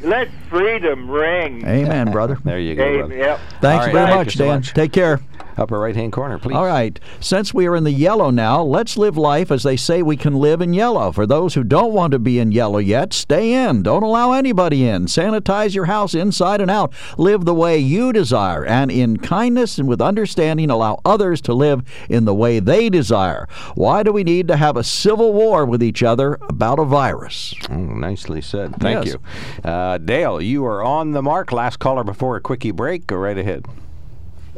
let 0.02 0.28
freedom 0.50 1.10
ring. 1.10 1.66
Amen, 1.66 2.10
brother. 2.12 2.36
there 2.44 2.58
you 2.58 2.74
go. 2.74 2.84
Hey, 2.84 2.98
brother. 2.98 3.16
yep. 3.16 3.40
Thanks 3.62 3.86
All 3.86 3.86
right, 3.86 3.92
very 3.92 4.06
thank 4.06 4.16
much, 4.26 4.36
so 4.36 4.44
Dan. 4.44 4.54
much. 4.56 4.74
Take 4.74 4.92
care. 4.92 5.20
Upper 5.58 5.78
right 5.78 5.96
hand 5.96 6.12
corner, 6.12 6.38
please. 6.38 6.54
All 6.54 6.66
right. 6.66 6.98
Since 7.20 7.54
we 7.54 7.66
are 7.66 7.76
in 7.76 7.84
the 7.84 7.92
yellow 7.92 8.30
now, 8.30 8.62
let's 8.62 8.96
live 8.96 9.16
life 9.16 9.50
as 9.50 9.62
they 9.62 9.76
say 9.76 10.02
we 10.02 10.16
can 10.16 10.34
live 10.34 10.60
in 10.60 10.74
yellow. 10.74 11.12
For 11.12 11.26
those 11.26 11.54
who 11.54 11.64
don't 11.64 11.92
want 11.92 12.12
to 12.12 12.18
be 12.18 12.38
in 12.38 12.52
yellow 12.52 12.78
yet, 12.78 13.12
stay 13.12 13.52
in. 13.52 13.82
Don't 13.82 14.02
allow 14.02 14.32
anybody 14.32 14.86
in. 14.86 15.06
Sanitize 15.06 15.74
your 15.74 15.86
house 15.86 16.14
inside 16.14 16.60
and 16.60 16.70
out. 16.70 16.92
Live 17.16 17.44
the 17.44 17.54
way 17.54 17.78
you 17.78 18.12
desire. 18.12 18.64
And 18.64 18.90
in 18.90 19.16
kindness 19.16 19.78
and 19.78 19.88
with 19.88 20.00
understanding, 20.02 20.70
allow 20.70 21.00
others 21.04 21.40
to 21.42 21.54
live 21.54 21.82
in 22.08 22.24
the 22.26 22.34
way 22.34 22.60
they 22.60 22.90
desire. 22.90 23.48
Why 23.74 24.02
do 24.02 24.12
we 24.12 24.24
need 24.24 24.48
to 24.48 24.56
have 24.56 24.76
a 24.76 24.84
civil 24.84 25.32
war 25.32 25.64
with 25.64 25.82
each 25.82 26.02
other 26.02 26.38
about 26.48 26.78
a 26.78 26.84
virus? 26.84 27.54
Oh, 27.70 27.74
nicely 27.76 28.40
said. 28.42 28.76
Thank 28.80 29.06
Yes. 29.06 29.14
you. 29.14 29.68
Uh, 29.70 29.98
Dale, 29.98 30.40
you 30.40 30.64
are 30.66 30.82
on 30.82 31.12
the 31.12 31.22
mark. 31.22 31.50
Last 31.52 31.78
caller 31.78 32.04
before 32.04 32.36
a 32.36 32.40
quickie 32.40 32.70
break. 32.72 33.06
Go 33.06 33.16
right 33.16 33.38
ahead. 33.38 33.64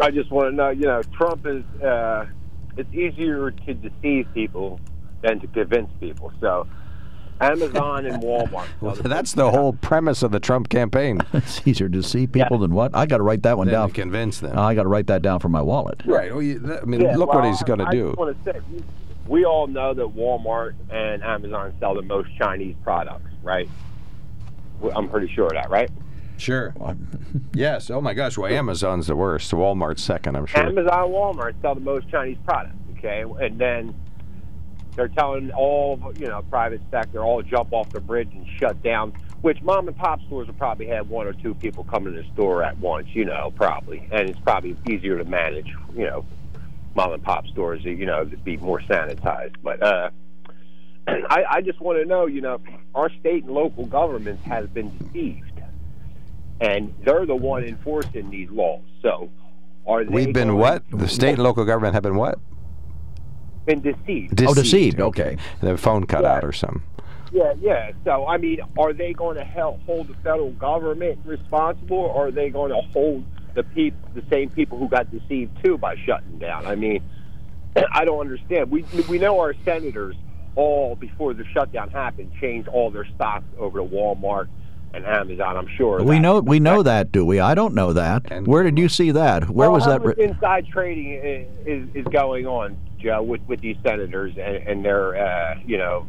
I 0.00 0.10
just 0.10 0.30
want 0.30 0.50
to 0.50 0.56
know, 0.56 0.70
you 0.70 0.86
know, 0.86 1.02
Trump 1.16 1.46
is, 1.46 1.64
uh, 1.82 2.26
it's 2.76 2.92
easier 2.94 3.50
to 3.50 3.74
deceive 3.74 4.28
people 4.34 4.80
than 5.22 5.40
to 5.40 5.46
convince 5.48 5.90
people. 6.00 6.32
So, 6.40 6.66
Amazon 7.40 8.06
and 8.06 8.22
Walmart. 8.22 8.66
Well, 8.80 8.94
that's 8.94 9.32
the 9.32 9.50
whole 9.50 9.72
premise 9.72 10.22
of 10.22 10.30
the 10.30 10.40
Trump 10.40 10.68
campaign. 10.68 11.20
it's 11.32 11.66
easier 11.66 11.88
to 11.88 12.02
see 12.02 12.26
people 12.26 12.58
than 12.58 12.72
what? 12.74 12.94
I 12.94 13.06
got 13.06 13.16
to 13.18 13.22
write 13.22 13.42
that 13.42 13.56
one 13.58 13.66
Than 13.66 13.74
down. 13.74 13.88
to 13.88 13.94
convince 13.94 14.38
them. 14.40 14.56
I 14.58 14.74
got 14.74 14.84
to 14.84 14.88
write 14.88 15.06
that 15.08 15.22
down 15.22 15.40
for 15.40 15.48
my 15.48 15.62
wallet. 15.62 16.02
Right. 16.04 16.32
Well, 16.32 16.42
you, 16.42 16.58
that- 16.60 16.82
I 16.82 16.84
mean, 16.84 17.00
Yeah, 17.00 17.16
look 17.16 17.30
well, 17.30 17.40
what 17.40 17.48
he's 17.48 17.62
going 17.64 17.80
to 17.80 17.86
I 17.86 17.90
do. 17.90 18.08
just 18.08 18.18
want 18.18 18.44
to 18.44 18.52
say, 18.52 18.60
we 19.26 19.44
all 19.44 19.66
know 19.66 19.94
that 19.94 20.06
Walmart 20.16 20.74
and 20.90 21.22
Amazon 21.22 21.74
sell 21.80 21.94
the 21.94 22.02
most 22.02 22.28
Chinese 22.38 22.76
products, 22.82 23.30
right? 23.42 23.68
I'm 24.94 25.08
pretty 25.08 25.32
sure 25.34 25.46
of 25.46 25.52
that, 25.52 25.70
right? 25.70 25.90
Sure. 26.38 26.72
yes. 27.52 27.90
Oh 27.90 28.00
my 28.00 28.14
gosh. 28.14 28.38
Well, 28.38 28.50
Amazon's 28.50 29.08
the 29.08 29.16
worst. 29.16 29.50
Walmart's 29.50 30.02
second, 30.02 30.36
I'm 30.36 30.46
sure. 30.46 30.62
Amazon 30.62 31.10
Walmart 31.10 31.60
sell 31.60 31.74
the 31.74 31.80
most 31.80 32.08
Chinese 32.08 32.38
products, 32.46 32.76
okay? 32.96 33.24
And 33.40 33.58
then 33.58 33.94
they're 34.94 35.08
telling 35.08 35.50
all, 35.50 36.00
you 36.16 36.26
know, 36.26 36.42
private 36.48 36.80
sector 36.90 37.22
all 37.22 37.42
jump 37.42 37.72
off 37.72 37.90
the 37.92 38.00
bridge 38.00 38.30
and 38.32 38.46
shut 38.58 38.82
down, 38.82 39.12
which 39.42 39.60
mom 39.62 39.88
and 39.88 39.96
pop 39.96 40.20
stores 40.26 40.46
will 40.46 40.54
probably 40.54 40.86
have 40.86 41.10
one 41.10 41.26
or 41.26 41.32
two 41.32 41.54
people 41.54 41.84
come 41.84 42.04
to 42.04 42.10
the 42.10 42.24
store 42.32 42.62
at 42.62 42.78
once, 42.78 43.08
you 43.12 43.24
know, 43.24 43.52
probably. 43.56 44.08
And 44.10 44.30
it's 44.30 44.40
probably 44.40 44.76
easier 44.88 45.18
to 45.18 45.24
manage, 45.24 45.72
you 45.94 46.04
know, 46.04 46.24
mom 46.94 47.12
and 47.12 47.22
pop 47.22 47.46
stores, 47.48 47.84
you 47.84 48.06
know, 48.06 48.24
to 48.24 48.36
be 48.38 48.56
more 48.56 48.80
sanitized. 48.82 49.56
But 49.62 49.82
uh, 49.82 50.10
I, 51.08 51.44
I 51.48 51.60
just 51.62 51.80
want 51.80 51.98
to 51.98 52.04
know, 52.04 52.26
you 52.26 52.40
know, 52.40 52.60
our 52.94 53.10
state 53.20 53.44
and 53.44 53.52
local 53.52 53.86
governments 53.86 54.42
has 54.44 54.68
been 54.68 54.96
deceived. 54.98 55.52
And 56.60 56.94
they're 57.04 57.26
the 57.26 57.36
one 57.36 57.64
enforcing 57.64 58.30
these 58.30 58.50
laws. 58.50 58.82
So 59.02 59.30
are 59.86 60.04
they 60.04 60.10
We've 60.10 60.34
been 60.34 60.56
what? 60.56 60.82
The 60.90 61.08
state 61.08 61.34
and 61.34 61.42
local 61.42 61.64
government 61.64 61.94
have 61.94 62.02
been 62.02 62.16
what? 62.16 62.38
been 63.68 63.80
deceived. 63.82 64.42
Oh, 64.42 64.54
deceived. 64.54 65.00
Okay. 65.00 65.36
The 65.60 65.76
phone 65.76 66.04
cut 66.06 66.24
out 66.24 66.42
or 66.44 66.52
something. 66.52 66.82
Yeah, 67.30 67.52
yeah. 67.60 67.92
So, 68.04 68.26
I 68.26 68.38
mean, 68.38 68.60
are 68.78 68.92
they 68.92 69.12
going 69.12 69.36
to 69.36 69.44
help 69.44 69.80
hold 69.82 70.08
the 70.08 70.14
federal 70.24 70.52
government 70.52 71.20
responsible, 71.24 71.98
or 71.98 72.28
are 72.28 72.30
they 72.30 72.48
going 72.48 72.70
to 72.70 72.80
hold 72.92 73.24
the 73.54 73.62
peop- 73.62 74.14
the 74.14 74.22
same 74.30 74.48
people 74.50 74.78
who 74.78 74.88
got 74.88 75.10
deceived 75.10 75.62
too 75.62 75.76
by 75.76 75.96
shutting 76.06 76.38
down? 76.38 76.66
I 76.66 76.74
mean, 76.74 77.02
I 77.92 78.06
don't 78.06 78.20
understand. 78.20 78.70
We 78.70 78.82
we 79.08 79.18
know 79.18 79.38
our 79.40 79.54
senators 79.64 80.16
all 80.56 80.96
before 80.96 81.34
the 81.34 81.44
shutdown 81.52 81.90
happened 81.90 82.32
changed 82.40 82.68
all 82.68 82.90
their 82.90 83.06
stocks 83.14 83.44
over 83.58 83.78
to 83.78 83.84
Walmart 83.84 84.48
and 84.94 85.04
Amazon. 85.04 85.56
I'm 85.56 85.68
sure. 85.76 86.02
We 86.02 86.18
know 86.18 86.40
we 86.40 86.60
know 86.60 86.82
that, 86.82 87.12
do 87.12 87.24
we? 87.24 87.40
I 87.40 87.54
don't 87.54 87.74
know 87.74 87.92
that. 87.92 88.46
Where 88.46 88.62
did 88.62 88.78
you 88.78 88.88
see 88.88 89.10
that? 89.12 89.48
Where 89.50 89.70
Well, 89.70 89.72
was 89.72 89.86
that? 89.86 90.02
Re- 90.04 90.14
inside 90.18 90.66
trading 90.68 91.12
is, 91.12 91.48
is, 91.66 91.88
is 91.94 92.04
going 92.12 92.46
on, 92.46 92.76
Joe, 92.98 93.22
with, 93.22 93.40
with 93.46 93.60
these 93.60 93.76
senators 93.82 94.34
and, 94.38 94.56
and 94.56 94.84
their, 94.84 95.16
uh, 95.16 95.58
you 95.66 95.78
know, 95.78 96.06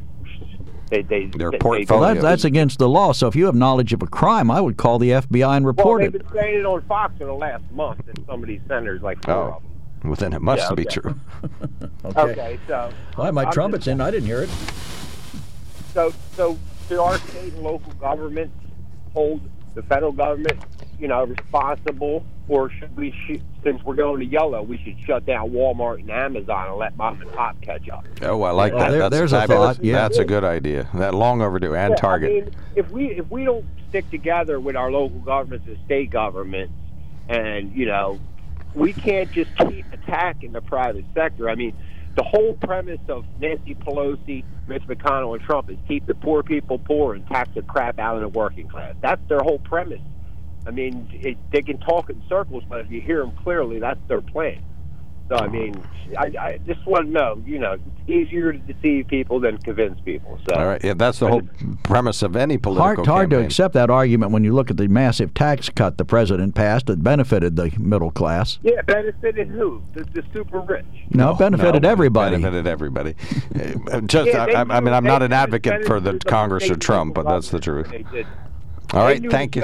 they 0.89 1.01
they 1.03 1.25
their 1.27 1.51
they- 1.51 1.57
well, 1.89 1.99
that, 2.01 2.19
that's 2.21 2.45
against 2.45 2.79
the 2.79 2.89
law. 2.89 3.11
So 3.11 3.27
if 3.27 3.35
you 3.35 3.45
have 3.45 3.55
knowledge 3.55 3.93
of 3.93 4.01
a 4.01 4.07
crime, 4.07 4.49
I 4.49 4.59
would 4.61 4.77
call 4.77 4.97
the 4.97 5.11
FBI 5.11 5.57
and 5.57 5.65
report 5.65 5.85
Well, 5.85 5.95
report 5.97 6.11
they've 6.13 6.21
it. 6.21 6.27
been 6.33 6.41
saying 6.41 6.59
it 6.61 6.65
on 6.65 6.81
Fox 6.83 7.13
for 7.17 7.25
the 7.25 7.33
last 7.33 7.63
month, 7.71 8.01
and 8.07 8.25
some 8.25 8.41
of 8.41 8.47
these 8.47 8.61
senators, 8.67 9.01
like 9.01 9.23
four 9.23 9.33
Oh. 9.35 9.47
of 9.57 9.61
them. 9.61 9.71
Well, 10.11 10.15
then 10.15 10.31
it 10.33 10.41
must 10.41 10.63
Yeah, 10.69 10.75
be 10.75 10.85
true. 10.85 11.19
Okay, 12.15 12.57
so 12.67 12.89
Why 13.15 13.29
my 13.31 13.43
I'm 13.45 13.51
trumpet's 13.51 13.85
just- 13.85 13.91
in? 13.93 14.01
I 14.01 14.09
didn't 14.09 14.25
hear 14.25 14.41
it. 14.41 14.49
So, 15.93 16.13
so 16.33 16.57
should 16.87 16.99
our 16.99 17.17
state 17.17 17.53
and 17.53 17.61
local 17.61 17.91
governments 17.93 18.55
hold 19.13 19.41
the 19.75 19.81
federal 19.83 20.11
government, 20.11 20.57
you 20.99 21.07
know, 21.07 21.25
responsible, 21.25 22.25
or 22.47 22.69
should 22.71 22.95
we, 22.97 23.11
sh- 23.11 23.39
since 23.63 23.81
we're 23.83 23.95
going 23.95 24.19
to 24.19 24.25
yellow, 24.25 24.61
we 24.63 24.77
should 24.83 24.95
shut 25.05 25.25
down 25.25 25.51
Walmart 25.51 25.99
and 25.99 26.09
Amazon 26.09 26.69
and 26.69 26.77
let 26.77 26.97
mom 26.97 27.21
and 27.21 27.31
pop 27.33 27.59
catch 27.61 27.87
up? 27.89 28.05
Oh, 28.21 28.41
I 28.43 28.51
like 28.51 28.73
Well, 28.73 28.81
that. 28.85 28.91
there- 28.91 28.99
that's 29.01 29.15
there's 29.17 29.33
a 29.33 29.47
thought, 29.47 29.83
yeah. 29.83 29.93
That's 29.93 30.17
a 30.17 30.25
good 30.25 30.43
idea. 30.43 30.87
That 30.95 31.13
long 31.13 31.41
overdue. 31.41 31.75
And 31.75 31.91
Yeah, 31.91 31.95
Target. 31.97 32.29
I 32.29 32.33
mean, 32.45 32.55
if 32.75 32.89
we 32.89 33.05
if 33.11 33.29
we 33.29 33.43
don't 33.45 33.65
stick 33.89 34.09
together 34.11 34.59
with 34.59 34.75
our 34.75 34.91
local 34.91 35.19
governments 35.19 35.65
and 35.67 35.77
state 35.85 36.09
governments, 36.11 36.73
and 37.27 37.71
you 37.73 37.85
know, 37.85 38.19
we 38.73 38.93
can't 38.93 39.31
just 39.31 39.55
keep 39.57 39.85
attacking 39.93 40.51
the 40.51 40.61
private 40.61 41.05
sector. 41.13 41.49
I 41.49 41.55
mean, 41.55 41.75
the 42.15 42.23
whole 42.23 42.53
premise 42.53 42.99
of 43.07 43.23
Nancy 43.39 43.75
Pelosi, 43.75 44.43
Mitch 44.67 44.83
McConnell, 44.87 45.33
and 45.33 45.41
Trump 45.41 45.69
is 45.69 45.77
keep 45.87 46.05
the 46.05 46.15
poor 46.15 46.43
people 46.43 46.79
poor 46.79 47.15
and 47.15 47.25
tax 47.27 47.49
the 47.55 47.61
crap 47.61 47.99
out 47.99 48.15
of 48.15 48.21
the 48.21 48.29
working 48.29 48.67
class. 48.67 48.95
That's 49.01 49.21
their 49.29 49.39
whole 49.39 49.59
premise. 49.59 50.01
I 50.65 50.71
mean, 50.71 51.09
it, 51.13 51.37
they 51.51 51.61
can 51.61 51.77
talk 51.77 52.09
in 52.09 52.21
circles, 52.27 52.63
but 52.69 52.81
if 52.81 52.91
you 52.91 53.01
hear 53.01 53.19
them 53.19 53.31
clearly, 53.43 53.79
that's 53.79 53.99
their 54.07 54.21
plan. 54.21 54.59
So 55.29 55.35
I 55.35 55.47
mean, 55.47 55.79
I, 56.17 56.31
I 56.39 56.59
just 56.65 56.83
want 56.87 57.05
to 57.05 57.11
know, 57.11 57.41
you 57.45 57.59
know, 57.59 57.73
it's 57.73 58.09
easier 58.09 58.51
to 58.51 58.57
deceive 58.57 59.07
people 59.07 59.39
than 59.39 59.59
convince 59.59 59.99
people. 60.01 60.39
So 60.49 60.55
All 60.55 60.65
right. 60.65 60.83
Yeah, 60.83 60.95
that's 60.95 61.19
the 61.19 61.27
whole 61.27 61.43
premise 61.83 62.23
of 62.23 62.35
any 62.35 62.57
political 62.57 63.05
Hard, 63.05 63.07
hard 63.07 63.29
to 63.29 63.39
accept 63.39 63.75
that 63.75 63.91
argument 63.91 64.31
when 64.31 64.43
you 64.43 64.53
look 64.53 64.71
at 64.71 64.77
the 64.77 64.87
massive 64.87 65.35
tax 65.35 65.69
cut 65.69 65.99
the 65.99 66.05
president 66.05 66.55
passed 66.55 66.87
that 66.87 67.03
benefited 67.03 67.55
the 67.55 67.71
middle 67.77 68.09
class. 68.09 68.57
Yeah, 68.63 68.81
benefited 68.81 69.49
who? 69.49 69.83
The, 69.93 70.03
the 70.05 70.23
super 70.33 70.61
rich. 70.61 70.85
No, 71.11 71.33
it 71.33 71.37
benefited 71.37 71.83
no, 71.83 71.89
everybody. 71.89 72.37
Benefited 72.37 72.65
everybody. 72.65 73.13
Just, 74.07 74.27
Yeah, 74.27 74.45
they 74.47 74.55
I, 74.55 74.61
I 74.61 74.79
mean, 74.79 74.93
I'm 74.93 75.03
not 75.03 75.21
an 75.21 75.31
advocate 75.31 75.85
for 75.85 75.99
the 75.99 76.17
Congress 76.17 76.69
or 76.69 76.75
Trump, 76.75 77.13
but 77.13 77.25
that's 77.27 77.49
the 77.49 77.59
truth. 77.59 77.89
they 77.91 78.03
did. 78.03 78.25
All 78.93 79.03
right. 79.03 79.23
Thank 79.29 79.55
you. 79.55 79.63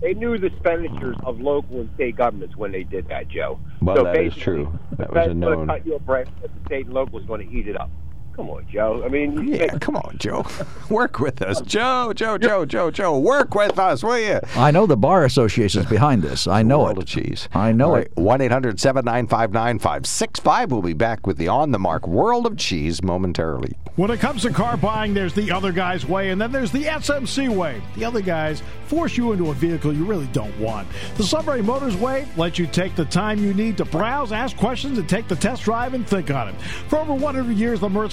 They 0.00 0.14
knew 0.14 0.38
the 0.38 0.46
expenditures 0.46 1.16
of 1.24 1.40
local 1.40 1.80
and 1.80 1.90
state 1.94 2.16
governments 2.16 2.56
when 2.56 2.72
they 2.72 2.82
did 2.84 3.08
that, 3.08 3.28
Joe. 3.28 3.58
Well, 3.80 3.96
so 3.96 4.04
that 4.04 4.16
is 4.16 4.36
true. 4.36 4.78
That 4.98 5.12
was 5.12 5.28
a 5.28 5.34
known. 5.34 5.66
cut 5.66 5.86
you 5.86 5.96
a 5.96 5.98
break, 5.98 6.28
but 6.40 6.50
the 6.54 6.60
state 6.66 6.86
and 6.86 6.94
local 6.94 7.18
is 7.18 7.26
going 7.26 7.48
to 7.48 7.54
eat 7.54 7.66
it 7.68 7.80
up. 7.80 7.90
Come 8.36 8.50
on, 8.50 8.66
Joe. 8.68 9.02
I 9.04 9.08
mean, 9.08 9.46
you 9.46 9.54
Yeah, 9.56 9.78
come 9.78 9.96
on, 9.96 10.16
Joe. 10.18 10.44
Work 10.90 11.20
with 11.20 11.40
us. 11.40 11.60
Joe, 11.60 12.12
Joe, 12.12 12.36
Joe, 12.36 12.64
Joe, 12.64 12.90
Joe. 12.90 13.18
Work 13.18 13.54
with 13.54 13.78
us, 13.78 14.02
will 14.02 14.18
you? 14.18 14.40
I 14.56 14.72
know 14.72 14.86
the 14.86 14.96
bar 14.96 15.24
association's 15.24 15.86
behind 15.86 16.22
this. 16.22 16.48
I 16.48 16.62
know 16.62 16.80
World 16.80 16.98
it. 16.98 17.02
of 17.02 17.08
cheese. 17.08 17.48
I 17.54 17.70
know 17.70 17.94
it. 17.94 18.10
1 18.16 18.40
800 18.40 18.80
795 18.80 19.52
9565. 19.52 20.72
We'll 20.72 20.82
be 20.82 20.92
back 20.92 21.26
with 21.26 21.38
the 21.38 21.46
On 21.48 21.70
the 21.70 21.78
Mark 21.78 22.08
World 22.08 22.46
of 22.46 22.56
Cheese 22.56 23.02
momentarily. 23.02 23.76
When 23.96 24.10
it 24.10 24.18
comes 24.18 24.42
to 24.42 24.50
car 24.50 24.76
buying, 24.76 25.14
there's 25.14 25.34
the 25.34 25.52
other 25.52 25.70
guy's 25.70 26.04
way, 26.04 26.30
and 26.30 26.40
then 26.40 26.50
there's 26.50 26.72
the 26.72 26.82
SMC 26.84 27.48
way. 27.54 27.80
The 27.94 28.04
other 28.04 28.20
guys 28.20 28.60
force 28.88 29.16
you 29.16 29.30
into 29.30 29.50
a 29.50 29.54
vehicle 29.54 29.92
you 29.92 30.04
really 30.04 30.26
don't 30.32 30.58
want. 30.58 30.88
The 31.16 31.22
Sunbury 31.22 31.62
Motors 31.62 31.96
way 31.96 32.26
lets 32.36 32.58
you 32.58 32.66
take 32.66 32.96
the 32.96 33.04
time 33.04 33.38
you 33.38 33.54
need 33.54 33.76
to 33.76 33.84
browse, 33.84 34.32
ask 34.32 34.56
questions, 34.56 34.98
and 34.98 35.08
take 35.08 35.28
the 35.28 35.36
test 35.36 35.62
drive 35.62 35.94
and 35.94 36.04
think 36.06 36.32
on 36.32 36.48
it. 36.48 36.60
For 36.88 36.98
over 36.98 37.14
100 37.14 37.52
years, 37.56 37.78
the 37.78 37.88
Mertz 37.88 38.12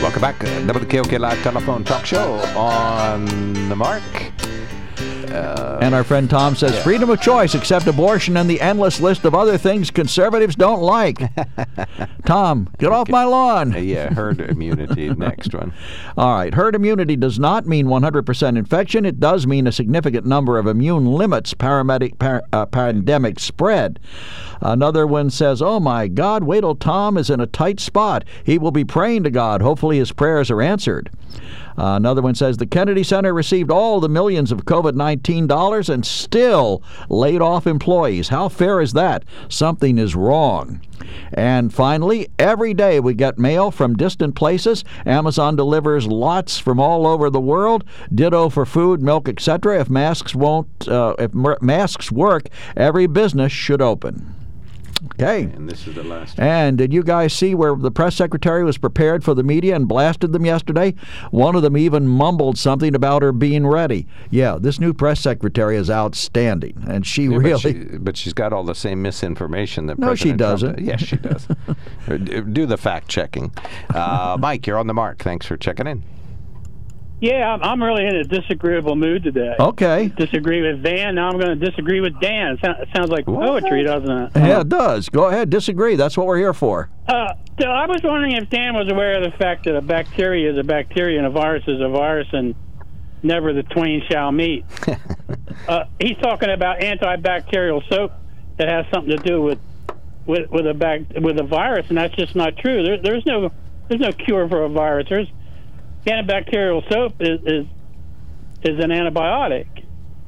Welcome 0.00 0.22
back. 0.22 0.42
Uh, 0.42 0.72
WKOK 0.72 1.18
Live 1.18 1.42
Telephone 1.42 1.84
Talk 1.84 2.06
Show 2.06 2.36
on 2.56 3.24
the 3.68 3.76
Mark. 3.76 4.02
Uh, 5.32 5.78
And 5.80 5.94
our 5.94 6.04
friend 6.04 6.28
Tom 6.28 6.54
says 6.56 6.72
Yeah. 6.74 6.82
freedom 6.82 7.10
of 7.10 7.20
choice, 7.20 7.54
except 7.54 7.86
abortion 7.86 8.36
and 8.36 8.48
the 8.50 8.60
endless 8.60 9.00
list 9.00 9.24
of 9.24 9.34
other 9.34 9.56
things 9.56 9.90
conservatives 9.90 10.56
don't 10.56 10.82
like. 10.82 11.20
Tom, 12.24 12.68
get 12.78 12.90
off 12.92 13.08
my 13.08 13.24
lawn. 13.24 13.74
yeah, 13.78 14.12
herd 14.12 14.40
immunity. 14.40 15.08
Next 15.16 15.54
one. 15.54 15.72
All 16.16 16.34
right. 16.34 16.52
Herd 16.54 16.74
immunity 16.74 17.16
does 17.16 17.38
not 17.38 17.66
mean 17.66 17.86
100% 17.86 18.56
infection. 18.58 19.04
It 19.06 19.20
does 19.20 19.46
mean 19.46 19.66
a 19.66 19.72
significant 19.72 20.26
number 20.26 20.58
of 20.58 20.66
immune 20.66 21.06
limits 21.06 21.54
paramedic, 21.54 22.18
par, 22.18 22.42
uh, 22.52 22.66
pandemic 22.66 23.38
spread. 23.40 23.98
Another 24.60 25.06
one 25.06 25.30
says, 25.30 25.62
Oh 25.62 25.78
my 25.80 26.08
God, 26.08 26.44
wait 26.44 26.60
till 26.60 26.74
Tom 26.74 27.16
is 27.16 27.30
in 27.30 27.40
a 27.40 27.46
tight 27.46 27.80
spot. 27.80 28.24
He 28.44 28.58
will 28.58 28.72
be 28.72 28.84
praying 28.84 29.22
to 29.24 29.30
God. 29.30 29.62
Hopefully 29.62 29.98
his 29.98 30.12
prayers 30.12 30.50
are 30.50 30.60
answered. 30.60 31.10
Uh, 31.78 31.94
another 31.94 32.20
one 32.20 32.34
says 32.34 32.56
the 32.56 32.66
Kennedy 32.66 33.04
Center 33.04 33.32
received 33.32 33.70
all 33.70 34.00
the 34.00 34.08
millions 34.08 34.50
of 34.50 34.64
COVID 34.64 34.94
19 34.94 35.46
dollars 35.46 35.88
and 35.88 36.04
still 36.04 36.82
laid 37.08 37.40
off 37.40 37.66
employees. 37.66 38.28
How 38.28 38.48
fair 38.48 38.80
is 38.80 38.92
that? 38.94 39.24
Something 39.48 39.96
is 39.98 40.16
wrong. 40.16 40.80
And 41.32 41.72
finally, 41.72 42.28
every 42.38 42.74
day 42.74 43.00
we 43.00 43.14
get 43.14 43.38
mail 43.38 43.70
from 43.70 43.94
distant 43.94 44.34
places. 44.34 44.84
Amazon 45.06 45.56
delivers 45.56 46.06
lots 46.06 46.58
from 46.58 46.80
all 46.80 47.06
over 47.06 47.30
the 47.30 47.40
world. 47.40 47.84
Ditto 48.12 48.48
for 48.48 48.66
food, 48.66 49.00
milk, 49.00 49.28
etc. 49.28 49.80
If 49.80 49.88
masks 49.88 50.34
won't, 50.34 50.88
uh, 50.88 51.14
if 51.18 51.32
masks 51.62 52.10
work, 52.10 52.48
every 52.76 53.06
business 53.06 53.52
should 53.52 53.80
open. 53.80 54.34
Okay. 55.14 55.42
And 55.44 55.68
this 55.68 55.86
is 55.86 55.94
the 55.94 56.02
last. 56.02 56.38
And 56.40 56.76
did 56.78 56.92
you 56.92 57.02
guys 57.02 57.32
see 57.32 57.54
where 57.54 57.74
the 57.76 57.90
press 57.90 58.16
secretary 58.16 58.64
was 58.64 58.78
prepared 58.78 59.22
for 59.22 59.34
the 59.34 59.42
media 59.42 59.76
and 59.76 59.86
blasted 59.86 60.32
them 60.32 60.44
yesterday? 60.44 60.94
One 61.30 61.54
of 61.54 61.62
them 61.62 61.76
even 61.76 62.08
mumbled 62.08 62.58
something 62.58 62.94
about 62.94 63.22
her 63.22 63.32
being 63.32 63.66
ready. 63.66 64.06
Yeah, 64.30 64.58
this 64.60 64.80
new 64.80 64.92
press 64.92 65.20
secretary 65.20 65.76
is 65.76 65.88
outstanding, 65.90 66.82
and 66.88 67.06
she 67.06 67.24
Yeah, 67.24 67.36
really. 67.36 67.50
But, 67.52 67.92
she, 67.92 67.98
but 67.98 68.16
she's 68.16 68.32
got 68.32 68.52
all 68.52 68.64
the 68.64 68.74
same 68.74 69.02
misinformation 69.02 69.86
that 69.86 69.98
No, 69.98 70.14
she 70.14 70.32
President 70.32 70.38
Trump 70.40 70.50
doesn't. 70.60 70.76
does. 70.76 70.86
Yes, 70.86 71.02
she 71.02 71.16
does. 71.16 71.48
Uh, 72.08 72.16
Do 72.16 72.64
the 72.64 72.78
fact 72.78 73.08
checking. 73.08 73.52
Uh, 73.94 74.36
Mike, 74.40 74.66
you're 74.66 74.78
on 74.78 74.86
the 74.86 74.94
mark. 74.94 75.18
Thanks 75.18 75.44
for 75.44 75.58
checking 75.58 75.86
in. 75.86 76.02
Yeah, 77.20 77.52
I'm, 77.52 77.62
I'm 77.62 77.82
really 77.82 78.06
in 78.06 78.14
a 78.16 78.24
disagreeable 78.24 78.94
mood 78.94 79.24
today. 79.24 79.54
Okay. 79.58 80.12
Disagree 80.16 80.62
with 80.62 80.82
Van. 80.82 81.16
Now 81.16 81.28
I'm 81.28 81.38
going 81.38 81.58
to 81.58 81.70
disagree 81.70 82.00
with 82.00 82.18
Dan. 82.20 82.58
It 82.62 82.88
sounds 82.94 83.10
like 83.10 83.26
poetry, 83.26 83.82
doesn't 83.82 84.10
it? 84.10 84.32
Yeah, 84.36 84.60
it 84.60 84.68
does. 84.68 85.08
Go 85.08 85.26
ahead, 85.26 85.50
disagree. 85.50 85.96
That's 85.96 86.16
what 86.16 86.26
we're 86.26 86.38
here 86.38 86.54
for. 86.54 86.90
Uh, 87.08 87.34
so 87.60 87.68
I 87.68 87.86
was 87.86 88.00
wondering 88.04 88.36
if 88.36 88.48
Dan 88.50 88.74
was 88.74 88.88
aware 88.88 89.20
of 89.20 89.30
the 89.30 89.36
fact 89.36 89.64
that 89.64 89.74
a 89.74 89.80
bacteria 89.80 90.52
is 90.52 90.58
a 90.58 90.62
bacteria 90.62 91.18
and 91.18 91.26
a 91.26 91.30
virus 91.30 91.64
is 91.66 91.80
a 91.80 91.88
virus, 91.88 92.28
and 92.32 92.54
never 93.22 93.52
the 93.52 93.64
twain 93.64 94.02
shall 94.08 94.30
meet. 94.30 94.64
uh, 95.68 95.84
he's 95.98 96.16
talking 96.18 96.50
about 96.50 96.80
antibacterial 96.80 97.86
soap 97.88 98.12
that 98.58 98.68
has 98.68 98.86
something 98.92 99.16
to 99.16 99.22
do 99.24 99.42
with 99.42 99.58
with 100.26 100.48
with 100.50 100.66
a 100.66 100.74
bac- 100.74 101.20
with 101.20 101.40
a 101.40 101.42
virus, 101.44 101.86
and 101.88 101.98
that's 101.98 102.14
just 102.14 102.36
not 102.36 102.56
true. 102.58 102.84
There, 102.84 103.02
there's 103.02 103.26
no 103.26 103.50
there's 103.88 104.00
no 104.00 104.12
cure 104.12 104.48
for 104.48 104.62
a 104.62 104.68
virus. 104.68 105.06
There's 105.08 105.28
antibacterial 106.06 106.88
soap 106.90 107.14
is 107.20 107.40
is, 107.44 107.66
is 108.62 108.84
an 108.84 108.90
antibiotic 108.90 109.66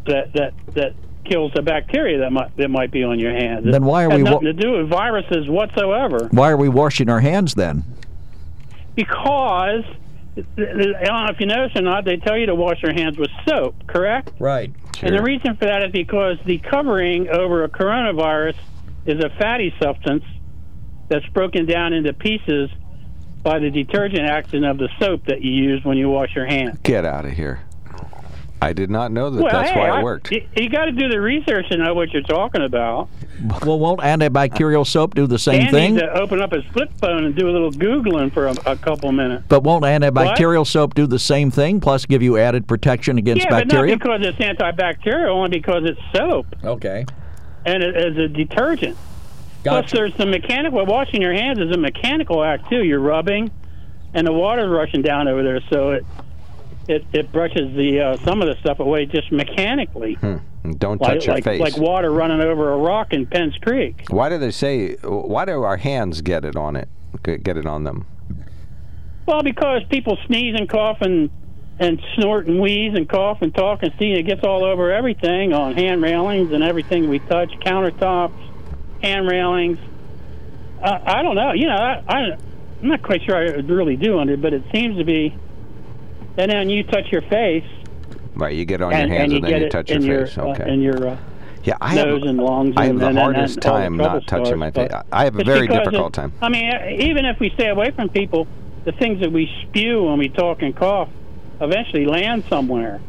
that 0.07 0.33
that 0.35 0.53
that 0.75 0.95
kills 1.25 1.53
the 1.55 1.63
bacteria 1.63 2.19
that 2.19 2.33
might 2.33 2.57
that 2.57 2.69
might 2.69 2.91
be 2.91 3.05
on 3.05 3.19
your 3.19 3.33
hands. 3.33 3.65
Then 3.71 3.85
why 3.85 4.05
are 4.05 4.09
It 4.09 4.13
has 4.13 4.23
we 4.25 4.31
wa- 4.31 4.39
to 4.41 4.53
do 4.53 4.73
with 4.73 4.89
viruses 4.89 5.49
whatsoever? 5.49 6.29
Why 6.31 6.51
are 6.51 6.57
we 6.57 6.69
washing 6.69 7.09
our 7.09 7.21
hands 7.21 7.55
then? 7.55 7.85
Because 8.95 9.85
I 10.37 10.43
don't 10.57 11.27
know 11.27 11.31
if 11.31 11.41
you 11.41 11.47
notice 11.47 11.77
or 11.77 11.83
not, 11.83 12.05
they 12.05 12.17
tell 12.17 12.37
you 12.37 12.47
to 12.47 12.55
wash 12.55 12.83
your 12.83 12.93
hands 12.93 13.19
with 13.19 13.31
soap, 13.47 13.75
correct? 13.87 14.33
Right. 14.39 14.73
And 15.03 15.15
the 15.15 15.23
reason 15.23 15.57
for 15.57 15.65
that 15.67 15.85
is 15.85 15.93
because 15.93 16.39
the 16.45 16.59
covering 16.59 17.29
over 17.29 17.65
a 17.65 17.69
coronavirus 17.69 18.55
is 19.07 19.23
a 19.25 19.31
fatty 19.39 19.75
substance 19.83 20.25
that's 21.09 21.27
broken 21.29 21.67
down 21.67 21.93
into 21.93 22.13
pieces 22.13 22.71
by 23.43 23.59
the 23.59 23.71
detergent 23.71 24.23
action 24.29 24.65
of 24.65 24.79
the 24.79 24.89
soap 24.99 25.25
that 25.27 25.43
you 25.43 25.51
use 25.53 25.85
when 25.85 25.97
you 25.97 26.09
wash 26.11 26.35
your 26.35 26.47
hands. 26.47 26.79
Get 26.83 27.05
out 27.05 27.25
of 27.25 27.33
here. 27.33 27.61
I 28.63 28.75
did 28.75 28.91
not 28.91 29.11
know 29.11 29.31
that 29.31 29.43
well, 29.43 29.51
that's 29.53 29.71
hey, 29.71 29.79
why 29.79 29.89
I- 29.89 30.01
it 30.01 30.05
worked. 30.05 30.31
You, 30.31 30.47
you 30.55 30.69
got 30.69 30.85
to 30.85 30.93
do 30.93 31.09
the 31.09 31.19
research 31.19 31.71
to 31.71 31.79
know 31.79 31.95
what 31.95 32.11
you're 32.13 32.23
talking 32.23 32.63
about. 32.63 33.09
Well, 33.65 33.79
won't 33.79 34.01
antibacterial 34.01 34.87
soap 34.87 35.15
do 35.15 35.27
the 35.27 35.39
same 35.39 35.63
Dan 35.63 35.71
thing? 35.71 35.95
to 35.97 36.13
open 36.13 36.43
up 36.43 36.53
his 36.53 36.63
flip 36.75 36.91
phone 37.01 37.25
and 37.25 37.35
do 37.35 37.49
a 37.49 37.53
little 37.53 37.71
googling 37.73 38.31
for 38.35 38.49
a, 38.49 38.55
a 38.67 38.77
couple 38.77 39.11
minutes. 39.13 39.45
But 39.49 39.63
won't 39.63 39.83
antibacterial 39.85 40.67
soap 40.67 40.93
do 40.93 41.07
the 41.07 41.19
same 41.19 41.51
thing, 41.51 41.81
plus 41.81 42.05
give 42.05 42.23
you 42.23 42.37
added 42.37 42.69
protection 42.69 43.17
against 43.17 43.45
yeah, 43.45 43.51
bacteria? 43.61 43.97
but 43.97 44.07
not 44.09 44.21
because 44.21 44.35
it's 44.35 44.61
antibacterial, 44.61 45.31
only 45.31 45.49
because 45.49 45.85
it's 45.87 46.01
soap 46.15 46.49
Okay. 46.63 47.07
and 47.65 47.83
it 47.83 47.97
is 47.97 48.19
a 48.19 48.29
detergent. 48.29 48.99
Plus, 49.65 49.91
there's 49.93 50.15
the 50.17 50.27
mechanical. 50.27 50.85
Washing 50.87 51.21
your 51.23 51.35
hands 51.35 51.59
is 51.59 51.71
a 51.71 51.79
mechanical 51.79 52.43
act 52.43 52.69
too. 52.71 52.83
You're 52.85 53.01
rubbing, 53.01 53.51
and 54.15 54.27
the 54.27 54.33
water's 54.33 54.71
rushing 54.71 55.03
down 55.03 55.29
over 55.29 55.43
there, 55.43 55.61
so 55.71 55.91
it 55.91 56.07
it, 56.89 57.05
it 57.13 57.33
brushes 57.33 57.75
the 57.77 58.01
uh, 58.01 58.17
some 58.25 58.41
of 58.43 58.49
the 58.49 58.57
stuff 58.61 58.81
away 58.81 59.07
just 59.07 59.31
mechanically, 59.31 60.15
Hmm. 60.15 60.37
Don't 60.79 61.01
like 61.01 61.15
touch 61.15 61.27
your 61.27 61.35
like, 61.37 61.45
face. 61.45 61.61
like 61.61 61.77
water 61.79 62.11
running 62.11 62.41
over 62.41 62.73
a 62.73 62.77
rock 62.77 63.13
in 63.15 63.27
Penn's 63.27 63.57
Creek. 63.59 64.05
Why 64.11 64.29
do 64.29 64.37
they 64.39 64.51
say? 64.51 64.95
Why 64.97 65.45
do 65.47 65.63
our 65.63 65.79
hands 65.79 66.21
get 66.21 66.45
it 66.45 66.55
on 66.57 66.77
it? 66.77 66.89
Get 67.23 67.43
get 67.43 67.57
it 67.57 67.67
on 67.67 67.85
them? 67.85 68.07
Well, 69.27 69.43
because 69.43 69.83
people 69.91 70.19
sneeze 70.27 70.55
and 70.59 70.69
cough 70.69 70.99
and 71.01 71.31
and 71.79 71.99
snort 72.15 72.47
and 72.47 72.61
wheeze 72.61 72.93
and 72.95 73.09
cough 73.09 73.39
and 73.41 73.55
talk 73.55 73.83
and 73.83 73.93
see 73.99 74.13
it 74.13 74.25
gets 74.25 74.45
all 74.45 74.65
over 74.65 74.93
everything 74.93 75.55
on 75.55 75.75
hand 75.75 76.03
railings 76.03 76.53
and 76.53 76.63
everything 76.63 77.09
we 77.09 77.21
touch, 77.21 77.51
countertops, 77.65 78.33
hand 79.03 79.29
railings. 79.29 79.79
Uh, 80.83 80.99
I 81.05 81.23
don't 81.23 81.35
know. 81.35 81.53
You 81.53 81.67
know, 81.67 81.77
I, 81.77 82.03
I 82.09 82.19
I'm 82.83 82.89
not 82.89 83.03
quite 83.03 83.23
sure 83.25 83.37
I 83.37 83.61
really 83.61 83.97
do 83.97 84.19
under, 84.19 84.37
but 84.37 84.53
it 84.53 84.63
seems 84.73 84.97
to 84.99 85.05
be. 85.05 85.37
And 86.39 86.51
then 86.51 86.71
you 86.71 86.85
touch 86.85 87.11
your 87.13 87.23
face, 87.23 87.65
Right, 88.35 88.57
you 88.57 88.65
get 88.65 88.81
on 88.81 88.93
and, 88.93 89.09
your 89.11 89.19
hands 89.19 89.33
and 89.33 89.33
you 89.33 89.45
and, 89.45 89.55
then 89.55 89.63
you 89.63 89.69
touch 89.69 89.91
your 89.91 90.01
your 90.01 90.27
face. 90.27 90.39
uh, 90.39 90.43
okay. 90.43 90.73
in 90.73 90.81
your 90.81 91.09
uh, 91.09 91.19
yeah, 91.63 91.77
I 91.81 91.95
have, 91.95 92.09
and. 92.09 92.41
I 92.41 92.45
have 92.45 92.63
and, 92.63 92.77
the 92.77 92.87
and, 92.87 93.03
and 93.03 93.19
hardest 93.19 93.57
the 93.57 93.61
time 93.61 93.99
trouble 93.99 94.15
not 94.15 94.27
touching 94.27 94.47
starts. 94.47 94.59
my 94.59 94.71
face. 94.71 94.91
I 95.13 95.25
have 95.25 95.39
a 95.39 95.45
very 95.45 95.67
difficult 95.67 96.17
it- 96.17 96.21
time. 96.21 96.33
I 96.41 96.49
mean, 96.49 96.73
even 97.01 97.27
if 97.27 97.39
we 97.39 97.51
stay 97.51 97.69
away 97.69 97.91
from 97.91 98.09
people, 98.09 98.47
the 98.85 98.93
things 98.93 99.21
that 99.21 99.31
we 99.31 99.51
spew 99.63 100.05
when 100.05 100.19
we 100.19 100.31
talk 100.31 100.63
and 100.63 100.75
cough 100.75 101.11
eventually 101.61 102.07
land 102.07 102.45
somewhere. 102.49 103.01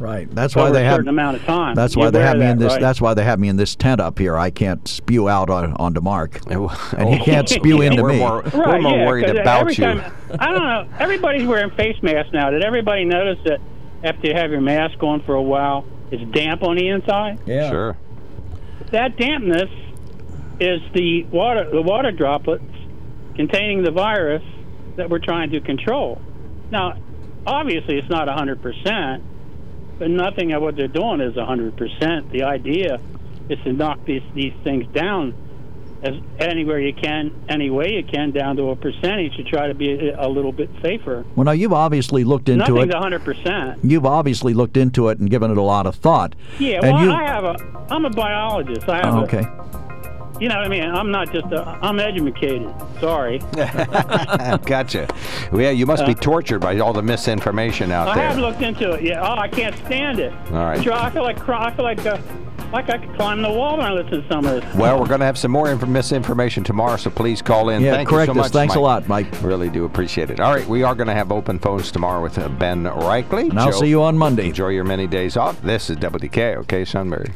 Right. 0.00 0.28
That's 0.34 0.56
why 0.56 0.62
over 0.64 0.72
they 0.72 0.80
a 0.82 0.84
have. 0.86 0.94
certain 0.96 1.08
amount 1.08 1.36
of 1.36 1.44
time. 1.44 1.74
That's 1.74 1.94
You're 1.94 2.06
why 2.06 2.10
they 2.10 2.20
have 2.22 2.36
of 2.36 2.40
me 2.40 2.46
in 2.46 2.58
this. 2.58 2.72
right? 2.72 2.80
That's 2.80 3.00
why 3.00 3.12
they 3.14 3.22
have 3.22 3.38
me 3.38 3.48
in 3.48 3.56
this 3.56 3.76
tent 3.76 4.00
up 4.00 4.18
here. 4.18 4.36
I 4.36 4.48
can't 4.50 4.88
spew 4.88 5.28
out 5.28 5.50
on 5.50 5.74
onto 5.74 6.00
Mark, 6.00 6.40
and 6.50 7.08
he 7.14 7.18
can't 7.18 7.48
spew 7.48 7.82
into 7.82 8.02
We're 8.02 8.08
me. 8.14 8.18
more- 8.18 8.40
Right, 8.42 8.80
more 8.82 8.96
yeah, 8.96 9.06
worried 9.06 9.26
'cause 9.26 9.38
about 9.38 9.76
you. 9.78 9.84
Time, 9.84 10.02
I 10.38 10.46
don't 10.52 10.62
know. 10.62 10.86
Everybody's 10.98 11.46
wearing 11.46 11.70
face 11.72 11.96
masks 12.02 12.32
now. 12.32 12.48
Did 12.50 12.64
everybody 12.64 13.04
notice 13.04 13.38
that 13.44 13.60
after 14.02 14.28
you 14.28 14.34
have 14.34 14.50
your 14.50 14.62
mask 14.62 15.02
on 15.02 15.20
for 15.22 15.34
a 15.34 15.42
while, 15.42 15.84
it's 16.10 16.22
damp 16.34 16.62
on 16.62 16.76
the 16.76 16.88
inside? 16.88 17.38
Yeah. 17.46 17.68
Sure. 17.70 17.96
That 18.92 19.16
dampness 19.18 19.68
is 20.58 20.80
the 20.94 21.24
water, 21.24 21.68
the 21.70 21.82
water 21.82 22.10
droplets 22.10 22.64
containing 23.36 23.82
the 23.82 23.90
virus 23.90 24.42
that 24.96 25.08
we're 25.10 25.18
trying 25.18 25.50
to 25.50 25.60
control. 25.60 26.20
Now, 26.70 26.94
obviously, 27.46 27.98
it's 27.98 28.08
not 28.08 28.28
100%, 28.28 28.56
but 28.62 29.29
nothing 30.08 30.52
of 30.52 30.62
what 30.62 30.76
they're 30.76 30.88
doing 30.88 31.20
is 31.20 31.34
100%. 31.34 32.30
The 32.32 32.44
idea 32.44 33.00
is 33.48 33.58
to 33.64 33.72
knock 33.72 34.04
these, 34.06 34.22
these 34.34 34.54
things 34.64 34.86
down 34.94 35.34
as 36.02 36.14
anywhere 36.38 36.80
you 36.80 36.94
can, 36.94 37.30
any 37.50 37.68
way 37.68 37.92
you 37.92 38.02
can, 38.02 38.30
down 38.30 38.56
to 38.56 38.70
a 38.70 38.76
percentage 38.76 39.36
to 39.36 39.44
try 39.44 39.66
to 39.66 39.74
be 39.74 40.08
a, 40.08 40.26
a 40.26 40.28
little 40.28 40.52
bit 40.52 40.70
safer. 40.80 41.26
Well, 41.36 41.44
now 41.44 41.50
you've 41.50 41.74
obviously 41.74 42.24
looked 42.24 42.48
into 42.48 42.72
Nothing's 42.72 42.94
it. 42.94 43.44
100%. 43.44 43.78
You've 43.82 44.06
obviously 44.06 44.54
looked 44.54 44.78
into 44.78 45.08
it 45.08 45.18
and 45.18 45.28
given 45.28 45.50
it 45.50 45.58
a 45.58 45.62
lot 45.62 45.86
of 45.86 45.96
thought. 45.96 46.34
Yeah, 46.58 46.80
and 46.82 46.94
well, 46.94 47.04
you, 47.04 47.10
I 47.12 47.24
have 47.24 47.44
a. 47.44 47.84
I'm 47.90 48.06
a 48.06 48.10
biologist. 48.10 48.88
I 48.88 48.96
have 49.04 49.14
Oh, 49.14 49.18
a, 49.18 49.22
okay. 49.24 49.44
You 50.40 50.48
know 50.48 50.56
what 50.56 50.64
I 50.64 50.68
mean? 50.68 50.84
I'm 50.84 51.10
not 51.10 51.30
just 51.32 51.46
a. 51.52 51.78
I'm 51.82 52.00
educated. 52.00 52.72
Sorry. 52.98 53.38
gotcha. 54.64 55.06
Well, 55.52 55.60
yeah, 55.60 55.70
you 55.70 55.84
must 55.86 56.06
be 56.06 56.12
Uh, 56.12 56.20
tortured 56.20 56.60
by 56.60 56.78
all 56.78 56.92
the 56.94 57.02
misinformation 57.02 57.92
out 57.92 58.08
I 58.08 58.14
there. 58.14 58.24
I 58.24 58.30
have 58.32 58.38
looked 58.38 58.62
into 58.62 58.92
it. 58.92 59.02
Yeah. 59.02 59.20
Oh, 59.20 59.38
I 59.38 59.48
can't 59.48 59.76
stand 59.86 60.18
it. 60.18 60.32
All 60.50 60.64
right. 60.64 60.82
Sure, 60.82 60.94
I 60.94 61.10
feel 61.10 61.22
like, 61.24 61.46
I 61.48 61.70
feel 61.76 61.84
like 61.84 62.04
uh, 62.06 62.18
like 62.72 62.88
I 62.88 62.98
could 62.98 63.14
climb 63.16 63.42
the 63.42 63.50
wall 63.50 63.76
when 63.76 63.84
I 63.86 63.92
listen 63.92 64.22
to 64.22 64.28
some 64.28 64.46
of 64.46 64.62
this. 64.62 64.74
Well, 64.74 64.98
we're 65.00 65.08
going 65.08 65.20
to 65.20 65.26
have 65.26 65.36
some 65.36 65.50
more 65.50 65.70
inf- 65.70 65.86
misinformation 65.88 66.62
tomorrow, 66.64 66.96
so 66.96 67.10
please 67.10 67.42
call 67.42 67.68
in. 67.68 67.82
Yeah, 67.82 67.94
Thank 67.96 68.08
correct 68.08 68.28
you 68.28 68.34
so 68.34 68.40
us. 68.40 68.46
much. 68.46 68.52
Thanks 68.52 68.74
a 68.76 68.80
lot, 68.80 69.08
Mike. 69.08 69.26
Really 69.42 69.68
do 69.68 69.84
appreciate 69.84 70.30
it. 70.30 70.38
All 70.40 70.54
right, 70.54 70.66
we 70.66 70.82
are 70.84 70.94
going 70.94 71.08
to 71.08 71.14
have 71.14 71.32
open 71.32 71.58
phones 71.58 71.90
tomorrow 71.90 72.22
with 72.22 72.38
uh, 72.38 72.48
Ben 72.48 72.84
Reichley. 72.84 73.50
And 73.50 73.58
I'll 73.58 73.72
see 73.72 73.88
you 73.88 74.02
on 74.02 74.16
Monday. 74.16 74.48
Enjoy 74.48 74.68
your 74.68 74.84
many 74.84 75.06
days 75.06 75.36
off. 75.36 75.60
This 75.62 75.90
is 75.90 75.96
WDK, 75.96 76.56
okay, 76.58 76.84
Sunbury. 76.84 77.32